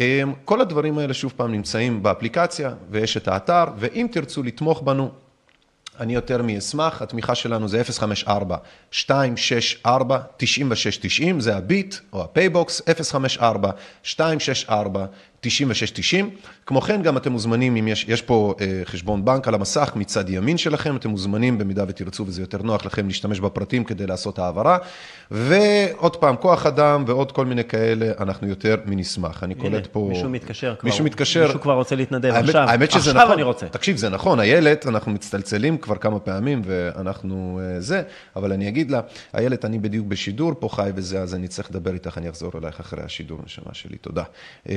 אה, 0.00 0.22
כל 0.44 0.60
הדברים 0.60 0.98
האלה 0.98 1.14
שוב 1.14 1.32
פעם 1.36 1.52
נמצאים 1.52 2.02
באפליקציה 2.02 2.74
ויש 2.90 3.16
את 3.16 3.28
האתר, 3.28 3.64
ואם 3.78 4.06
תרצו 4.10 4.42
לתמוך 4.42 4.82
בנו, 4.82 5.10
אני 6.00 6.14
יותר 6.14 6.42
מאשמח, 6.42 7.02
התמיכה 7.02 7.34
שלנו 7.34 7.68
זה 7.68 7.82
054-264-9690, 8.92 8.96
זה 11.38 11.56
הביט 11.56 11.94
או 12.12 12.24
הפייבוקס, 12.24 12.82
054-264-9690. 14.04 14.70
כמו 16.66 16.80
כן, 16.80 17.02
גם 17.02 17.16
אתם 17.16 17.32
מוזמנים, 17.32 17.76
אם 17.76 17.88
יש, 17.88 18.04
יש 18.08 18.22
פה 18.22 18.54
אה, 18.60 18.82
חשבון 18.84 19.24
בנק 19.24 19.48
על 19.48 19.54
המסך 19.54 19.92
מצד 19.96 20.30
ימין 20.30 20.58
שלכם, 20.58 20.96
אתם 20.96 21.10
מוזמנים 21.10 21.58
במידה 21.58 21.84
ותרצו 21.88 22.26
וזה 22.26 22.42
יותר 22.42 22.62
נוח 22.62 22.86
לכם 22.86 23.06
להשתמש 23.06 23.40
בפרטים 23.40 23.84
כדי 23.84 24.06
לעשות 24.06 24.38
העברה. 24.38 24.78
ועוד 25.30 26.16
פעם, 26.16 26.36
כוח 26.36 26.66
אדם 26.66 27.04
ועוד 27.06 27.32
כל 27.32 27.46
מיני 27.46 27.64
כאלה, 27.64 28.12
אנחנו 28.20 28.48
יותר 28.48 28.76
מנשמח. 28.86 29.44
אני 29.44 29.54
קולט 29.54 29.86
פה... 29.86 30.06
מישהו 30.08 30.28
מתקשר 30.28 30.74
כבר. 30.78 30.90
מישהו 30.90 31.04
מתקשר. 31.04 31.46
מישהו 31.46 31.60
כבר 31.60 31.74
רוצה 31.74 31.96
להתנדב 31.96 32.30
האמת, 32.34 32.48
עכשיו. 32.48 32.68
האמת 32.68 32.90
שזה 32.90 33.10
עכשיו 33.10 33.22
נכון. 33.22 33.32
אני 33.32 33.42
רוצה. 33.42 33.66
תקשיב, 33.68 33.96
זה 33.96 34.08
נכון, 34.08 34.40
איילת, 34.40 34.86
אנחנו 34.86 35.12
מצטלצלים 35.12 35.78
כבר 35.78 35.96
כמה 35.96 36.18
פעמים 36.18 36.62
ואנחנו 36.64 37.60
אה, 37.62 37.80
זה, 37.80 38.02
אבל 38.36 38.52
אני 38.52 38.68
אגיד 38.68 38.90
לה, 38.90 39.00
איילת, 39.34 39.64
אני 39.64 39.78
בדיוק 39.78 40.06
בשידור 40.06 40.52
פה 40.58 40.68
חי 40.68 40.90
וזה, 40.94 41.20
אז 41.20 41.34
אני 41.34 41.48
צריך 41.48 41.70
לדבר 41.70 41.94
איתך, 41.94 42.18
אני 42.18 42.28
אחזור 42.28 42.50
אלייך 42.58 42.80
אחרי 42.80 43.02
השידור, 43.04 43.38
נשמה 43.44 43.74
שלי, 43.74 43.96
תודה. 43.96 44.22
אה, 44.68 44.74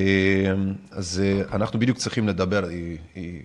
אז 0.92 1.24
אה, 1.24 1.56
אנחנו 1.56 1.80
בדיוק 1.80 1.98
צריכים 1.98 2.28
לדבר, 2.28 2.66
היא, 2.66 2.98
היא 3.16 3.42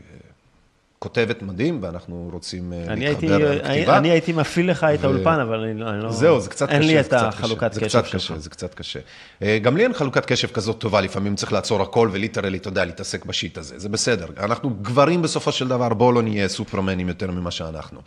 כותבת 1.03 1.43
מדהים, 1.43 1.79
ואנחנו 1.83 2.29
רוצים 2.33 2.73
אה, 2.73 2.85
אני 2.93 3.09
להתחבר 3.09 3.55
לכתיבה. 3.55 3.99
אני 3.99 4.11
הייתי 4.11 4.33
מפעיל 4.33 4.71
לך 4.71 4.85
את 4.85 4.99
ו- 5.01 5.07
האולפן, 5.07 5.41
אבל 5.41 5.61
אני 5.61 5.81
לא... 5.81 5.91
אני 5.91 6.03
לא 6.03 6.13
זהו, 6.13 6.41
זה 6.41 6.51
קצת 6.51 6.67
קשה. 6.67 6.75
אין 6.75 6.87
לי 6.87 7.01
את 7.01 7.13
החלוקת 7.13 7.79
קשב 7.79 8.05
שלך. 8.05 8.15
קשה, 8.15 8.39
זה 8.39 8.51
קצת 8.51 8.75
קשה. 8.75 9.01
אה, 9.43 9.59
גם 9.63 9.77
לי 9.77 9.83
אין 9.83 9.93
חלוקת 9.93 10.27
קשב 10.27 10.49
כזאת 10.49 10.79
טובה, 10.79 11.01
לפעמים 11.01 11.37
צריך 11.37 11.53
לעצור 11.53 11.83
הכל 11.83 12.09
וליטרלי, 12.13 12.59
אתה 12.59 12.69
יודע, 12.69 12.85
להתעסק 12.85 13.25
בשיט 13.25 13.59
הזה, 13.59 13.79
זה 13.79 13.89
בסדר. 13.89 14.27
אנחנו 14.41 14.71
גברים 14.71 15.23
בסופו 15.23 15.53
של 15.53 15.69
דבר, 15.69 15.95
בואו 15.95 16.13
לא 16.13 16.23
נהיה 16.23 16.49
סופרמנים 16.49 17.09
יותר 17.09 17.31
ממה 17.31 17.51
שאנחנו. 17.51 18.01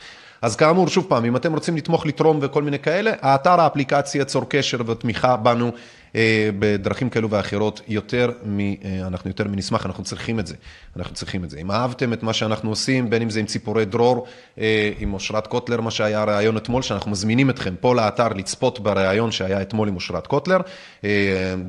אז 0.46 0.56
כאמור, 0.56 0.88
שוב 0.88 1.06
פעם, 1.10 1.26
אם 1.26 1.36
אתם 1.36 1.54
רוצים 1.54 1.78
לתמוך, 1.78 2.06
לתרום 2.06 2.40
וכל 2.42 2.64
מיני 2.64 2.80
כאלה, 2.80 3.12
האתר, 3.22 3.62
האפליקציה, 3.62 4.26
צור 4.26 4.46
קשר 4.50 4.78
ותמיכה 4.88 5.36
בנו 5.36 5.72
אה, 6.16 6.50
בדרכים 6.60 7.10
כאלו 7.10 7.30
ואחרות, 7.30 7.82
יותר 7.88 8.32
מ... 8.46 8.60
אה, 8.60 8.76
אנחנו 9.08 9.30
יותר 9.30 9.48
מנשמח, 9.48 9.86
אנחנו 9.86 10.04
צריכים 10.04 10.40
את 10.40 10.48
זה. 10.48 10.56
אנחנו 10.98 11.16
צריכים 11.16 11.44
את 11.44 11.50
זה. 11.50 11.58
אם 11.58 11.72
אהבתם 11.72 12.14
את 12.14 12.24
מה 12.24 12.34
שאנחנו 12.34 12.70
עושים, 12.70 13.10
בין 13.10 13.22
אם 13.22 13.30
זה 13.30 13.40
עם 13.40 13.46
ציפורי 13.46 13.86
דרור, 13.86 14.28
אה, 14.60 14.92
עם 15.00 15.14
אושרת 15.14 15.48
קוטלר, 15.48 15.82
מה 15.82 15.92
שהיה 15.92 16.22
הראיון 16.22 16.58
אתמול, 16.58 16.82
שאנחנו 16.82 17.12
מזמינים 17.12 17.50
אתכם 17.50 17.76
פה 17.80 17.96
לאתר 17.96 18.30
לצפות 18.30 18.80
בראיון 18.80 19.32
שהיה 19.32 19.62
אתמול 19.62 19.88
עם 19.88 19.96
אושרת 19.96 20.28
קוטלר. 20.28 20.60
אה, 21.04 21.10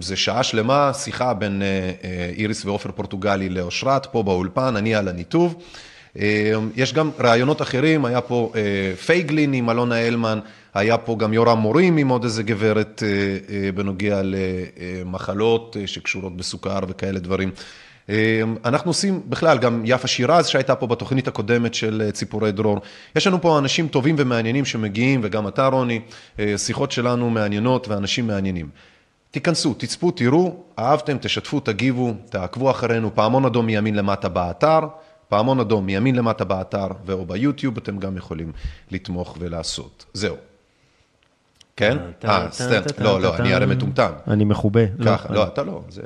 זה 0.00 0.16
שעה 0.16 0.42
שלמה, 0.42 0.92
שיחה 0.94 1.34
בין 1.34 1.62
אה, 1.62 1.66
אה, 2.04 2.30
איריס 2.36 2.64
ועופר 2.64 2.90
פורטוגלי 2.92 3.48
לאושרת, 3.48 4.06
פה 4.06 4.22
באולפן, 4.22 4.76
אני 4.76 4.94
על 4.94 5.08
הניתוב. 5.08 5.54
אה, 6.20 6.52
יש 6.76 6.94
גם 6.94 7.10
רעיונות 7.20 7.62
אחרים, 7.62 8.04
היה 8.04 8.20
פה 8.20 8.52
אה, 8.54 8.96
פייגלין 8.96 9.52
עם 9.52 9.70
אלונה 9.70 9.94
הלמן, 9.94 10.38
היה 10.76 10.98
פה 10.98 11.16
גם 11.18 11.32
יורם 11.32 11.58
מורים 11.58 11.96
עם 11.96 12.08
עוד 12.08 12.24
איזה 12.24 12.42
גברת 12.42 13.02
אה, 13.06 13.08
אה, 13.54 13.72
בנוגע 13.72 14.20
למחלות 14.24 15.76
שקשורות 15.86 16.36
בסוכר 16.36 16.78
וכאלה 16.88 17.18
דברים. 17.18 17.50
אה, 18.10 18.42
אנחנו 18.64 18.90
עושים 18.90 19.22
בכלל, 19.28 19.58
גם 19.58 19.82
יפה 19.84 20.08
שירז 20.08 20.46
שהייתה 20.46 20.74
פה 20.74 20.86
בתוכנית 20.86 21.28
הקודמת 21.28 21.74
של 21.74 22.10
ציפורי 22.12 22.52
דרור. 22.52 22.78
יש 23.16 23.26
לנו 23.26 23.40
פה 23.40 23.58
אנשים 23.58 23.88
טובים 23.88 24.14
ומעניינים 24.18 24.64
שמגיעים, 24.64 25.20
וגם 25.24 25.48
אתה 25.48 25.66
רוני, 25.66 26.00
שיחות 26.56 26.92
שלנו 26.92 27.30
מעניינות 27.30 27.88
ואנשים 27.88 28.26
מעניינים. 28.26 28.68
תיכנסו, 29.30 29.74
תצפו, 29.74 30.10
תראו, 30.10 30.56
אהבתם, 30.78 31.16
תשתפו, 31.20 31.60
תגיבו, 31.60 32.14
תעקבו 32.30 32.70
אחרינו, 32.70 33.14
פעמון 33.14 33.44
אדום 33.44 33.66
מימין 33.66 33.94
למטה 33.94 34.28
באתר, 34.28 34.80
פעמון 35.28 35.60
אדום 35.60 35.86
מימין 35.86 36.14
למטה 36.14 36.44
באתר 36.44 36.86
ו/או 37.06 37.26
ביוטיוב, 37.26 37.76
אתם 37.76 37.98
גם 37.98 38.16
יכולים 38.16 38.52
לתמוך 38.90 39.36
ולעשות. 39.40 40.04
זהו. 40.12 40.36
כן? 41.76 41.98
אה, 42.24 42.46
סטנד, 42.50 42.92
לא, 42.98 43.20
לא, 43.20 43.36
אני 43.36 43.54
הרי 43.54 43.66
מטומטם. 43.66 44.10
אני 44.28 44.44
מחובה. 44.44 44.80
ככה, 45.04 45.34
לא, 45.34 45.44
אתה 45.44 45.62
לא, 45.62 45.80
זה... 45.88 46.02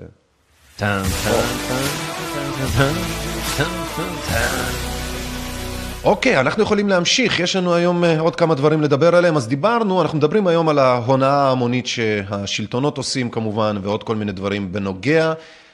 אוקיי, 6.05 6.41
אנחנו 6.41 6.63
יכולים 6.63 6.89
להמשיך, 6.89 7.41
יש 7.41 7.57
לנו 7.57 7.75
היום 7.75 8.05
אה, 8.05 8.21
עוד 8.21 8.37
כמה 8.37 8.55
דברים 8.55 8.83
לדבר 8.83 9.17
עליהם, 9.17 9.37
אז 9.37 9.49
דיברנו, 9.49 10.03
אנחנו 10.03 10.19
מדברים 10.19 10.47
היום 10.47 10.69
על 10.69 10.79
ההונאה 10.79 11.33
ההמונית 11.33 11.87
שהשלטונות 11.87 12.99
עושים 12.99 13.31
כמובן, 13.31 13.77
ועוד 13.83 14.03
כל 14.03 14.17
מיני 14.17 14.33
דברים 14.33 14.73
בנוגע 14.73 15.33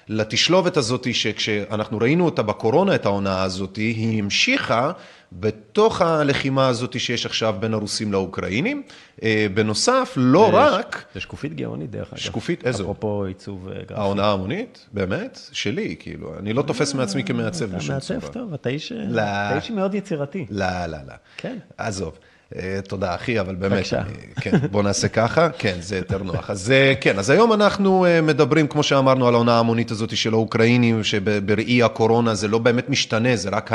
לתשלובת 0.09 0.77
הזאת, 0.77 1.15
שכשאנחנו 1.15 1.99
ראינו 1.99 2.25
אותה 2.25 2.43
בקורונה, 2.43 2.95
את 2.95 3.07
ההונאה 3.07 3.43
הזאת, 3.43 3.77
היא 3.77 4.23
המשיכה 4.23 4.93
בתוך 5.33 6.03
הלחימה 6.03 6.69
הזאת 6.69 7.01
שיש 7.01 7.27
עכשיו 7.27 7.55
בין 7.61 7.75
הרוסים 7.75 8.13
לאוקראינים. 8.13 8.83
אה, 9.23 9.47
בנוסף, 9.55 10.13
לא 10.17 10.49
זה- 10.53 10.57
רק... 10.59 11.05
זה 11.15 11.21
שקופית 11.21 11.55
גאונית 11.55 11.91
דרך 11.91 12.09
אגב. 12.13 12.21
שקופית, 12.21 12.67
איזו? 12.67 12.83
אפרופו 12.85 13.25
עיצוב 13.25 13.69
אה, 13.69 13.75
גרפי. 13.79 13.95
ההונאה 13.95 14.27
ההמונית? 14.27 14.87
באמת? 14.93 15.41
שלי, 15.53 15.97
כאילו. 15.99 16.39
אני 16.39 16.53
לא 16.53 16.63
תופס 16.63 16.95
מעצמי 16.95 17.25
כמעצב 17.25 17.65
אתה 17.69 17.77
בשום 17.77 17.99
צורה. 18.01 18.19
מעצב 18.21 18.33
טוב, 18.33 18.55
אתה 18.55 18.69
איש 18.69 18.93
לא. 18.93 19.23
אתה 19.23 19.57
איש 19.57 19.71
מאוד 19.71 19.95
יצירתי. 19.95 20.47
לא, 20.51 20.67
לא, 20.87 20.99
לא. 21.07 21.15
כן. 21.37 21.57
עזוב. 21.79 22.19
אה, 22.55 22.81
תודה, 22.89 23.15
אחי, 23.15 23.41
אבל 23.41 23.55
באמת, 23.55 23.73
בבקשה. 23.73 24.03
כן, 24.41 24.57
בוא 24.71 24.83
נעשה 24.83 25.09
ככה, 25.09 25.49
כן, 25.59 25.77
זה 25.81 25.97
יותר 25.97 26.23
נוח. 26.23 26.51
אז 26.51 26.71
אה, 26.71 26.93
כן, 27.01 27.19
אז 27.19 27.31
היום 27.31 27.53
אנחנו 27.53 28.05
אה, 28.05 28.21
מדברים, 28.21 28.67
כמו 28.67 28.83
שאמרנו, 28.83 29.29
על 29.29 29.35
העונה 29.35 29.55
ההמונית 29.55 29.91
הזאת 29.91 30.17
של 30.17 30.33
האוקראינים, 30.33 31.05
שבראי 31.05 31.83
הקורונה 31.83 32.35
זה 32.35 32.49
לא 32.49 32.59
באמת 32.59 32.89
משתנה, 32.89 33.37
זה 33.37 33.49
רק 33.49 33.71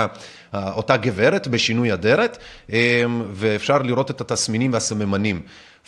אותה 0.53 0.97
גברת 0.97 1.47
בשינוי 1.47 1.93
אדרת, 1.93 2.37
ואפשר 3.33 3.77
לראות 3.77 4.11
את 4.11 4.21
התסמינים 4.21 4.73
והסממנים. 4.73 5.41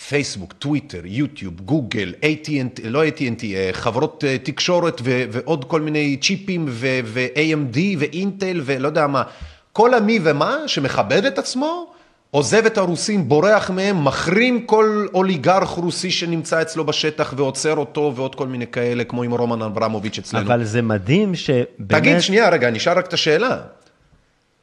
פייסבוק, 0.07 0.53
טוויטר, 0.53 1.01
יוטיוב, 1.05 1.61
גוגל, 1.61 2.13
AT&T, 2.21 2.81
לא 2.83 3.05
AT&T, 3.07 3.43
חברות 3.71 4.23
תקשורת 4.43 5.01
ו- 5.03 5.23
ועוד 5.31 5.65
כל 5.65 5.81
מיני 5.81 6.17
צ'יפים 6.21 6.65
ו- 6.69 6.99
ו-AMD 7.03 7.77
ואינטל 7.99 8.61
ולא 8.65 8.87
יודע 8.87 9.07
מה. 9.07 9.23
כל 9.73 9.93
המי 9.93 10.19
ומה 10.23 10.57
שמכבד 10.67 11.25
את 11.25 11.37
עצמו, 11.37 11.92
עוזב 12.33 12.65
את 12.65 12.77
הרוסים, 12.77 13.29
בורח 13.29 13.69
מהם, 13.69 14.05
מחרים 14.05 14.65
כל 14.65 15.07
אוליגרך 15.13 15.69
רוסי 15.69 16.11
שנמצא 16.11 16.61
אצלו 16.61 16.85
בשטח 16.85 17.33
ועוצר 17.37 17.75
אותו 17.75 18.13
ועוד 18.15 18.35
כל 18.35 18.47
מיני 18.47 18.67
כאלה, 18.67 19.03
כמו 19.03 19.23
עם 19.23 19.31
רומן 19.31 19.61
אברמוביץ' 19.61 20.17
אצלנו. 20.17 20.45
אבל 20.45 20.63
זה 20.63 20.81
מדהים 20.81 21.35
שבאמת... 21.35 21.67
תגיד, 21.87 22.19
שנייה, 22.19 22.49
רגע, 22.49 22.69
נשאר 22.69 22.97
רק 22.97 23.07
את 23.07 23.13
השאלה. 23.13 23.57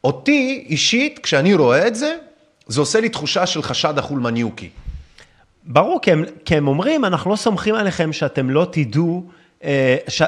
אותי, 0.05 0.67
אישית, 0.69 1.19
כשאני 1.19 1.55
רואה 1.55 1.87
את 1.87 1.95
זה, 1.95 2.17
זה 2.67 2.81
עושה 2.81 3.01
לי 3.01 3.09
תחושה 3.09 3.47
של 3.47 3.63
חשד 3.63 3.99
החולמניוקי. 3.99 4.69
ברור, 5.65 6.01
כי 6.03 6.13
הם, 6.13 6.25
כי 6.45 6.57
הם 6.57 6.69
אומרים, 6.69 7.05
אנחנו 7.05 7.31
לא 7.31 7.37
סומכים 7.37 7.75
עליכם 7.75 8.13
שאתם 8.13 8.51
לא 8.51 8.67
תדעו, 8.71 9.25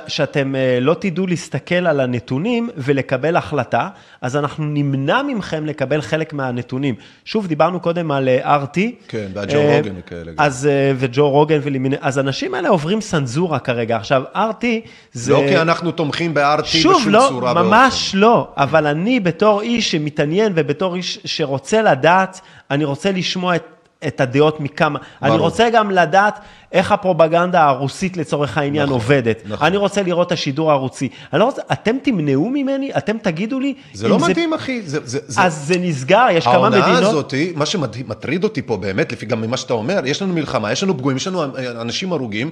שאתם 0.09 0.57
אה, 0.57 0.79
לא 0.81 0.97
תדעו 1.01 1.27
להסתכל 1.27 1.75
על 1.75 2.01
הנתונים 2.01 2.69
ולקבל 2.77 3.37
החלטה, 3.37 3.89
אז 4.21 4.37
אנחנו 4.37 4.65
נמנע 4.65 5.23
מכם 5.23 5.67
לקבל 5.67 6.01
חלק 6.01 6.33
מהנתונים. 6.33 6.95
שוב, 7.25 7.47
דיברנו 7.47 7.81
קודם 7.81 8.11
על 8.11 8.29
אה, 8.29 8.57
RT. 8.57 8.79
כן, 9.09 9.27
והג'ו 9.35 9.59
אה, 9.59 9.77
רוגן 9.77 9.95
וכאלה. 9.99 10.33
אז, 10.39 10.67
אה, 10.67 10.93
וג'ו 10.97 11.31
רוגן 11.31 11.59
ולמיני, 11.63 11.97
אז 12.01 12.19
האנשים 12.19 12.55
האלה 12.55 12.69
עוברים 12.69 13.01
סנזורה 13.01 13.59
כרגע. 13.59 13.97
עכשיו, 13.97 14.23
RT 14.35 14.65
זה... 15.13 15.33
לא 15.33 15.43
כי 15.49 15.59
אנחנו 15.59 15.93
תומכים 15.93 16.35
ב-RT 16.35 16.65
שוב, 16.65 16.97
בשום 16.97 17.13
לא, 17.13 17.27
צורה 17.29 17.55
ממש 17.55 18.13
לא, 18.15 18.49
אבל 18.57 18.87
אני 18.87 19.21
בתור 19.21 19.61
איש 19.61 19.91
שמתעניין 19.91 20.53
ובתור 20.57 20.97
איש 20.97 21.19
שרוצה 21.25 21.83
לדעת, 21.83 22.41
אני 22.71 22.85
רוצה 22.85 23.13
לשמוע 23.13 23.57
את, 23.57 23.65
את 24.07 24.21
הדעות 24.21 24.61
מכמה. 24.61 24.99
ברור. 24.99 25.35
אני 25.35 25.43
רוצה 25.43 25.71
גם 25.71 25.91
לדעת 25.91 26.39
איך 26.73 26.93
הפרופגנדה 26.93 27.65
הרוסית 27.65 28.17
לצורך 28.17 28.59
העניין 28.59 28.85
נכון, 28.85 28.95
עובדת. 28.95 29.43
נכון. 29.45 29.67
אני 29.67 29.77
רוצה 29.77 30.03
לראות 30.03 30.27
את 30.27 30.33
השידור 30.33 30.71
הערוצי. 30.71 31.09
אני 31.33 31.41
לא 31.41 31.45
רוצה, 31.45 31.63
אתם 31.73 31.97
תמנעו 32.03 32.51
ממני, 32.51 32.91
אתם 32.99 33.19
תגידו 33.19 33.61
לי... 33.61 33.75
זה 33.93 34.09
לא 34.09 34.19
מדהים, 34.19 34.55
אחי. 34.55 34.83
זה, 34.83 34.99
זה, 35.05 35.19
זה... 35.27 35.43
אז 35.43 35.55
זה 35.67 35.75
נסגר, 35.79 36.27
יש 36.33 36.45
כמה 36.45 36.55
ההונאה 36.55 36.93
מדינות... 36.93 37.03
הזאת, 37.03 37.35
מה 37.55 37.67
שמטריד 37.67 38.45
אותי 38.45 38.63
פה 38.63 38.77
באמת, 38.77 39.13
לפי 39.13 39.27
גם 39.27 39.41
ממה 39.41 39.57
שאתה 39.57 39.73
אומר, 39.73 40.01
יש 40.07 40.23
לנו 40.23 40.35
מלחמה, 40.35 40.73
יש 40.73 40.83
לנו 40.83 40.99
פגועים, 40.99 41.17
יש 41.17 41.27
לנו 41.27 41.45
אנשים 41.81 42.13
הרוגים, 42.13 42.51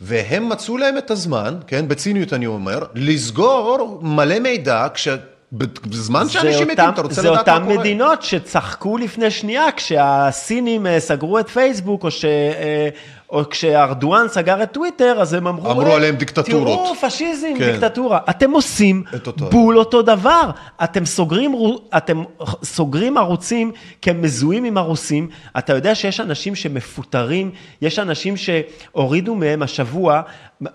והם 0.00 0.48
מצאו 0.48 0.78
להם 0.78 0.98
את 0.98 1.10
הזמן, 1.10 1.54
כן, 1.66 1.88
בציניות 1.88 2.32
אני 2.32 2.46
אומר, 2.46 2.78
לסגור 2.94 3.98
מלא 4.02 4.38
מידע, 4.38 4.86
כש... 4.94 5.08
בזמן 5.52 6.24
זה 6.24 6.32
שאנשים 6.32 6.68
מתים, 6.68 6.88
אתה 6.88 7.02
רוצה 7.02 7.22
זה 7.22 7.30
לדעת 7.30 7.48
מה 7.48 7.54
אותן 7.54 7.64
קורה. 7.64 7.78
מדינות 7.78 8.22
שצחקו 8.22 8.98
לפני 8.98 9.30
שנייה, 9.30 9.72
כשהסינים 9.76 10.86
אה, 10.86 11.00
סגרו 11.00 11.38
את 11.38 11.48
פייסבוק, 11.48 12.04
או, 12.04 12.10
ש, 12.10 12.24
אה, 12.24 12.88
או 13.32 13.50
כשארדואן 13.50 14.28
סגר 14.28 14.62
את 14.62 14.72
טוויטר, 14.72 15.16
אז 15.20 15.32
הם 15.34 15.46
אמרו... 15.46 15.70
אמרו 15.70 15.86
"אה, 15.86 15.96
עליהם 15.96 16.16
דיקטטורות." 16.16 16.66
תראו, 16.66 16.94
פשיזם, 17.00 17.48
כן. 17.58 17.72
דיקטטורה. 17.72 18.18
אתם 18.30 18.50
עושים 18.50 19.02
את 19.14 19.26
אותו 19.26 19.50
בול 19.50 19.78
אותו 19.78 20.02
דבר. 20.02 20.50
אתם 20.84 21.04
סוגרים, 21.04 21.54
אתם 21.96 22.22
סוגרים 22.64 23.16
ערוצים 23.16 23.72
כי 24.02 24.10
הם 24.10 24.22
מזוהים 24.22 24.64
עם 24.64 24.76
הרוסים. 24.76 25.28
אתה 25.58 25.72
יודע 25.74 25.94
שיש 25.94 26.20
אנשים 26.20 26.54
שמפוטרים, 26.54 27.50
יש 27.82 27.98
אנשים 27.98 28.34
שהורידו 28.36 29.34
מהם 29.34 29.62
השבוע, 29.62 30.20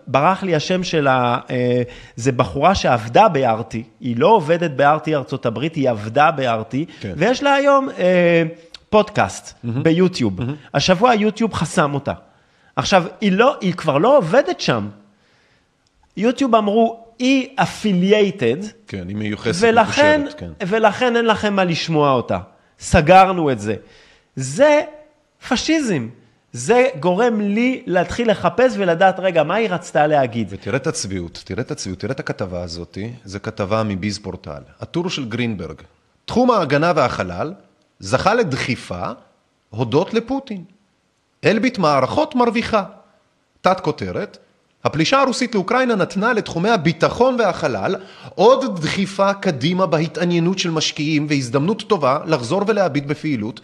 ברח 0.08 0.44
לי 0.44 0.56
השם 0.56 0.84
של 0.84 1.08
ה... 1.08 1.40
אה, 1.50 1.82
זה 2.16 2.32
בחורה 2.32 2.76
שעבדה 2.76 3.28
ב-RT, 3.30 3.78
היא 4.00 4.16
לא 4.18 4.28
עובדת 4.28 4.72
ב-RT 4.72 5.10
ארצות 5.14 5.46
הברית, 5.46 5.76
היא 5.76 5.90
עבדה 5.90 6.32
ב-RT, 6.32 6.76
כן. 7.00 7.14
ויש 7.18 7.44
לה 7.44 7.54
היום 7.54 7.90
אה, 8.00 8.44
פודקאסט 8.90 9.54
ביוטיוב. 9.64 10.34
השבוע 10.74 11.14
יוטיוב 11.16 11.54
חסם 11.54 11.94
אותה. 11.94 12.14
עכשיו, 12.78 13.04
היא, 13.22 13.32
לא, 13.32 13.58
היא 13.62 13.74
כבר 13.74 13.98
לא 13.98 14.18
עובדת 14.18 14.60
שם. 14.60 14.90
יוטיוב 16.18 16.56
אמרו, 16.56 17.06
היא 17.20 17.48
affiliated, 17.60 18.66
כן, 18.88 19.08
היא 19.08 19.16
מיוחסת, 19.16 19.68
ולכן, 19.68 20.22
מקושרת, 20.22 20.40
כן. 20.40 20.52
ולכן 20.68 21.16
אין 21.16 21.26
לכם 21.26 21.54
מה 21.54 21.64
לשמוע 21.64 22.12
אותה. 22.12 22.40
סגרנו 22.80 23.52
את 23.52 23.60
זה. 23.60 23.76
זה 24.36 24.82
פשיזם. 25.50 26.10
זה 26.52 26.88
גורם 27.00 27.42
לי 27.42 27.84
להתחיל 27.86 28.32
לחפש 28.32 28.74
ולדעת, 28.78 29.20
רגע, 29.20 29.44
מה 29.44 29.56
היא 29.56 29.70
רצתה 29.70 30.08
להגיד? 30.08 30.48
ותראה 30.50 30.78
את 30.78 30.88
הצביעות, 30.88 31.42
תראה 31.46 31.62
את 31.62 31.72
הצביעות, 31.72 32.00
תראה 32.00 32.12
את 32.12 32.20
הכתבה 32.20 32.64
הזאת, 32.64 32.98
זו 33.26 33.40
כתבה 33.44 33.84
מביז 33.84 34.20
פורטל. 34.20 34.62
הטור 34.80 35.10
של 35.10 35.30
גרינברג. 35.30 35.82
תחום 36.26 36.52
ההגנה 36.52 36.94
והחלל 36.96 37.54
זכה 38.00 38.34
לדחיפה 38.34 39.12
הודות 39.70 40.14
לפוטין. 40.14 40.64
אלביט 41.48 41.78
מערכות 41.78 42.36
מרוויחה. 42.36 42.84
תת 43.62 43.80
כותרת, 43.80 44.38
הפלישה 44.84 45.22
הרוסית 45.22 45.56
לאוקראינה 45.56 45.96
נתנה 45.96 46.34
לתחומי 46.34 46.70
הביטחון 46.70 47.36
והחלל 47.40 47.96
עוד 48.36 48.82
דחיפה 48.82 49.34
קדימה 49.34 49.86
בהתעניינות 49.86 50.60
של 50.60 50.72
משקיעים 50.72 51.28
והזדמנות 51.30 51.82
טובה 51.88 52.20
לחזור 52.26 52.64
ולהביט 52.68 53.06
בפעילות 53.06 53.60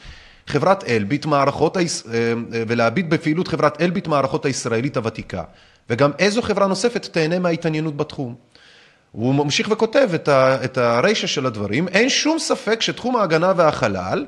חברת 0.47 0.83
אלביט 0.83 1.25
מערכות, 1.25 1.77
היש- 1.77 2.07
אה, 2.13 2.13
אה, 2.53 2.63
ולהביט 2.67 3.05
בפעילות 3.09 3.47
חברת 3.47 3.81
אלביט 3.81 4.07
מערכות 4.07 4.45
הישראלית 4.45 4.97
הוותיקה. 4.97 5.43
וגם 5.89 6.11
איזו 6.19 6.41
חברה 6.41 6.67
נוספת 6.67 7.05
תהנה 7.05 7.39
מההתעניינות 7.39 7.97
בתחום. 7.97 8.35
הוא 9.11 9.35
ממשיך 9.35 9.67
וכותב 9.71 10.09
את, 10.15 10.27
ה, 10.27 10.63
את 10.63 10.77
הרישה 10.77 11.27
של 11.27 11.45
הדברים, 11.45 11.87
אין 11.87 12.09
שום 12.09 12.39
ספק 12.39 12.81
שתחום 12.81 13.15
ההגנה 13.15 13.53
והחלל 13.55 14.25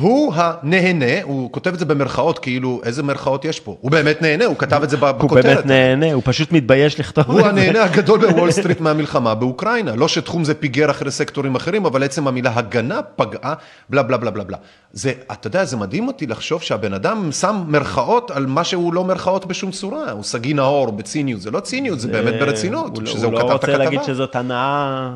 הוא 0.00 0.34
הנהנה, 0.34 1.22
הוא 1.22 1.52
כותב 1.52 1.72
את 1.72 1.78
זה 1.78 1.84
במרכאות, 1.84 2.38
כאילו, 2.38 2.80
איזה 2.84 3.02
מרכאות 3.02 3.44
יש 3.44 3.60
פה? 3.60 3.76
הוא 3.80 3.90
באמת 3.90 4.22
נהנה, 4.22 4.44
הוא 4.44 4.56
כתב 4.58 4.80
את 4.82 4.90
זה 4.90 4.96
הוא 5.00 5.12
בכותרת. 5.12 5.44
באמת 5.44 5.66
נהנה, 5.66 6.12
הוא 6.12 6.22
פשוט 6.24 6.52
מתבייש 6.52 7.00
לכתוב 7.00 7.24
הוא 7.30 7.38
את 7.38 7.44
זה. 7.44 7.50
הנהנה 7.50 7.84
הגדול 7.84 8.30
בוול 8.30 8.50
סטריט 8.50 8.80
מהמלחמה 8.80 9.34
באוקראינה. 9.34 9.96
לא 9.96 10.08
שתחום 10.08 10.44
זה 10.44 10.54
פיגר 10.54 10.90
אחרי 10.90 11.10
סקטורים 11.10 11.54
אחרים, 11.54 11.86
אבל 11.86 12.02
עצם 12.02 12.28
המילה 12.28 12.52
הגנה 12.54 13.00
פגעה, 13.16 13.54
בלה 13.90 14.02
בלה 14.02 14.16
בלה 14.18 14.30
בלה 14.30 14.44
בלה. 14.44 14.56
זה, 14.92 15.12
אתה 15.32 15.46
יודע, 15.46 15.64
זה 15.64 15.76
מדהים 15.76 16.08
אותי 16.08 16.26
לחשוב 16.26 16.62
שהבן 16.62 16.92
אדם 16.94 17.32
שם 17.32 17.64
מרכאות 17.68 18.30
על 18.30 18.46
מה 18.46 18.64
שהוא 18.64 18.94
לא 18.94 19.04
מרכאות 19.04 19.46
בשום 19.46 19.70
צורה. 19.70 20.10
הוא 20.10 20.22
סגי 20.22 20.54
נאור 20.54 20.92
בציניות, 20.92 21.40
זה 21.40 21.50
לא 21.50 21.60
ציניות, 21.60 22.00
זה 22.00 22.08
באמת 22.08 22.34
ברצינות. 22.40 22.96
הוא 22.96 23.02
לא- 23.02 23.10
הוא 23.10 23.24
הוא 23.24 23.32
לא 23.32 23.52
רוצה 23.52 23.76
להגיד. 23.76 24.00
שזאת 24.06 24.36
הנאה... 24.36 25.10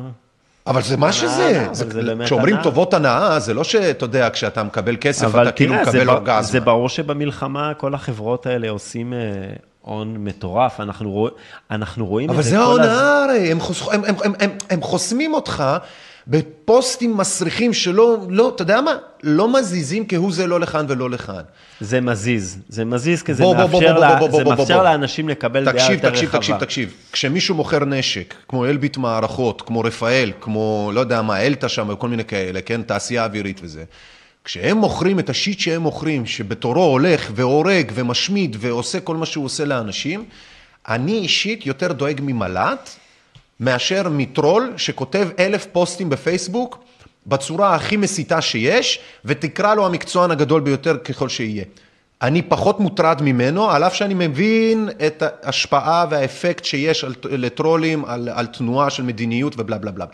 אבל 0.67 0.81
זה 0.81 0.97
מה 0.97 1.11
שזה. 1.11 1.63
אבל 1.65 1.73
זה- 1.73 1.89
זה 2.15 2.23
כשאומרים. 2.25 2.55
טובות 2.63 2.93
הנאה, 2.93 3.39
זה 3.39 3.53
לא 3.53 3.63
שאתה 3.63 4.03
יודע, 4.05 4.29
כשאתה 4.33 4.63
מקבל 4.63 4.95
כסף, 5.01 5.25
אבל 5.25 5.43
אתה 5.43 5.51
כאילו 5.51 5.75
זה 5.75 5.81
מקבל 5.81 6.09
אורגזמה. 6.09 6.41
זה 6.41 6.59
ברור 6.59 6.89
שבמלחמה 6.89 7.73
כל 7.77 7.93
החברות 7.93 8.45
האלה 8.45 8.69
עושים 8.69 9.13
אה, 9.13 9.19
הון 9.81 10.15
מטורף, 10.19 10.79
אנחנו 10.79 11.11
רוא- 11.11 11.29
אנחנו 11.71 12.05
רואים 12.05 12.29
אבל 12.29 12.39
את 12.39 12.43
זה 12.43 12.49
זה 12.49 12.55
כל 12.55 12.61
הזמן. 12.81 12.83
ההונאה 12.83 13.23
הרי. 13.23 13.51
הם, 13.51 13.57
הם, 13.91 14.01
הם, 14.23 14.33
הם, 14.39 14.49
הם 14.69 14.81
חוסמים 14.81 15.33
אותך 15.33 15.63
בפוסטים 16.29 17.17
מסריחים 17.17 17.73
שלא, 17.73 18.17
לא, 18.29 18.51
אתה 18.55 18.61
יודע 18.61 18.81
מה? 18.81 18.95
לא 19.23 19.53
מזיזים 19.53 20.07
כהוא 20.07 20.31
זה 20.31 20.47
לא 20.47 20.59
לכאן 20.59 20.85
ולא 20.89 21.09
לכאן. 21.09 21.41
זה 21.81 22.01
מזיז, 22.01 22.57
זה 22.69 22.85
מזיז 22.85 23.23
כי 23.23 23.33
זה 23.33 23.43
מאפשר. 24.45 24.83
לאנשים 24.83 25.29
לקבל 25.29 25.65
דעה 25.65 25.73
תקשיב, 25.73 25.91
יותר 25.91 26.09
תקשיב, 26.09 26.29
רחבה. 26.29 26.39
תקשיב, 26.39 26.57
תקשיב. 26.59 26.93
כשמישהו 27.11 27.55
מוכר 27.55 27.85
נשק, 27.85 28.33
כמו 28.47 28.65
אלביט 28.65 28.97
מערכות, 28.97 29.61
כמו 29.61 29.79
רפאל, 29.79 30.31
כמו, 30.41 30.91
לא 30.93 30.99
יודע 30.99 31.21
מה, 31.21 31.45
אלתא 31.45 31.67
שם, 31.67 31.89
וכל 31.89 32.07
מיני 32.07 32.25
כאלה, 32.25 32.61
כן? 32.61 32.81
תעשייה 32.81 33.25
אווירית 33.25 33.59
וזה. 33.63 33.83
כשהם 34.43 34.77
מוכרים 34.77 35.19
את 35.19 35.29
השיט 35.29 35.59
שהם 35.59 35.81
מוכרים, 35.81 36.25
שבתורו 36.25 36.83
הולך 36.83 37.31
והורג 37.35 37.91
ומשמיד 37.95 38.57
ועושה 38.59 38.99
כל 38.99 39.15
מה 39.15 39.25
שהוא 39.25 39.45
עושה 39.45 39.65
לאנשים, 39.65 40.25
אני 40.87 41.11
אישית 41.11 41.65
יותר 41.65 41.91
דואג 41.91 42.19
ממל"ט 42.23 42.89
מאשר 43.59 44.09
מטרול 44.09 44.73
שכותב 44.77 45.29
אלף 45.39 45.65
פוסטים 45.71 46.09
בפייסבוק 46.09 46.83
בצורה 47.27 47.75
הכי 47.75 47.97
מסיתה 47.97 48.41
שיש, 48.41 48.99
ותקרא 49.25 49.75
לו 49.75 49.85
המקצוען 49.85 50.31
הגדול 50.31 50.61
ביותר 50.61 50.97
ככל 50.97 51.29
שיהיה. 51.29 51.63
אני 52.21 52.41
פחות 52.41 52.79
מוטרד 52.79 53.21
ממנו, 53.21 53.71
על 53.71 53.83
אף 53.83 53.95
שאני 53.95 54.13
מבין 54.13 54.89
את 55.07 55.23
ההשפעה 55.43 56.05
והאפקט 56.09 56.65
שיש 56.65 57.03
על, 57.03 57.15
לטרולים, 57.29 58.05
על, 58.05 58.29
על 58.29 58.45
תנועה 58.45 58.89
של 58.89 59.03
מדיניות 59.03 59.59
ובלה 59.59 59.77
בלה 59.77 59.91
בלה. 59.91 60.05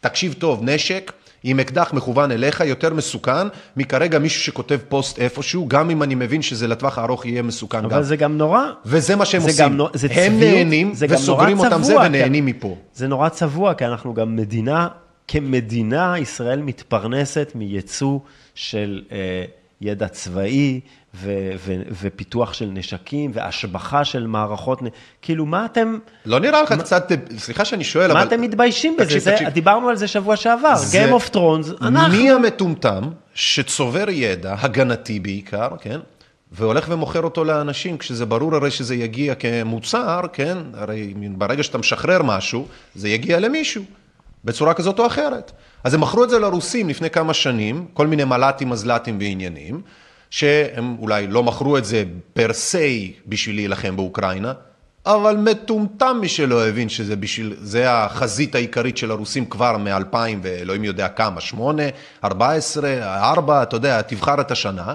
תקשיב 0.00 0.32
טוב, 0.38 0.60
נשק 0.62 1.12
עם 1.46 1.60
אקדח 1.60 1.92
מכוון 1.92 2.30
אליך 2.32 2.60
יותר 2.60 2.94
מסוכן 2.94 3.46
מכרגע 3.76 4.18
מישהו 4.18 4.42
שכותב 4.42 4.78
פוסט 4.88 5.18
איפשהו, 5.18 5.68
גם 5.68 5.90
אם 5.90 6.02
אני 6.02 6.14
מבין 6.14 6.42
שזה 6.42 6.68
לטווח 6.68 6.98
הארוך 6.98 7.26
יהיה 7.26 7.42
מסוכן 7.42 7.78
גם. 7.78 7.84
אבל 7.84 8.02
זה 8.02 8.16
גם 8.16 8.38
נורא. 8.38 8.62
וזה 8.86 9.16
מה 9.16 9.24
שהם 9.24 9.40
זה 9.40 9.48
עושים. 9.48 9.78
גם 9.78 9.86
זה 9.94 10.08
הם 10.10 10.32
צביעות, 10.34 10.54
נהנים 10.54 10.94
זה 10.94 11.06
וסוגרים 11.10 11.58
אותם 11.58 11.82
זה 11.82 11.92
צבוע, 11.92 12.02
ונהנים 12.06 12.44
כי- 12.46 12.52
מפה. 12.52 12.76
זה 12.94 13.06
נורא 13.08 13.28
צבוע, 13.28 13.74
כי 13.74 13.84
אנחנו 13.86 14.14
גם 14.14 14.36
מדינה, 14.36 14.88
כמדינה, 15.28 16.18
ישראל 16.18 16.62
מתפרנסת 16.62 17.52
מייצוא 17.54 18.18
של 18.54 19.02
אה, 19.12 19.44
ידע 19.84 20.08
צבאי 20.08 20.80
ו- 21.14 21.50
ו- 21.58 21.82
ופיתוח 22.00 22.52
של 22.52 22.70
נשקים 22.72 23.30
והשבחה 23.34 24.04
של 24.04 24.26
מערכות, 24.26 24.82
כאילו, 25.22 25.46
מה 25.46 25.64
אתם... 25.64 25.98
לא 26.26 26.40
נראה 26.40 26.62
לך 26.62 26.72
קצת, 26.72 27.12
סליחה 27.38 27.64
שאני 27.64 27.84
שואל, 27.84 28.12
מה 28.12 28.22
אבל... 28.22 28.28
אתם 28.28 28.40
מתביישים 28.40 28.94
בזה? 28.96 29.04
תקשיב, 29.04 29.18
זה, 29.20 29.30
תקשיב. 29.32 29.48
דיברנו 29.48 29.88
על 29.88 29.96
זה 29.96 30.08
שבוע 30.08 30.36
שעבר, 30.36 30.76
זה- 30.76 31.04
Game 31.06 31.20
of 31.20 31.34
Thrones, 31.34 31.82
אנחנו... 31.86 32.16
מי 32.16 32.30
המטומטם 32.30 33.02
שצובר 33.34 34.10
ידע, 34.10 34.54
הגנתי 34.58 35.20
בעיקר, 35.20 35.68
כן? 35.80 36.00
והולך 36.52 36.86
ומוכר 36.88 37.22
אותו 37.22 37.44
לאנשים, 37.44 37.98
כשזה 37.98 38.26
ברור 38.26 38.54
הרי 38.54 38.70
שזה 38.70 38.94
יגיע 38.94 39.34
כמוצר, 39.34 40.20
כן? 40.32 40.58
הרי 40.74 41.14
ברגע 41.16 41.62
שאתה 41.62 41.78
משחרר 41.78 42.22
משהו, 42.22 42.66
זה 42.94 43.08
יגיע 43.08 43.40
למישהו, 43.40 43.82
בצורה 44.44 44.74
כזאת 44.74 44.98
או 44.98 45.06
אחרת. 45.06 45.52
אז 45.84 45.94
הם 45.94 46.00
מכרו 46.00 46.24
את 46.24 46.30
זה 46.30 46.38
לרוסים 46.38 46.88
לפני 46.88 47.10
כמה 47.10 47.34
שנים, 47.34 47.86
כל 47.94 48.06
מיני 48.06 48.24
מל"טים, 48.24 48.70
מזל"טים 48.70 49.18
ועניינים, 49.20 49.82
שהם 50.30 50.96
אולי 50.98 51.26
לא 51.26 51.42
מכרו 51.42 51.78
את 51.78 51.84
זה 51.84 52.04
פר 52.32 52.52
סי 52.52 53.12
בשביל 53.26 53.56
להילחם 53.56 53.96
באוקראינה, 53.96 54.52
אבל 55.06 55.36
מטומטם 55.36 56.18
מי 56.20 56.28
שלא 56.28 56.66
הבין 56.66 56.88
שזה 56.88 57.16
בשביל, 57.16 57.54
זה 57.58 57.92
החזית 57.92 58.54
העיקרית 58.54 58.96
של 58.96 59.10
הרוסים 59.10 59.46
כבר 59.46 59.76
מ-2000 59.76 60.16
ואלוהים 60.42 60.84
יודע 60.84 61.08
כמה, 61.08 61.40
8, 61.40 61.82
14, 62.24 62.90
4, 63.02 63.62
אתה 63.62 63.76
יודע, 63.76 64.02
תבחר 64.02 64.40
את 64.40 64.50
השנה. 64.50 64.94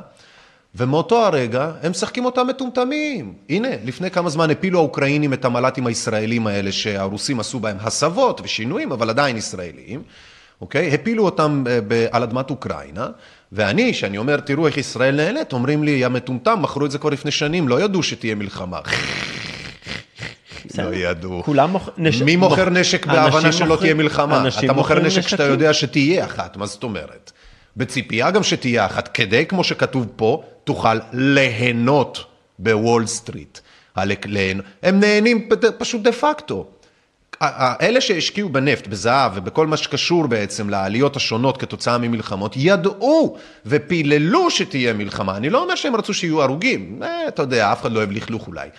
ומאותו 0.75 1.25
הרגע 1.25 1.71
הם 1.83 1.91
משחקים 1.91 2.25
אותם 2.25 2.47
מטומטמים. 2.47 3.33
הנה, 3.49 3.67
לפני 3.85 4.11
כמה 4.11 4.29
זמן 4.29 4.49
הפילו 4.49 4.79
האוקראינים 4.79 5.33
את 5.33 5.45
המל"טים 5.45 5.87
הישראלים 5.87 6.47
האלה 6.47 6.71
שהרוסים 6.71 7.39
עשו 7.39 7.59
בהם 7.59 7.77
הסבות 7.79 8.41
ושינויים, 8.43 8.91
אבל 8.91 9.09
עדיין 9.09 9.37
ישראלים, 9.37 10.03
אוקיי? 10.61 10.93
הפילו 10.95 11.25
אותם 11.25 11.63
אה, 11.67 11.79
ב- 11.87 12.07
על 12.11 12.23
אדמת 12.23 12.49
אוקראינה, 12.49 13.07
ואני, 13.51 13.93
שאני 13.93 14.17
אומר, 14.17 14.39
תראו 14.39 14.67
איך 14.67 14.77
ישראל 14.77 15.15
נהנית, 15.15 15.53
אומרים 15.53 15.83
לי, 15.83 15.91
יא 15.91 16.07
מטומטם, 16.07 16.59
מכרו 16.61 16.85
את 16.85 16.91
זה 16.91 16.97
כבר 16.97 17.09
לפני 17.09 17.31
שנים, 17.31 17.67
לא 17.67 17.81
ידעו 17.81 18.03
שתהיה 18.03 18.35
מלחמה. 18.35 18.79
לא 20.77 20.93
ידעו. 20.93 21.41
כולם 21.45 21.71
מוכ... 21.71 21.89
נש... 21.97 22.21
מי 22.21 22.35
מוכר 22.35 22.69
נשק 22.69 23.05
בהבנה 23.05 23.51
שלא 23.51 23.77
תהיה 23.79 23.93
מלחמה? 23.93 24.43
אתה 24.65 24.73
מוכר 24.73 24.99
נשק 24.99 25.21
שאתה 25.21 25.43
נשקים. 25.43 25.51
יודע 25.51 25.73
שתהיה 25.73 26.25
אחת, 26.25 26.57
מה 26.57 26.65
זאת 26.65 26.83
אומרת? 26.83 27.31
בציפייה 27.79 28.31
גם 28.31 28.43
שתהיה 28.43 28.85
אחת, 28.85 29.07
כדי, 29.07 29.45
כמו 29.45 29.63
שכתוב 29.63 30.07
פה, 30.15 30.43
תוכל 30.63 30.99
ליהנות 31.13 32.25
בוול 32.59 33.05
סטריט. 33.05 33.59
הם 33.95 34.99
נהנים 34.99 35.49
פשוט 35.77 36.01
דה 36.01 36.11
פקטו. 36.11 36.67
אלה 37.81 38.01
שהשקיעו 38.01 38.49
בנפט, 38.49 38.87
בזהב 38.87 39.31
ובכל 39.35 39.67
מה 39.67 39.77
שקשור 39.77 40.27
בעצם 40.27 40.69
לעליות 40.69 41.15
השונות 41.15 41.57
כתוצאה 41.57 41.97
ממלחמות, 41.97 42.53
ידעו 42.57 43.37
ופיללו 43.65 44.51
שתהיה 44.51 44.93
מלחמה. 44.93 45.37
אני 45.37 45.49
לא 45.49 45.63
אומר 45.63 45.75
שהם 45.75 45.95
רצו 45.95 46.13
שיהיו 46.13 46.41
הרוגים, 46.41 47.03
אה, 47.03 47.27
אתה 47.27 47.41
יודע, 47.41 47.71
אף 47.71 47.81
אחד 47.81 47.91
לא 47.91 47.97
אוהב 47.97 48.11
לכלוך 48.11 48.47
אולי. 48.47 48.69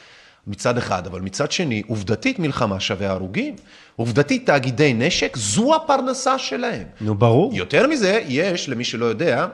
מצד 0.51 0.79
אחד, 0.79 1.07
אבל 1.07 1.21
מצד 1.21 1.53
שני, 1.53 1.83
עובדתית 1.89 2.39
מלחמה 2.39 2.81
שווה 2.81 3.11
הרוגים. 3.11 3.57
עובדתית 3.97 4.47
תאגידי 4.47 4.95
נשק, 4.95 5.37
זו 5.37 5.75
הפרנסה 5.75 6.39
שלהם. 6.39 6.85
נו, 7.01 7.15
ברור. 7.15 7.55
יותר 7.55 7.87
מזה, 7.87 8.21
יש, 8.29 8.69
למי 8.69 8.85
שלא 8.85 9.05
יודע, 9.07 9.47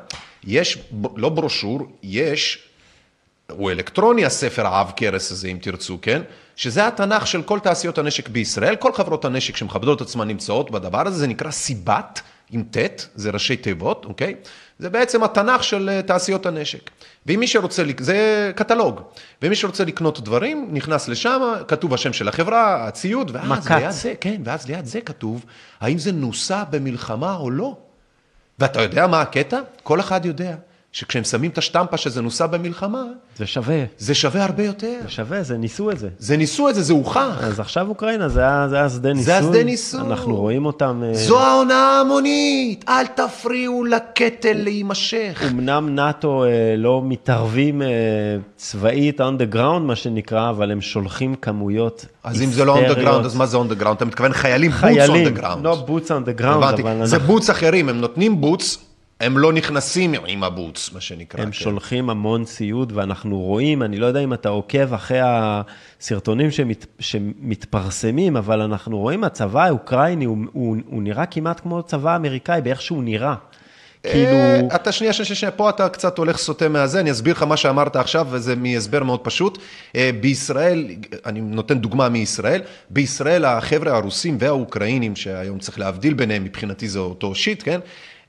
יש, 0.44 0.78
לא 1.16 1.28
ברושור, 1.28 1.81
יש 2.02 2.59
הוא 3.51 3.70
אלקטרוני, 3.70 4.24
הספר 4.24 4.66
העב 4.66 4.93
כרס 4.97 5.32
הזה, 5.32 5.48
אם 5.48 5.59
תרצו, 5.62 5.98
כן? 6.02 6.23
שזה 6.56 6.86
התנ"ך 6.86 7.27
של 7.27 7.43
כל 7.43 7.59
תעשיות 7.59 7.98
הנשק 7.98 8.28
בישראל, 8.28 8.77
כל 8.77 8.93
חברות 8.93 9.24
הנשק 9.24 9.56
שמכבדות 9.56 10.02
את 10.02 10.06
עצמן 10.06 10.28
נמצאות 10.28 10.70
בדבר 10.70 11.06
הזה, 11.06 11.18
זה 11.18 11.27
נקרא 11.27 11.51
סיבת, 11.51 12.20
עם 12.51 12.62
ט', 12.70 13.06
זה 13.14 13.31
ראשי 13.31 13.56
תיבות, 13.56 14.05
אוקיי? 14.05 14.35
זה 14.78 14.90
בעצם 14.90 15.24
התנ"ך 15.24 15.64
של 15.64 15.89
אה, 15.93 16.02
תעשיות 16.02 16.47
הנשק. 16.47 16.90
ואם 17.27 17.40
מי 17.40 17.47
שרוצה, 17.47 17.82
זה 17.98 18.52
קטלוג, 18.56 19.01
ומי 19.43 19.56
שרוצה 19.56 19.85
לקנות 19.85 20.20
דברים, 20.20 20.68
נכנס 20.73 21.09
לשם, 21.09 21.40
כתוב 21.68 21.94
השם 21.94 22.12
של 22.12 22.28
החברה, 22.28 22.86
הציוד, 22.86 23.31
ואז 23.35 23.48
מקץ. 23.48 23.70
ליד 23.70 23.90
זה, 23.90 24.14
כן, 24.20 24.40
ואז 24.44 24.66
ליד 24.66 24.85
זה 24.85 25.01
כתוב, 25.01 25.44
האם 25.81 25.98
זה 25.98 26.12
נוסה 26.12 26.64
במלחמה 26.70 27.36
או 27.36 27.51
לא. 27.51 27.77
ואתה 28.59 28.82
יודע 28.82 29.06
מה 29.06 29.20
הקטע? 29.20 29.60
כל 29.82 30.01
אחד 30.01 30.24
יודע 30.24 30.56
שכשהם 30.97 31.24
שמים 31.24 31.51
את 31.51 31.59
השטמפה 31.59 31.97
שזה 31.97 32.23
נוסה 32.23 32.47
במלחמה, 32.47 33.02
זה 33.39 33.47
שווה. 33.47 33.85
זה 33.98 34.14
שווה 34.14 34.44
הרבה 34.44 34.64
יותר. 34.64 34.94
זה 35.02 35.09
שווה, 35.09 35.43
זה 35.43 35.56
ניסו 35.56 35.90
את 35.90 35.98
זה. 35.98 36.09
זה 36.18 36.36
ניסו 36.36 36.68
את 36.68 36.74
זה, 36.74 36.82
זה 36.82 36.93
הוכח. 36.93 37.40
אז 37.43 37.60
עכשיו 37.60 37.89
אוקראינה, 37.89 38.28
זה 38.28 38.40
היה 38.40 38.66
היה 38.73 38.89
שדה 38.89 39.12
ניסוי. 39.12 39.24
זה 39.24 39.39
השדה 39.39 39.64
ניסוי. 39.64 40.01
אנחנו 40.01 40.36
רואים 40.36 40.66
אותם... 40.66 41.02
אה, 41.05 41.14
זו 41.14 41.40
העונה 41.40 41.74
ההמונית, 41.74 42.85
אל 42.89 43.06
תפריעו 43.06 43.85
לקטל 43.85 44.52
להימשך. 44.52 45.43
אמנם 45.51 45.94
נאט"ו 45.94 46.44
אה, 46.44 46.74
לא 46.77 47.02
מתערבים 47.05 47.82
אה, 47.82 47.89
צבאית 48.56 49.20
on 49.20 49.35
the 49.39 49.55
ground, 49.55 49.81
מה 49.81 49.97
שנקרא, 49.97 50.51
אבל 50.51 50.70
הם 50.70 50.81
שולחים 50.81 51.35
כמויות 51.35 52.06
אז 52.24 52.43
אם 52.43 52.51
זה 52.51 52.64
לא 52.64 52.74
on 52.74 52.78
the 52.78 52.81
היסטריות. 52.81 53.23
ground, 53.23 53.27
אז 53.27 53.36
מה 53.36 53.47
זה 53.47 53.56
on 53.56 53.73
the 53.73 53.82
ground? 53.82 53.93
אתה 53.93 54.05
מתכוון 54.05 54.32
חיילים 54.32 54.70
boots 54.70 54.74
on 54.74 54.78
חיילים, 54.78 55.36
the 55.36 55.40
ground. 55.40 55.59
לא 55.62 55.86
boots 55.89 56.09
on 56.09 56.28
the 56.28 56.40
ground. 56.40 56.47
אבל 56.47 57.06
זה 57.06 57.18
בוטס 57.18 57.51
אחרים, 57.51 57.89
הם 57.89 58.01
נותנים 58.01 58.40
בוטס, 58.40 58.85
הם 59.20 59.38
לא 59.38 59.52
נכנסים 59.52 60.14
עם 60.26 60.44
הבוטס, 60.44 60.93
מה 60.93 61.01
שנקרא. 61.01 61.40
הם 61.40 61.47
כן. 61.47 61.52
שולחים 61.52 62.10
המון 62.10 62.44
ציוד, 62.44 62.93
ואנחנו 62.94 63.40
רואים, 63.40 63.82
אני 63.82 63.98
לא 63.98 64.06
יודע 64.06 64.20
אם 64.20 64.32
אתה 64.32 64.48
עוקב 64.48 64.94
אחרי 64.94 65.18
הסרטונים 65.22 66.51
שמת, 66.51 66.86
שמתפרסמים, 67.01 68.36
אבל 68.36 68.60
אנחנו 68.60 68.98
רואים, 68.98 69.24
הצבא 69.24 69.64
האוקראיני, 69.64 70.24
הוא, 70.24 70.38
הוא, 70.52 70.76
הוא 70.86 71.02
נראה 71.02 71.26
כמעט 71.26 71.60
כמו 71.60 71.82
צבא 71.82 72.12
האמריקאי, 72.12 72.60
באיך 72.60 72.82
שהוא 72.82 73.02
נראה. 73.02 73.34
כאילו, 74.02 74.36
אה, 74.36 74.60
אתה 74.74 74.93
שנייה, 74.93 75.12
שנייה, 75.12 75.34
שנייה, 75.34 75.52
פה 75.52 75.70
אתה 75.70 75.88
קצת 75.88 76.18
הולך 76.18 76.38
סוטה 76.38 76.68
מהזה, 76.68 77.01
אני 77.01 77.10
אסביר 77.10 77.34
לך 77.34 77.43
מה 77.43 77.56
שאמרת 77.56 77.97
עכשיו, 77.97 78.26
וזה 78.30 78.56
מהסבר 78.56 79.02
מאוד 79.02 79.20
פשוט. 79.20 79.59
אה, 79.97 80.10
בישראל, 80.20 80.86
אני 81.26 81.40
נותן 81.40 81.78
דוגמה 81.78 82.09
מישראל, 82.09 82.60
בישראל 82.90 83.44
החבר'ה 83.44 83.97
הרוסים 83.97 84.36
והאוקראינים, 84.40 85.16
שהיום 85.16 85.59
צריך 85.59 85.78
להבדיל 85.78 86.14
ביניהם, 86.14 86.44
מבחינתי 86.44 86.88
זה 86.88 86.98
אותו 86.98 87.34
shit, 87.34 87.62
כן? 87.62 87.80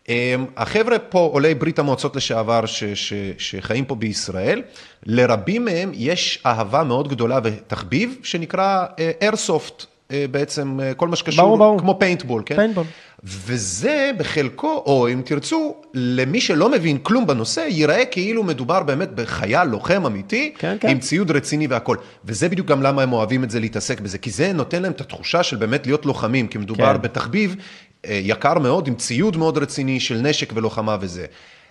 אה, 0.10 0.36
החבר'ה 0.58 1.00
פה, 1.00 1.30
עולי 1.34 1.56
ברית 1.56 1.80
המועצות 1.80 2.16
לשעבר, 2.16 2.66
ש, 2.66 2.84
ש, 2.84 3.14
שחיים 3.38 3.86
פה 3.86 3.96
בישראל, 3.96 4.62
לרבים 5.06 5.66
מהם 5.66 5.92
יש 5.94 6.40
אהבה 6.46 6.84
מאוד 6.84 7.08
גדולה 7.08 7.40
ותחביב, 7.44 8.18
שנקרא 8.24 8.86
airsoft. 9.22 9.86
בעצם 10.32 10.80
אה, 10.84 10.94
כל 10.94 11.08
מה 11.08 11.16
שקשור, 11.16 11.46
ברור, 11.46 11.58
ברור. 11.58 11.80
כמו 11.80 12.00
paintball, 12.00 12.44
כן? 12.46 12.56
paintball. 12.56 12.86
וזה 13.24 14.12
בחלקו, 14.18 14.84
או 14.86 15.08
אם 15.14 15.22
תרצו, 15.26 15.76
למי 15.94 16.42
שלא 16.42 16.72
מבין 16.72 16.98
כלום 16.98 17.28
בנושא, 17.28 17.60
ייראה 17.60 18.06
כאילו 18.06 18.44
מדובר 18.44 18.84
באמת 18.84 19.12
בחייל 19.12 19.64
לוחם 19.64 20.06
אמיתי, 20.06 20.54
כן, 20.58 20.78
כן. 20.80 20.90
עם 20.90 21.00
ציוד 21.00 21.32
רציני 21.32 21.68
והכול. 21.68 21.98
וזה 22.26 22.50
בדיוק 22.50 22.68
גם 22.68 22.82
למה 22.82 23.02
הם 23.02 23.14
אוהבים 23.14 23.44
את 23.44 23.52
זה, 23.52 23.60
להתעסק 23.60 24.00
בזה, 24.00 24.18
כי 24.18 24.30
זה 24.30 24.54
נותן 24.54 24.82
להם 24.82 24.92
את 24.92 25.02
התחושה 25.02 25.44
של 25.44 25.58
באמת 25.58 25.86
להיות 25.86 26.06
לוחמים, 26.06 26.48
כי 26.48 26.58
מדובר 26.58 26.94
כן. 26.94 27.02
בתחביב 27.02 27.56
אה, 27.60 27.64
יקר 28.04 28.60
מאוד, 28.60 28.88
עם 28.88 28.96
ציוד 28.96 29.38
מאוד 29.38 29.58
רציני 29.58 30.00
של 30.00 30.16
נשק 30.16 30.54
ולוחמה 30.56 30.98
וזה. 31.02 31.26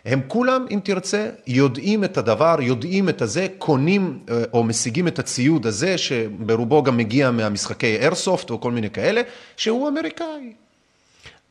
הם 0.04 0.20
כולם, 0.26 0.66
אם 0.70 0.80
תרצה, 0.84 1.30
יודעים 1.46 2.04
את 2.04 2.18
הדבר, 2.18 2.56
יודעים 2.60 3.08
את 3.08 3.22
הזה, 3.22 3.46
קונים 3.58 4.18
אה, 4.30 4.42
או 4.52 4.64
משיגים 4.64 5.08
את 5.08 5.18
הציוד 5.18 5.66
הזה, 5.66 5.98
שברובו 5.98 6.82
גם 6.82 6.96
מגיע 6.96 7.30
מהמשחקי 7.30 7.96
איירסופט 7.96 8.50
או 8.50 8.60
כל 8.60 8.72
מיני 8.72 8.90
כאלה, 8.90 9.22
שהוא 9.56 9.88
אמריקאי. 9.88 10.65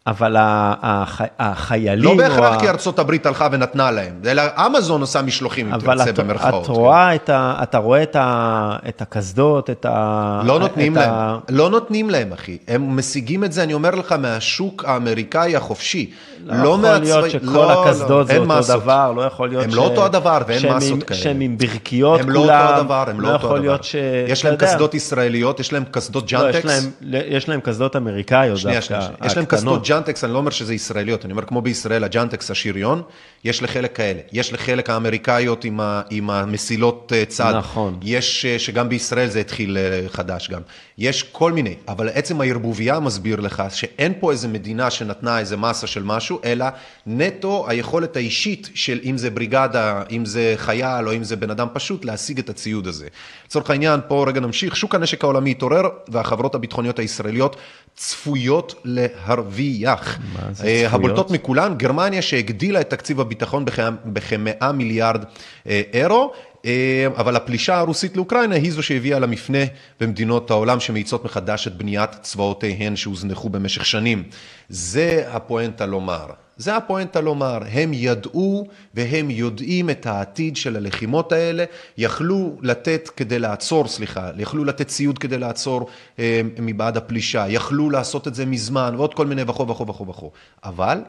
אבל 0.07 0.35
הח, 0.39 1.21
החיילים... 1.39 2.03
לא 2.03 2.17
בהכרח 2.17 2.53
ה- 2.55 2.59
כי 2.59 2.69
ארצות 2.69 2.99
הברית 2.99 3.25
הלכה 3.25 3.47
ונתנה 3.51 3.91
להם, 3.91 4.13
אלא 4.25 4.43
אמזון 4.65 5.01
עושה 5.01 5.21
משלוחים, 5.21 5.67
אם 5.67 5.73
אבל 5.73 5.97
תרצה, 5.97 6.09
את, 6.09 6.19
במרכאות. 6.19 6.67
רואה 6.67 7.15
את 7.15 7.29
ה... 7.29 7.55
אתה 7.63 7.77
רואה 7.77 8.03
את, 8.03 8.15
ה, 8.15 8.75
את 8.89 9.01
הקסדות, 9.01 9.69
את 9.69 9.85
ה... 9.89 10.41
לא 10.45 10.59
נותנים 10.59 10.97
את 10.97 11.01
להם, 11.01 11.13
ה- 11.13 11.37
לא 11.49 11.69
נותנים 11.69 12.09
להם, 12.09 12.33
אחי. 12.33 12.57
הם 12.67 12.97
משיגים 12.97 13.43
את 13.43 13.51
זה, 13.51 13.63
אני 13.63 13.73
אומר 13.73 13.95
לך, 13.95 14.11
מהשוק 14.11 14.85
האמריקאי 14.87 15.55
החופשי. 15.55 16.11
לא 16.45 16.53
יכול 16.77 16.97
להיות 16.99 17.29
שכל 17.29 17.45
לא, 17.45 17.85
הקסדות 17.87 18.27
זה 18.27 18.37
אותו 18.37 18.47
מסות. 18.47 18.81
דבר, 18.81 19.11
לא 19.11 19.21
יכול 19.21 19.49
להיות 19.49 19.63
הם 19.63 19.71
ש... 19.71 19.75
לא 19.75 19.81
אותו 19.81 20.05
הדבר 20.05 20.37
ואין 20.47 20.59
שהם 20.59 20.77
מסות 20.77 21.03
כאלה. 21.03 21.19
שהם 21.19 21.39
עם 21.39 21.57
ברכיות 21.57 22.19
הם 22.19 22.25
כולם. 22.25 22.35
לא 22.35 22.69
אותו 22.69 22.79
הדבר, 22.79 23.05
הם 23.09 23.21
לא 23.21 23.33
אותו 23.33 23.55
הדבר. 23.55 23.77
ש... 23.81 23.95
יש 24.27 24.45
להם 24.45 24.55
קסדות 24.55 24.93
ישראליות, 24.93 25.59
יש 25.59 25.73
להם 25.73 25.83
קסדות 25.91 26.31
לא, 26.31 26.37
יש 26.49 26.55
ג'אנטקס. 26.55 26.65
להם, 26.65 26.83
יש 27.27 27.49
להם 27.49 27.59
קסדות 27.59 27.95
אמריקאיות 27.95 28.59
דווקא, 28.63 28.93
הקטנות. 29.41 29.83
קסדות 29.95 30.05
ג'אנטקס, 30.05 30.23
אני 30.23 30.33
לא 30.33 30.37
אומר 30.37 30.51
שזה 30.51 30.73
ישראליות, 30.73 31.25
אני 31.25 31.31
אומר 31.31 31.45
כמו 31.45 31.61
בישראל, 31.61 32.03
הג'אנטקס 32.03 32.51
השריון, 32.51 33.01
יש 33.43 33.63
לחלק 33.63 33.95
כאלה. 33.95 34.19
יש 34.31 34.53
לחלק 34.53 34.89
האמריקאיות 34.89 35.63
עם, 35.63 35.79
ה, 35.79 36.01
עם 36.09 36.29
המסילות 36.29 37.11
אה, 37.15 37.25
צד. 37.25 37.53
נכון. 37.57 37.99
יש, 38.03 38.45
אה, 38.45 38.59
שגם 38.59 38.89
בישראל 38.89 39.29
זה 39.29 39.39
התחיל 39.39 39.77
אה, 39.77 40.09
חדש 40.09 40.49
גם. 40.49 40.61
יש 40.97 41.23
כל 41.23 41.51
מיני, 41.51 41.75
אבל 41.87 42.09
עצם 42.09 42.41
הערבוביה 42.41 42.99
מסביר 42.99 43.39
לך 43.39 43.63
שאין 43.69 44.13
פה 44.19 44.31
איזה 44.31 44.47
מדינה 44.47 44.91
שנתנה 44.91 45.39
איזה 45.39 45.57
מסה 45.57 45.87
של 45.87 46.03
משהו, 46.03 46.39
אלא 46.43 46.65
נטו 47.07 47.65
היכולת 47.67 48.15
האישית 48.15 48.69
של 48.73 48.99
אם 49.03 49.17
זה 49.17 49.29
בריגדה, 49.29 50.03
אם 50.11 50.25
זה 50.25 50.53
חייל 50.57 51.07
או 51.07 51.13
אם 51.13 51.23
זה 51.23 51.35
בן 51.35 51.49
אדם 51.49 51.67
פשוט, 51.73 52.05
להשיג 52.05 52.39
את 52.39 52.49
הציוד 52.49 52.87
הזה. 52.87 53.07
לצורך 53.45 53.69
העניין, 53.69 53.99
פה 54.07 54.25
רגע 54.27 54.39
נמשיך, 54.39 54.75
שוק 54.75 54.95
הנשק 54.95 55.23
העולמי 55.23 55.51
התעורר 55.51 55.89
והחברות 56.07 56.55
הביטחוניות 56.55 56.99
הישראליות 56.99 57.55
צפויות 57.95 58.75
להרוויח. 58.83 59.84
מה 60.33 60.53
זה 60.53 60.67
אה? 60.67 60.87
הבולטות 60.91 61.31
מכולן, 61.31 61.77
גרמניה 61.77 62.21
שהגדילה 62.21 62.81
את 62.81 62.89
תקציב 62.89 63.19
הביטחון 63.19 63.65
בכ-100 64.05 64.71
מיליארד 64.71 65.23
אה, 65.67 65.81
אירו, 65.93 66.31
אה, 66.65 67.07
אבל 67.17 67.35
הפלישה 67.35 67.77
הרוסית 67.77 68.15
לאוקראינה 68.15 68.55
היא 68.55 68.71
זו 68.71 68.83
שהביאה 68.83 69.19
למפנה 69.19 69.63
במדינות 69.99 70.51
העולם 70.51 70.79
שמאיצות 70.79 71.25
מחדש 71.25 71.67
את 71.67 71.77
בניית 71.77 72.09
צבאותיהן 72.21 72.95
שהוזנחו 72.95 73.49
במשך 73.49 73.85
שנים. 73.85 74.23
זה 74.69 75.23
הפואנטה 75.27 75.85
לומר. 75.85 76.44
זה 76.57 76.75
הפואנטה 76.75 77.21
לומר, 77.21 77.59
הם 77.71 77.91
ידעו 77.93 78.67
והם 78.93 79.29
יודעים 79.29 79.89
את 79.89 80.05
העתיד 80.05 80.57
של 80.57 80.75
הלחימות 80.75 81.31
האלה, 81.31 81.63
יכלו 81.97 82.57
לתת 82.61 83.09
כדי 83.15 83.39
לעצור, 83.39 83.87
סליחה, 83.87 84.29
יכלו 84.37 84.65
לתת 84.65 84.87
ציוד 84.87 85.17
כדי 85.19 85.37
לעצור 85.37 85.89
אה, 86.19 86.41
מבעד 86.59 86.97
הפלישה, 86.97 87.45
יכלו 87.49 87.89
לעשות 87.89 88.27
את 88.27 88.35
זה 88.35 88.45
מזמן 88.45 88.93
ועוד 88.97 89.13
כל 89.13 89.27
מיני 89.27 89.43
וכו' 89.47 89.67
וכו' 89.67 89.87
וכו' 89.87 90.07
וכו'. 90.07 90.31
אבל 90.63 91.01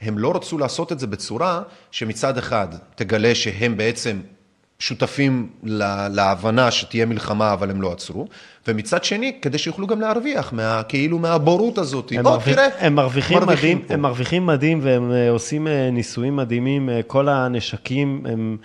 הם 0.00 0.18
לא 0.18 0.36
רצו 0.36 0.58
לעשות 0.58 0.92
את 0.92 0.98
זה 0.98 1.06
בצורה 1.06 1.62
שמצד 1.90 2.38
אחד 2.38 2.68
תגלה 2.94 3.34
שהם 3.34 3.76
בעצם 3.76 4.20
שותפים 4.82 5.46
לה- 5.64 6.08
להבנה 6.08 6.70
שתהיה 6.70 7.06
מלחמה, 7.06 7.52
אבל 7.52 7.70
הם 7.70 7.82
לא 7.82 7.92
עצרו, 7.92 8.26
ומצד 8.68 9.04
שני, 9.04 9.32
כדי 9.42 9.58
שיוכלו 9.58 9.86
גם 9.86 10.00
להרוויח, 10.00 10.52
מה, 10.52 10.82
כאילו 10.88 11.18
מהבורות 11.18 11.78
הזאת. 11.78 12.12
הם, 12.16 12.22
בוא, 12.22 12.30
מרוויח, 12.30 12.54
תראה, 12.56 12.68
הם 12.78 12.94
מרוויחים 12.94 13.38
מדהים, 13.46 13.78
פה. 13.78 13.94
הם 13.94 14.00
מרוויחים 14.00 14.46
מדהים 14.46 14.78
והם 14.82 15.12
אה, 15.12 15.30
עושים 15.30 15.66
אה, 15.66 15.90
ניסויים 15.92 16.36
מדהימים, 16.36 16.90
אה, 16.90 17.00
כל 17.06 17.28
הנשקים 17.28 18.22
הם 18.28 18.56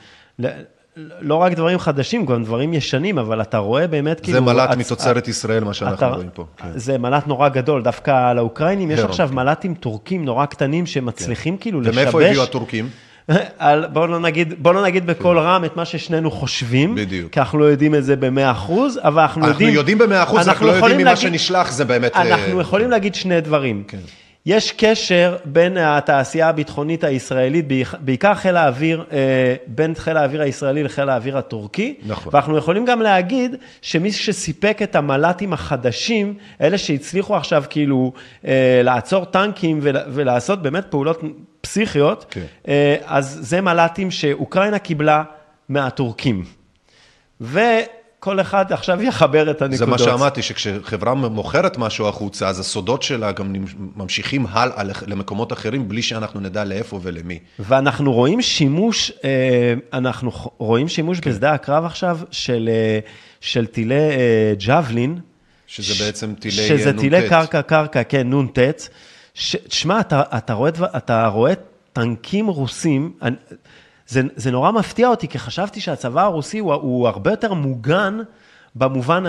לא 1.22 1.36
רק 1.36 1.54
דברים 1.54 1.80
חדשים, 1.80 2.26
גם 2.26 2.44
דברים 2.44 2.74
ישנים, 2.74 3.18
אבל 3.20 3.42
אתה 3.42 3.58
רואה 3.58 3.88
באמת 3.88 4.20
כאילו... 4.20 4.38
זה 4.40 4.42
מל"ט 4.46 4.70
הצ- 4.70 4.76
מתוצרת 4.76 5.28
ישראל, 5.28 5.64
מה 5.64 5.74
שאנחנו 5.74 5.96
אתה- 5.98 6.08
רואים 6.08 6.30
פה. 6.34 6.46
כן. 6.58 6.68
זה 6.76 6.98
מל"ט 6.98 7.28
נורא 7.28 7.50
גדול, 7.50 7.84
דווקא 7.84 8.34
לאוקראינים 8.34 8.92
יש 8.92 9.00
הרון, 9.00 9.10
עכשיו 9.12 9.28
כן. 9.30 9.36
מל"טים 9.36 9.74
טורקים 9.74 10.26
נורא 10.26 10.46
קטנים 10.46 10.86
שמצליחים 10.86 11.58
כאילו 11.58 11.82
לשבש... 11.82 11.94
ומאיפה 11.98 12.22
הביאו 12.26 12.44
הטורקים? 12.44 12.90
על, 13.58 13.86
בוא, 13.94 14.08
לא 14.08 14.20
נגיד, 14.20 14.54
בוא 14.64 14.74
לא 14.74 14.84
נגיד 14.84 15.08
בקול 15.08 15.40
רם 15.40 15.66
את 15.66 15.76
מה 15.78 15.86
ששנינו 15.86 16.32
חושבים, 16.32 16.96
בדיוק. 16.96 17.32
כי 17.34 17.40
אנחנו 17.40 17.60
לא 17.60 17.66
יודעים 17.66 17.96
את 17.96 18.04
זה 18.04 18.16
במאה 18.16 18.52
אחוז, 18.52 19.00
אבל 19.04 19.22
אנחנו, 19.22 19.42
אנחנו 19.42 19.52
יודעים... 19.54 19.74
יודעים 19.74 19.98
במאה 19.98 20.24
אחוז, 20.24 20.40
רק 20.40 20.48
אנחנו 20.48 20.66
לא 20.66 20.72
יודעים 20.72 20.80
יכולים 20.86 20.98
ממה 20.98 21.10
להגיד- 21.14 21.22
שנשלח, 21.22 21.72
זה 21.72 21.86
באמת... 21.86 22.16
אה, 22.16 22.22
אנחנו 22.22 22.62
יכולים 22.62 22.90
להגיד 22.92 23.16
שני 23.16 23.42
דברים. 23.42 23.84
כן. 23.88 23.98
יש 24.48 24.72
קשר 24.72 25.38
בין 25.46 25.78
התעשייה 25.78 26.50
הביטחונית 26.50 27.04
הישראלית, 27.04 27.66
בעיקר 28.00 28.34
חיל 28.36 28.56
האוויר, 28.58 29.06
אה, 29.12 29.56
בין 29.68 29.96
חיל 29.96 30.18
האוויר 30.18 30.42
הישראלי 30.42 30.84
לחיל 30.84 31.10
האוויר 31.10 31.38
הטורקי. 31.38 31.96
נכון. 32.06 32.34
ואנחנו 32.36 32.58
יכולים 32.58 32.86
גם 32.86 33.02
להגיד 33.02 33.56
שמי 33.82 34.12
שסיפק 34.12 34.80
את 34.84 34.96
המל"טים 34.96 35.54
החדשים, 35.54 36.34
אלה 36.62 36.78
שהצליחו 36.78 37.36
עכשיו 37.36 37.64
כאילו 37.70 38.14
אה, 38.48 38.82
לעצור 38.84 39.26
טנקים 39.26 39.80
ול- 39.82 39.98
ולעשות 40.08 40.62
באמת 40.62 40.86
פעולות 40.90 41.22
פסיכיות, 41.62 42.26
כן. 42.32 42.42
אה, 42.68 42.96
אז 43.06 43.38
זה 43.42 43.62
מל"טים 43.62 44.12
שאוקראינה 44.12 44.80
קיבלה 44.80 45.24
מהטורקים. 45.70 46.44
כל 48.20 48.42
אחד 48.42 48.72
עכשיו 48.72 49.02
יחבר 49.02 49.52
את 49.52 49.62
הנקודות. 49.62 49.78
זה 49.80 49.86
מה 49.86 49.98
שאמרתי, 49.98 50.42
שכשחברה 50.42 51.14
מוכרת 51.14 51.78
משהו 51.78 52.08
החוצה, 52.08 52.48
אז 52.48 52.60
הסודות 52.60 53.04
שלה 53.04 53.32
גם 53.32 53.54
ממשיכים 53.96 54.46
הלאה 54.50 54.84
למקומות 55.08 55.54
אחרים, 55.54 55.88
בלי 55.88 56.02
שאנחנו 56.02 56.40
נדע 56.40 56.64
לאיפה 56.64 57.00
ולמי. 57.04 57.40
ואנחנו 57.60 58.14
רואים 58.14 58.42
שימוש, 58.42 59.12
אה, 59.24 59.74
אנחנו 59.94 60.32
רואים 60.58 60.88
שימוש 60.88 61.20
כן. 61.20 61.30
בשדה 61.30 61.52
הקרב 61.54 61.86
עכשיו 61.86 62.20
של, 62.32 62.70
אה, 62.72 63.00
של 63.42 63.66
טילי 63.66 63.96
אה, 63.96 64.54
ג'אבלין. 64.66 65.20
שזה 65.68 66.06
בעצם 66.06 66.34
טילי 66.40 66.62
נ"ט. 66.62 66.68
שזה 66.68 66.98
טילי 66.98 67.30
קרקע-קרקע, 67.30 68.04
כן, 68.04 68.34
נ"ט. 68.34 68.60
תשמע, 69.68 70.00
אתה, 70.00 70.22
אתה, 70.38 70.54
רואה, 70.54 70.72
אתה 70.98 71.28
רואה 71.28 71.54
טנקים 71.94 72.48
רוסים, 72.48 73.12
זה, 74.08 74.22
זה 74.36 74.52
נורא 74.52 74.72
מפתיע 74.72 75.08
אותי, 75.08 75.28
כי 75.28 75.40
חשבתי 75.40 75.80
שהצבא 75.80 76.22
הרוסי 76.22 76.60
הוא, 76.60 76.74
הוא 76.74 77.08
הרבה 77.08 77.32
יותר 77.32 77.54
מוגן 77.54 78.18
במובן, 78.76 79.24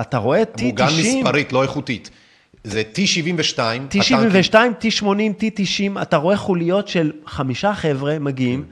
אתה 0.00 0.18
רואה 0.18 0.42
T-90... 0.42 0.62
מוגן 0.62 0.86
מספרית, 0.98 1.52
לא 1.52 1.62
איכותית. 1.62 2.10
זה 2.64 2.82
T-72. 2.94 3.58
T-72, 3.90 4.54
T-80, 4.54 5.04
T-90, 5.40 6.02
אתה 6.02 6.16
רואה 6.16 6.36
חוליות 6.36 6.88
של 6.88 7.12
חמישה 7.26 7.74
חבר'ה 7.74 8.18
מגיעים 8.18 8.64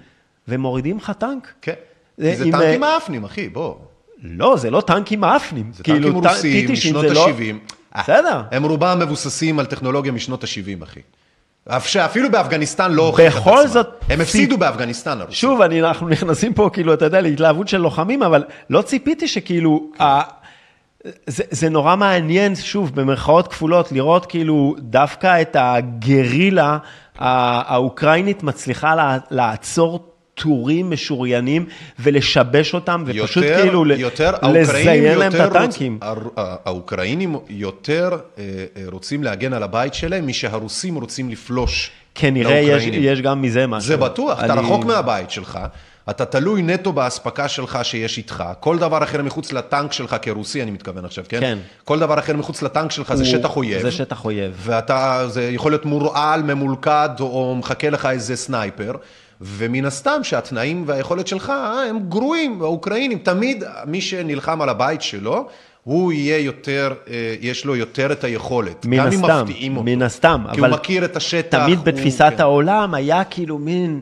ומורידים 0.48 0.96
לך 0.96 1.12
טנק. 1.18 1.52
כן. 1.62 1.72
זה 2.18 2.44
עם... 2.44 2.52
טנקים 2.52 2.80
מאפנים, 2.80 3.24
אחי, 3.24 3.48
בוא. 3.48 3.74
לא, 4.22 4.56
זה 4.56 4.70
לא 4.70 4.80
טנקים 4.80 5.20
מאפנים. 5.20 5.70
זה 5.72 5.82
כאילו, 5.82 6.12
טנקים 6.12 6.30
רוסיים 6.30 6.72
משנות 6.72 7.04
ה-70. 7.04 7.14
לא... 7.14 7.28
בסדר. 8.02 8.42
הם 8.50 8.62
רובם 8.62 8.98
מבוססים 8.98 9.58
על 9.58 9.66
טכנולוגיה 9.66 10.12
משנות 10.12 10.44
ה-70, 10.44 10.84
אחי. 10.84 11.00
שאפילו 11.84 12.30
באפגניסטן 12.30 12.92
לא 12.92 13.06
הוכיח 13.06 13.32
את 13.36 13.40
עצמם. 13.40 13.52
בכל 13.52 13.68
זאת... 13.68 13.88
הם 14.08 14.20
הפסידו 14.20 14.58
באפגניסטן. 14.58 15.18
שוב, 15.30 15.60
אני, 15.60 15.82
אנחנו 15.82 16.08
נכנסים 16.08 16.54
פה, 16.54 16.70
כאילו, 16.72 16.94
אתה 16.94 17.04
יודע, 17.04 17.20
להתלהבות 17.20 17.68
של 17.68 17.78
לוחמים, 17.78 18.22
אבל 18.22 18.44
לא 18.70 18.82
ציפיתי 18.82 19.28
שכאילו... 19.28 19.90
כן. 19.98 20.04
ה... 20.04 20.20
זה, 21.26 21.44
זה 21.50 21.68
נורא 21.68 21.96
מעניין, 21.96 22.56
שוב, 22.56 22.94
במרכאות 22.94 23.48
כפולות, 23.48 23.92
לראות 23.92 24.26
כאילו 24.26 24.74
דווקא 24.78 25.42
את 25.42 25.56
הגרילה 25.58 26.78
האוקראינית 27.18 28.42
מצליחה 28.42 29.16
לעצור 29.30 30.09
טורים 30.42 30.90
משוריינים 30.90 31.66
ולשבש 31.98 32.74
אותם, 32.74 33.04
ופשוט 33.06 33.44
יותר, 33.44 33.62
כאילו 33.62 33.86
יותר, 33.86 34.30
לזיין 34.42 35.18
להם 35.18 35.32
את 35.34 35.40
הטנקים. 35.40 35.98
רוצ, 36.02 36.32
האוקראינים 36.36 37.36
יותר 37.48 38.10
אה, 38.38 38.44
אה, 38.76 38.82
רוצים 38.92 39.24
להגן 39.24 39.52
על 39.52 39.62
הבית 39.62 39.94
שלהם, 39.94 40.26
משהרוסים 40.26 40.94
רוצים 40.94 41.30
לפלוש 41.30 41.90
כנראה 42.14 42.52
יש, 42.52 42.84
יש 42.86 43.20
גם 43.20 43.42
מזה 43.42 43.66
משהו. 43.66 43.88
זה 43.88 43.96
בטוח, 43.96 44.38
אני... 44.38 44.52
אתה 44.52 44.60
רחוק 44.60 44.84
מהבית 44.84 45.30
שלך. 45.30 45.58
אתה 46.10 46.24
תלוי 46.24 46.62
נטו 46.62 46.92
באספקה 46.92 47.48
שלך 47.48 47.78
שיש 47.82 48.18
איתך. 48.18 48.44
כל 48.60 48.78
דבר 48.78 49.02
אחר 49.02 49.22
מחוץ 49.22 49.52
לטנק 49.52 49.92
שלך, 49.92 50.16
כרוסי 50.22 50.62
אני 50.62 50.70
מתכוון 50.70 51.04
עכשיו, 51.04 51.24
כן? 51.28 51.40
כן. 51.40 51.58
כל 51.84 51.98
דבר 51.98 52.18
אחר 52.18 52.36
מחוץ 52.36 52.62
לטנק 52.62 52.90
שלך 52.90 53.10
הוא... 53.10 53.16
זה 53.16 53.24
שטח 53.24 53.56
אויב. 53.56 53.82
זה 53.82 53.90
שטח 53.90 54.24
אויב. 54.24 54.52
ואתה, 54.56 55.24
זה 55.28 55.42
יכול 55.42 55.72
להיות 55.72 55.84
מורעל, 55.84 56.42
ממולכד, 56.42 57.08
או 57.20 57.56
מחכה 57.58 57.90
לך 57.90 58.06
איזה 58.06 58.36
סנייפר. 58.36 58.92
ומן 59.40 59.84
הסתם 59.84 60.20
שהתנאים 60.22 60.84
והיכולת 60.86 61.26
שלך 61.26 61.50
אה, 61.50 61.82
הם 61.88 61.98
גרועים, 62.08 62.62
האוקראינים, 62.62 63.18
תמיד 63.18 63.64
מי 63.86 64.00
שנלחם 64.00 64.62
על 64.62 64.68
הבית 64.68 65.02
שלו, 65.02 65.48
הוא 65.84 66.12
יהיה 66.12 66.38
יותר, 66.38 66.94
אה, 67.10 67.34
יש 67.40 67.64
לו 67.64 67.76
יותר 67.76 68.12
את 68.12 68.24
היכולת. 68.24 68.86
מן 68.86 69.00
הסתם, 69.00 69.28
גם 69.28 69.38
אם 69.38 69.42
מפתיעים 69.42 69.76
אותו. 69.76 69.84
מן 69.84 70.02
הסתם, 70.02 70.44
כי 70.52 70.60
הוא 70.60 70.68
מכיר 70.68 71.04
את 71.04 71.16
השטח. 71.16 71.64
תמיד 71.64 71.84
בתפיסת 71.84 72.32
כן. 72.36 72.40
העולם 72.42 72.94
היה 72.94 73.24
כאילו 73.24 73.58
מין... 73.58 74.00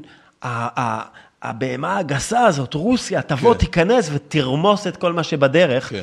הבהמה 1.43 1.99
הגסה 1.99 2.41
הזאת, 2.41 2.75
רוסיה, 2.75 3.23
תבוא, 3.23 3.53
כן. 3.55 3.59
תיכנס 3.59 4.11
ותרמוס 4.13 4.87
את 4.87 4.97
כל 4.97 5.13
מה 5.13 5.23
שבדרך. 5.23 5.91
כן. 5.91 6.03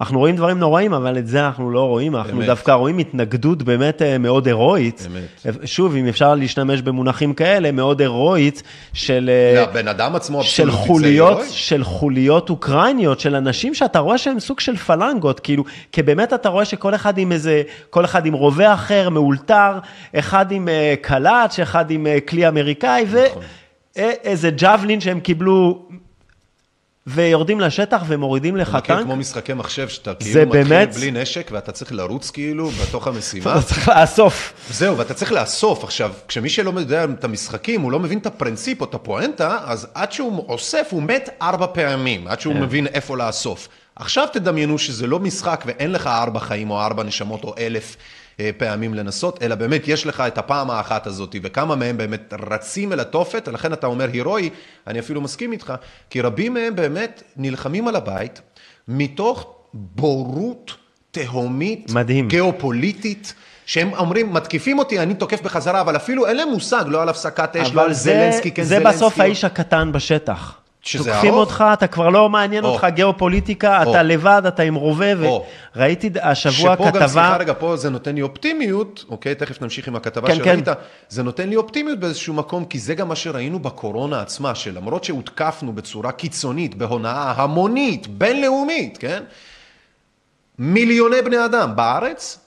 אנחנו 0.00 0.18
רואים 0.18 0.36
דברים 0.36 0.58
נוראים, 0.58 0.94
אבל 0.94 1.18
את 1.18 1.26
זה 1.26 1.46
אנחנו 1.46 1.70
לא 1.70 1.88
רואים, 1.88 2.16
אנחנו 2.16 2.38
אמת. 2.38 2.46
דווקא 2.46 2.70
רואים 2.70 2.98
התנגדות 2.98 3.62
באמת 3.62 4.02
אה, 4.02 4.18
מאוד 4.18 4.46
הירואית. 4.46 5.06
אמת. 5.06 5.56
שוב, 5.64 5.96
אם 5.96 6.08
אפשר 6.08 6.34
להשתמש 6.34 6.82
במונחים 6.82 7.34
כאלה, 7.34 7.72
מאוד 7.72 8.00
הירואית 8.00 8.62
של... 8.92 9.30
לא, 9.54 9.60
הבן 9.60 9.88
אדם 9.88 10.16
עצמו 10.16 10.42
של 10.42 10.70
חוליות, 10.70 11.38
של 11.50 11.84
חוליות 11.84 12.50
אוקראיניות, 12.50 13.20
של 13.20 13.34
אנשים 13.34 13.74
שאתה 13.74 13.98
רואה 13.98 14.18
שהם 14.18 14.40
סוג 14.40 14.60
של 14.60 14.76
פלנגות, 14.76 15.40
כאילו, 15.40 15.64
כי 15.92 16.02
באמת 16.02 16.32
אתה 16.32 16.48
רואה 16.48 16.64
שכל 16.64 16.94
אחד 16.94 17.18
עם 17.18 17.32
איזה, 17.32 17.62
כל 17.90 18.04
אחד 18.04 18.26
עם 18.26 18.32
רובה 18.32 18.74
אחר, 18.74 19.08
מאולתר, 19.08 19.78
אחד 20.14 20.52
עם 20.52 20.68
קלאץ', 21.00 21.60
אחד 21.60 21.90
עם 21.90 22.06
כלי 22.28 22.48
אמריקאי, 22.48 23.04
נכון. 23.04 23.42
ואיזה 23.96 24.50
ג'אבלין 24.50 25.00
שהם 25.00 25.20
קיבלו 25.20 25.86
ויורדים 27.06 27.60
לשטח 27.60 28.02
ומורידים 28.06 28.56
לך 28.56 28.70
טנק. 28.70 28.82
מכיר 28.82 29.02
כמו 29.02 29.16
משחקי 29.16 29.52
מחשב, 29.52 29.88
שאתה 29.88 30.14
כאילו 30.14 30.46
מתחיל 30.46 30.62
באמת... 30.62 30.94
בלי 30.94 31.10
נשק, 31.10 31.48
ואתה 31.52 31.72
צריך 31.72 31.92
לרוץ 31.92 32.30
כאילו 32.30 32.70
בתוך 32.70 33.06
המשימה. 33.06 33.52
אתה 33.52 33.62
צריך 33.62 33.88
לאסוף. 33.88 34.52
זהו, 34.70 34.98
ואתה 34.98 35.14
צריך 35.14 35.32
לאסוף. 35.32 35.84
עכשיו, 35.84 36.12
כשמי 36.28 36.48
שלא 36.48 36.72
יודע 36.76 37.04
את 37.04 37.24
המשחקים, 37.24 37.80
הוא 37.80 37.92
לא 37.92 37.98
מבין 37.98 38.18
את 38.18 38.26
הפרינציפ 38.26 38.80
או 38.80 38.86
את 38.86 38.94
הפואנטה, 38.94 39.58
אז 39.64 39.86
עד 39.94 40.12
שהוא 40.12 40.44
אוסף, 40.48 40.88
הוא 40.90 41.02
מת 41.02 41.28
ארבע 41.42 41.66
פעמים, 41.66 42.28
עד 42.28 42.40
שהוא. 42.40 42.54
כן. 42.54 42.62
מבין 42.62 42.86
איפה 42.86 43.16
לאסוף. 43.16 43.68
עכשיו 43.96 44.26
תדמיינו 44.32 44.78
שזה 44.78 45.06
לא 45.06 45.18
משחק 45.18 45.64
ואין 45.66 45.92
לך 45.92 46.06
ארבע 46.06 46.40
חיים 46.40 46.70
או 46.70 46.80
ארבע 46.80 47.02
נשמות 47.02 47.44
או 47.44 47.54
אלף 47.58 47.96
פעמים 48.56 48.94
לנסות, 48.94 49.42
אלא 49.42 49.54
באמת 49.54 49.88
יש 49.88 50.06
לך 50.06 50.20
את 50.20 50.38
הפעם 50.38 50.70
האחת 50.70 51.06
הזאת, 51.06 51.36
וכמה 51.42 51.76
מהם 51.76 51.96
באמת 51.96 52.34
רצים 52.50 52.92
אל 52.92 53.00
התופת, 53.00 53.48
ולכן 53.48 53.72
אתה 53.72 53.86
אומר 53.86 54.08
הירואי, 54.12 54.50
אני 54.86 54.98
אפילו 54.98 55.20
מסכים 55.20 55.52
איתך, 55.52 55.74
כי 56.10 56.20
רבים 56.20 56.54
מהם 56.54 56.76
באמת 56.76 57.22
נלחמים 57.36 57.88
על 57.88 57.96
הבית, 57.96 58.40
מתוך 58.88 59.54
בורות 59.74 60.74
תהומית, 61.10 61.90
מדהים, 61.90 62.28
גיאופוליטית. 62.28 63.34
שהם 63.66 63.94
אומרים, 63.94 64.32
מתקיפים 64.32 64.78
אותי, 64.78 64.98
אני 64.98 65.14
תוקף 65.14 65.42
בחזרה, 65.42 65.80
אבל 65.80 65.96
אפילו 65.96 66.26
אין 66.26 66.36
להם 66.36 66.48
מושג, 66.48 66.84
לא 66.86 67.02
על 67.02 67.08
הפסקת 67.08 67.56
אש, 67.56 67.74
לא 67.74 67.82
על 67.82 67.92
זלנסקי, 67.92 68.50
כן 68.50 68.62
זלנסקי. 68.62 68.90
זה 68.90 68.96
בסוף 68.96 69.20
האיש 69.20 69.44
הקטן 69.44 69.92
בשטח. 69.92 70.58
שזה 70.86 71.10
תוקפים 71.10 71.34
ארוך? 71.34 71.48
אותך, 71.48 71.64
אתה 71.72 71.86
כבר 71.86 72.08
לא 72.08 72.28
מעניין 72.28 72.64
או. 72.64 72.68
אותך 72.68 72.86
גיאופוליטיקה, 72.88 73.82
או. 73.82 73.90
אתה 73.90 74.02
לבד, 74.02 74.42
אתה 74.48 74.62
עם 74.62 74.74
רובה, 74.74 75.06
וראיתי 75.76 76.10
השבוע 76.22 76.76
כתבה... 76.76 76.88
שפה 76.88 76.98
גם, 76.98 77.08
סליחה 77.08 77.36
רגע, 77.36 77.52
פה 77.58 77.76
זה 77.76 77.90
נותן 77.90 78.14
לי 78.14 78.22
אופטימיות, 78.22 79.04
אוקיי, 79.08 79.34
תכף 79.34 79.62
נמשיך 79.62 79.88
עם 79.88 79.96
הכתבה 79.96 80.28
כן, 80.28 80.34
שראית, 80.34 80.68
כן. 80.68 80.72
זה 81.08 81.22
נותן 81.22 81.48
לי 81.48 81.56
אופטימיות 81.56 81.98
באיזשהו 81.98 82.34
מקום, 82.34 82.64
כי 82.64 82.78
זה 82.78 82.94
גם 82.94 83.08
מה 83.08 83.16
שראינו 83.16 83.58
בקורונה 83.58 84.20
עצמה, 84.20 84.54
שלמרות 84.54 85.04
שהותקפנו 85.04 85.72
בצורה 85.72 86.12
קיצונית, 86.12 86.74
בהונאה 86.74 87.32
המונית, 87.36 88.06
בינלאומית, 88.06 88.98
כן? 88.98 89.22
מיליוני 90.58 91.22
בני 91.22 91.44
אדם 91.44 91.76
בארץ, 91.76 92.38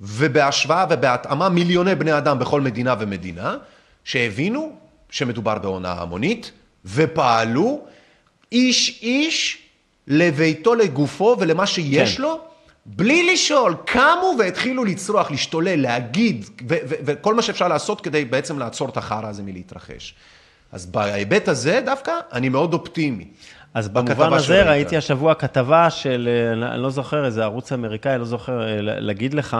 ובהשוואה 0.00 0.86
ובהתאמה 0.90 1.48
מיליוני 1.48 1.94
בני 1.94 2.18
אדם 2.18 2.38
בכל 2.38 2.60
מדינה 2.60 2.94
ומדינה, 2.98 3.56
שהבינו 4.04 4.72
שמדובר 5.10 5.58
בהונאה 5.58 6.02
המונית, 6.02 6.52
ופעלו 6.86 7.80
איש 8.52 8.98
איש 9.02 9.58
לביתו 10.06 10.74
לגופו 10.74 11.36
ולמה 11.40 11.66
שיש 11.66 12.16
כן. 12.16 12.22
לו, 12.22 12.40
בלי 12.86 13.32
לשאול, 13.32 13.74
קמו 13.84 14.34
והתחילו 14.38 14.84
לצרוח, 14.84 15.30
להשתולל, 15.30 15.80
להגיד, 15.80 16.44
וכל 16.78 17.34
מה 17.34 17.42
שאפשר 17.42 17.68
לעשות 17.68 18.00
כדי 18.00 18.24
בעצם 18.24 18.58
לעצור 18.58 18.88
את 18.88 18.96
החרא 18.96 19.28
הזה 19.28 19.42
מלהתרחש. 19.42 20.14
אז 20.72 20.86
בהיבט 20.86 21.48
הזה 21.48 21.80
דווקא 21.84 22.12
אני 22.32 22.48
מאוד 22.48 22.74
אופטימי. 22.74 23.26
אז 23.76 23.88
במובן 23.88 24.32
הזה 24.32 24.62
ראיתי 24.62 24.96
השבוע 24.96 25.34
כתבה 25.34 25.90
של, 25.90 26.28
אה, 26.28 26.72
אני 26.72 26.82
לא 26.82 26.90
זוכר, 26.90 27.24
איזה 27.24 27.42
ערוץ 27.42 27.72
אמריקאי, 27.72 28.18
לא 28.18 28.24
זוכר 28.24 28.62
אה, 28.62 28.76
להגיד 28.80 29.34
לך, 29.34 29.56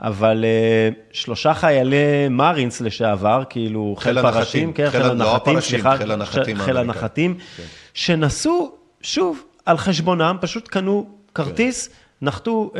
אבל 0.00 0.44
אה, 0.44 0.88
שלושה 1.12 1.54
חיילי 1.54 2.28
מרינס 2.30 2.80
לשעבר, 2.80 3.42
כאילו 3.50 3.96
חיל 3.98 4.22
פרשים, 4.22 4.72
כן, 4.72 4.90
חיל 4.90 5.02
הנחתים, 5.02 5.60
סליחה, 5.60 5.96
חיל 6.56 6.76
הנחתים, 6.76 7.34
כן. 7.56 7.62
שנסעו, 7.94 8.72
שוב, 9.02 9.44
על 9.66 9.78
חשבונם, 9.78 10.36
פשוט 10.40 10.68
קנו 10.68 11.06
כרטיס, 11.34 11.88
כן. 11.88 11.94
נחתו 12.22 12.72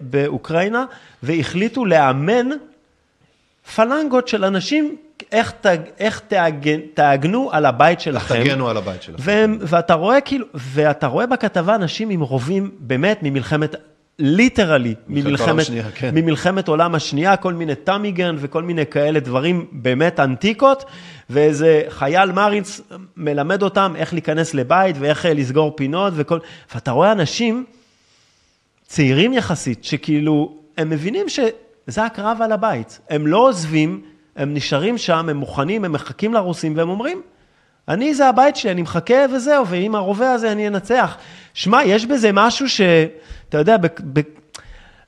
באוקראינה, 0.00 0.84
והחליטו 1.22 1.84
לאמן 1.84 2.46
פלנגות 3.74 4.28
של 4.28 4.44
אנשים 4.44 4.96
איך, 5.32 5.52
תג, 5.60 5.78
איך 5.98 6.20
תאגן, 6.28 6.80
תאגנו 6.94 7.48
על 7.52 7.66
הבית 7.66 8.00
שלכם. 8.00 8.44
תגנו 8.44 8.68
על 8.68 8.76
הבית 8.76 9.02
שלכם. 9.02 9.22
והם, 9.24 9.58
ואתה 9.60 9.94
רואה 9.94 10.20
כאילו, 10.20 10.46
ואתה 10.54 11.06
רואה 11.06 11.26
בכתבה 11.26 11.74
אנשים 11.74 12.10
עם 12.10 12.20
רובים 12.20 12.70
באמת 12.78 13.18
ממלחמת, 13.22 13.74
ליטרלי, 14.18 14.94
ממלחמת, 15.08 15.66
כן. 15.94 16.14
ממלחמת 16.14 16.68
עולם 16.68 16.94
השנייה, 16.94 17.36
כל 17.36 17.54
מיני 17.54 17.74
טאמיגן 17.74 18.36
וכל 18.38 18.62
מיני 18.62 18.86
כאלה 18.86 19.20
דברים 19.20 19.66
באמת 19.72 20.20
אנטיקות, 20.20 20.84
ואיזה 21.30 21.82
חייל 21.88 22.32
מרינס 22.32 22.80
מלמד 23.16 23.62
אותם 23.62 23.92
איך 23.96 24.12
להיכנס 24.12 24.54
לבית 24.54 24.96
ואיך 24.98 25.26
לסגור 25.34 25.76
פינות 25.76 26.12
וכל, 26.16 26.38
ואתה 26.74 26.90
רואה 26.90 27.12
אנשים 27.12 27.64
צעירים 28.86 29.32
יחסית, 29.32 29.84
שכאילו, 29.84 30.56
הם 30.76 30.90
מבינים 30.90 31.28
שזה 31.28 32.04
הקרב 32.04 32.38
על 32.42 32.52
הבית, 32.52 33.00
הם 33.10 33.26
לא 33.26 33.38
עוזבים. 33.38 34.02
הם 34.36 34.54
נשארים 34.54 34.98
שם, 34.98 35.28
הם 35.28 35.36
מוכנים, 35.36 35.84
הם 35.84 35.92
מחכים 35.92 36.34
לרוסים, 36.34 36.76
והם 36.76 36.88
אומרים, 36.88 37.22
אני, 37.88 38.14
זה 38.14 38.28
הבית 38.28 38.56
שלי, 38.56 38.70
אני 38.70 38.82
מחכה 38.82 39.14
וזהו, 39.34 39.66
ועם 39.66 39.94
הרובה 39.94 40.32
הזה 40.32 40.52
אני 40.52 40.68
אנצח. 40.68 41.16
שמע, 41.54 41.84
יש 41.84 42.06
בזה 42.06 42.30
משהו 42.32 42.68
ש... 42.68 42.80
אתה 43.48 43.58
יודע, 43.58 43.76
ב, 43.76 43.86
ב, 44.12 44.20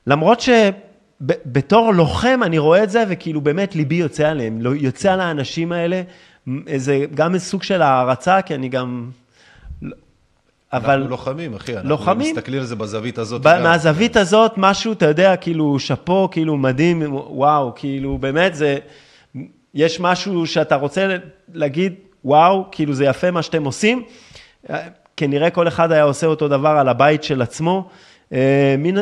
למרות 0.07 0.41
שבתור 0.41 1.93
לוחם 1.93 2.39
אני 2.43 2.57
רואה 2.57 2.83
את 2.83 2.89
זה, 2.89 3.03
וכאילו 3.09 3.41
באמת 3.41 3.75
ליבי 3.75 3.95
יוצא 3.95 4.27
עליהם, 4.27 4.61
לא- 4.61 4.75
יוצא 4.75 5.13
על 5.13 5.19
האנשים 5.21 5.71
האלה, 5.71 6.01
איזה, 6.67 7.05
גם 7.15 7.37
סוג 7.37 7.63
של 7.63 7.81
הערצה, 7.81 8.41
כי 8.41 8.55
אני 8.55 8.69
גם... 8.69 9.09
אבל... 10.73 10.93
אנחנו 10.93 11.09
לוחמים, 11.09 11.53
אחי. 11.53 11.75
אנחנו 11.75 11.89
לוחמים. 11.89 12.35
מסתכלים 12.35 12.59
על 12.59 12.65
זה 12.65 12.75
בזווית 12.75 13.17
הזאת. 13.17 13.41
ב- 13.41 13.45
גם. 13.45 13.63
מהזווית 13.63 14.17
הזאת, 14.17 14.53
משהו, 14.57 14.93
אתה 14.93 15.05
יודע, 15.05 15.35
כאילו, 15.35 15.79
שאפו, 15.79 16.29
כאילו, 16.31 16.57
מדהים, 16.57 17.03
וואו, 17.11 17.71
כאילו, 17.75 18.17
באמת, 18.17 18.55
זה... 18.55 18.77
יש 19.73 19.99
משהו 19.99 20.47
שאתה 20.47 20.75
רוצה 20.75 21.17
להגיד, 21.53 21.93
וואו, 22.25 22.65
כאילו, 22.71 22.93
זה 22.93 23.05
יפה 23.05 23.31
מה 23.31 23.41
שאתם 23.41 23.63
עושים. 23.63 24.03
אה, 24.69 24.87
כנראה 25.17 25.49
כל 25.49 25.67
אחד 25.67 25.91
היה 25.91 26.03
עושה 26.03 26.27
אותו 26.27 26.47
דבר 26.47 26.69
על 26.69 26.89
הבית 26.89 27.23
של 27.23 27.41
עצמו. 27.41 27.89
אה, 28.33 28.75
מין... 28.77 28.97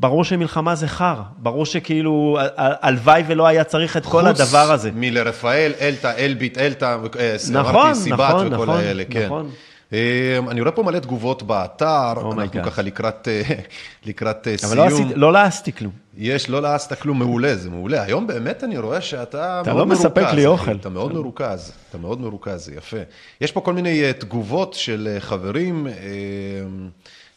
ברור 0.00 0.24
שמלחמה 0.24 0.74
זה 0.74 0.88
חר, 0.88 1.20
ברור 1.36 1.66
שכאילו, 1.66 2.38
הלוואי 2.56 3.22
ולא 3.26 3.46
היה 3.46 3.64
צריך 3.64 3.96
את 3.96 4.06
כל 4.06 4.22
חוץ 4.22 4.40
הדבר 4.40 4.72
הזה. 4.72 4.90
מלרפאל, 4.94 5.72
אלתא, 5.80 6.12
אלביט, 6.18 6.58
אלתא, 6.58 6.96
אה, 7.18 7.36
נכון, 7.52 7.76
אמרתי 7.76 7.98
סיבת 7.98 8.20
נכון, 8.20 8.46
וכל 8.46 8.54
נכון, 8.54 8.80
האלה, 8.80 9.04
כן. 9.10 9.26
נכון. 9.26 9.50
אה, 9.92 10.38
אני 10.50 10.60
רואה 10.60 10.72
פה 10.72 10.82
מלא 10.82 10.98
תגובות 10.98 11.42
באתר, 11.42 12.14
Oh 12.16 12.32
אנחנו. 12.32 12.62
ככה 12.64 12.82
לקראת 12.82 13.28
אה, 13.28 13.42
לקראת 14.06 14.48
אה, 14.48 14.54
אבל 14.64 14.76
לא, 14.76 14.88
סיום. 14.88 15.02
עשית, 15.02 15.16
לא 15.16 15.32
לעסתי 15.32 15.72
כלום. 15.72 15.92
יש, 16.16 16.50
לא 16.50 16.62
לעסת 16.62 16.92
כלום, 16.92 17.18
מעולה, 17.18 17.56
זה 17.56 17.70
מעולה. 17.70 18.02
היום 18.02 18.26
באמת 18.26 18.64
אני 18.64 18.78
רואה 18.78 19.00
שאתה 19.00 19.60
אתה 19.60 19.72
מאוד 19.74 19.88
לא 19.88 19.94
מספק 19.94 20.18
מרוכז, 20.18 20.34
לי 20.34 20.40
אחי. 20.40 20.46
אוכל. 20.46 20.76
אתה 20.76 20.88
מאוד 20.88 21.12
מרוכז, 21.12 21.72
אתה 21.90 21.98
מאוד 21.98 22.20
מרוכז, 22.20 22.64
זה 22.64 22.74
יפה. 22.74 22.96
יש 23.40 23.52
פה 23.52 23.60
כל 23.60 23.74
מיני 23.74 24.04
אה, 24.04 24.12
תגובות 24.12 24.74
של 24.74 25.08
אה, 25.14 25.20
חברים. 25.20 25.86
אה, 25.86 25.92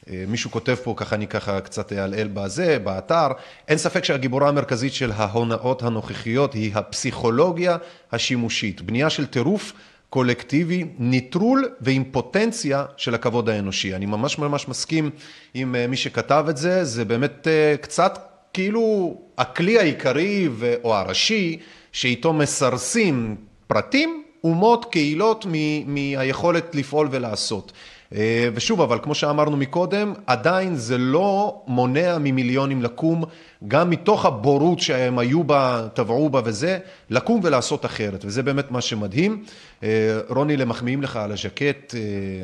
אה, 0.09 0.23
מישהו 0.27 0.51
כותב 0.51 0.75
פה, 0.83 0.93
ככה 0.97 1.15
אני 1.15 1.27
ככה 1.27 1.61
קצת 1.61 1.93
אעלעל 1.93 2.27
בזה, 2.27 2.79
באתר, 2.83 3.27
אין 3.67 3.77
ספק 3.77 4.03
שהגיבורה 4.03 4.49
המרכזית 4.49 4.93
של 4.93 5.11
ההונאות 5.11 5.83
הנוכחיות 5.83 6.53
היא 6.53 6.71
הפסיכולוגיה 6.75 7.77
השימושית. 8.11 8.81
בנייה 8.81 9.09
של 9.09 9.25
טירוף 9.25 9.73
קולקטיבי, 10.13 10.85
ניטרול 10.99 11.69
ואימפוטנציה 11.81 12.85
של 12.97 13.15
הכבוד 13.15 13.49
האנושי. 13.49 13.95
אני 13.95 14.05
ממש 14.05 14.37
ממש 14.37 14.67
מסכים 14.67 15.09
עם 15.53 15.75
אה, 15.75 15.87
מי 15.87 15.97
שכתב 15.97 16.45
את 16.49 16.57
זה, 16.57 16.83
זה 16.83 17.05
באמת 17.05 17.47
אה, 17.47 17.75
קצת 17.81 18.19
כאילו 18.53 19.15
הכלי 19.37 19.79
העיקרי 19.79 20.49
ו- 20.51 20.75
או 20.83 20.95
הראשי 20.95 21.59
שאיתו 21.91 22.33
מסרסים 22.33 23.35
פרטים, 23.67 24.23
אומות, 24.43 24.85
קהילות 24.91 25.45
מ- 25.51 25.93
מהיכולת 25.93 26.75
לפעול 26.75 27.07
ולעשות. 27.11 27.71
אה, 28.15 28.49
ושוב, 28.53 28.81
אבל 28.81 28.99
כמו 29.01 29.15
שאמרנו 29.15 29.57
מקודם, 29.57 30.13
עדיין 30.27 30.75
זה 30.75 30.97
לא 30.97 31.61
מונע 31.67 32.17
ממיליונים 32.19 32.81
לקום, 32.81 33.23
גם 33.67 33.89
מתוך 33.89 34.25
הבורות 34.25 34.79
שהם 34.79 35.19
היו 35.19 35.43
בה, 35.43 35.87
טבעו 35.93 36.29
בה 36.29 36.41
וזה, 36.45 36.79
לקום 37.09 37.39
ולעשות 37.43 37.85
אחרת, 37.85 38.25
וזה 38.25 38.43
באמת 38.43 38.71
מה 38.71 38.81
שמדהים. 38.81 39.43
אה, 39.83 40.19
רוני, 40.29 40.57
למחמיאים 40.57 41.01
לך 41.01 41.15
על 41.15 41.31
הז'קט, 41.31 41.95
אה, 41.95 41.99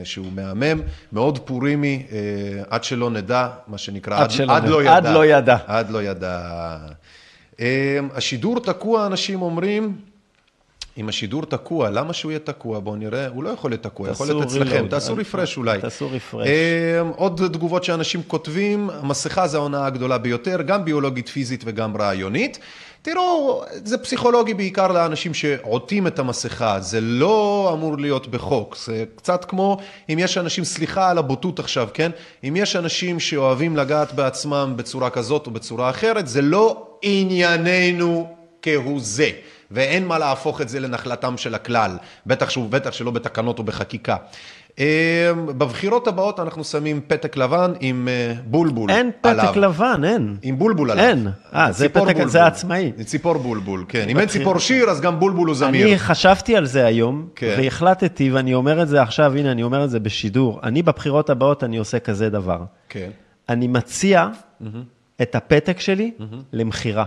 שהוא 0.05 0.25
מהמם, 0.35 0.81
מאוד 1.13 1.39
פורימי, 1.39 2.03
עד 2.69 2.83
שלא 2.83 3.09
נדע, 3.09 3.47
מה 3.67 3.77
שנקרא, 3.77 4.23
עד 4.23 4.31
שלא 4.31 4.55
עד 4.55 4.63
נדע. 4.63 4.71
לא 4.71 4.81
ידע. 4.81 4.95
עד 4.97 5.07
לא 5.07 5.25
ידע. 5.25 5.57
עד 5.67 5.89
לא 5.89 6.03
ידע. 6.03 6.77
השידור 8.15 8.59
תקוע, 8.59 9.05
אנשים 9.05 9.41
אומרים, 9.41 9.95
אם 10.97 11.09
השידור 11.09 11.45
תקוע, 11.45 11.89
למה 11.89 12.13
שהוא 12.13 12.31
יהיה 12.31 12.39
תקוע? 12.39 12.79
בואו 12.79 12.95
נראה, 12.95 13.27
הוא 13.27 13.43
לא 13.43 13.49
יכול 13.49 13.71
להיות 13.71 13.83
תקוע, 13.83 14.09
יכול 14.09 14.27
להיות 14.27 14.43
אצלכם, 14.43 14.85
reload. 14.85 14.89
תעשו 14.89 15.15
רפרש 15.15 15.57
אולי. 15.57 15.81
תעשו 15.81 16.09
refresh. 16.09 16.45
אה, 16.45 17.01
עוד 17.15 17.41
תגובות 17.53 17.83
שאנשים 17.83 18.21
כותבים, 18.27 18.89
המסכה 18.89 19.47
זה 19.47 19.57
ההונאה 19.57 19.85
הגדולה 19.85 20.17
ביותר, 20.17 20.61
גם 20.61 20.85
ביולוגית, 20.85 21.29
פיזית 21.29 21.63
וגם 21.65 21.97
רעיונית. 21.97 22.59
תראו, 23.01 23.63
זה 23.83 23.97
פסיכולוגי 23.97 24.53
בעיקר 24.53 24.87
לאנשים 24.87 25.33
שעוטים 25.33 26.07
את 26.07 26.19
המסכה, 26.19 26.79
זה 26.79 27.01
לא 27.01 27.69
אמור 27.73 27.97
להיות 27.97 28.27
בחוק, 28.27 28.77
זה 28.85 29.03
קצת 29.15 29.45
כמו 29.45 29.77
אם 30.09 30.19
יש 30.19 30.37
אנשים, 30.37 30.63
סליחה 30.63 31.09
על 31.09 31.17
הבוטות 31.17 31.59
עכשיו, 31.59 31.87
כן? 31.93 32.11
אם 32.43 32.55
יש 32.55 32.75
אנשים 32.75 33.19
שאוהבים 33.19 33.77
לגעת 33.77 34.13
בעצמם 34.13 34.73
בצורה 34.75 35.09
כזאת 35.09 35.47
או 35.47 35.51
בצורה 35.51 35.89
אחרת, 35.89 36.27
זה 36.27 36.41
לא 36.41 36.87
ענייננו 37.01 38.27
כהוא 38.61 38.99
זה. 39.01 39.29
ואין 39.71 40.05
מה 40.05 40.17
להפוך 40.17 40.61
את 40.61 40.69
זה 40.69 40.79
לנחלתם 40.79 41.37
של 41.37 41.55
הכלל, 41.55 41.97
בטח, 42.25 42.49
שהוא, 42.49 42.69
בטח 42.69 42.91
שלא 42.91 43.11
בתקנות 43.11 43.59
או 43.59 43.63
בחקיקה. 43.63 44.15
אה, 44.79 45.31
בבחירות 45.45 46.07
הבאות 46.07 46.39
אנחנו 46.39 46.63
שמים 46.63 47.01
פתק 47.07 47.37
לבן 47.37 47.73
עם 47.79 48.07
אה, 48.07 48.33
בולבול 48.45 48.91
אין 48.91 49.11
עליו. 49.23 49.45
פתק 49.45 49.57
לבן, 49.57 50.01
אין. 50.03 50.35
עם 50.41 50.57
בולבול 50.57 50.91
עליו. 50.91 51.05
אין. 51.05 51.27
אה, 51.53 51.71
זה 51.71 51.89
פתק, 51.89 52.03
בולבול. 52.03 52.27
זה 52.27 52.45
עצמאי. 52.45 52.91
ציפור 53.05 53.37
בולבול, 53.37 53.85
כן. 53.87 54.09
אם 54.09 54.19
אין 54.19 54.27
ציפור 54.27 54.59
שיר, 54.59 54.89
אז 54.89 55.01
גם 55.01 55.19
בולבול 55.19 55.47
הוא 55.47 55.55
זמיר. 55.55 55.87
אני 55.87 55.99
חשבתי 55.99 56.55
על 56.55 56.65
זה 56.65 56.85
היום, 56.85 57.27
כן. 57.35 57.55
והחלטתי, 57.57 58.31
ואני 58.31 58.53
אומר 58.53 58.81
את 58.81 58.87
זה 58.87 59.01
עכשיו, 59.01 59.35
הנה, 59.35 59.51
אני 59.51 59.63
אומר 59.63 59.83
את 59.83 59.89
זה 59.89 59.99
בשידור. 59.99 60.59
אני 60.63 60.81
בבחירות 60.81 61.29
הבאות, 61.29 61.63
אני 61.63 61.77
עושה 61.77 61.99
כזה 61.99 62.29
דבר. 62.29 62.59
כן. 62.89 63.09
אני 63.49 63.67
מציע 63.67 64.27
את 65.21 65.35
הפתק 65.35 65.79
שלי 65.79 66.11
למכירה. 66.53 67.05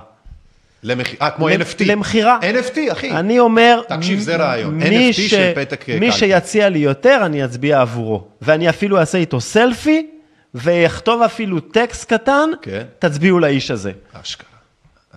למכירה, 0.82 1.27
אה, 1.27 1.31
כמו 1.31 1.48
למ- 1.48 1.61
NFT. 1.61 1.85
למכירה. 1.86 2.39
NFT, 2.43 2.93
אחי. 2.93 3.11
אני 3.11 3.39
אומר, 3.39 3.81
תקשיב, 3.89 4.19
זה 4.20 4.36
רעיון. 4.36 4.74
מי 4.74 5.11
NFT 5.11 5.12
ש- 5.12 5.31
של 5.31 5.52
פתק, 5.55 5.89
אה, 5.89 5.94
מי 6.01 6.07
קלפי. 6.07 6.19
שיציע 6.19 6.69
לי 6.69 6.78
יותר, 6.78 7.23
אני 7.27 7.44
אצביע 7.44 7.81
עבורו. 7.81 8.24
ואני 8.43 8.69
אפילו 8.69 8.98
אעשה 8.98 9.19
איתו 9.19 9.40
סלפי, 9.40 10.07
ואכתוב 10.55 11.23
אפילו 11.23 11.61
טקסט 11.61 12.12
קטן, 12.12 12.51
כן. 12.62 12.82
תצביעו 12.98 13.39
לאיש 13.39 13.70
הזה. 13.70 13.93
אשכרה, 14.12 14.48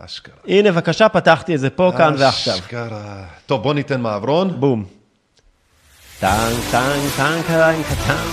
אשכרה. 0.06 0.35
הנה, 0.48 0.72
בבקשה, 0.72 1.10
פתחתי 1.10 1.56
את 1.56 1.60
זה 1.60 1.69
פה, 1.69 1.91
כאן 1.98 2.15
ועכשיו. 2.18 2.53
אשכרה. 2.56 3.23
טוב, 3.45 3.64
בוא 3.64 3.73
ניתן 3.73 4.02
מעברון. 4.02 4.60
בום. 4.60 4.84
טנק, 6.19 6.31
טנק, 6.72 6.81
טנק, 7.18 7.45
טנק, 7.48 7.85
טנק, 8.07 8.26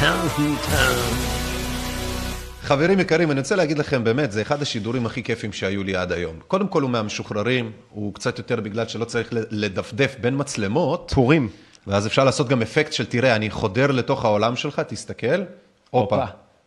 טנק, 0.00 0.32
טנק. 0.70 1.39
חברים 2.70 3.00
יקרים, 3.00 3.30
אני 3.30 3.40
רוצה 3.40 3.56
להגיד 3.56 3.78
לכם, 3.78 4.04
באמת, 4.04 4.32
זה 4.32 4.42
אחד 4.42 4.62
השידורים 4.62 5.06
הכי 5.06 5.22
כיפים 5.22 5.52
שהיו 5.52 5.84
לי 5.84 5.96
עד 5.96 6.12
היום. 6.12 6.36
קודם 6.48 6.68
כל 6.68 6.82
הוא 6.82 6.90
מהמשוחררים, 6.90 7.72
הוא 7.90 8.14
קצת 8.14 8.38
יותר 8.38 8.60
בגלל 8.60 8.86
שלא 8.86 9.04
צריך 9.04 9.28
לדפדף 9.32 10.16
בין 10.20 10.34
מצלמות. 10.36 11.12
פורים. 11.14 11.48
ואז 11.86 12.06
אפשר 12.06 12.24
לעשות 12.24 12.48
גם 12.48 12.62
אפקט 12.62 12.92
של, 12.92 13.06
תראה, 13.06 13.36
אני 13.36 13.50
חודר 13.50 13.86
לתוך 13.86 14.24
העולם 14.24 14.56
שלך, 14.56 14.82
תסתכל. 14.88 15.42
הופה. 15.90 16.24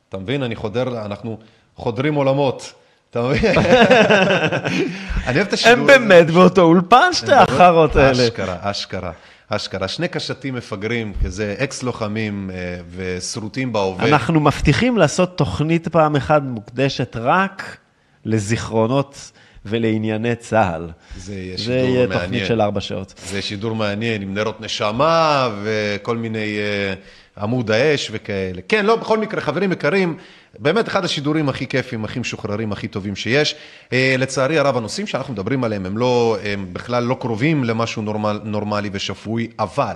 אתה 0.09 0.17
מבין? 0.17 0.43
אני 0.43 0.55
חודר, 0.55 1.05
אנחנו 1.05 1.37
חודרים 1.75 2.15
עולמות. 2.15 2.73
אתה 3.09 3.21
מבין? 3.21 3.55
אני 5.27 5.35
אוהב 5.35 5.47
את 5.47 5.53
השידור 5.53 5.73
הם 5.73 5.83
הזה. 5.83 5.99
באמת 5.99 6.31
באותו 6.31 6.61
אולפן, 6.61 7.13
שתי 7.13 7.33
החארות 7.33 7.95
האלה. 7.95 8.23
אשכרה, 8.23 8.55
אשכרה, 8.61 9.11
אשכרה. 9.55 9.87
שני 9.87 10.07
קשתים 10.07 10.55
מפגרים, 10.55 11.13
כזה 11.23 11.55
אקס 11.59 11.83
לוחמים 11.83 12.49
אה, 12.53 12.77
ושרוטים 12.95 13.73
בהווה. 13.73 14.07
אנחנו 14.07 14.39
מבטיחים 14.39 14.97
לעשות 14.97 15.37
תוכנית 15.37 15.87
פעם 15.87 16.15
אחת 16.15 16.41
מוקדשת 16.41 17.15
רק 17.19 17.77
לזיכרונות 18.25 19.31
ולענייני 19.65 20.35
צה"ל. 20.35 20.89
זה 21.17 21.33
יהיה 21.33 21.57
זה 21.57 21.63
שידור 21.63 21.77
יהיה 21.77 22.07
מעניין. 22.07 22.21
תוכנית 22.21 22.45
של 22.45 22.61
ארבע 22.61 22.81
שעות. 22.81 23.13
זה 23.25 23.41
שידור 23.41 23.75
מעניין, 23.75 24.21
עם 24.21 24.33
נרות 24.33 24.61
נשמה 24.61 25.49
וכל 25.63 26.17
מיני 26.17 26.57
uh, 26.57 27.41
עמוד 27.41 27.71
האש 27.71 28.09
וכאלה. 28.11 28.61
כן, 28.67 28.85
לא, 28.85 28.95
בכל 28.95 29.17
מקרה, 29.17 29.41
חברים 29.41 29.71
יקרים, 29.71 30.17
באמת 30.59 30.87
אחד 30.87 31.05
השידורים 31.05 31.49
הכי 31.49 31.67
כיפים, 31.67 32.05
הכי 32.05 32.19
משוחררים, 32.19 32.71
הכי 32.71 32.87
טובים 32.87 33.15
שיש. 33.15 33.55
Uh, 33.85 33.93
לצערי 34.17 34.59
הרב, 34.59 34.77
הנושאים 34.77 35.07
שאנחנו 35.07 35.33
מדברים 35.33 35.63
עליהם 35.63 35.85
הם, 35.85 35.97
לא, 35.97 36.37
הם 36.43 36.73
בכלל 36.73 37.03
לא 37.03 37.17
קרובים 37.19 37.63
למשהו 37.63 38.01
נורמל, 38.01 38.39
נורמלי 38.43 38.89
ושפוי, 38.93 39.49
אבל, 39.59 39.95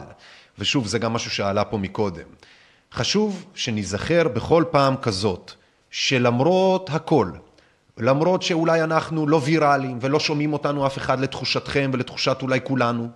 ושוב, 0.60 0.88
זה 0.88 1.00
גם 1.00 1.14
משהו 1.14 1.32
שעלה 1.32 1.64
פה 1.64 1.78
מקודם, 1.78 2.28
חשוב 2.94 3.46
שניזכר 3.56 4.28
בכל 4.28 4.64
פעם 4.72 4.96
כזאת, 5.02 5.52
שלמרות 5.92 6.90
הכל, 6.90 7.32
למרות 7.98 8.44
שאולי 8.44 8.84
אנחנו 8.84 9.28
לא 9.28 9.42
ויראליים 9.44 9.98
ולא 10.02 10.20
שומעים 10.20 10.54
אותנו 10.54 10.88
אף 10.88 10.98
אחד 10.98 11.20
לתחושתכם 11.20 11.92
ולתחושת 11.94 12.38
אולי 12.42 12.60
כולנו, 12.64 13.10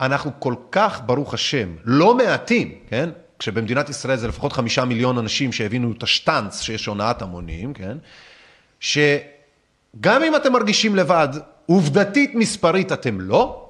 אנחנו 0.00 0.30
כל 0.38 0.54
כך, 0.72 1.00
ברוך 1.06 1.34
השם, 1.34 1.68
לא 1.84 2.14
מעטים, 2.14 2.74
כן? 2.88 3.10
כשבמדינת 3.38 3.88
ישראל 3.88 4.16
זה 4.16 4.28
לפחות 4.28 4.52
חמישה 4.52 4.84
מיליון 4.84 5.18
אנשים 5.18 5.52
שהבינו 5.52 5.92
את 5.92 6.02
השטאנץ 6.02 6.60
שיש 6.60 6.86
הונאת 6.86 7.22
המונים, 7.22 7.74
כן? 7.74 7.96
שגם 8.80 10.22
אם 10.22 10.36
אתם 10.36 10.52
מרגישים 10.52 10.96
לבד, 10.96 11.28
עובדתית 11.66 12.34
מספרית 12.34 12.92
אתם 12.92 13.20
לא, 13.20 13.68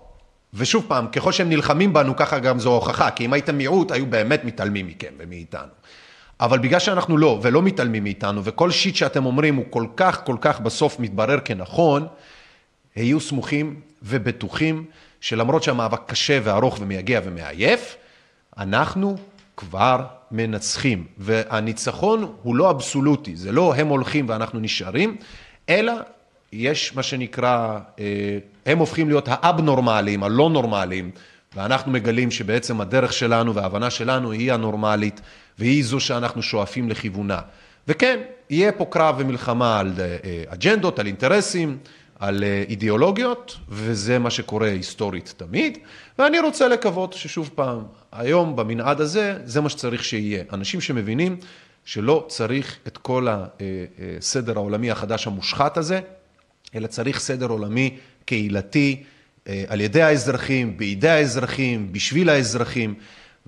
ושוב 0.54 0.84
פעם, 0.88 1.06
ככל 1.06 1.32
שהם 1.32 1.48
נלחמים 1.48 1.92
בנו, 1.92 2.16
ככה 2.16 2.38
גם 2.38 2.58
זו 2.58 2.74
הוכחה, 2.74 3.10
כי 3.10 3.24
אם 3.24 3.32
הייתם 3.32 3.58
מיעוט, 3.58 3.90
היו 3.90 4.06
באמת 4.06 4.44
מתעלמים 4.44 4.86
מכם 4.86 5.12
ומאיתנו. 5.18 5.68
אבל 6.40 6.58
בגלל 6.58 6.80
שאנחנו 6.80 7.18
לא, 7.18 7.38
ולא 7.42 7.62
מתעלמים 7.62 8.04
מאיתנו, 8.04 8.44
וכל 8.44 8.70
שיט 8.70 8.96
שאתם 8.96 9.26
אומרים 9.26 9.56
הוא 9.56 9.64
כל 9.70 9.86
כך, 9.96 10.20
כל 10.24 10.36
כך 10.40 10.60
בסוף 10.60 11.00
מתברר 11.00 11.40
כנכון, 11.40 12.06
היו 12.94 13.20
סמוכים 13.20 13.80
ובטוחים 14.02 14.84
שלמרות 15.20 15.62
שהמאבק 15.62 16.00
קשה 16.06 16.38
וארוך 16.42 16.78
ומייגע 16.80 17.20
ומעייף, 17.24 17.96
אנחנו 18.58 19.16
כבר 19.58 20.04
מנצחים. 20.30 21.04
והניצחון 21.18 22.32
הוא 22.42 22.56
לא 22.56 22.70
אבסולוטי, 22.70 23.36
זה 23.36 23.52
לא 23.52 23.74
הם 23.74 23.88
הולכים 23.88 24.28
ואנחנו 24.28 24.60
נשארים, 24.60 25.16
אלא 25.68 25.92
יש 26.52 26.96
מה 26.96 27.02
שנקרא, 27.02 27.78
אה, 27.98 28.38
הם 28.66 28.78
הופכים 28.78 29.08
להיות 29.08 29.28
האבנורמליים, 29.30 30.22
הלא 30.22 30.50
נורמליים, 30.50 31.10
ואנחנו 31.56 31.92
מגלים 31.92 32.30
שבעצם 32.30 32.80
הדרך 32.80 33.12
שלנו 33.12 33.54
וההבנה 33.54 33.90
שלנו 33.90 34.32
היא 34.32 34.52
הנורמלית, 34.52 35.20
והיא 35.58 35.84
זו 35.84 36.00
שאנחנו 36.00 36.42
שואפים 36.42 36.88
לכיוונה. 36.88 37.40
וכן, 37.88 38.20
יהיה 38.50 38.72
פה 38.72 38.84
קרב 38.84 39.14
ומלחמה 39.18 39.80
על 39.80 39.92
אה, 39.98 40.42
אג'נדות, 40.48 40.98
על 40.98 41.06
אינטרסים, 41.06 41.78
על 42.18 42.44
אה, 42.44 42.64
אידיאולוגיות, 42.68 43.56
וזה 43.68 44.18
מה 44.18 44.30
שקורה 44.30 44.68
היסטורית 44.68 45.34
תמיד, 45.36 45.78
ואני 46.18 46.40
רוצה 46.40 46.68
לקוות 46.68 47.12
ששוב 47.12 47.50
פעם, 47.54 47.82
היום 48.12 48.56
במנעד 48.56 49.00
הזה, 49.00 49.38
זה 49.44 49.60
מה 49.60 49.68
שצריך 49.68 50.04
שיהיה. 50.04 50.44
אנשים 50.52 50.80
שמבינים 50.80 51.36
שלא 51.84 52.24
צריך 52.28 52.76
את 52.86 52.98
כל 52.98 53.26
הסדר 53.30 54.56
העולמי 54.56 54.90
החדש 54.90 55.26
המושחת 55.26 55.76
הזה, 55.76 56.00
אלא 56.74 56.86
צריך 56.86 57.20
סדר 57.20 57.46
עולמי 57.46 57.96
קהילתי, 58.24 59.02
אה, 59.48 59.64
על 59.68 59.80
ידי 59.80 60.02
האזרחים, 60.02 60.76
בידי 60.76 61.08
האזרחים, 61.08 61.92
בשביל 61.92 62.28
האזרחים, 62.28 62.94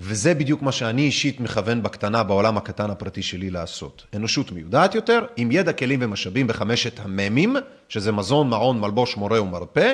וזה 0.03 0.35
בדיוק 0.35 0.63
מה 0.63 0.73
שאני 0.73 1.03
אישית 1.03 1.41
מכוון 1.41 1.83
בקטנה, 1.83 2.23
בעולם 2.23 2.57
הקטן 2.57 2.91
הפרטי 2.91 3.23
שלי 3.23 3.51
לעשות. 3.51 4.07
אנושות 4.17 4.53
מיודעת 4.53 4.95
יותר, 4.95 5.25
עם 5.37 5.53
ידע, 5.53 5.73
כלים 5.73 5.99
ומשאבים 6.03 6.47
בחמשת 6.47 7.01
המ"מים, 7.01 7.57
שזה 7.89 8.13
מזון, 8.13 8.49
מעון, 8.49 8.81
מלבוש, 8.81 9.17
מורה 9.17 9.43
ומרפא, 9.43 9.93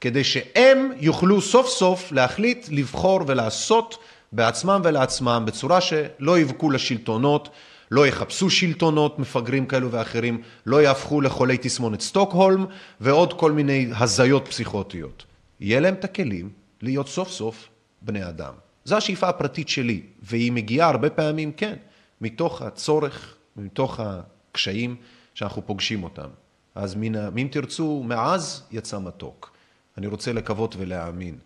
כדי 0.00 0.24
שהם 0.24 0.92
יוכלו 1.00 1.40
סוף 1.40 1.68
סוף 1.68 2.12
להחליט, 2.12 2.66
לבחור 2.70 3.20
ולעשות 3.26 3.98
בעצמם 4.32 4.80
ולעצמם, 4.84 5.42
בצורה 5.46 5.80
שלא 5.80 6.38
יבכו 6.38 6.70
לשלטונות, 6.70 7.48
לא 7.90 8.06
יחפשו 8.06 8.50
שלטונות 8.50 9.18
מפגרים 9.18 9.66
כאלו 9.66 9.90
ואחרים, 9.90 10.42
לא 10.66 10.82
יהפכו 10.82 11.20
לחולי 11.20 11.58
תסמונת 11.58 12.00
סטוקהולם 12.00 12.66
ועוד 13.00 13.32
כל 13.32 13.52
מיני 13.52 13.88
הזיות 13.98 14.48
פסיכוטיות. 14.48 15.24
יהיה 15.60 15.80
להם 15.80 15.94
את 15.94 16.04
הכלים 16.04 16.50
להיות 16.82 17.08
סוף 17.08 17.30
סוף 17.30 17.68
בני 18.02 18.28
אדם. 18.28 18.65
זו 18.86 18.96
השאיפה 18.96 19.28
הפרטית 19.28 19.68
שלי, 19.68 20.02
והיא 20.22 20.52
מגיעה 20.52 20.88
הרבה 20.88 21.10
פעמים, 21.10 21.52
כן, 21.52 21.76
מתוך 22.20 22.62
הצורך, 22.62 23.36
מתוך 23.56 24.00
הקשיים 24.00 24.96
שאנחנו 25.34 25.66
פוגשים 25.66 26.04
אותם. 26.04 26.28
אז 26.74 26.94
מן, 26.94 27.14
אם 27.14 27.48
תרצו, 27.50 28.02
מעז 28.02 28.62
יצא 28.70 28.98
מתוק. 28.98 29.56
אני 29.98 30.06
רוצה 30.06 30.32
לקוות 30.32 30.74
ולהאמין. 30.78 31.38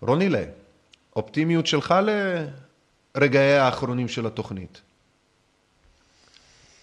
רונילה, 0.00 0.44
אופטימיות 1.16 1.66
שלך 1.66 1.94
לרגעי 3.14 3.58
האחרונים 3.58 4.08
של 4.08 4.26
התוכנית. 4.26 4.80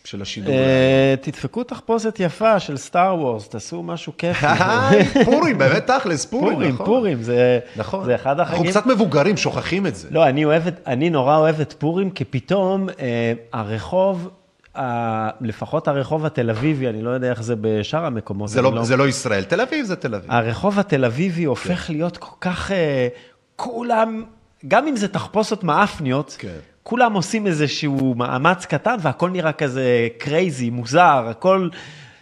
של 0.06 0.22
השידור. 0.22 0.53
אה, 0.53 1.15
תדפקו 1.22 1.64
תחפושת 1.64 2.15
יפה 2.19 2.60
של 2.60 2.77
סטאר 2.77 3.19
וורס, 3.19 3.48
תעשו 3.48 3.84
משהו 3.84 4.14
כיפי. 4.18 4.45
פורים, 5.26 5.57
באמת 5.57 5.88
תכלס, 5.88 6.26
פורים, 6.26 6.73
נכון. 6.73 6.86
פורים, 6.86 7.23
זה 7.23 7.60
אחד 8.15 8.40
החגים. 8.40 8.61
אנחנו 8.61 8.65
קצת 8.65 8.86
מבוגרים, 8.86 9.38
שוכחים 9.38 9.88
את 9.88 9.95
זה. 9.95 10.07
לא, 10.11 10.27
אני 10.88 11.10
נורא 11.10 11.38
אוהב 11.38 11.60
את 11.61 11.73
פורים, 11.73 12.11
כי 12.11 12.26
פתאום 12.26 12.90
אה, 12.90 13.34
הרחוב... 13.53 14.30
לפחות 15.41 15.88
הרחוב 15.88 16.26
התל 16.26 16.49
אביבי, 16.49 16.90
אני 16.90 17.02
לא 17.02 17.10
יודע 17.10 17.30
איך 17.30 17.44
זה 17.44 17.56
בשאר 17.61 18.06
המקומות. 18.06 18.49
זה, 18.49 18.61
לא, 18.61 18.73
לא... 18.73 18.84
זה 18.84 18.98
לא 18.98 19.07
ישראל, 19.07 19.44
תל 19.44 19.61
אביב 19.61 19.86
זה 19.86 19.95
תל 19.95 20.15
אביב. 20.15 20.32
הרחוב 20.32 20.80
התל 20.80 21.06
אביבי 21.06 21.44
הופך 21.44 21.80
כן. 21.80 21.94
להיות 21.94 22.18
כל 22.18 22.36
כך, 22.41 22.72
אה, 22.72 23.07
כולם, 23.56 24.23
גם 24.68 24.88
אם 24.88 24.95
זה 24.95 25.07
תחפושות 25.07 25.64
מעפניות, 25.64 26.35
כן. 26.40 26.57
כולם 26.88 27.14
עושים 27.14 27.48
איזשהו 27.48 28.16
מאמץ 28.18 28.66
קטן 28.66 28.95
והכל 29.02 29.30
נראה 29.30 29.52
כזה 29.52 30.07
crazy, 30.18 30.69
מוזר, 30.70 31.26
הכל... 31.30 31.70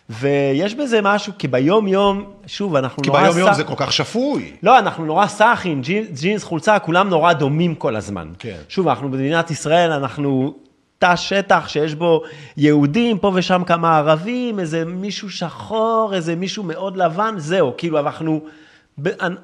ויש 0.10 0.76
בזה 0.76 1.00
משהו, 1.02 1.34
כי 1.40 1.48
ביום 1.48 1.88
יום, 1.88 2.24
שוב, 2.48 2.76
אנחנו 2.76 3.04
כי 3.04 3.10
נורא... 3.10 3.20
כי 3.20 3.26
ביום 3.26 3.38
יום 3.38 3.54
זה 3.54 3.64
כל 3.64 3.74
כך 3.78 3.94
שפוי. 3.94 4.52
לא, 4.64 4.80
אנחנו 4.80 5.06
נורא 5.06 5.28
סאחים, 5.28 5.82
ג'ינס, 6.22 6.44
חולצה, 6.44 6.80
כולם 6.80 7.10
נורא 7.10 7.34
דומים 7.34 7.76
כל 7.76 7.96
הזמן. 7.96 8.28
כן. 8.40 8.58
שוב, 8.70 8.88
אנחנו 8.88 9.12
במדינת 9.12 9.52
ישראל, 9.52 9.92
אנחנו 9.92 10.54
תא 11.00 11.16
שטח 11.16 11.68
שיש 11.68 11.96
בו 11.96 12.22
יהודים, 12.58 13.18
פה 13.18 13.32
ושם 13.36 13.64
כמה 13.66 13.98
ערבים, 13.98 14.60
איזה 14.60 14.86
מישהו 14.86 15.30
שחור, 15.30 16.12
איזה 16.16 16.36
מישהו 16.36 16.64
מאוד 16.64 16.98
לבן, 16.98 17.36
זהו, 17.38 17.74
כאילו 17.78 18.00
אנחנו... 18.00 18.42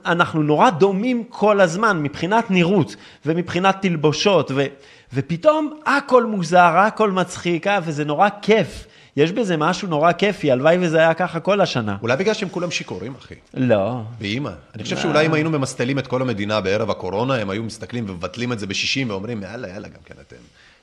אנחנו 0.05 0.43
נורא 0.43 0.69
דומים 0.69 1.23
כל 1.29 1.61
הזמן 1.61 2.03
מבחינת 2.03 2.51
נראות 2.51 2.95
ומבחינת 3.25 3.75
תלבושות, 3.81 4.51
ו, 4.55 4.65
ופתאום 5.13 5.79
הכל 5.85 6.25
מוזר, 6.25 6.77
הכל 6.77 7.11
מצחיק, 7.11 7.67
אה, 7.67 7.79
וזה 7.83 8.05
נורא 8.05 8.29
כיף. 8.41 8.85
יש 9.17 9.31
בזה 9.31 9.57
משהו 9.57 9.87
נורא 9.87 10.11
כיפי, 10.11 10.51
הלוואי 10.51 10.77
וזה 10.81 10.97
היה 10.97 11.13
ככה 11.13 11.39
כל 11.39 11.61
השנה. 11.61 11.97
אולי 12.01 12.17
בגלל 12.17 12.33
שהם 12.33 12.49
כולם 12.49 12.71
שיכורים, 12.71 13.13
אחי. 13.19 13.33
לא. 13.53 14.01
באמא. 14.19 14.49
אני 14.75 14.83
חושב 14.83 14.95
לא. 14.95 15.01
שאולי 15.01 15.25
אם 15.25 15.33
היינו 15.33 15.49
ממסטלים 15.49 15.99
את 15.99 16.07
כל 16.07 16.21
המדינה 16.21 16.61
בערב 16.61 16.89
הקורונה, 16.89 17.35
הם 17.35 17.49
היו 17.49 17.63
מסתכלים 17.63 18.05
ומבטלים 18.09 18.53
את 18.53 18.59
זה 18.59 18.67
בשישים 18.67 19.09
ואומרים, 19.09 19.43
יאללה, 19.43 19.67
יאללה, 19.67 19.87
גם 19.87 20.01
כן 20.05 20.15
אתם. 20.27 20.35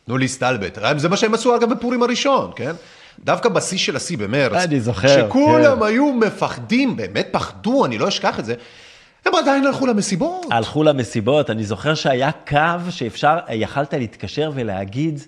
תנו 0.07 0.19
לי 0.19 0.29
סטלבט. 0.29 0.79
זה 0.97 1.09
מה 1.09 1.17
שהם 1.17 1.35
עשו 1.35 1.57
אגב 1.57 1.73
בפורים 1.73 2.03
הראשון, 2.03 2.51
כן? 2.57 2.73
דווקא 3.25 3.49
בשיא 3.49 3.79
של 3.79 3.97
השיא 3.97 4.19
במרץ. 4.19 4.65
אני 4.65 4.81
זוכר, 4.81 5.09
שכולם 5.09 5.79
כן. 5.79 5.87
היו 5.87 6.13
מפחדים, 6.13 6.97
באמת 6.97 7.29
פחדו, 7.31 7.85
אני 7.85 7.99
לא 7.99 8.09
אשכח 8.09 8.41
את 8.41 8.45
זה. 8.45 8.55
הם 9.27 9.35
עדיין 9.35 9.67
הלכו 9.67 9.87
למסיבות. 9.87 10.47
הלכו 10.51 10.83
למסיבות, 10.83 11.51
אני 11.51 11.65
זוכר 11.65 11.95
שהיה 11.95 12.31
קו 12.33 12.91
שאפשר, 12.91 13.39
יכלת 13.51 13.95
להתקשר 13.95 14.51
ולהגיד... 14.55 15.21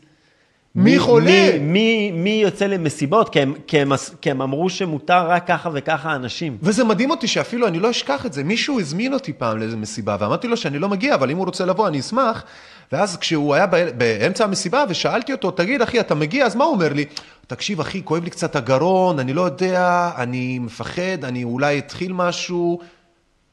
מי 0.75 0.99
חולה? 0.99 1.53
מי, 1.53 1.59
מי, 1.61 2.11
מי 2.11 2.31
יוצא 2.31 2.67
למסיבות? 2.67 3.29
כי 3.29 3.41
הם, 3.41 3.55
כי, 3.67 3.81
הם, 3.81 3.93
כי 4.21 4.31
הם 4.31 4.43
אמרו 4.43 4.71
שמותר 4.71 5.29
רק 5.29 5.47
ככה 5.47 5.71
וככה 5.73 6.15
אנשים. 6.15 6.59
וזה 6.63 6.85
מדהים 6.85 7.11
אותי 7.11 7.27
שאפילו, 7.27 7.67
אני 7.67 7.79
לא 7.79 7.91
אשכח 7.91 8.27
את 8.27 8.33
זה, 8.33 8.45
מישהו 8.45 8.81
הזמין 8.81 9.15
אותי 9.15 9.33
פעם 9.33 9.59
לאיזה 9.59 9.77
מסיבה, 9.77 10.17
ואמרתי 10.21 10.49
לו 10.49 10.57
שאני 10.57 10.79
לא 10.79 10.89
מגיע, 10.89 11.15
אבל 11.15 11.31
אם 11.31 11.37
הוא 11.37 11.47
רוצה 11.47 11.67
לבוא, 11.67 11.89
אני 11.89 12.01
אשמח. 12.01 12.45
ואז 12.93 13.17
כשהוא 13.17 13.55
היה 13.55 13.67
באמצע 13.97 14.45
המסיבה 14.45 14.85
ושאלתי 14.89 15.33
אותו, 15.33 15.51
תגיד 15.51 15.83
אחי, 15.83 16.01
אתה 16.01 16.15
מגיע? 16.15 16.47
אז 16.47 16.57
מה 16.57 16.65
הוא 16.65 16.75
אומר 16.75 16.93
לי? 16.93 17.05
תקשיב 17.47 17.81
אחי, 17.81 18.05
כואב 18.05 18.25
לי 18.25 18.31
קצת 18.31 18.57
הגרון, 18.57 19.19
אני 19.19 19.33
לא 19.33 19.43
יודע, 19.43 20.11
אני 20.17 20.59
מפחד, 20.59 21.25
אני 21.25 21.45
אולי 21.45 21.79
אתחיל 21.79 22.13
משהו. 22.13 22.81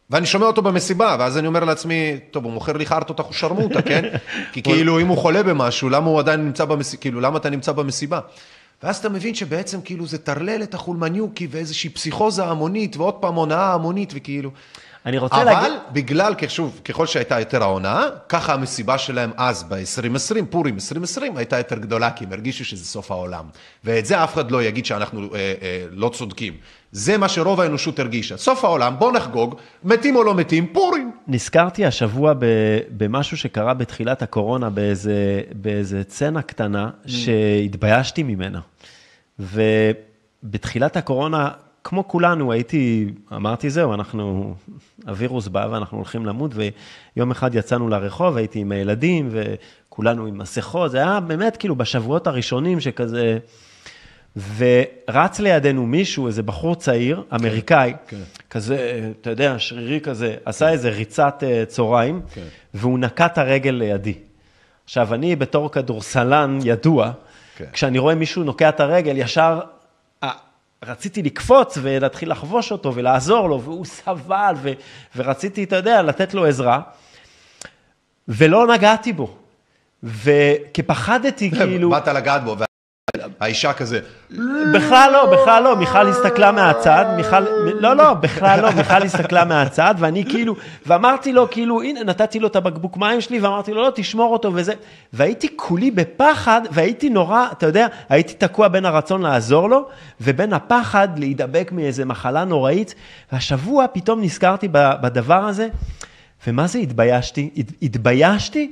ואני 0.09 0.25
שומע 0.25 0.45
אותו 0.45 0.61
במסיבה, 0.61 1.15
ואז 1.19 1.37
אני 1.37 1.47
אומר 1.47 1.63
לעצמי, 1.63 2.19
טוב, 2.31 2.43
הוא 2.43 2.53
מוכר 2.53 2.73
לי 2.73 2.85
חרטות 2.85 3.19
אחושרמוטה, 3.19 3.81
כן? 3.81 4.03
כי 4.53 4.63
כאילו, 4.63 4.99
אם 4.99 5.07
הוא 5.07 5.17
חולה 5.17 5.43
במשהו, 5.43 5.89
למה 5.89 6.09
הוא 6.09 6.19
עדיין 6.19 6.45
נמצא 6.45 6.65
במסיבה, 6.65 7.01
כאילו, 7.01 7.21
למה 7.21 7.37
אתה 7.37 7.49
נמצא 7.49 7.71
במסיבה? 7.71 8.19
ואז 8.83 8.97
אתה 8.97 9.09
מבין 9.09 9.35
שבעצם 9.35 9.81
כאילו 9.81 10.07
זה 10.07 10.17
טרלל 10.17 10.63
את 10.63 10.73
החולמניוקי 10.73 11.47
ואיזושהי 11.51 11.89
פסיכוזה 11.89 12.45
המונית, 12.45 12.97
ועוד 12.97 13.13
פעם 13.13 13.35
הונאה 13.35 13.73
המונית, 13.73 14.11
וכאילו... 14.15 14.51
אני 15.05 15.17
רוצה 15.17 15.35
אבל 15.35 15.45
להגיד... 15.45 15.71
אבל 15.71 15.79
בגלל, 15.91 16.33
שוב, 16.47 16.81
ככל 16.85 17.05
שהייתה 17.05 17.39
יותר 17.39 17.63
ההונאה, 17.63 18.03
ככה 18.29 18.53
המסיבה 18.53 18.97
שלהם 18.97 19.31
אז 19.37 19.63
ב-2020, 19.63 20.45
פורים 20.49 20.75
2020, 20.75 21.37
הייתה 21.37 21.57
יותר 21.57 21.75
גדולה, 21.75 22.11
כי 22.11 22.25
הם 22.25 22.31
הרגישו 22.31 22.65
שזה 22.65 22.85
סוף 22.85 23.11
העולם. 23.11 23.45
ואת 23.83 24.05
זה 24.05 24.23
אף 24.23 24.33
אחד 24.33 24.51
לא 24.51 24.63
יגיד 24.63 24.85
שאנחנו 24.85 25.21
אה, 25.21 25.53
אה, 25.61 25.85
לא 25.91 26.09
צודקים. 26.13 26.53
זה 26.91 27.17
מה 27.17 27.29
שרוב 27.29 27.61
האנושות 27.61 27.99
הרגישה. 27.99 28.37
סוף 28.37 28.65
העולם, 28.65 28.95
בוא 28.99 29.11
נחגוג, 29.11 29.55
מתים 29.83 30.15
או 30.15 30.23
לא 30.23 30.35
מתים, 30.35 30.67
פורים. 30.67 31.11
נזכרתי 31.27 31.85
השבוע 31.85 32.33
במשהו 32.89 33.37
שקרה 33.37 33.73
בתחילת 33.73 34.21
הקורונה, 34.21 34.69
באיזה, 34.69 35.41
באיזה 35.55 36.03
צנע 36.03 36.41
קטנה, 36.41 36.89
mm. 36.89 37.09
שהתביישתי 37.09 38.23
ממנה. 38.23 38.59
ובתחילת 39.39 40.97
הקורונה 40.97 41.49
כמו 41.87 42.07
כולנו, 42.07 42.51
הייתי, 42.51 43.05
אמרתי, 43.35 43.69
זהו, 43.69 43.93
אנחנו, 43.93 44.53
הווירוס 45.07 45.47
בא 45.47 45.67
ואנחנו 45.71 45.97
הולכים 45.97 46.25
למות, 46.25 46.51
ויום 46.55 47.31
אחד 47.31 47.55
יצאנו 47.55 47.89
לרחוב, 47.89 48.37
הייתי 48.37 48.59
עם 48.59 48.71
הילדים, 48.71 49.29
וכולנו 49.31 50.25
עם 50.25 50.37
מסכות, 50.37 50.91
זה 50.91 50.97
היה 50.97 51.19
באמת 51.19 51.57
כאילו 51.57 51.75
בשבועות 51.75 52.27
הראשונים 52.27 52.79
שכזה... 52.79 53.37
ורץ 54.57 55.39
לידינו 55.39 55.85
מישהו, 55.85 56.27
איזה 56.27 56.43
בחור 56.43 56.75
צעיר, 56.75 57.23
אמריקאי, 57.35 57.93
כן, 58.07 58.17
כן. 58.17 58.23
כזה, 58.49 59.09
אתה 59.21 59.29
יודע, 59.29 59.55
שרירי 59.57 59.99
כזה, 60.01 60.35
עשה 60.45 60.69
איזה 60.69 60.89
ריצת 60.89 61.43
uh, 61.43 61.65
צהריים, 61.65 62.21
כן. 62.33 62.41
והוא 62.73 62.99
נקע 62.99 63.25
את 63.25 63.37
הרגל 63.37 63.71
לידי. 63.71 64.13
עכשיו, 64.85 65.13
אני 65.13 65.35
בתור 65.35 65.71
כדורסלן 65.71 66.59
ידוע, 66.63 67.11
כן. 67.57 67.65
כשאני 67.73 67.99
רואה 67.99 68.15
מישהו 68.15 68.43
נוקע 68.43 68.69
את 68.69 68.79
הרגל, 68.79 69.17
ישר 69.17 69.59
רציתי 70.83 71.23
לקפוץ 71.23 71.77
ולהתחיל 71.81 72.31
לחבוש 72.31 72.71
אותו 72.71 72.95
ולעזור 72.95 73.49
לו, 73.49 73.61
והוא 73.61 73.85
סבל, 73.85 74.53
ו, 74.61 74.71
ורציתי, 75.15 75.63
אתה 75.63 75.75
יודע, 75.75 76.01
לתת 76.01 76.33
לו 76.33 76.45
עזרה, 76.45 76.81
ולא 78.27 78.67
נגעתי 78.67 79.13
בו. 79.13 79.35
וכי 80.03 80.83
פחדתי, 80.85 81.51
כאילו... 81.57 81.89
באת 81.89 82.07
לגעת 82.07 82.43
בו, 82.43 82.55
האישה 83.39 83.73
כזה, 83.73 83.99
בכלל 84.73 85.09
לא, 85.13 85.25
בכלל 85.25 85.63
לא, 85.63 85.75
מיכל 85.75 86.07
הסתכלה 86.09 86.51
מהצד, 86.51 87.05
מיכל, 87.17 87.39
לא, 87.79 87.95
לא, 87.95 88.13
בכלל 88.13 88.61
לא, 88.61 88.71
מיכל 88.71 89.03
הסתכלה 89.03 89.45
מהצד, 89.45 89.95
ואני 89.97 90.25
כאילו, 90.25 90.55
ואמרתי 90.85 91.33
לו, 91.33 91.49
כאילו, 91.49 91.81
הנה, 91.81 92.03
נתתי 92.03 92.39
לו 92.39 92.47
את 92.47 92.55
הבקבוק 92.55 92.97
מים 92.97 93.21
שלי, 93.21 93.39
ואמרתי 93.39 93.73
לו, 93.73 93.81
לא, 93.83 93.91
תשמור 93.95 94.33
אותו 94.33 94.51
וזה, 94.53 94.73
והייתי 95.13 95.47
כולי 95.55 95.91
בפחד, 95.91 96.61
והייתי 96.71 97.09
נורא, 97.09 97.47
אתה 97.51 97.65
יודע, 97.65 97.87
הייתי 98.09 98.33
תקוע 98.33 98.67
בין 98.67 98.85
הרצון 98.85 99.21
לעזור 99.21 99.69
לו, 99.69 99.87
ובין 100.21 100.53
הפחד 100.53 101.07
להידבק 101.19 101.69
מאיזה 101.71 102.05
מחלה 102.05 102.43
נוראית, 102.43 102.95
והשבוע 103.31 103.85
פתאום 103.93 104.21
נזכרתי 104.21 104.67
בדבר 104.71 105.45
הזה, 105.45 105.67
ומה 106.47 106.67
זה 106.67 106.79
התביישתי? 106.79 107.49
הת- 107.57 107.71
התביישתי 107.81 108.71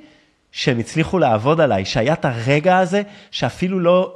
שהם 0.52 0.80
הצליחו 0.80 1.20
לעבוד 1.20 1.62
עליי, 1.62 1.86
שהיה 1.86 2.14
את 2.14 2.26
הרגע 2.26 2.78
הזה 2.78 3.02
שאפילו 3.32 3.80
לא, 3.80 4.14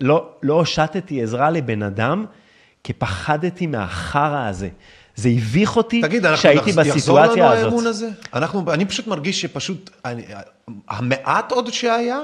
לא, 0.00 0.28
לא 0.42 0.54
הושטתי 0.54 1.22
עזרה 1.22 1.50
לבן 1.50 1.82
אדם, 1.82 2.26
כי 2.84 2.92
פחדתי 2.92 3.66
מהחרא 3.66 4.48
הזה. 4.48 4.68
זה 5.16 5.28
הביך 5.28 5.76
אותי 5.76 6.02
תגיד, 6.02 6.36
שהייתי 6.36 6.70
יחזור 6.70 6.84
בסיטואציה 6.84 7.44
לנו 7.44 7.52
הזאת. 7.52 7.64
האמון 7.64 7.86
הזה? 7.86 8.08
אנחנו, 8.34 8.72
אני 8.72 8.84
פשוט 8.84 9.06
מרגיש 9.06 9.40
שפשוט, 9.40 9.90
אני, 10.04 10.22
המעט 10.88 11.52
עוד 11.52 11.72
שהיה, 11.72 12.20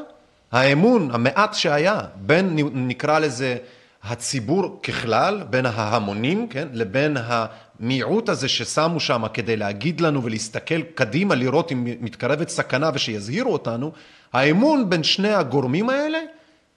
האמון, 0.52 1.10
המעט 1.12 1.54
שהיה, 1.54 2.00
בין, 2.16 2.56
נקרא 2.72 3.18
לזה, 3.18 3.56
הציבור 4.04 4.80
ככלל, 4.82 5.42
בין 5.50 5.66
ההמונים, 5.66 6.48
כן, 6.48 6.68
לבין 6.72 7.16
המיעוט 7.20 8.28
הזה 8.28 8.48
ששמו 8.48 9.00
שם 9.00 9.24
כדי 9.34 9.56
להגיד 9.56 10.00
לנו 10.00 10.22
ולהסתכל 10.22 10.82
קדימה, 10.82 11.34
לראות 11.34 11.72
אם 11.72 11.84
מתקרבת 12.00 12.48
סכנה 12.48 12.90
ושיזהירו 12.94 13.52
אותנו, 13.52 13.92
האמון 14.32 14.90
בין 14.90 15.02
שני 15.02 15.32
הגורמים 15.32 15.90
האלה, 15.90 16.18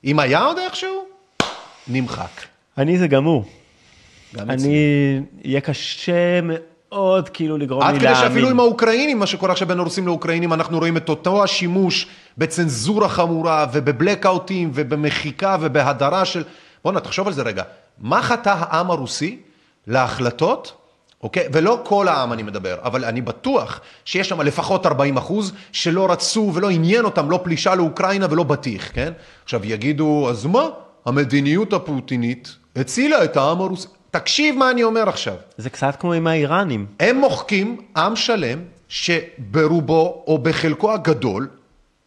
אם 0.07 0.19
היה 0.19 0.43
עוד 0.43 0.57
איכשהו, 0.57 1.05
נמחק. 1.87 2.41
אני 2.77 2.97
זה 2.97 3.07
גמור. 3.07 3.45
גם 4.35 4.49
אני, 4.49 5.19
יהיה 5.43 5.61
קשה 5.61 6.39
מאוד 6.43 7.29
כאילו 7.29 7.57
לגרום 7.57 7.83
עד 7.83 7.93
לי 7.93 7.99
כדי 7.99 8.15
שאפילו 8.15 8.29
להאמין. 8.29 8.51
עם 8.51 8.59
האוקראינים, 8.59 9.19
מה 9.19 9.25
שקורה 9.25 9.51
עכשיו 9.51 9.67
בין 9.67 9.79
הרוסים 9.79 10.07
לאוקראינים, 10.07 10.53
אנחנו 10.53 10.77
רואים 10.77 10.97
את 10.97 11.09
אותו 11.09 11.43
השימוש 11.43 12.07
בצנזורה 12.37 13.09
חמורה 13.09 13.65
ובבלקאוטים 13.73 14.71
ובמחיקה 14.73 15.57
ובהדרה 15.61 16.25
של... 16.25 16.43
בואנה, 16.83 16.99
תחשוב 16.99 17.27
על 17.27 17.33
זה 17.33 17.41
רגע. 17.41 17.63
מה 17.99 18.21
חטא 18.21 18.55
העם 18.59 18.91
הרוסי 18.91 19.39
להחלטות, 19.87 20.86
אוקיי? 21.23 21.47
ולא 21.53 21.81
כל 21.83 22.07
העם 22.07 22.33
אני 22.33 22.43
מדבר, 22.43 22.77
אבל 22.83 23.05
אני 23.05 23.21
בטוח 23.21 23.81
שיש 24.05 24.29
שם 24.29 24.41
לפחות 24.41 24.85
40 24.85 25.17
אחוז 25.17 25.53
שלא 25.71 26.11
רצו 26.11 26.51
ולא 26.53 26.69
עניין 26.69 27.05
אותם 27.05 27.31
לא 27.31 27.39
פלישה 27.43 27.75
לאוקראינה 27.75 28.27
ולא 28.29 28.43
בטיח, 28.43 28.91
כן? 28.93 29.13
עכשיו 29.43 29.65
יגידו, 29.65 30.29
אז 30.29 30.45
מה? 30.45 30.69
המדיניות 31.05 31.73
הפוטינית 31.73 32.55
הצילה 32.75 33.23
את 33.23 33.37
העם 33.37 33.61
הרוסי. 33.61 33.87
תקשיב 34.11 34.55
מה 34.55 34.71
אני 34.71 34.83
אומר 34.83 35.09
עכשיו. 35.09 35.35
זה 35.57 35.69
קצת 35.69 35.95
כמו 35.99 36.13
עם 36.13 36.27
האיראנים. 36.27 36.85
הם 36.99 37.17
מוחקים 37.17 37.81
עם 37.97 38.15
שלם 38.15 38.59
שברובו 38.87 40.23
או 40.27 40.37
בחלקו 40.37 40.93
הגדול 40.93 41.47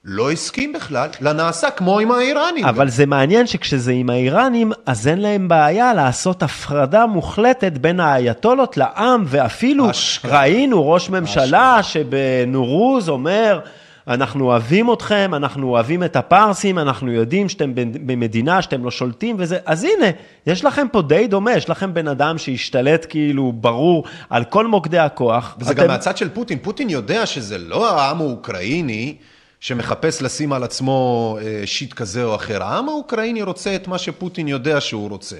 לא 0.04 0.30
הסכים 0.30 0.72
בכלל 0.72 1.08
לנעשה 1.20 1.70
כמו 1.70 1.98
עם 1.98 2.10
האיראנים. 2.10 2.64
אבל 2.64 2.88
זה 2.88 3.06
מעניין 3.06 3.46
שכשזה 3.46 3.92
עם 3.92 4.10
האיראנים, 4.10 4.72
אז 4.86 5.08
אין 5.08 5.20
להם 5.20 5.48
בעיה 5.48 5.94
לעשות 5.94 6.42
הפרדה 6.42 7.06
מוחלטת 7.06 7.72
בין 7.72 8.00
האייתולות 8.00 8.76
לעם, 8.76 9.24
ואפילו 9.26 9.90
אשכרה. 9.90 10.40
ראינו 10.40 10.90
ראש 10.90 11.10
ממשלה 11.10 11.78
שבנורוז 11.82 13.08
אומר, 13.08 13.60
אנחנו 14.08 14.44
אוהבים 14.44 14.92
אתכם, 14.92 15.30
אנחנו 15.36 15.68
אוהבים 15.68 16.04
את 16.04 16.16
הפרסים, 16.16 16.78
אנחנו 16.78 17.12
יודעים 17.12 17.48
שאתם 17.48 17.72
במדינה 18.06 18.62
שאתם 18.62 18.84
לא 18.84 18.90
שולטים 18.90 19.36
וזה, 19.38 19.58
אז 19.66 19.84
הנה, 19.84 20.06
יש 20.46 20.64
לכם 20.64 20.86
פה 20.92 21.02
די 21.02 21.26
דומה, 21.26 21.52
יש 21.52 21.70
לכם 21.70 21.94
בן 21.94 22.08
אדם 22.08 22.38
שהשתלט 22.38 23.06
כאילו 23.08 23.52
ברור 23.52 24.04
על 24.30 24.44
כל 24.44 24.66
מוקדי 24.66 24.98
הכוח. 24.98 25.56
וזה 25.60 25.72
אתם- 25.72 25.82
גם 25.82 25.88
מהצד 25.88 26.16
של 26.16 26.28
פוטין. 26.28 26.58
פוטין 26.62 26.90
יודע 26.90 27.26
שזה 27.26 27.58
לא 27.58 27.90
העם 28.00 28.20
האוקראיני 28.20 29.14
שמחפש 29.60 30.22
לשים 30.22 30.52
על 30.52 30.62
עצמו 30.62 31.38
אה, 31.42 31.62
שיט 31.66 31.92
כזה 31.92 32.24
או 32.24 32.34
אחר. 32.34 32.62
העם 32.62 32.88
האוקראיני 32.88 33.42
רוצה 33.42 33.74
את 33.74 33.88
מה 33.88 33.98
שפוטין 33.98 34.48
יודע 34.48 34.80
שהוא 34.80 35.08
רוצה. 35.08 35.36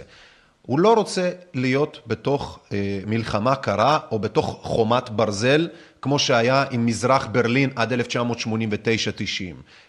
הוא 0.62 0.80
לא 0.80 0.94
רוצה 0.94 1.30
להיות 1.54 2.00
בתוך 2.06 2.58
אה, 2.72 3.00
מלחמה 3.06 3.56
קרה 3.56 3.98
או 4.10 4.18
בתוך 4.18 4.58
חומת 4.62 5.10
ברזל, 5.10 5.68
כמו 6.02 6.18
שהיה 6.18 6.64
עם 6.70 6.86
מזרח 6.86 7.28
ברלין 7.32 7.70
עד 7.76 7.92
1989-90. 7.92 7.96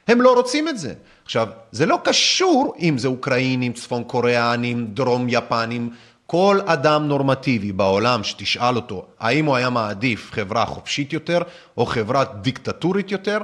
הם 0.07 0.21
לא 0.21 0.33
רוצים 0.33 0.67
את 0.67 0.77
זה. 0.77 0.93
עכשיו, 1.23 1.47
זה 1.71 1.85
לא 1.85 1.99
קשור 2.03 2.73
אם 2.79 2.97
זה 2.97 3.07
אוקראינים, 3.07 3.73
צפון 3.73 4.03
קוריאנים, 4.03 4.87
דרום 4.93 5.27
יפנים, 5.29 5.89
כל 6.25 6.59
אדם 6.65 7.07
נורמטיבי 7.07 7.71
בעולם 7.71 8.23
שתשאל 8.23 8.75
אותו 8.75 9.05
האם 9.19 9.45
הוא 9.45 9.55
היה 9.55 9.69
מעדיף 9.69 10.31
חברה 10.31 10.65
חופשית 10.65 11.13
יותר 11.13 11.39
או 11.77 11.85
חברה 11.85 12.23
דיקטטורית 12.41 13.11
יותר, 13.11 13.37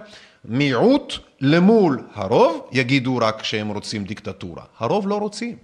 מיעוט 0.46 1.14
למול 1.42 2.00
הרוב 2.14 2.70
יגידו 2.72 3.18
רק 3.18 3.44
שהם 3.44 3.68
רוצים 3.68 4.04
דיקטטורה. 4.04 4.64
הרוב 4.80 5.08
לא 5.08 5.16
רוצים. 5.20 5.56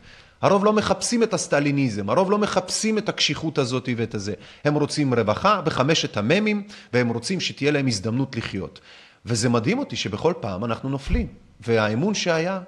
הרוב 0.41 0.65
לא 0.65 0.73
מחפשים 0.73 1.23
את 1.23 1.33
הסטליניזם, 1.33 2.09
הרוב 2.09 2.31
לא 2.31 2.37
מחפשים 2.37 2.97
את 2.97 3.09
הקשיחות 3.09 3.57
הזאת 3.57 3.89
ואת 3.97 4.15
הזה. 4.15 4.33
הם 4.65 4.75
רוצים 4.75 5.13
רווחה 5.13 5.61
בחמשת 5.61 6.17
המ"מים, 6.17 6.63
והם 6.93 7.09
רוצים 7.09 7.39
שתהיה 7.39 7.71
להם 7.71 7.87
הזדמנות 7.87 8.35
לחיות. 8.35 8.79
וזה 9.25 9.49
מדהים 9.49 9.79
אותי 9.79 9.95
שבכל 9.95 10.33
פעם 10.39 10.65
אנחנו 10.65 10.89
נופלים, 10.89 11.27
והאמון 11.59 12.13
שהיה 12.13 12.59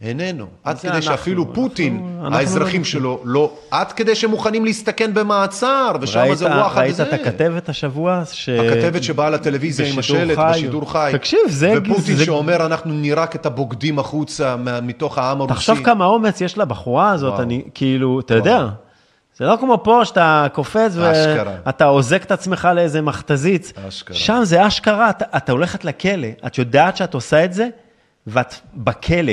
איננו. 0.00 0.46
עד 0.64 0.76
זה 0.76 0.82
כדי 0.82 0.88
אנחנו, 0.90 1.02
שאפילו 1.02 1.42
אנחנו- 1.42 1.54
פוטין, 1.54 2.18
אנחנו 2.20 2.36
האזרחים 2.36 2.80
לא- 2.80 2.86
שלו, 2.86 3.20
לא, 3.24 3.52
עד 3.70 3.92
כדי 3.92 4.14
שהם 4.14 4.30
מוכנים 4.30 4.64
להסתכן 4.64 5.14
במעצר, 5.14 5.92
ושם 6.00 6.18
ראית, 6.18 6.38
זה 6.38 6.46
וואחד 6.46 6.80
ראית 6.80 6.92
וזה. 6.92 7.02
את 7.02 7.12
הכתבת 7.12 7.68
השבוע? 7.68 8.22
ש... 8.32 8.48
הכתבת 8.48 9.02
שבאה 9.02 9.30
לטלוויזיה 9.30 9.92
עם 9.92 9.98
השלט 9.98 10.36
חי. 10.38 10.50
בשידור 10.50 10.92
חי. 10.92 11.10
תקשיב, 11.12 11.38
זה... 11.48 11.74
ופוטין 11.76 12.16
זה... 12.16 12.24
שאומר, 12.24 12.66
אנחנו 12.66 12.92
נירק 12.92 13.36
את 13.36 13.46
הבוגדים 13.46 13.98
החוצה 13.98 14.56
מתוך 14.82 15.18
העם 15.18 15.40
הרוסי. 15.40 15.54
תחשוב 15.54 15.84
כמה 15.84 16.04
אומץ 16.04 16.40
יש 16.40 16.58
לבחורה 16.58 17.10
הזאת, 17.10 17.32
וואו. 17.32 17.42
אני 17.42 17.62
כאילו, 17.74 18.20
אתה 18.20 18.34
יודע, 18.34 18.66
זה 19.36 19.44
לא 19.44 19.56
כמו 19.60 19.80
פה 19.84 20.00
שאתה 20.04 20.46
קופץ. 20.52 20.92
ואתה 20.96 21.86
אוזק 21.86 22.22
את 22.24 22.32
עצמך 22.32 22.68
לאיזה 22.74 23.00
מכתזית. 23.02 23.72
אשכרה. 23.88 24.16
שם 24.16 24.40
זה 24.42 24.66
אשכרה, 24.66 25.10
אתה, 25.10 25.24
אתה 25.36 25.52
הולכת 25.52 25.84
לכלא, 25.84 26.28
את 26.46 26.58
יודעת 26.58 26.96
שאת 26.96 27.14
עושה 27.14 27.44
את 27.44 27.52
זה, 27.52 27.68
ואת 28.26 28.54
בכלא. 28.74 29.32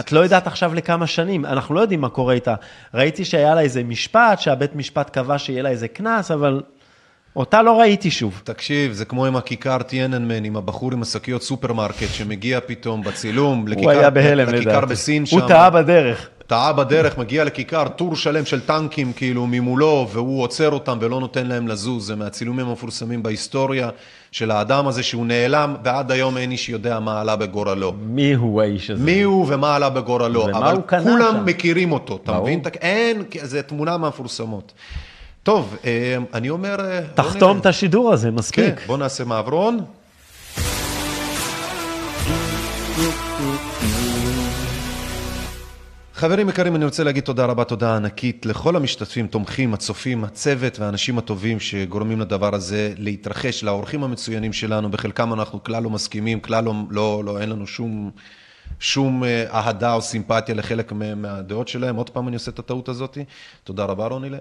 את 0.00 0.12
לא 0.12 0.20
יודעת 0.20 0.46
עכשיו 0.46 0.74
לכמה 0.74 1.06
שנים, 1.06 1.44
אנחנו 1.44 1.74
לא 1.74 1.80
יודעים 1.80 2.00
מה 2.00 2.08
קורה 2.08 2.34
איתה. 2.34 2.54
ראיתי 2.94 3.24
שהיה 3.24 3.54
לה 3.54 3.60
איזה 3.60 3.82
משפט, 3.82 4.40
שהבית 4.40 4.76
משפט 4.76 5.10
קבע 5.10 5.38
שיהיה 5.38 5.62
לה 5.62 5.68
איזה 5.68 5.88
קנס, 5.88 6.30
אבל 6.30 6.62
אותה 7.36 7.62
לא 7.62 7.80
ראיתי 7.80 8.10
שוב. 8.10 8.40
תקשיב, 8.44 8.92
זה 8.92 9.04
כמו 9.04 9.26
עם 9.26 9.36
הכיכר 9.36 9.82
טיינאנמן, 9.82 10.44
עם 10.44 10.56
הבחור 10.56 10.92
עם 10.92 11.02
השקיות 11.02 11.42
סופרמרקט, 11.42 12.08
שמגיע 12.12 12.60
פתאום 12.66 13.02
בצילום, 13.02 13.68
לכיכר, 13.68 13.82
הוא 13.82 13.90
היה 13.90 14.10
בהלם 14.10 14.48
לכיכר 14.48 14.70
לדעתי. 14.70 14.86
בסין 14.86 15.26
שם. 15.26 15.38
הוא 15.38 15.48
טעה 15.48 15.70
בדרך. 15.70 16.28
טעה 16.46 16.72
בדרך, 16.72 17.18
מגיע 17.18 17.44
לכיכר, 17.44 17.88
טור 17.88 18.16
שלם 18.16 18.44
של 18.44 18.60
טנקים 18.60 19.12
כאילו 19.12 19.46
ממולו, 19.46 20.08
והוא 20.12 20.42
עוצר 20.42 20.70
אותם 20.70 20.98
ולא 21.00 21.20
נותן 21.20 21.46
להם 21.46 21.68
לזוז. 21.68 22.06
זה 22.06 22.16
מהצילומים 22.16 22.66
המפורסמים 22.66 23.22
בהיסטוריה 23.22 23.88
של 24.32 24.50
האדם 24.50 24.86
הזה 24.86 25.02
שהוא 25.02 25.26
נאלם, 25.26 25.74
ועד 25.84 26.12
היום 26.12 26.36
אין 26.36 26.50
איש 26.50 26.68
יודע 26.68 27.00
מה 27.00 27.20
עלה 27.20 27.36
בגורלו. 27.36 27.92
מי 28.00 28.34
הוא 28.34 28.62
האיש 28.62 28.90
הזה? 28.90 29.04
מי 29.04 29.22
הוא 29.22 29.46
ומה 29.48 29.76
עלה 29.76 29.90
בגורלו. 29.90 30.44
ומה 30.44 30.58
אבל 30.58 30.76
הוא 30.76 30.82
קנה 30.82 31.02
כולם 31.02 31.34
שם? 31.36 31.44
מכירים 31.44 31.92
אותו, 31.92 32.18
אתה. 32.22 32.40
מבין? 32.40 32.62
אין, 32.80 33.22
זה 33.42 33.62
תמונה 33.62 33.98
מהמפורסמות. 33.98 34.72
טוב, 35.42 35.76
אה, 35.84 36.16
אני 36.34 36.50
אומר... 36.50 36.76
אה, 36.80 37.00
תחתום. 37.14 37.58
את 37.58 37.66
השידור 37.66 38.12
הזה, 38.12 38.28
כן, 38.28 38.34
מספיק. 38.34 38.86
בוא 38.86 38.98
נעשה 38.98 39.24
מעברון. 39.24 39.80
חברים 46.20 46.48
יקרים, 46.48 46.76
אני 46.76 46.84
רוצה 46.84 47.04
להגיד 47.04 47.24
תודה 47.24 47.44
רבה, 47.44 47.64
תודה 47.64 47.96
ענקית 47.96 48.46
לכל 48.46 48.76
המשתתפים, 48.76 49.26
תומכים, 49.26 49.74
הצופים, 49.74 50.24
הצוות 50.24 50.78
והאנשים 50.78 51.18
הטובים 51.18 51.60
שגורמים 51.60 52.20
לדבר 52.20 52.54
הזה 52.54 52.92
להתרחש, 52.98 53.64
לאורחים 53.64 54.04
המצוינים 54.04 54.52
שלנו, 54.52 54.90
בחלקם 54.90 55.32
אנחנו 55.32 55.64
כלל 55.64 55.82
לא 55.82 55.90
מסכימים, 55.90 56.40
כלל 56.40 56.64
לא, 56.64 56.74
לא, 56.90 57.22
לא 57.24 57.40
אין 57.40 57.48
לנו 57.50 57.66
שום, 57.66 58.10
שום 58.80 59.24
אה, 59.24 59.44
אהדה 59.50 59.94
או 59.94 60.02
סימפתיה 60.02 60.54
לחלק 60.54 60.92
מה- 60.92 61.14
מהדעות 61.14 61.68
שלהם. 61.68 61.96
עוד 61.96 62.10
פעם 62.10 62.28
אני 62.28 62.36
עושה 62.36 62.50
את 62.50 62.58
הטעות 62.58 62.88
הזאת. 62.88 63.18
תודה 63.64 63.84
רבה, 63.84 64.06
רונילה. 64.06 64.38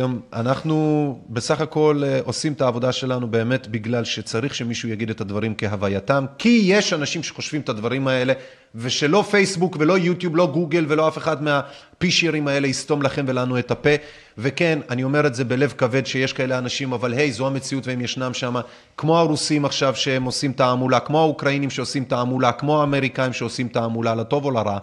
יום. 0.00 0.20
אנחנו 0.32 1.18
בסך 1.30 1.60
הכל 1.60 2.02
אה, 2.06 2.20
עושים 2.24 2.52
את 2.52 2.60
העבודה 2.60 2.92
שלנו 2.92 3.30
באמת 3.30 3.66
בגלל 3.66 4.04
שצריך 4.04 4.54
שמישהו 4.54 4.88
יגיד 4.88 5.10
את 5.10 5.20
הדברים 5.20 5.54
כהווייתם, 5.58 6.24
כי 6.38 6.60
יש 6.64 6.92
אנשים 6.92 7.22
שחושבים 7.22 7.60
את 7.60 7.68
הדברים 7.68 8.08
האלה, 8.08 8.32
ושלא 8.74 9.24
פייסבוק 9.30 9.76
ולא 9.80 9.98
יוטיוב, 9.98 10.36
לא 10.36 10.46
גוגל 10.46 10.84
ולא 10.88 11.08
אף 11.08 11.18
אחד 11.18 11.42
מהפישרים 11.42 12.48
האלה 12.48 12.66
יסתום 12.66 13.02
לכם 13.02 13.24
ולנו 13.28 13.58
את 13.58 13.70
הפה. 13.70 13.90
וכן, 14.38 14.78
אני 14.90 15.04
אומר 15.04 15.26
את 15.26 15.34
זה 15.34 15.44
בלב 15.44 15.74
כבד 15.78 16.06
שיש 16.06 16.32
כאלה 16.32 16.58
אנשים, 16.58 16.92
אבל 16.92 17.12
היי, 17.12 17.32
זו 17.32 17.46
המציאות 17.46 17.86
והם 17.86 18.00
ישנם 18.00 18.34
שם, 18.34 18.56
כמו 18.96 19.18
הרוסים 19.18 19.64
עכשיו 19.64 19.94
שהם 19.94 20.24
עושים 20.24 20.52
תעמולה, 20.52 21.00
כמו 21.00 21.20
האוקראינים 21.20 21.70
שעושים 21.70 22.04
תעמולה, 22.04 22.52
כמו 22.52 22.80
האמריקאים 22.80 23.32
שעושים 23.32 23.68
תעמולה, 23.68 24.14
לטוב 24.14 24.44
או 24.44 24.50
לרע. 24.50 24.78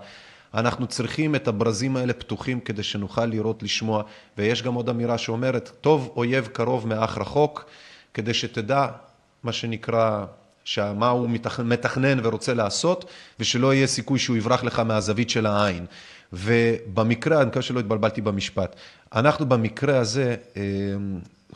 אנחנו 0.54 0.88
צריכים 0.88 1.36
את 1.36 1.48
הברזים 1.48 1.96
האלה 1.96 2.14
פתוחים 2.14 2.60
כדי 2.60 2.84
שנוכל 2.84 3.26
לראות, 3.26 3.64
לשמוע, 3.64 4.04
ויש 4.38 4.64
גם 4.64 4.74
עוד 4.74 4.90
אמירה 4.90 5.18
שאומרת, 5.18 5.72
טוב 5.82 6.14
אויב 6.16 6.48
קרוב 6.48 6.88
מאח 6.88 7.18
רחוק, 7.18 7.66
כדי 8.14 8.34
שתדע, 8.34 8.88
מה 9.44 9.52
שנקרא, 9.52 10.26
מה 10.96 11.10
הוא 11.10 11.30
מתכנן 11.64 12.20
ורוצה 12.24 12.54
לעשות, 12.54 13.06
ושלא 13.40 13.74
יהיה 13.74 13.88
סיכוי 13.88 14.20
שהוא 14.20 14.38
יברח 14.38 14.64
לך 14.64 14.80
מהזווית 14.80 15.30
של 15.30 15.46
העין. 15.46 15.86
ובמקרה, 16.34 17.42
אני 17.42 17.46
מקווה 17.46 17.62
שלא 17.62 17.80
התבלבלתי 17.80 18.22
במשפט, 18.22 18.76
אנחנו 19.16 19.46
במקרה 19.46 20.00
הזה 20.00 20.36
אה, 20.58 20.62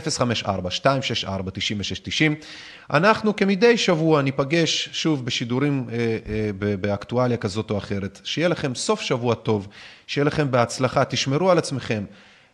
אנחנו 2.91 3.37
כמדי 3.37 3.77
שבוע 3.77 4.23
ניפגש 4.23 4.89
שוב 4.93 5.25
בשידורים 5.25 5.87
אה, 5.93 5.97
אה, 5.97 6.77
באקטואליה 6.77 7.37
כזאת 7.37 7.62
או 7.71 7.79
אחרת. 7.79 8.21
שיהיה 8.25 8.49
לכם 8.49 8.75
סוף 8.75 9.01
שבוע 9.01 9.35
טוב, 9.35 9.69
שיהיה 10.07 10.25
לכם 10.25 10.51
בהצלחה, 10.51 11.05
תשמרו 11.05 11.51
על 11.51 11.59
עצמכם. 11.59 12.05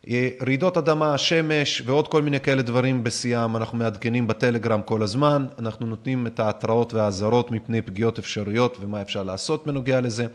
אה, 0.08 0.28
רעידות 0.46 0.76
אדמה, 0.76 1.18
שמש 1.18 1.82
ועוד 1.86 2.08
כל 2.08 2.22
מיני 2.22 2.40
כאלה 2.40 2.62
דברים 2.62 3.04
בשיאם, 3.04 3.56
אנחנו 3.56 3.78
מעדכנים 3.78 4.26
בטלגרם 4.26 4.82
כל 4.82 5.02
הזמן, 5.02 5.46
אנחנו 5.58 5.86
נותנים 5.86 6.26
את 6.26 6.40
ההתראות 6.40 6.94
והאזהרות 6.94 7.50
מפני 7.50 7.82
פגיעות 7.82 8.18
אפשריות 8.18 8.76
ומה 8.80 9.02
אפשר 9.02 9.22
לעשות 9.22 9.66
בנוגע 9.66 10.00
לזה. 10.00 10.26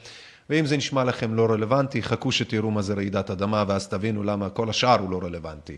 ואם 0.50 0.66
זה 0.66 0.78
נשמע 0.78 1.04
לכם 1.04 1.34
לא 1.34 1.45
רלוונטי, 1.45 2.04
חכו 2.04 2.32
שתראו 2.32 2.72
מה 2.72 2.82
זה 2.82 2.94
רעידת 2.94 3.30
אדמה 3.30 3.64
ואז 3.68 3.88
תבינו 3.88 4.24
למה 4.24 4.50
כל 4.50 4.70
השאר 4.70 5.00
הוא 5.00 5.12
לא 5.12 5.20
רלוונטי. 5.24 5.78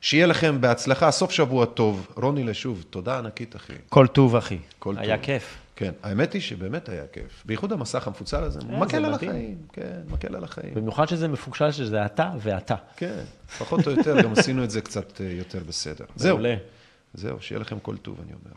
שיהיה 0.00 0.26
לכם 0.26 0.60
בהצלחה, 0.60 1.10
סוף 1.10 1.30
שבוע 1.30 1.66
טוב. 1.66 2.06
רוני 2.16 2.44
לשוב, 2.44 2.84
תודה 2.90 3.18
ענקית, 3.18 3.56
אחי. 3.56 3.72
כל 3.88 4.06
טוב, 4.06 4.36
אחי. 4.36 4.58
כל 4.78 4.94
היה 4.98 5.16
טוב. 5.16 5.24
כיף. 5.24 5.65
כן, 5.76 5.92
האמת 6.02 6.32
היא 6.32 6.42
שבאמת 6.42 6.88
היה 6.88 7.06
כיף. 7.12 7.42
בייחוד 7.46 7.72
המסך 7.72 8.06
המפוצל 8.06 8.44
הזה, 8.44 8.60
כן, 8.60 8.78
מקל 8.78 9.04
על 9.04 9.14
החיים. 9.14 9.58
כן, 9.72 10.00
מקל 10.08 10.36
על 10.36 10.44
החיים. 10.44 10.74
במיוחד 10.74 11.08
שזה 11.08 11.28
מפוקשל 11.28 11.70
שזה 11.72 12.06
אתה 12.06 12.30
ואתה. 12.40 12.74
כן, 12.96 13.22
פחות 13.58 13.86
או 13.86 13.92
יותר, 13.92 14.22
גם 14.22 14.32
עשינו 14.32 14.64
את 14.64 14.70
זה 14.70 14.80
קצת 14.80 15.20
אה, 15.20 15.26
יותר 15.26 15.58
בסדר. 15.68 16.04
זהו. 16.16 16.38
זהו, 17.14 17.40
שיהיה 17.40 17.60
לכם 17.60 17.78
כל 17.78 17.96
טוב, 17.96 18.20
אני 18.20 18.32
אומר. 18.32 18.56